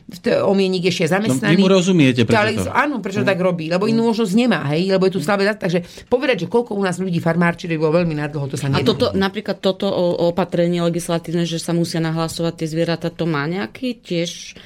on 0.44 0.56
je 0.56 0.68
niekde 0.68 0.88
ešte 0.88 1.12
zamestnaný. 1.12 1.54
No, 1.54 1.60
vy 1.60 1.64
mu 1.64 1.68
rozumiete, 1.68 2.24
prečo 2.24 2.40
Ale, 2.40 2.50
to- 2.56 2.72
Áno, 2.72 3.02
prečo 3.04 3.20
tak 3.20 3.36
robí, 3.36 3.68
lebo 3.68 3.84
inú 3.84 4.08
možnosť 4.08 4.32
nemá, 4.32 4.64
hej, 4.72 4.88
lebo 4.88 5.04
je 5.08 5.16
tu 5.16 5.20
slabé. 5.20 5.44
Takže 5.48 6.08
povedať, 6.08 6.44
že 6.44 6.46
koľko 6.46 6.72
u 6.72 6.82
nás 6.84 6.96
ľudí 6.96 7.20
farmárčili 7.20 7.76
bolo 7.76 8.00
veľmi 8.00 8.16
nadlho, 8.16 8.46
to 8.48 8.56
sa 8.56 8.68
A 8.72 8.80
nedá. 8.80 8.86
toto, 8.86 9.12
napríklad 9.12 9.60
toto 9.60 9.88
opatrenie 10.24 10.80
legislatívne, 10.80 11.44
že 11.44 11.60
sa 11.60 11.72
musia 11.72 12.00
nahlasovať 12.00 12.64
tie 12.64 12.68
zvieratá, 12.68 13.08
to 13.12 13.24
má 13.24 13.44
nejaký 13.44 13.98
tiež 13.98 14.56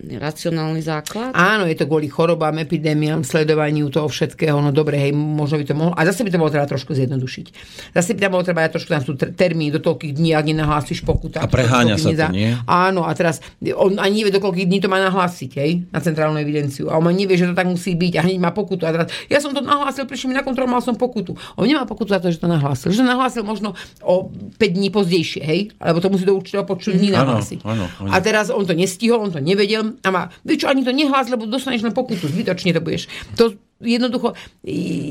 racionálny 0.00 0.80
základ? 0.80 1.30
Áno, 1.36 1.68
je 1.68 1.76
to 1.76 1.84
kvôli 1.84 2.08
chorobám, 2.08 2.56
epidémiám, 2.58 3.20
sledovaniu 3.20 3.92
toho 3.92 4.08
všetkého. 4.08 4.56
No 4.58 4.72
dobre, 4.72 4.96
hej, 4.96 5.12
možno 5.12 5.60
by 5.60 5.64
to 5.68 5.74
mohlo. 5.76 5.92
A 5.92 6.02
zase 6.08 6.24
by 6.24 6.30
to 6.32 6.40
bolo 6.40 6.48
treba 6.48 6.64
trošku 6.64 6.96
zjednodušiť. 6.96 7.46
Zase 7.92 8.16
by 8.16 8.20
tam 8.24 8.30
bolo 8.38 8.44
treba 8.46 8.64
aj 8.64 8.72
trošku 8.72 8.90
tam 8.90 9.02
sú 9.04 9.12
ter- 9.14 9.32
termíny 9.36 9.76
do 9.76 9.80
toľkých 9.82 10.12
dní, 10.16 10.32
ak 10.32 10.44
nenahlásíš 10.48 11.04
pokuta. 11.04 11.44
A 11.44 11.48
preháňa 11.50 12.00
sa 12.00 12.08
to, 12.08 12.26
nie? 12.32 12.56
Áno, 12.64 13.04
a 13.04 13.12
teraz 13.12 13.44
on 13.76 14.00
ani 14.00 14.24
nevie, 14.24 14.32
do 14.32 14.40
koľkých 14.40 14.66
dní 14.66 14.78
to 14.80 14.88
má 14.88 15.02
nahlásiť, 15.02 15.50
hej, 15.60 15.84
na 15.92 16.00
centrálnu 16.00 16.40
evidenciu. 16.40 16.88
A 16.88 16.96
on 16.96 17.04
ani 17.04 17.28
nevie, 17.28 17.36
že 17.36 17.50
to 17.50 17.54
tak 17.54 17.68
musí 17.68 17.92
byť 17.98 18.12
a 18.16 18.20
hneď 18.24 18.38
má 18.40 18.50
pokutu. 18.56 18.88
A 18.88 18.94
teraz, 18.94 19.12
ja 19.28 19.38
som 19.42 19.52
to 19.52 19.60
nahlásil, 19.60 20.08
prišli 20.08 20.32
mi 20.32 20.34
na 20.36 20.44
kontrolu, 20.46 20.70
mal 20.70 20.80
som 20.80 20.96
pokutu. 20.96 21.36
On 21.58 21.66
nemá 21.68 21.84
pokutu 21.84 22.14
za 22.14 22.20
to, 22.22 22.32
že 22.32 22.40
to 22.40 22.48
nahlásil. 22.48 22.88
Že 22.94 23.04
to 23.04 23.08
nahlásil 23.10 23.42
možno 23.44 23.74
o 24.00 24.30
5 24.30 24.58
dní 24.76 24.88
pozdejšie, 24.88 25.42
hej, 25.42 25.60
alebo 25.82 25.98
to 26.00 26.08
musí 26.08 26.24
do 26.24 26.34
určitého 26.36 26.64
počtu 26.64 26.94
dní 26.94 27.10
Áno, 27.12 27.36
nahlásiť. 27.36 27.58
áno, 27.66 27.84
áno. 28.00 28.08
A 28.10 28.16
teraz 28.22 28.48
on 28.48 28.62
to 28.62 28.72
nestihol, 28.72 29.20
on 29.20 29.34
to 29.34 29.42
nevedel 29.42 29.89
a 30.02 30.08
má, 30.12 30.22
vieš 30.44 30.64
čo, 30.64 30.66
ani 30.70 30.86
to 30.86 30.92
nehlás, 30.94 31.30
lebo 31.32 31.48
dostaneš 31.48 31.86
len 31.86 31.94
pokutu, 31.94 32.28
zbytočne 32.28 32.74
to 32.76 32.82
budeš. 32.82 33.10
To 33.38 33.54
jednoducho... 33.80 34.36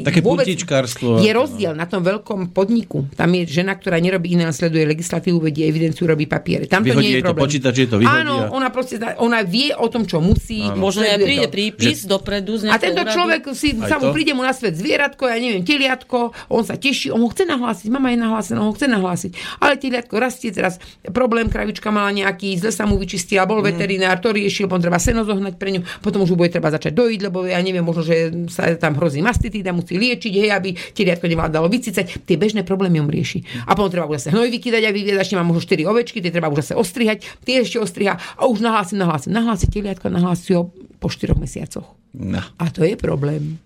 Také 0.06 0.22
puntičkárstvo. 0.22 1.20
Je 1.20 1.30
rozdiel 1.30 1.74
na 1.74 1.86
tom 1.86 2.02
veľkom 2.02 2.54
podniku. 2.54 3.10
Tam 3.14 3.30
je 3.34 3.50
žena, 3.50 3.74
ktorá 3.74 3.98
nerobí 3.98 4.34
iné, 4.34 4.46
sleduje 4.50 4.86
legislatívu, 4.86 5.42
vedie 5.42 5.66
evidenciu, 5.66 6.06
robí 6.06 6.26
papiere. 6.26 6.70
Tam 6.70 6.86
to 6.86 6.94
Vyhodí 6.94 7.02
nie 7.02 7.10
je 7.10 7.18
jej 7.18 7.22
to 7.22 7.28
problém. 7.28 7.44
počítač, 7.44 7.74
jej 7.76 7.90
to 7.90 7.98
vyhodí 7.98 8.20
Áno, 8.24 8.36
a- 8.46 8.50
ona 8.54 8.70
proste, 8.70 8.96
ona 9.18 9.42
vie 9.42 9.74
o 9.74 9.88
tom, 9.90 10.06
čo 10.06 10.22
musí. 10.22 10.62
Možno 10.70 11.02
aj 11.02 11.18
príde 11.20 11.48
to. 11.50 11.54
prípis 11.54 12.06
dopredu 12.06 12.62
z 12.62 12.70
A 12.70 12.78
tento 12.78 13.02
úradu. 13.02 13.16
človek 13.18 13.42
si, 13.52 13.74
Aj 13.76 13.90
sa 13.90 13.96
mu 13.98 14.10
to? 14.10 14.16
príde 14.16 14.32
mu 14.32 14.42
na 14.42 14.54
svet 14.54 14.78
zvieratko, 14.78 15.26
ja 15.26 15.38
neviem, 15.38 15.66
teliatko, 15.66 16.32
on 16.48 16.64
sa 16.64 16.78
teší, 16.78 17.10
on 17.10 17.26
ho 17.26 17.30
chce 17.30 17.44
nahlásiť, 17.44 17.88
mama 17.90 18.14
je 18.14 18.20
nahlásená, 18.22 18.58
on 18.62 18.70
ho 18.70 18.76
chce 18.76 18.88
nahlásiť. 18.88 19.32
Ale 19.60 19.76
teliatko 19.76 20.16
rastie 20.16 20.50
teraz, 20.50 20.78
problém, 21.10 21.50
kravička 21.50 21.90
mala 21.90 22.14
nejaký, 22.14 22.54
zle 22.56 22.70
sa 22.70 22.86
mu 22.86 22.96
vyčistila, 22.96 23.44
bol 23.44 23.60
veterinár, 23.60 24.22
to 24.22 24.30
riešil, 24.30 24.70
potom 24.70 24.86
treba 24.86 25.02
seno 25.02 25.26
zohnať 25.26 25.58
pre 25.58 25.74
ňu, 25.74 25.82
potom 26.00 26.22
už 26.22 26.38
bude 26.38 26.54
treba 26.54 26.70
začať 26.70 26.94
dojiť, 26.94 27.20
lebo 27.26 27.44
ja 27.44 27.58
neviem, 27.60 27.82
možno, 27.82 28.06
že 28.06 28.30
sa 28.60 28.76
tam 28.76 29.00
hrozí 29.00 29.24
mastitída, 29.24 29.72
musí 29.72 29.96
liečiť, 29.96 30.34
hej, 30.36 30.50
aby 30.52 30.76
teliatko 30.76 31.26
nevládalo 31.32 31.72
vycicať. 31.72 32.28
Tie 32.28 32.36
bežné 32.36 32.68
problémy 32.68 33.00
on 33.00 33.08
rieši. 33.08 33.64
A 33.64 33.80
potom 33.80 33.88
treba 33.88 34.12
už 34.12 34.20
zase 34.20 34.36
hnojviky 34.36 34.68
dať 34.68 34.84
a 34.84 34.92
vyviezť, 34.92 35.20
začne 35.24 35.40
možno 35.48 35.64
4 35.64 35.88
ovečky, 35.88 36.20
tie 36.20 36.36
treba 36.36 36.52
už 36.52 36.68
zase 36.68 36.74
ostrihať, 36.76 37.24
tie 37.48 37.64
ešte 37.64 37.80
ostriha 37.80 38.20
a 38.20 38.42
už 38.44 38.60
nahlásim, 38.60 39.00
nahlásim, 39.00 39.32
nahlásim 39.32 39.72
teliatko, 39.72 40.12
nahlásim 40.12 40.60
ho 40.60 40.64
po 41.00 41.08
4 41.08 41.40
mesiacoch. 41.40 41.88
No. 42.12 42.44
A 42.44 42.66
to 42.74 42.84
je 42.84 43.00
problém. 43.00 43.62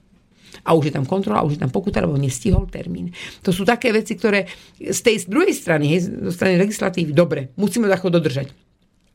A 0.62 0.78
už 0.78 0.92
je 0.92 0.94
tam 0.94 1.04
kontrola, 1.10 1.42
už 1.42 1.58
je 1.58 1.62
tam 1.66 1.74
pokuta, 1.74 2.06
lebo 2.06 2.14
nestihol 2.14 2.70
termín. 2.70 3.10
To 3.42 3.50
sú 3.50 3.66
také 3.66 3.90
veci, 3.90 4.14
ktoré 4.14 4.46
z 4.78 5.00
tej 5.02 5.26
druhej 5.26 5.52
strany, 5.52 5.98
hej, 5.98 6.30
zo 6.30 6.32
strany 6.32 6.62
legislatívy, 6.62 7.12
dobre, 7.12 7.50
musíme 7.58 7.90
to 7.90 8.14
dodržať. 8.14 8.54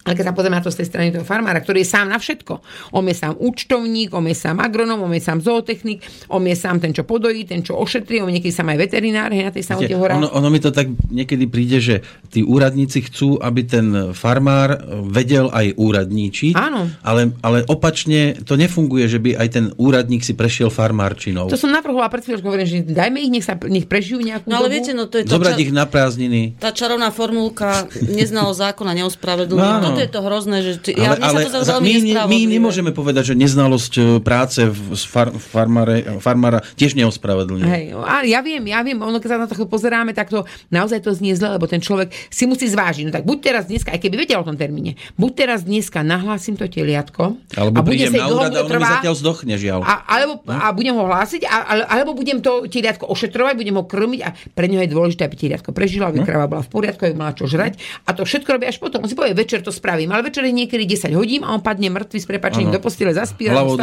Ale 0.08 0.16
keď 0.16 0.24
sa 0.24 0.32
pozrieme 0.32 0.56
na 0.56 0.64
to 0.64 0.70
z 0.70 0.78
tej 0.78 0.88
strany 0.88 1.08
toho 1.10 1.22
farmára, 1.22 1.58
ktorý 1.58 1.78
je 1.78 1.88
sám 1.88 2.06
na 2.06 2.16
všetko. 2.16 2.54
On 2.90 3.04
je 3.04 3.12
sám 3.12 3.36
účtovník, 3.36 4.10
on 4.10 4.24
je 4.24 4.34
sám 4.34 4.56
agronom, 4.58 4.98
on 4.98 5.12
je 5.12 5.20
sám 5.20 5.38
zootechnik, 5.38 6.00
on 6.28 6.42
je 6.42 6.54
sám 6.54 6.78
ten, 6.78 6.90
čo 6.90 7.02
podojí, 7.02 7.44
ten, 7.44 7.60
čo 7.60 7.74
ošetrí, 7.74 8.18
on 8.18 8.28
je 8.28 8.34
niekedy 8.34 8.50
sám 8.50 8.68
aj 8.68 8.78
veterinár 8.80 9.28
hej, 9.28 9.44
na 9.44 9.52
tej 9.52 9.64
samote 9.64 9.92
hora. 9.92 10.16
ono, 10.16 10.28
ono 10.30 10.48
mi 10.48 10.58
to 10.58 10.70
tak 10.70 10.88
niekedy 11.06 11.44
príde, 11.46 11.78
že 11.78 11.94
tí 12.26 12.40
úradníci 12.40 13.04
chcú, 13.04 13.36
aby 13.36 13.60
ten 13.62 13.86
farmár 14.12 14.80
vedel 15.04 15.48
aj 15.48 15.74
úradníčiť, 15.74 16.54
Áno. 16.54 16.88
ale, 17.00 17.34
ale 17.40 17.62
opačne 17.64 18.18
to 18.38 18.54
nefunguje, 18.54 19.04
že 19.04 19.18
by 19.18 19.36
aj 19.36 19.48
ten 19.50 19.64
úradník 19.74 20.20
si 20.20 20.32
prešiel 20.32 20.68
farmárčinou. 20.68 21.46
To 21.46 21.56
som 21.56 21.68
navrhovala 21.68 22.08
pred 22.08 22.22
chvíľou, 22.22 22.40
hovorím, 22.46 22.64
že 22.64 22.78
dajme 22.82 23.18
ich, 23.18 23.30
nech, 23.30 23.42
sa, 23.42 23.58
nech 23.58 23.84
prežijú 23.84 24.18
nejakú 24.18 24.46
No 24.46 24.56
ale 24.56 24.68
dobu. 24.68 24.74
viete, 24.74 24.92
no 24.92 25.04
to 25.04 25.18
je 25.18 25.24
Zobrať 25.24 25.54
čar- 25.54 25.60
ich 25.60 25.70
na 25.70 25.84
prázdniny. 25.84 26.56
tá 26.56 26.70
čarovná 26.70 27.10
formulka 27.10 27.84
neznalo 28.00 28.50
zákona, 28.50 28.94
neospravedlní. 28.94 29.58
No. 29.58 29.97
Toto 29.98 30.06
je 30.06 30.12
to 30.14 30.20
hrozné, 30.22 30.56
že 30.62 30.72
ty, 30.78 30.90
ja, 30.94 31.18
Ale, 31.18 31.18
sa 31.18 31.26
ale 31.28 31.40
to 31.50 31.58
za- 31.66 31.82
my, 31.82 31.94
ne- 31.98 32.26
my 32.30 32.38
nemôžeme 32.46 32.90
povedať, 32.94 33.32
že 33.32 33.34
neznalosť 33.34 33.92
e, 33.98 34.02
práce 34.22 34.62
v, 34.62 34.94
far, 34.94 35.34
farmáre, 35.34 36.22
farmára 36.22 36.62
tiež 36.78 36.94
neospravedlňuje. 36.94 37.66
Hej, 37.66 37.84
a 37.98 38.22
ja 38.22 38.40
viem, 38.40 38.62
ja 38.70 38.80
viem, 38.86 38.96
ono 38.96 39.18
keď 39.18 39.28
sa 39.28 39.38
na 39.42 39.46
to 39.50 39.58
pozeráme, 39.66 40.14
tak 40.14 40.30
to 40.30 40.46
naozaj 40.70 41.02
to 41.02 41.10
znie 41.10 41.34
zle, 41.34 41.58
lebo 41.58 41.66
ten 41.66 41.82
človek 41.82 42.14
si 42.30 42.46
musí 42.46 42.70
zvážiť. 42.70 43.08
No 43.08 43.12
tak 43.12 43.26
buď 43.26 43.38
teraz 43.42 43.66
dneska, 43.66 43.90
aj 43.90 44.00
keby 44.00 44.22
vedel 44.22 44.38
o 44.40 44.46
tom 44.46 44.54
termíne, 44.54 44.94
buď 45.18 45.30
teraz 45.34 45.66
dneska 45.66 46.06
nahlásim 46.06 46.54
to 46.54 46.70
teliatko 46.70 47.34
Alebo 47.58 47.74
a 47.74 47.80
bude 47.82 47.98
prídem 47.98 48.12
sa 48.14 48.24
na 48.24 48.26
úrad 48.30 48.52
a 48.54 48.60
ono 48.62 48.78
mi 48.78 48.86
zatiaľ 48.86 49.14
zdochne, 49.18 49.54
žiaľ. 49.58 49.80
a, 49.82 50.06
alebo, 50.06 50.40
a 50.46 50.70
budem 50.70 50.94
ho 50.94 51.04
hlásiť, 51.04 51.42
a, 51.48 51.56
ale, 51.66 51.82
alebo 51.88 52.14
budem 52.14 52.38
to 52.38 52.68
teliatko 52.70 53.10
ošetrovať, 53.10 53.54
budem 53.58 53.74
ho 53.74 53.84
krmiť 53.84 54.20
a 54.22 54.28
pre 54.54 54.66
neho 54.70 54.82
je 54.84 54.90
dôležité, 54.92 55.26
aby 55.26 55.36
teliatko 55.36 55.70
prežilo, 55.74 56.06
aby 56.06 56.22
krava 56.22 56.46
bola 56.46 56.62
v 56.62 56.70
poriadku, 56.70 57.02
aby 57.04 57.16
mala 57.16 57.32
čo 57.34 57.48
žrať. 57.48 57.80
A 58.04 58.12
to 58.12 58.22
všetko 58.22 58.48
robí 58.54 58.66
až 58.68 58.78
potom. 58.78 59.02
On 59.02 59.08
si 59.08 59.16
povie, 59.16 59.32
večer 59.32 59.64
to 59.64 59.72
spravím, 59.78 60.10
ale 60.10 60.26
večer 60.26 60.42
je 60.42 60.50
niekedy 60.50 60.82
10 60.82 61.14
hodín 61.14 61.46
a 61.46 61.54
on 61.54 61.62
padne 61.62 61.86
mŕtvy 61.86 62.18
s 62.18 62.26
prepačením 62.26 62.74
do 62.74 62.82
postele, 62.82 63.14
zaspí, 63.14 63.46
ráno 63.46 63.78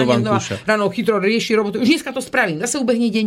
ráno 0.67 0.91
chytro 0.91 1.23
rieši 1.23 1.55
robotu. 1.55 1.79
Už 1.79 1.87
dneska 1.87 2.11
to 2.11 2.19
spravím, 2.19 2.59
zase 2.59 2.75
ubehne 2.75 3.07
deň. 3.07 3.25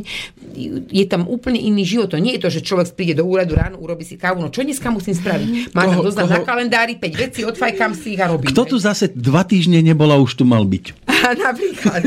Je 0.93 1.05
tam 1.09 1.25
úplne 1.25 1.57
iný 1.57 1.89
život. 1.89 2.13
To 2.13 2.21
nie 2.21 2.37
je 2.37 2.45
to, 2.45 2.53
že 2.53 2.61
človek 2.61 2.93
príde 2.93 3.17
do 3.17 3.25
úradu 3.25 3.57
ráno, 3.57 3.81
urobí 3.81 4.05
si 4.05 4.21
kávu. 4.21 4.45
No 4.45 4.53
čo 4.53 4.61
dneska 4.61 4.93
musím 4.93 5.17
spraviť? 5.17 5.73
Má 5.73 5.89
tam 5.89 6.05
doznam 6.05 6.29
na 6.29 6.45
kalendári 6.45 7.01
5 7.01 7.25
vecí, 7.25 7.41
odfajkám 7.49 7.97
si 7.97 8.15
ich 8.15 8.21
a 8.21 8.29
robím. 8.29 8.53
Kto 8.53 8.63
tu 8.69 8.77
zase 8.77 9.09
dva 9.17 9.49
týždne 9.49 9.81
nebola, 9.81 10.21
už 10.21 10.37
tu 10.37 10.45
mal 10.45 10.69
byť. 10.69 11.08
Napríklad. 11.47 12.03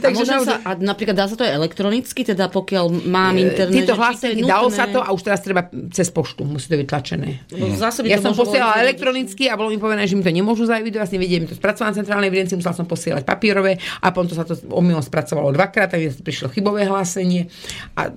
A, 0.00 0.08
môžem 0.14 0.40
sa, 0.46 0.62
a 0.62 0.70
napríklad 0.78 1.16
dá 1.18 1.26
sa 1.26 1.34
to 1.34 1.42
aj 1.42 1.58
elektronicky, 1.58 2.22
teda 2.22 2.46
pokiaľ 2.46 3.10
mám 3.10 3.34
internet. 3.34 3.74
Tieto 3.82 3.98
hlásenky, 3.98 4.46
dalo 4.46 4.70
sa 4.70 4.86
to 4.86 5.02
a 5.02 5.10
už 5.10 5.26
teraz 5.26 5.42
treba 5.42 5.66
cez 5.90 6.08
poštu, 6.14 6.46
musí 6.46 6.70
to 6.70 6.78
byť 6.78 6.88
tlačené. 6.88 7.42
Lebo 7.50 7.74
zase 7.74 8.06
Ja 8.06 8.22
som 8.22 8.32
posielala 8.32 8.80
elektronicky 8.86 9.50
a 9.50 9.58
bolo 9.58 9.74
mi 9.74 9.82
povedané, 9.82 10.06
že 10.06 10.14
mi 10.14 10.22
to 10.22 10.30
nemôžu 10.30 10.70
zaevidovať, 10.70 11.02
vlastne 11.02 11.18
vedie 11.18 11.42
mi 11.42 11.50
to 11.50 11.58
spracované 11.58 11.96
v 11.96 11.98
centrálnej 12.06 12.28
evidencii, 12.30 12.56
musela 12.60 12.76
som 12.76 12.86
posielať 12.86 13.26
papierové 13.26 13.82
a 13.98 14.06
potom 14.14 14.30
to 14.30 14.34
sa 14.38 14.46
to 14.46 14.54
omylom 14.70 15.02
spracovalo 15.02 15.50
dvakrát, 15.50 15.90
takže 15.90 16.22
prišlo 16.22 16.54
chybové 16.54 16.86
hlásenie. 16.86 17.50
A 17.98 18.14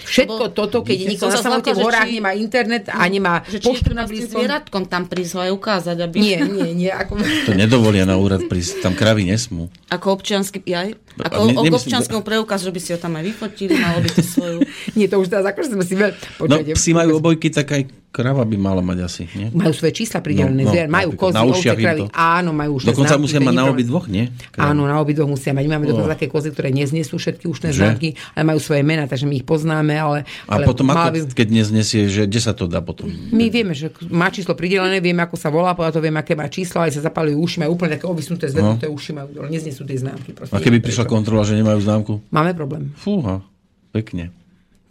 všetko 0.00 0.34
Lebo- 0.40 0.52
toto, 0.52 0.76
keď 0.80 0.96
niekto 1.04 1.26
na 1.26 1.32
sa 1.32 1.42
samote 1.42 1.70
v 1.70 1.80
horách, 1.80 2.06
či- 2.06 2.16
nemá 2.16 2.30
internet 2.32 2.84
a 2.86 3.02
nemá 3.04 3.42
Že 3.42 3.58
či 3.58 3.66
poštu 3.66 3.90
na 3.90 4.04
blízko. 4.04 4.30
zvieratkom 4.34 4.82
tam 4.84 5.04
prísť 5.04 5.32
ho 5.32 5.40
aj 5.42 5.52
ukázať, 5.52 5.96
aby... 6.00 6.16
Nie, 6.16 6.38
nie, 6.40 6.70
nie. 6.76 6.90
Ako... 6.90 7.18
To 7.18 7.52
nedovolia 7.52 8.02
na 8.02 8.14
úrad 8.14 8.42
prísť, 8.42 8.80
tam 8.80 8.92
kravy 8.92 9.24
nesmú. 9.24 9.68
Ako 9.88 10.14
občiansky, 10.14 10.60
jaj? 10.60 10.94
A 11.16 11.28
Ako 11.28 11.44
ne- 11.44 11.54
nemyslím- 11.60 11.78
občianskom 11.80 12.20
preukaz, 12.20 12.60
že 12.60 12.70
by 12.70 12.80
si 12.80 12.90
ho 12.90 12.98
tam 12.98 13.14
aj 13.14 13.24
vyfotili, 13.24 13.74
malo 13.74 13.98
by 13.98 14.10
to 14.10 14.20
svoju... 14.20 14.58
Nie, 14.96 15.06
to 15.06 15.16
už 15.16 15.28
teraz 15.28 15.44
akože 15.44 15.70
sme 15.70 15.82
si 15.82 15.94
veľ... 15.94 16.10
No, 16.42 16.54
psi 16.68 16.90
majú 16.90 17.16
obojky, 17.16 17.48
tak 17.48 17.66
aj 17.68 17.82
krava 18.10 18.42
by 18.42 18.54
mala 18.54 18.78
mať 18.80 18.98
asi, 19.00 19.22
nie? 19.32 19.50
Majú 19.50 19.72
svoje 19.72 19.90
čísla 19.92 20.18
pridelené, 20.20 20.54
No, 20.56 20.70
no, 20.70 20.74
no, 20.76 20.86
majú 20.88 21.08
kozy, 21.12 21.34
ovce, 21.34 21.70
kravy. 21.72 22.00
to- 22.00 22.10
Áno, 22.12 22.50
majú 22.52 22.78
už 22.78 22.82
Dokonca 22.86 23.14
musia 23.16 23.38
mať 23.38 23.54
na 23.56 23.66
obidvoch, 23.66 24.06
nie? 24.06 24.30
Kravy. 24.48 24.62
Áno, 24.64 24.82
na 24.84 24.96
obidvoch 24.96 25.26
musia 25.28 25.50
mať. 25.50 25.62
My 25.64 25.70
máme 25.72 25.86
dokonca 25.88 26.06
Oh. 26.06 26.14
také 26.14 26.26
kozy, 26.26 26.48
ktoré 26.48 26.70
neznesú 26.70 27.14
všetky 27.16 27.44
ušné 27.44 27.70
známky, 27.72 28.08
ale 28.32 28.42
majú 28.44 28.58
svoje 28.58 28.82
mená, 28.82 29.04
takže 29.04 29.24
my 29.24 29.34
ich 29.34 29.42
poznáme, 29.42 29.63
ale... 29.70 30.26
A 30.44 30.58
ale 30.58 30.64
potom 30.66 30.88
ako, 30.88 31.08
by- 31.14 31.32
keď 31.32 31.48
neznesie, 31.48 32.08
že 32.08 32.26
kde 32.26 32.40
sa 32.40 32.52
to 32.52 32.66
dá 32.66 32.82
potom? 32.82 33.06
My 33.30 33.48
vieme, 33.48 33.72
že 33.72 33.88
má 34.08 34.28
číslo 34.28 34.52
pridelené, 34.52 34.98
vieme, 34.98 35.22
ako 35.22 35.38
sa 35.38 35.48
volá, 35.48 35.72
podľa 35.72 35.94
toho 35.94 36.04
vieme, 36.04 36.18
aké 36.18 36.34
má 36.34 36.48
číslo, 36.48 36.82
aj 36.82 36.96
sa 36.96 37.04
zapalujú 37.04 37.38
uši, 37.38 37.56
majú 37.62 37.76
úplne 37.76 37.94
také 37.94 38.04
obvysnuté, 38.04 38.50
zvednuté 38.50 38.90
uši, 38.90 39.10
majú 39.12 39.28
dole, 39.30 39.48
neznesú 39.48 39.84
tie 39.84 39.96
známky. 39.96 40.34
Proste 40.34 40.52
No. 40.52 40.58
A 40.58 40.64
keby 40.64 40.78
prišla 40.80 41.04
kontrola, 41.04 41.42
že 41.42 41.54
nemajú 41.54 41.78
známku? 41.80 42.12
Máme 42.28 42.52
problém. 42.52 42.92
Fúha, 42.94 43.42
pekne. 43.90 44.30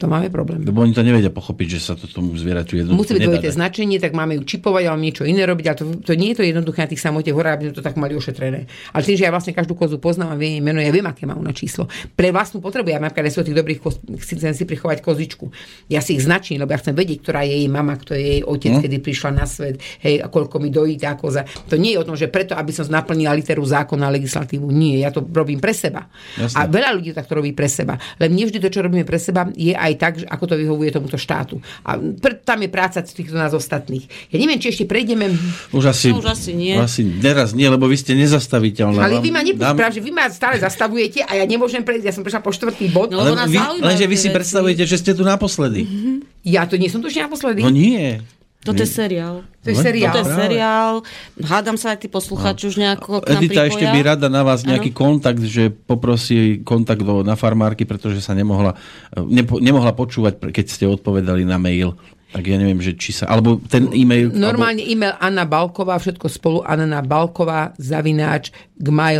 To 0.01 0.09
máme 0.09 0.27
problém. 0.33 0.65
Lebo 0.65 0.81
oni 0.81 0.91
to 0.91 1.05
nevedia 1.05 1.29
pochopiť, 1.29 1.67
že 1.77 1.79
sa 1.79 1.93
to 1.93 2.09
tomu 2.09 2.33
zvieraťu 2.35 2.81
jednoducho 2.81 2.99
Musí 2.99 3.13
byť 3.15 3.23
dvojité 3.23 3.49
značenie, 3.53 4.01
tak 4.01 4.11
máme 4.17 4.35
ju 4.35 4.43
čipovať, 4.43 4.83
ale 4.89 4.99
niečo 4.99 5.23
iné 5.23 5.45
robiť, 5.47 5.65
ale 5.69 5.77
to, 5.77 5.85
to 6.01 6.13
nie 6.17 6.33
je 6.33 6.41
to 6.41 6.43
jednoduché 6.43 6.83
na 6.83 6.89
tých 6.91 6.99
samote 6.99 7.31
horách, 7.31 7.55
aby 7.61 7.63
to 7.71 7.85
tak 7.85 7.95
mali 7.95 8.17
ošetrené. 8.17 8.67
Ale 8.91 9.01
tým, 9.05 9.15
že 9.15 9.23
ja 9.23 9.31
vlastne 9.31 9.55
každú 9.55 9.77
kozu 9.79 10.01
poznám 10.01 10.33
a 10.33 10.35
viem 10.35 10.59
jej 10.59 10.63
meno, 10.65 10.81
ja 10.83 10.91
viem, 10.91 11.05
aké 11.07 11.23
má 11.29 11.37
ona 11.37 11.55
číslo. 11.55 11.87
Pre 12.19 12.27
vlastnú 12.35 12.59
potrebu, 12.59 12.89
ja 12.89 12.99
napríklad 12.99 13.31
aj 13.31 13.47
tých 13.47 13.55
dobrých 13.55 13.79
koz, 13.79 14.01
chcem 14.27 14.51
si 14.51 14.65
prichovať 14.65 14.99
kozičku. 14.99 15.53
Ja 15.87 16.01
si 16.01 16.17
ich 16.17 16.25
značím, 16.25 16.59
lebo 16.59 16.73
ja 16.73 16.81
chcem 16.81 16.97
vedieť, 16.97 17.23
ktorá 17.23 17.45
je 17.45 17.63
jej 17.63 17.69
mama, 17.69 17.95
kto 17.95 18.17
je 18.17 18.23
jej 18.23 18.41
otec, 18.43 18.73
Hm? 18.73 18.81
kedy 18.81 18.97
prišla 18.99 19.29
na 19.31 19.45
svet, 19.45 19.77
hej, 20.01 20.19
a 20.19 20.27
koľko 20.27 20.57
mi 20.57 20.73
dojí 20.73 20.97
tá 20.97 21.13
koza. 21.13 21.45
To 21.69 21.77
nie 21.77 21.93
je 21.93 22.01
o 22.01 22.07
tom, 22.07 22.17
že 22.17 22.27
preto, 22.33 22.57
aby 22.57 22.73
som 22.73 22.89
naplnila 22.89 23.37
literu 23.37 23.61
zákona 23.61 24.09
legislatívu. 24.09 24.65
Nie, 24.73 25.05
ja 25.05 25.13
to 25.13 25.21
robím 25.21 25.61
pre 25.61 25.71
seba. 25.71 26.09
Jasné. 26.35 26.57
A 26.57 26.65
veľa 26.65 26.89
ľudí 26.97 27.13
takto 27.13 27.37
robí 27.37 27.53
pre 27.53 27.69
seba. 27.69 27.95
Len 28.17 28.33
nie 28.33 28.49
vždy 28.49 28.57
to, 28.57 28.73
čo 28.73 28.81
robíme 28.81 29.05
pre 29.05 29.21
seba, 29.21 29.45
je 29.53 29.75
aj 29.83 29.93
tak, 29.95 30.13
ako 30.23 30.43
to 30.45 30.55
vyhovuje 30.55 30.89
tomuto 30.89 31.13
štátu. 31.13 31.59
A 31.83 31.95
pre, 31.99 32.33
tam 32.35 32.57
je 32.57 32.69
práca 32.69 33.03
týchto 33.03 33.35
nás 33.35 33.51
ostatných. 33.51 34.07
Ja 34.31 34.37
neviem, 34.37 34.55
či 34.55 34.71
ešte 34.71 34.85
prejdeme... 34.85 35.35
Už 35.69 35.83
asi, 35.85 36.09
No, 36.09 36.23
už 36.23 36.31
asi 36.31 36.51
nie. 36.53 36.73
Asi 36.73 37.03
neraz 37.03 37.51
nie, 37.51 37.67
lebo 37.67 37.85
vy 37.85 37.95
ste 37.95 38.15
nezastaviteľná. 38.15 38.97
Ale 38.97 39.19
Vám 39.19 39.21
vy 39.21 39.29
ma 39.29 39.41
dám- 39.41 39.49
nepozprav, 39.49 39.89
že 39.91 39.99
vy 39.99 40.11
ma 40.11 40.25
stále 40.27 40.55
zastavujete 40.57 41.19
a 41.21 41.35
ja 41.35 41.43
nemôžem 41.43 41.83
prejsť. 41.83 42.05
Ja 42.05 42.13
som 42.13 42.23
prešla 42.23 42.39
po 42.39 42.49
štvrtý 42.49 42.87
bod. 42.87 43.11
No, 43.11 43.19
Ale 43.19 43.29
lebo 43.29 43.37
nás 43.37 43.49
vy, 43.49 43.59
lenže 43.77 44.05
vy 44.05 44.15
si 44.15 44.27
veci. 44.27 44.35
predstavujete, 44.35 44.83
že 44.83 44.95
ste 44.95 45.11
tu 45.11 45.21
naposledy. 45.21 45.83
Ja 46.41 46.63
to 46.63 46.75
nie 46.75 46.87
som 46.87 46.99
tu 46.99 47.07
už 47.07 47.19
naposledy. 47.19 47.59
No 47.59 47.67
nie. 47.67 48.23
Toto 48.63 48.79
je 48.79 48.87
seriál. 48.87 49.43
To 49.63 49.67
je 49.71 49.75
seriál. 49.75 50.15
Toto 50.15 50.23
je 50.23 50.31
seriál. 50.39 50.93
Hádam 51.43 51.75
sa 51.75 51.91
aj 51.93 52.03
tí 52.03 52.07
posluchači 52.07 52.71
už 52.71 52.79
nejako 52.79 53.19
k 53.19 53.35
nám 53.35 53.43
Edita 53.43 53.61
pripoja. 53.63 53.69
ešte 53.69 53.85
by 53.91 53.99
rada 53.99 54.27
na 54.31 54.41
vás 54.41 54.63
nejaký 54.63 54.95
kontakt, 54.95 55.43
že 55.43 55.67
poprosí 55.67 56.63
kontakt 56.63 57.03
do, 57.03 57.27
na 57.27 57.35
farmárky, 57.35 57.83
pretože 57.83 58.23
sa 58.23 58.31
nemohla, 58.31 58.79
nepo, 59.19 59.59
nemohla 59.59 59.91
počúvať, 59.91 60.39
keď 60.55 60.65
ste 60.71 60.87
odpovedali 60.87 61.43
na 61.43 61.59
mail. 61.59 61.99
Tak 62.33 62.49
ja 62.49 62.57
neviem, 62.57 62.81
že 62.81 62.97
či 62.97 63.13
sa... 63.13 63.29
Alebo 63.29 63.61
ten 63.69 63.93
e-mail... 63.93 64.33
Normálne 64.33 64.81
e-mail 64.81 65.13
Anna 65.21 65.45
Balková, 65.45 66.01
všetko 66.01 66.25
spolu, 66.33 66.59
Anna 66.65 67.05
Balková, 67.05 67.77
zavináč, 67.77 68.49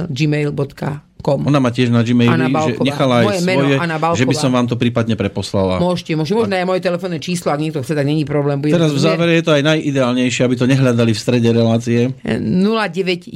gmail.com. 0.09 1.12
Alebo, 1.23 1.47
ona 1.47 1.59
má 1.63 1.71
tiež 1.71 1.87
na 1.87 2.03
Gmaili, 2.03 2.51
že 2.51 2.73
nechala 2.83 3.23
aj 3.23 3.25
Moje 3.25 3.39
svoje, 3.39 3.75
že 4.19 4.25
by 4.27 4.35
som 4.35 4.51
vám 4.51 4.67
to 4.67 4.75
prípadne 4.75 5.15
preposlala. 5.15 5.79
Môžete, 5.79 6.19
môžete, 6.19 6.35
možno 6.35 6.55
aj 6.59 6.67
moje 6.67 6.81
telefónne 6.83 7.19
číslo, 7.23 7.55
ak 7.55 7.63
niekto 7.63 7.79
chce, 7.79 7.95
tak 7.95 8.03
není 8.03 8.27
problém. 8.27 8.59
Bude 8.59 8.75
Teraz 8.75 8.91
v 8.91 8.99
závere 8.99 9.39
je 9.39 9.43
to 9.47 9.55
aj 9.55 9.63
najideálnejšie, 9.63 10.41
aby 10.43 10.55
to 10.59 10.67
nehľadali 10.67 11.11
v 11.15 11.19
strede 11.19 11.49
relácie. 11.55 12.11
0911 12.27 13.31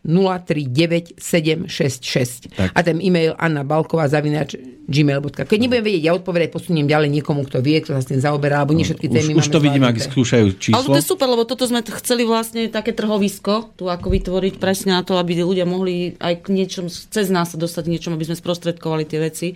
039 0.00 1.20
766. 1.20 2.56
Tak. 2.56 2.72
A 2.72 2.78
ten 2.80 2.96
e-mail 3.04 3.36
Anna 3.36 3.62
Balková 3.62 4.08
zavinač 4.08 4.56
gmail.com. 4.86 5.50
Keď 5.50 5.58
nebudem 5.58 5.82
vedieť, 5.82 6.02
ja 6.06 6.12
odpovedať 6.14 6.48
posuniem 6.54 6.86
ďalej 6.86 7.10
niekomu, 7.18 7.42
kto 7.50 7.58
vie, 7.58 7.82
kto 7.82 7.98
sa 7.98 8.00
s 8.02 8.08
tým 8.08 8.22
zaoberá, 8.22 8.62
alebo 8.62 8.72
nie 8.72 8.86
všetky 8.86 9.10
témy 9.10 9.34
Už, 9.34 9.42
už 9.42 9.48
to 9.50 9.58
vidím, 9.58 9.82
ak 9.82 9.98
skúšajú 9.98 10.46
Ale 10.46 10.58
číslo. 10.62 10.86
toto 10.86 10.98
je 11.02 11.06
super, 11.06 11.26
lebo 11.26 11.42
toto 11.42 11.66
sme 11.66 11.82
chceli 11.82 12.22
vlastne 12.22 12.70
také 12.70 12.94
trhovisko 12.94 13.74
tu 13.74 13.90
ako 13.90 14.06
vytvoriť 14.14 14.54
presne 14.62 14.94
na 14.94 15.02
to, 15.02 15.18
aby 15.18 15.42
ľudia 15.42 15.66
mohli 15.66 16.14
aj 16.22 16.46
k 16.46 16.54
niečom, 16.54 16.85
cez 16.88 17.26
nás 17.28 17.52
sa 17.52 17.58
dostať 17.58 17.86
k 17.86 17.92
niečom, 17.96 18.12
aby 18.14 18.26
sme 18.26 18.38
sprostredkovali 18.38 19.04
tie 19.04 19.18
veci. 19.20 19.48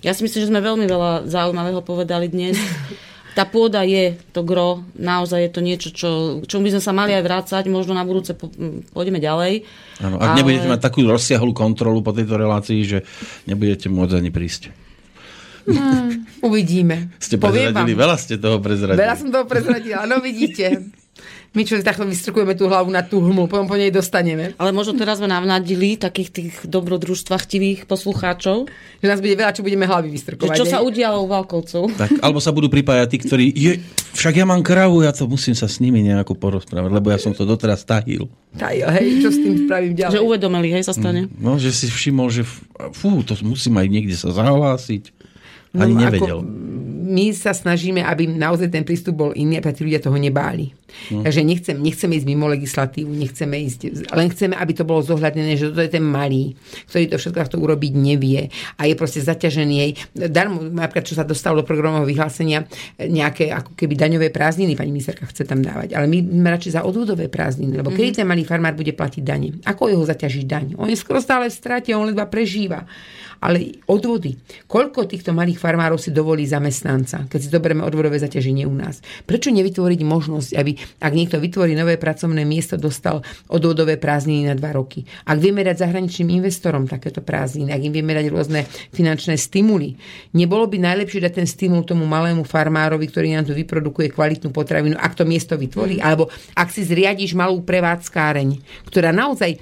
Ja 0.00 0.14
si 0.14 0.22
myslím, 0.22 0.40
že 0.44 0.50
sme 0.50 0.60
veľmi 0.62 0.86
veľa 0.86 1.28
zaujímavého 1.28 1.82
povedali 1.82 2.30
dnes. 2.30 2.56
Tá 3.34 3.42
pôda 3.42 3.82
je 3.82 4.14
to 4.30 4.46
gro, 4.46 4.86
naozaj 4.94 5.42
je 5.42 5.50
to 5.50 5.58
niečo, 5.58 5.90
čo, 5.90 6.10
čomu 6.46 6.70
by 6.70 6.78
sme 6.78 6.82
sa 6.86 6.94
mali 6.94 7.18
aj 7.18 7.26
vrácať, 7.26 7.66
možno 7.66 7.90
na 7.90 8.06
budúce 8.06 8.30
po, 8.30 8.46
pôjdeme 8.94 9.18
ďalej. 9.18 9.66
Áno, 10.06 10.22
ak 10.22 10.28
Ale- 10.30 10.38
nebudete 10.38 10.70
mať 10.70 10.78
takú 10.78 11.02
rozsiahlú 11.02 11.50
kontrolu 11.50 11.98
po 11.98 12.14
tejto 12.14 12.38
relácii, 12.38 12.86
že 12.86 13.02
nebudete 13.50 13.90
môcť 13.90 14.14
ani 14.22 14.30
prísť. 14.30 14.70
Uvidíme. 16.46 17.10
Ste 17.18 17.34
prezradili, 17.42 17.98
veľa 17.98 18.16
ste 18.22 18.38
toho 18.38 18.62
prezradili. 18.62 19.02
Veľa 19.02 19.16
som 19.18 19.28
toho 19.34 19.46
prezradila, 19.50 20.06
no 20.06 20.22
vidíte. 20.22 20.94
My 21.54 21.62
čo 21.62 21.78
takto 21.78 22.02
vystrkujeme 22.02 22.58
tú 22.58 22.66
hlavu 22.66 22.90
na 22.90 23.06
tú 23.06 23.22
hmu, 23.22 23.46
potom 23.46 23.70
po 23.70 23.78
nej 23.78 23.94
dostaneme. 23.94 24.58
Ale 24.58 24.74
možno 24.74 24.98
teraz 24.98 25.22
sme 25.22 25.30
navnadili 25.30 25.94
takých 25.94 26.28
tých 26.34 26.54
dobrodružstvachtivých 26.66 27.86
poslucháčov, 27.86 28.66
Že 28.98 29.06
nás 29.06 29.22
bude 29.22 29.38
veľa, 29.38 29.54
čo 29.54 29.62
budeme 29.62 29.86
hlavy 29.86 30.10
že 30.10 30.14
vystrkovať. 30.18 30.56
čo 30.58 30.66
sa 30.66 30.82
hej? 30.82 30.90
udialo 30.90 31.22
u 31.22 31.30
Valkovcov. 31.30 31.94
Tak, 31.94 32.10
alebo 32.18 32.42
sa 32.42 32.50
budú 32.50 32.66
pripájať 32.66 33.06
tí, 33.06 33.18
ktorí, 33.22 33.44
je, 33.54 33.72
však 34.18 34.34
ja 34.34 34.46
mám 34.50 34.66
kravu, 34.66 35.06
ja 35.06 35.14
to 35.14 35.30
musím 35.30 35.54
sa 35.54 35.70
s 35.70 35.78
nimi 35.78 36.02
nejako 36.02 36.34
porozprávať, 36.34 36.90
lebo 36.90 37.14
ja 37.14 37.22
som 37.22 37.30
to 37.30 37.46
doteraz 37.46 37.86
tahil. 37.86 38.26
Jo, 38.54 38.86
hej, 38.90 39.22
čo 39.22 39.30
s 39.30 39.38
tým 39.38 39.70
spravím 39.70 39.94
ďalej? 39.94 40.14
Že 40.18 40.26
uvedomili, 40.26 40.68
hej, 40.74 40.82
sa 40.82 40.94
stane. 40.94 41.30
No, 41.38 41.54
že 41.54 41.70
si 41.70 41.86
všimol, 41.86 42.34
že 42.34 42.42
fú, 42.90 43.22
to 43.22 43.38
musím 43.46 43.78
aj 43.78 43.86
niekde 43.86 44.18
sa 44.18 44.34
zahlásiť. 44.34 45.14
Ani 45.74 45.94
No, 45.94 46.02
nevedel. 46.06 46.38
Ako, 46.38 46.93
my 47.04 47.36
sa 47.36 47.52
snažíme, 47.52 48.00
aby 48.00 48.24
naozaj 48.24 48.72
ten 48.72 48.80
prístup 48.80 49.20
bol 49.20 49.30
iný, 49.36 49.60
aby 49.60 49.76
tí 49.76 49.84
ľudia 49.84 50.00
toho 50.00 50.16
nebáli. 50.16 50.72
Takže 51.10 51.42
nechcem, 51.42 51.74
nechceme 51.74 52.14
ísť 52.16 52.26
mimo 52.26 52.46
legislatívu, 52.46 53.10
nechceme 53.10 53.58
ísť, 53.66 54.08
len 54.14 54.30
chceme, 54.30 54.54
aby 54.54 54.72
to 54.78 54.86
bolo 54.86 55.02
zohľadnené, 55.02 55.58
že 55.58 55.74
toto 55.74 55.82
je 55.82 55.90
ten 55.90 56.06
malý, 56.06 56.54
ktorý 56.86 57.10
to 57.10 57.16
všetko 57.18 57.38
takto 57.42 57.58
urobiť 57.58 57.92
nevie 57.98 58.46
a 58.78 58.82
je 58.86 58.94
proste 58.94 59.18
zaťažený 59.20 59.74
jej. 59.74 59.90
Darmo, 60.30 60.62
napríklad, 60.62 61.04
čo 61.04 61.18
sa 61.18 61.26
dostalo 61.26 61.60
do 61.60 61.64
programového 61.66 62.06
vyhlásenia, 62.06 62.70
nejaké 63.02 63.50
ako 63.50 63.74
keby 63.74 63.94
daňové 63.98 64.28
prázdniny, 64.30 64.78
pani 64.78 64.94
ministerka 64.94 65.26
chce 65.26 65.42
tam 65.42 65.66
dávať. 65.66 65.98
Ale 65.98 66.06
my 66.06 66.18
sme 66.22 66.48
radšej 66.54 66.72
za 66.78 66.82
odvodové 66.86 67.26
prázdniny, 67.26 67.74
lebo 67.74 67.90
kedy 67.90 68.22
ten 68.22 68.26
malý 68.30 68.46
farmár 68.46 68.78
bude 68.78 68.94
platiť 68.94 69.22
dane? 69.26 69.58
Ako 69.66 69.90
jeho 69.90 70.04
zaťažiť 70.06 70.44
daň? 70.46 70.66
On 70.78 70.86
je 70.86 70.94
skoro 70.94 71.18
stále 71.18 71.50
v 71.50 71.58
strate, 71.58 71.90
on 71.90 72.06
ledva 72.06 72.30
prežíva. 72.30 72.86
Ale 73.44 73.84
odvody. 73.84 74.40
Koľko 74.64 75.04
týchto 75.04 75.36
malých 75.36 75.60
farmárov 75.60 76.00
si 76.00 76.08
dovolí 76.08 76.48
zamestnanca, 76.48 77.28
keď 77.28 77.38
si 77.44 77.52
zoberieme 77.52 77.84
odvodové 77.84 78.16
zaťaženie 78.16 78.64
u 78.64 78.72
nás? 78.72 79.04
Prečo 79.28 79.52
nevytvoriť 79.52 80.00
možnosť, 80.00 80.50
aby 80.56 80.72
ak 80.80 81.12
niekto 81.12 81.36
vytvorí 81.36 81.76
nové 81.76 82.00
pracovné 82.00 82.48
miesto, 82.48 82.80
dostal 82.80 83.20
odvodové 83.52 84.00
prázdniny 84.00 84.48
na 84.48 84.56
dva 84.56 84.72
roky? 84.72 85.04
Ak 85.28 85.36
vieme 85.36 85.60
dať 85.60 85.84
zahraničným 85.84 86.40
investorom 86.40 86.88
takéto 86.88 87.20
prázdniny, 87.20 87.68
ak 87.68 87.84
im 87.84 87.92
vieme 87.92 88.16
dať 88.16 88.26
rôzne 88.32 88.64
finančné 88.96 89.36
stimuly, 89.36 90.00
nebolo 90.32 90.64
by 90.64 90.80
najlepšie 90.80 91.20
dať 91.28 91.44
ten 91.44 91.48
stimul 91.50 91.84
tomu 91.84 92.08
malému 92.08 92.48
farmárovi, 92.48 93.04
ktorý 93.12 93.36
nám 93.36 93.44
tu 93.44 93.52
vyprodukuje 93.52 94.08
kvalitnú 94.08 94.56
potravinu, 94.56 94.96
ak 94.96 95.20
to 95.20 95.28
miesto 95.28 95.60
vytvorí? 95.60 96.00
Alebo 96.00 96.32
ak 96.56 96.72
si 96.72 96.80
zriadiš 96.80 97.36
malú 97.36 97.60
prevádzkáreň, 97.60 98.56
ktorá 98.88 99.12
naozaj 99.12 99.60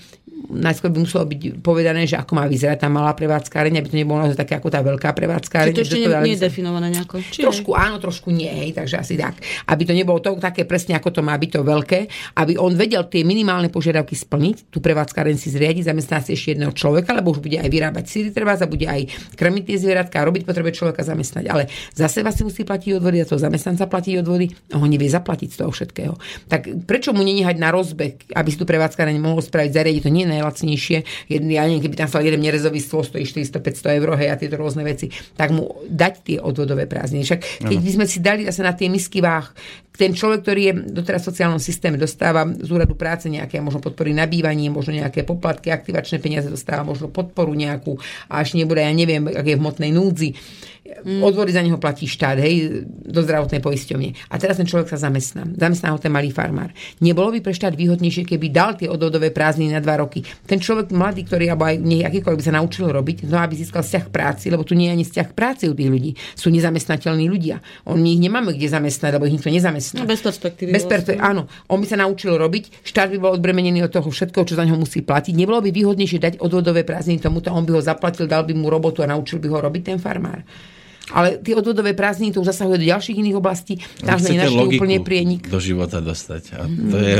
najskôr 0.52 0.90
by 0.90 0.98
muselo 1.06 1.24
byť 1.24 1.62
povedané, 1.62 2.04
že 2.04 2.18
ako 2.18 2.32
má 2.36 2.44
vyzerať 2.50 2.84
tá 2.84 2.88
malá 2.90 3.14
prevádzkáreň, 3.14 3.71
aby 3.78 3.88
to 3.88 3.96
nebolo 3.96 4.26
naozaj 4.26 4.38
také 4.42 4.58
ako 4.58 4.68
tá 4.68 4.84
veľká 4.84 5.14
prevádzkáreň. 5.14 5.72
Čiže 5.72 5.78
to 5.78 5.84
ešte 5.86 5.98
nie, 6.02 6.08
nie 6.26 6.34
je 6.36 6.42
definované 6.44 6.86
nejako. 6.92 7.22
Či 7.22 7.40
Trošku 7.46 7.70
áno, 7.72 7.96
trošku 8.02 8.28
nie, 8.28 8.50
hej, 8.50 8.76
takže 8.76 9.00
asi 9.00 9.14
tak. 9.16 9.38
Aby 9.70 9.82
to 9.88 9.94
nebolo 9.96 10.18
to 10.20 10.36
také 10.42 10.66
presne, 10.68 10.98
ako 10.98 11.08
to 11.14 11.20
má 11.24 11.32
byť 11.38 11.50
to 11.56 11.60
veľké, 11.62 12.00
aby 12.36 12.58
on 12.58 12.74
vedel 12.74 13.06
tie 13.08 13.22
minimálne 13.22 13.70
požiadavky 13.70 14.18
splniť, 14.18 14.68
tú 14.68 14.82
prevádzkareň 14.82 15.36
si 15.38 15.48
zriadiť, 15.54 15.88
zamestná 15.88 16.18
si 16.20 16.34
ešte 16.34 16.58
jedného 16.58 16.72
človeka, 16.74 17.14
lebo 17.16 17.32
už 17.32 17.40
bude 17.40 17.56
aj 17.56 17.68
vyrábať 17.70 18.04
síry 18.08 18.28
treba, 18.34 18.58
a 18.58 18.66
bude 18.68 18.84
aj 18.84 19.08
krmiť 19.38 19.64
tie 19.64 19.76
zvieratka 19.80 20.20
a 20.20 20.26
robiť 20.28 20.42
potrebuje 20.44 20.72
človeka 20.76 21.02
zamestnať. 21.02 21.44
Ale 21.48 21.66
za 21.96 22.06
seba 22.06 22.30
si 22.30 22.44
musí 22.44 22.62
platiť 22.62 23.00
odvody, 23.00 23.22
a 23.22 23.28
toho 23.28 23.40
zamestnanca 23.40 23.88
platí 23.88 24.14
odvody 24.18 24.52
a 24.72 24.78
on 24.78 24.88
nevie 24.88 25.08
zaplatiť 25.08 25.48
z 25.52 25.56
toho 25.56 25.70
všetkého. 25.72 26.14
Tak 26.46 26.84
prečo 26.84 27.16
mu 27.16 27.24
nenehať 27.24 27.56
na 27.56 27.72
rozbeh, 27.72 28.36
aby 28.36 28.48
si 28.52 28.58
tu 28.58 28.68
prevádzkareň 28.68 29.16
mohol 29.18 29.40
spraviť, 29.40 29.70
zariadiť 29.72 30.02
to 30.04 30.10
nie 30.12 30.24
je 30.28 30.30
najlacnejšie. 30.38 30.98
Jeden, 31.32 31.48
ja 31.48 31.64
neviem, 31.64 31.82
keby 31.84 31.96
tam 31.96 32.08
stal 32.08 32.22
jeden 32.22 32.42
nerezový 32.44 32.78
stôl, 32.78 33.02
stojí 33.02 33.24
400-500 33.62 33.98
eur, 34.02 34.08
hej, 34.18 34.28
a 34.28 34.36
tieto 34.36 34.58
rôzne 34.58 34.82
veci, 34.82 35.08
tak 35.38 35.54
mu 35.54 35.70
dať 35.86 36.14
tie 36.26 36.38
odvodové 36.42 36.90
prázdniny. 36.90 37.22
Však 37.22 37.40
keď 37.62 37.78
by 37.78 37.90
sme 37.94 38.06
si 38.10 38.18
dali 38.18 38.42
zase 38.44 38.66
na 38.66 38.74
tie 38.74 38.90
misky 38.90 39.22
váh, 39.22 39.46
ten 39.92 40.16
človek, 40.16 40.40
ktorý 40.40 40.62
je 40.72 40.74
doteraz 40.88 41.20
v 41.22 41.28
sociálnom 41.30 41.60
systéme, 41.60 42.00
dostáva 42.00 42.48
z 42.48 42.68
úradu 42.72 42.96
práce 42.96 43.28
nejaké 43.28 43.60
možno 43.60 43.84
podpory 43.84 44.16
na 44.16 44.24
bývanie, 44.24 44.72
možno 44.72 44.96
nejaké 44.96 45.20
poplatky, 45.22 45.68
aktivačné 45.68 46.16
peniaze 46.16 46.48
dostáva, 46.48 46.80
možno 46.82 47.12
podporu 47.12 47.52
nejakú 47.52 48.00
a 48.32 48.40
až 48.40 48.56
nebude, 48.56 48.80
ja 48.80 48.90
neviem, 48.90 49.28
ak 49.28 49.44
je 49.44 49.56
v 49.56 49.60
hmotnej 49.60 49.92
núdzi. 49.92 50.32
Odvody 51.22 51.54
za 51.54 51.62
neho 51.62 51.78
platí 51.78 52.10
štát, 52.10 52.42
hej, 52.42 52.82
do 52.86 53.22
zdravotnej 53.22 53.62
poisťovne. 53.62 54.18
A 54.30 54.34
teraz 54.34 54.58
ten 54.58 54.66
človek 54.66 54.90
sa 54.90 54.98
zamestná. 54.98 55.46
Zamestná 55.54 55.94
ho 55.94 55.98
ten 56.02 56.10
malý 56.10 56.34
farmár. 56.34 56.74
Nebolo 56.98 57.30
by 57.30 57.38
pre 57.38 57.54
štát 57.54 57.78
výhodnejšie, 57.78 58.26
keby 58.26 58.50
dal 58.50 58.74
tie 58.74 58.90
odvodové 58.90 59.30
prázdniny 59.30 59.78
na 59.78 59.80
dva 59.82 60.02
roky. 60.02 60.26
Ten 60.42 60.58
človek 60.58 60.90
mladý, 60.90 61.22
ktorý 61.22 61.54
alebo 61.54 61.70
aj 61.70 61.78
nie, 61.78 62.02
akýkoľvek 62.02 62.38
by 62.42 62.46
sa 62.50 62.58
naučil 62.58 62.90
robiť, 62.90 63.30
no 63.30 63.38
aby 63.38 63.54
získal 63.54 63.86
vzťah 63.86 64.04
práci, 64.10 64.50
lebo 64.50 64.66
tu 64.66 64.74
nie 64.74 64.90
je 64.90 64.94
ani 64.98 65.04
vzťah 65.06 65.26
k 65.30 65.34
práci 65.38 65.64
u 65.70 65.74
tých 65.78 65.86
ľudí. 65.86 66.10
Sú 66.34 66.50
nezamestnateľní 66.50 67.30
ľudia. 67.30 67.62
Oni 67.86 68.18
ich 68.18 68.22
nemáme 68.22 68.50
kde 68.50 68.66
zamestnať, 68.66 69.10
lebo 69.14 69.30
ich 69.30 69.38
nikto 69.38 69.54
nezamestná. 69.54 70.02
No, 70.02 70.10
bez 70.10 70.18
perspektívy 70.18 70.74
Bez 70.74 70.90
perpe- 70.90 71.14
áno. 71.14 71.46
On 71.70 71.78
by 71.78 71.86
sa 71.86 71.94
naučil 72.02 72.34
robiť, 72.34 72.82
štát 72.82 73.06
by 73.14 73.18
bol 73.22 73.30
odbremenený 73.38 73.86
od 73.86 73.92
toho 73.94 74.10
všetkého, 74.10 74.42
čo 74.42 74.58
za 74.58 74.66
neho 74.66 74.74
musí 74.74 74.98
platiť. 75.06 75.30
Nebolo 75.30 75.62
by 75.62 75.70
výhodnejšie 75.70 76.18
dať 76.18 76.34
odvodové 76.42 76.82
prázdniny 76.82 77.22
tomuto, 77.22 77.54
on 77.54 77.62
by 77.62 77.78
ho 77.78 77.82
zaplatil, 77.82 78.26
dal 78.26 78.42
by 78.42 78.50
mu 78.50 78.66
robotu 78.66 79.06
a 79.06 79.10
naučil 79.10 79.38
by 79.38 79.46
ho 79.46 79.58
robiť 79.62 79.94
ten 79.94 79.98
farmár. 80.02 80.42
Ale 81.10 81.34
tie 81.36 81.52
odvodové 81.52 81.92
prázdniny 81.92 82.30
to 82.30 82.40
už 82.40 82.48
zasahuje 82.48 82.78
do 82.78 82.86
ďalších 82.86 83.16
iných 83.16 83.34
oblastí. 83.34 83.74
Tam 83.98 84.16
sme 84.16 84.38
nenašli 84.38 84.54
logiku 84.54 84.80
úplne 84.80 84.98
prienik. 85.00 85.42
do 85.44 85.58
života 85.58 85.98
dostať. 85.98 86.42
A 86.52 86.60
to 86.64 86.96
je... 86.96 87.16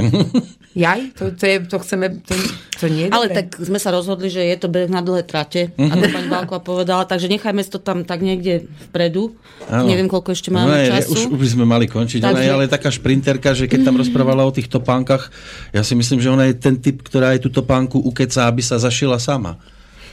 Jaj, 0.72 1.00
to, 1.12 1.24
to, 1.30 1.44
je, 1.44 1.56
to 1.66 1.76
chceme, 1.78 2.06
to, 2.22 2.32
to 2.78 2.86
nie 2.86 3.04
je 3.04 3.10
Ale 3.10 3.28
dobré. 3.28 3.36
tak 3.42 3.60
sme 3.60 3.76
sa 3.76 3.92
rozhodli, 3.92 4.32
že 4.32 4.40
je 4.40 4.56
to 4.56 4.66
beh 4.66 4.88
na 4.88 5.00
dlhé 5.00 5.20
trate, 5.22 5.68
Mhm. 5.74 5.90
ako 5.90 6.04
pani 6.08 6.28
Bálková 6.30 6.60
povedala, 6.62 7.02
takže 7.04 7.28
nechajme 7.28 7.60
to 7.62 7.76
tam 7.76 8.02
tak 8.02 8.20
niekde 8.20 8.64
vpredu. 8.88 9.36
Áno. 9.66 9.84
Neviem, 9.84 10.06
koľko 10.06 10.32
ešte 10.32 10.48
Ona 10.48 10.64
máme 10.64 10.78
je, 10.78 10.88
času. 10.88 11.12
Už, 11.12 11.20
už 11.28 11.38
by 11.38 11.48
sme 11.50 11.64
mali 11.66 11.84
končiť. 11.84 12.20
Ona 12.20 12.32
Takže- 12.32 12.40
je 12.40 12.50
ale 12.50 12.64
taká 12.66 12.88
šprinterka, 12.88 13.52
že 13.52 13.66
keď 13.66 13.84
tam 13.84 13.96
rozprávala 13.96 14.42
o 14.42 14.50
tých 14.50 14.66
topánkach, 14.66 15.28
ja 15.70 15.82
si 15.82 15.92
myslím, 15.92 16.16
že 16.18 16.30
ona 16.30 16.46
je 16.46 16.56
ten 16.56 16.74
typ, 16.74 17.02
ktorá 17.02 17.36
aj 17.36 17.42
tú 17.42 17.50
topánku 17.52 17.98
ukecá, 17.98 18.46
aby 18.46 18.60
sa 18.60 18.78
zašila 18.78 19.18
sama. 19.18 19.60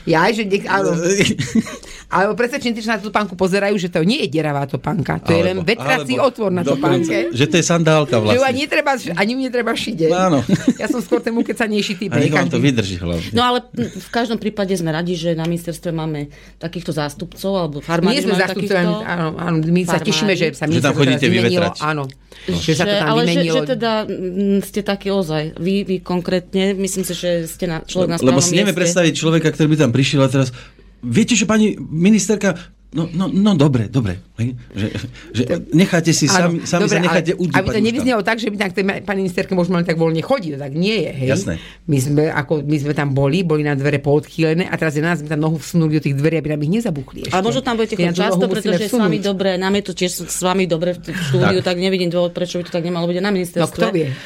Jaj, 0.02 0.30
že 0.32 0.42
nech, 0.44 0.64
áno. 0.64 0.96
Alebo 2.10 2.34
presvedčení, 2.34 2.74
že 2.74 2.90
na 2.90 2.98
tú 2.98 3.08
pánku 3.08 3.38
pozerajú, 3.38 3.78
že 3.78 3.86
to 3.86 4.02
nie 4.02 4.26
je 4.26 4.28
deravá 4.32 4.66
topánka. 4.66 5.22
To 5.22 5.30
je 5.30 5.42
len 5.44 5.56
Alebo- 5.56 5.68
vetrací 5.68 6.12
alebo 6.12 6.26
otvor 6.26 6.50
na 6.50 6.66
topánke. 6.66 7.30
Že 7.30 7.44
to 7.46 7.54
je 7.54 7.64
sandálka 7.64 8.10
Že 8.10 8.18
ju 8.18 8.24
vlastne. 8.26 8.50
ani 8.50 8.58
netreba, 8.60 8.92
ani 9.14 9.30
ju 9.30 9.38
netreba 9.38 9.72
šiť. 9.72 9.98
hej. 10.00 10.10
Áno. 10.10 10.42
Ja 10.74 10.90
som 10.90 10.98
skôr 10.98 11.22
ten 11.22 11.30
ukecanejší 11.32 11.94
typ. 12.02 12.10
A 12.10 12.18
hej, 12.18 12.26
nech 12.26 12.34
vám 12.34 12.50
to 12.50 12.58
vydrží 12.58 12.98
hlavne. 12.98 13.30
No 13.30 13.42
ale 13.44 13.62
v 13.78 14.08
každom 14.10 14.42
prípade 14.42 14.74
sme 14.74 14.90
radi, 14.90 15.14
že 15.14 15.38
na 15.38 15.46
ministerstve 15.46 15.94
máme 15.94 16.26
takýchto 16.58 16.90
zástupcov, 16.90 17.50
alebo 17.54 17.76
farmári 17.78 18.18
nie 18.18 18.26
sme 18.26 18.34
zástupcovia, 18.34 19.06
áno, 19.06 19.38
áno, 19.38 19.56
my 19.62 19.82
sa 19.86 20.02
farmári. 20.02 20.08
tešíme, 20.10 20.32
že 20.34 20.46
sa 20.50 20.66
Že 20.66 20.82
tam 20.82 20.94
chodíte 20.98 21.22
teraz 21.22 21.30
vymenilo. 21.30 21.68
Áno, 21.78 22.02
že 22.48 22.72
sa 22.74 22.84
to 22.84 22.94
tam 22.96 23.06
ale 23.06 23.22
vymenilo. 23.22 23.54
Že, 23.54 23.62
že 23.62 23.70
teda 23.70 23.92
ste 24.66 24.80
taký 24.82 25.08
ozaj, 25.14 25.62
vy, 25.62 25.86
vy 25.86 25.96
konkrétne, 26.02 26.74
myslím 26.74 27.06
si, 27.06 27.14
že 27.14 27.46
ste 27.46 27.70
na, 27.70 27.78
človek 27.80 28.08
na 28.08 28.16
Lebo 28.18 28.34
správnom 28.34 28.42
si 28.42 28.52
nevieme 28.52 28.74
predstaviť 28.74 29.12
človeka, 29.14 29.54
ktorý 29.54 29.68
by 29.68 29.78
tam 29.78 29.89
prišiel 29.92 30.24
a 30.24 30.32
teraz 30.32 30.54
viete, 31.04 31.34
že 31.38 31.46
pani 31.46 31.76
ministerka 31.78 32.56
No, 32.90 33.06
no, 33.06 33.30
no 33.30 33.54
dobre, 33.54 33.86
dobre. 33.86 34.18
Že, 34.72 34.88
že 35.36 35.42
necháte 35.76 36.10
si, 36.10 36.26
sami, 36.26 36.64
sami 36.64 36.88
dobre, 36.88 36.96
sa 36.96 37.00
necháte 37.02 37.32
udúpať. 37.36 37.60
Aby 37.60 37.68
to 37.76 37.82
nevyznelo 37.82 38.20
tak, 38.24 38.38
že 38.40 38.48
by 38.48 38.56
tak 38.56 38.72
tej 38.72 38.84
pani 39.04 39.20
ministerke 39.26 39.52
možno 39.52 39.76
len 39.78 39.86
tak 39.86 40.00
voľne 40.00 40.22
chodiť, 40.24 40.56
tak 40.56 40.72
nie 40.72 40.96
je, 41.06 41.10
hej. 41.12 41.28
Jasné. 41.36 41.54
My 41.86 41.98
sme, 42.00 42.22
ako, 42.32 42.64
my 42.64 42.76
sme 42.80 42.92
tam 42.96 43.12
boli, 43.12 43.44
boli 43.44 43.62
na 43.62 43.76
dvere 43.76 44.00
poodchýlené 44.00 44.66
a 44.66 44.74
teraz 44.80 44.96
je 44.96 45.02
nás 45.04 45.20
sme 45.20 45.28
tam 45.28 45.40
nohu 45.42 45.60
vsunuli 45.60 45.98
do 45.98 46.02
tých 46.02 46.16
dverí, 46.16 46.40
aby 46.40 46.48
nám 46.54 46.60
ich 46.64 46.72
nezabuchli 46.80 47.18
ešte. 47.28 47.34
Ale 47.34 47.44
možno 47.44 47.60
tam 47.60 47.74
budete 47.76 47.94
chodiť 47.98 48.16
často, 48.16 48.44
pretože 48.46 48.82
je 48.86 48.90
s 48.90 48.96
vami 48.96 49.18
dobre, 49.18 49.50
nám 49.60 49.74
je 49.76 49.84
to 49.84 49.92
tiež 49.92 50.12
s 50.30 50.40
vami 50.40 50.64
dobre 50.64 50.96
v 50.96 51.10
štúdiu, 51.10 51.60
tak. 51.60 51.76
nevidím 51.76 52.08
dôvod, 52.08 52.32
prečo 52.32 52.62
by 52.62 52.64
to 52.68 52.72
tak 52.72 52.84
nemalo 52.86 53.10
byť 53.10 53.16
na 53.18 53.32
ministerstve. 53.34 53.66
No 53.66 53.74
kto 53.74 53.88
vie? 53.92 54.08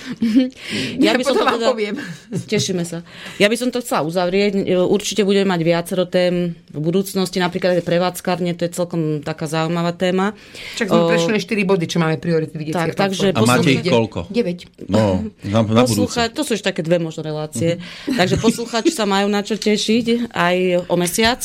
Ja 1.05 1.17
by 1.17 1.25
som 1.25 1.37
to 1.37 1.45
vám 1.45 1.57
teda, 1.59 1.69
poviem. 1.73 1.95
Tešíme 2.53 2.85
sa. 2.85 3.03
Ja 3.41 3.49
by 3.49 3.57
som 3.57 3.69
to 3.73 3.81
chcela 3.81 4.05
uzavrieť. 4.07 4.69
Určite 4.89 5.27
budeme 5.27 5.51
mať 5.51 5.61
viacero 5.65 6.05
tém 6.05 6.55
v 6.75 6.79
budúcnosti, 6.79 7.39
napríklad 7.39 7.81
aj 7.81 7.87
prevádzkarne, 7.87 8.53
to 8.59 8.67
je 8.67 8.71
celkom 8.75 9.23
taká 9.25 9.47
zaujímavá 9.47 9.95
téma. 9.95 10.04
Čak 10.77 10.91
sme 10.91 11.01
O, 11.01 11.09
prešli 11.09 11.31
len 11.39 11.41
4 11.41 11.71
body, 11.71 11.85
čo 11.89 11.99
máme 12.03 12.19
priority 12.19 12.59
vidieť. 12.59 12.75
Tak, 12.75 12.99
takže 12.99 13.33
A 13.33 13.41
máte 13.47 13.79
ich 13.79 13.87
koľko? 13.87 14.29
9. 14.29 14.91
No, 14.91 15.25
na, 15.47 15.61
na. 15.63 15.83
Poslúchať, 15.87 16.35
to 16.35 16.43
sú 16.43 16.59
už 16.59 16.67
také 16.67 16.85
dve 16.85 17.01
možno 17.01 17.25
relácie. 17.25 17.81
Takže 18.05 18.37
posluchači 18.43 18.93
sa 18.93 19.09
majú 19.09 19.31
na 19.31 19.41
čo 19.41 19.57
tešiť 19.57 20.35
aj 20.35 20.57
o 20.91 20.95
mesiac. 20.99 21.41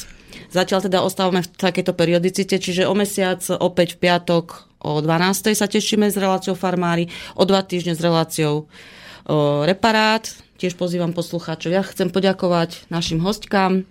Zatiaľ 0.50 0.90
teda 0.90 1.06
ostávame 1.06 1.46
v 1.46 1.50
takejto 1.54 1.94
periodicite, 1.94 2.58
čiže 2.58 2.90
o 2.90 2.98
mesiac 2.98 3.38
opäť 3.62 3.96
v 3.96 4.10
piatok 4.10 4.70
o 4.82 4.98
12. 5.04 5.54
sa 5.54 5.68
tešíme 5.68 6.08
s 6.08 6.16
reláciou 6.18 6.56
Farmári, 6.56 7.12
o 7.36 7.44
dva 7.44 7.62
týždne 7.62 7.94
s 7.94 8.02
reláciou 8.02 8.66
o, 8.66 9.64
Reparát. 9.68 10.26
Tiež 10.60 10.76
pozývam 10.76 11.16
poslucháčov. 11.16 11.72
Ja 11.72 11.84
chcem 11.88 12.12
poďakovať 12.12 12.92
našim 12.92 13.24
hostkám, 13.24 13.84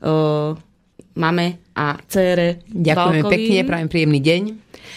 o, 0.00 0.56
mame 1.12 1.46
a 1.72 1.96
cére 2.04 2.60
Ďakujeme 2.66 2.94
Balkovým. 3.18 3.32
pekne, 3.32 3.58
prajem 3.62 3.88
príjemný 3.88 4.20
deň. 4.20 4.42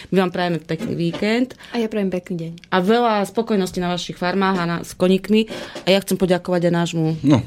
My 0.09 0.17
vám 0.17 0.31
prajeme 0.31 0.57
pekný 0.59 0.93
víkend 0.93 1.59
A 1.69 1.77
ja 1.77 1.85
prajem 1.85 2.07
pekný 2.09 2.35
deň. 2.37 2.51
a 2.67 2.77
veľa 2.77 3.13
spokojnosti 3.25 3.77
na 3.77 3.89
vašich 3.89 4.15
farmách 4.15 4.57
a 4.57 4.65
na, 4.65 4.77
s 4.79 4.93
koníkmi. 4.93 5.47
A 5.83 5.89
ja 5.89 5.99
chcem 5.99 6.15
poďakovať 6.15 6.61
aj 6.63 6.73
nášmu 6.73 7.05
No, 7.21 7.43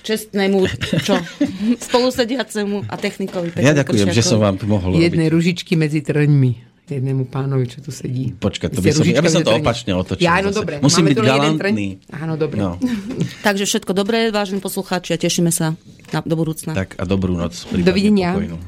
čestnému, 0.00 0.62
čo, 1.00 1.18
spolusediacemu 1.86 2.86
a 2.86 2.94
technikovi. 2.94 3.50
Petrovi 3.50 3.66
ja 3.66 3.74
ďakujem, 3.74 3.98
že 4.04 4.14
Kršiakovi. 4.14 4.30
som 4.30 4.38
vám 4.38 4.56
tu 4.56 4.66
mohol 4.66 4.94
Jednej 4.94 5.26
robiť. 5.26 5.34
ružičky 5.34 5.72
medzi 5.74 6.00
trňmi. 6.00 6.70
Jednému 6.84 7.24
pánovi, 7.26 7.66
čo 7.66 7.78
tu 7.78 7.88
sedí. 7.88 8.30
Počkaj, 8.32 8.68
to 8.68 8.78
by 8.78 8.90
som, 8.90 9.06
ja 9.06 9.18
by 9.18 9.30
som 9.30 9.40
to 9.40 9.54
opačne 9.54 9.90
otočil. 9.92 10.20
Ja, 10.20 10.38
no 10.38 10.50
dobre. 10.50 10.76
Musím 10.78 11.08
byť 11.08 11.16
galantný. 11.16 12.02
Áno, 12.12 12.34
dobre. 12.36 12.58
No, 12.58 12.76
Takže 13.46 13.64
všetko 13.64 13.90
dobré, 13.92 14.28
vážení 14.28 14.58
poslucháči, 14.58 15.14
a 15.14 15.16
tešíme 15.16 15.48
sa 15.48 15.72
na, 16.12 16.20
do 16.22 16.34
budúcna. 16.36 16.72
tak 16.76 16.94
a 17.00 17.04
dobrú 17.08 17.34
noc. 17.34 17.64
Dovidenia. 17.72 18.36
pokojnú. 18.36 18.58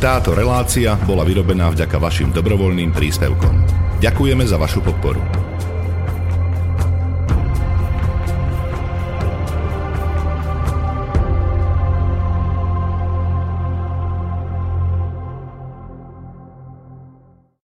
Táto 0.00 0.32
relácia 0.32 0.96
bola 1.04 1.28
vyrobená 1.28 1.68
vďaka 1.68 2.00
vašim 2.00 2.32
dobrovoľným 2.32 2.90
príspevkom. 2.96 3.54
Ďakujeme 4.00 4.48
za 4.48 4.56
vašu 4.56 4.80
podporu. 4.80 5.20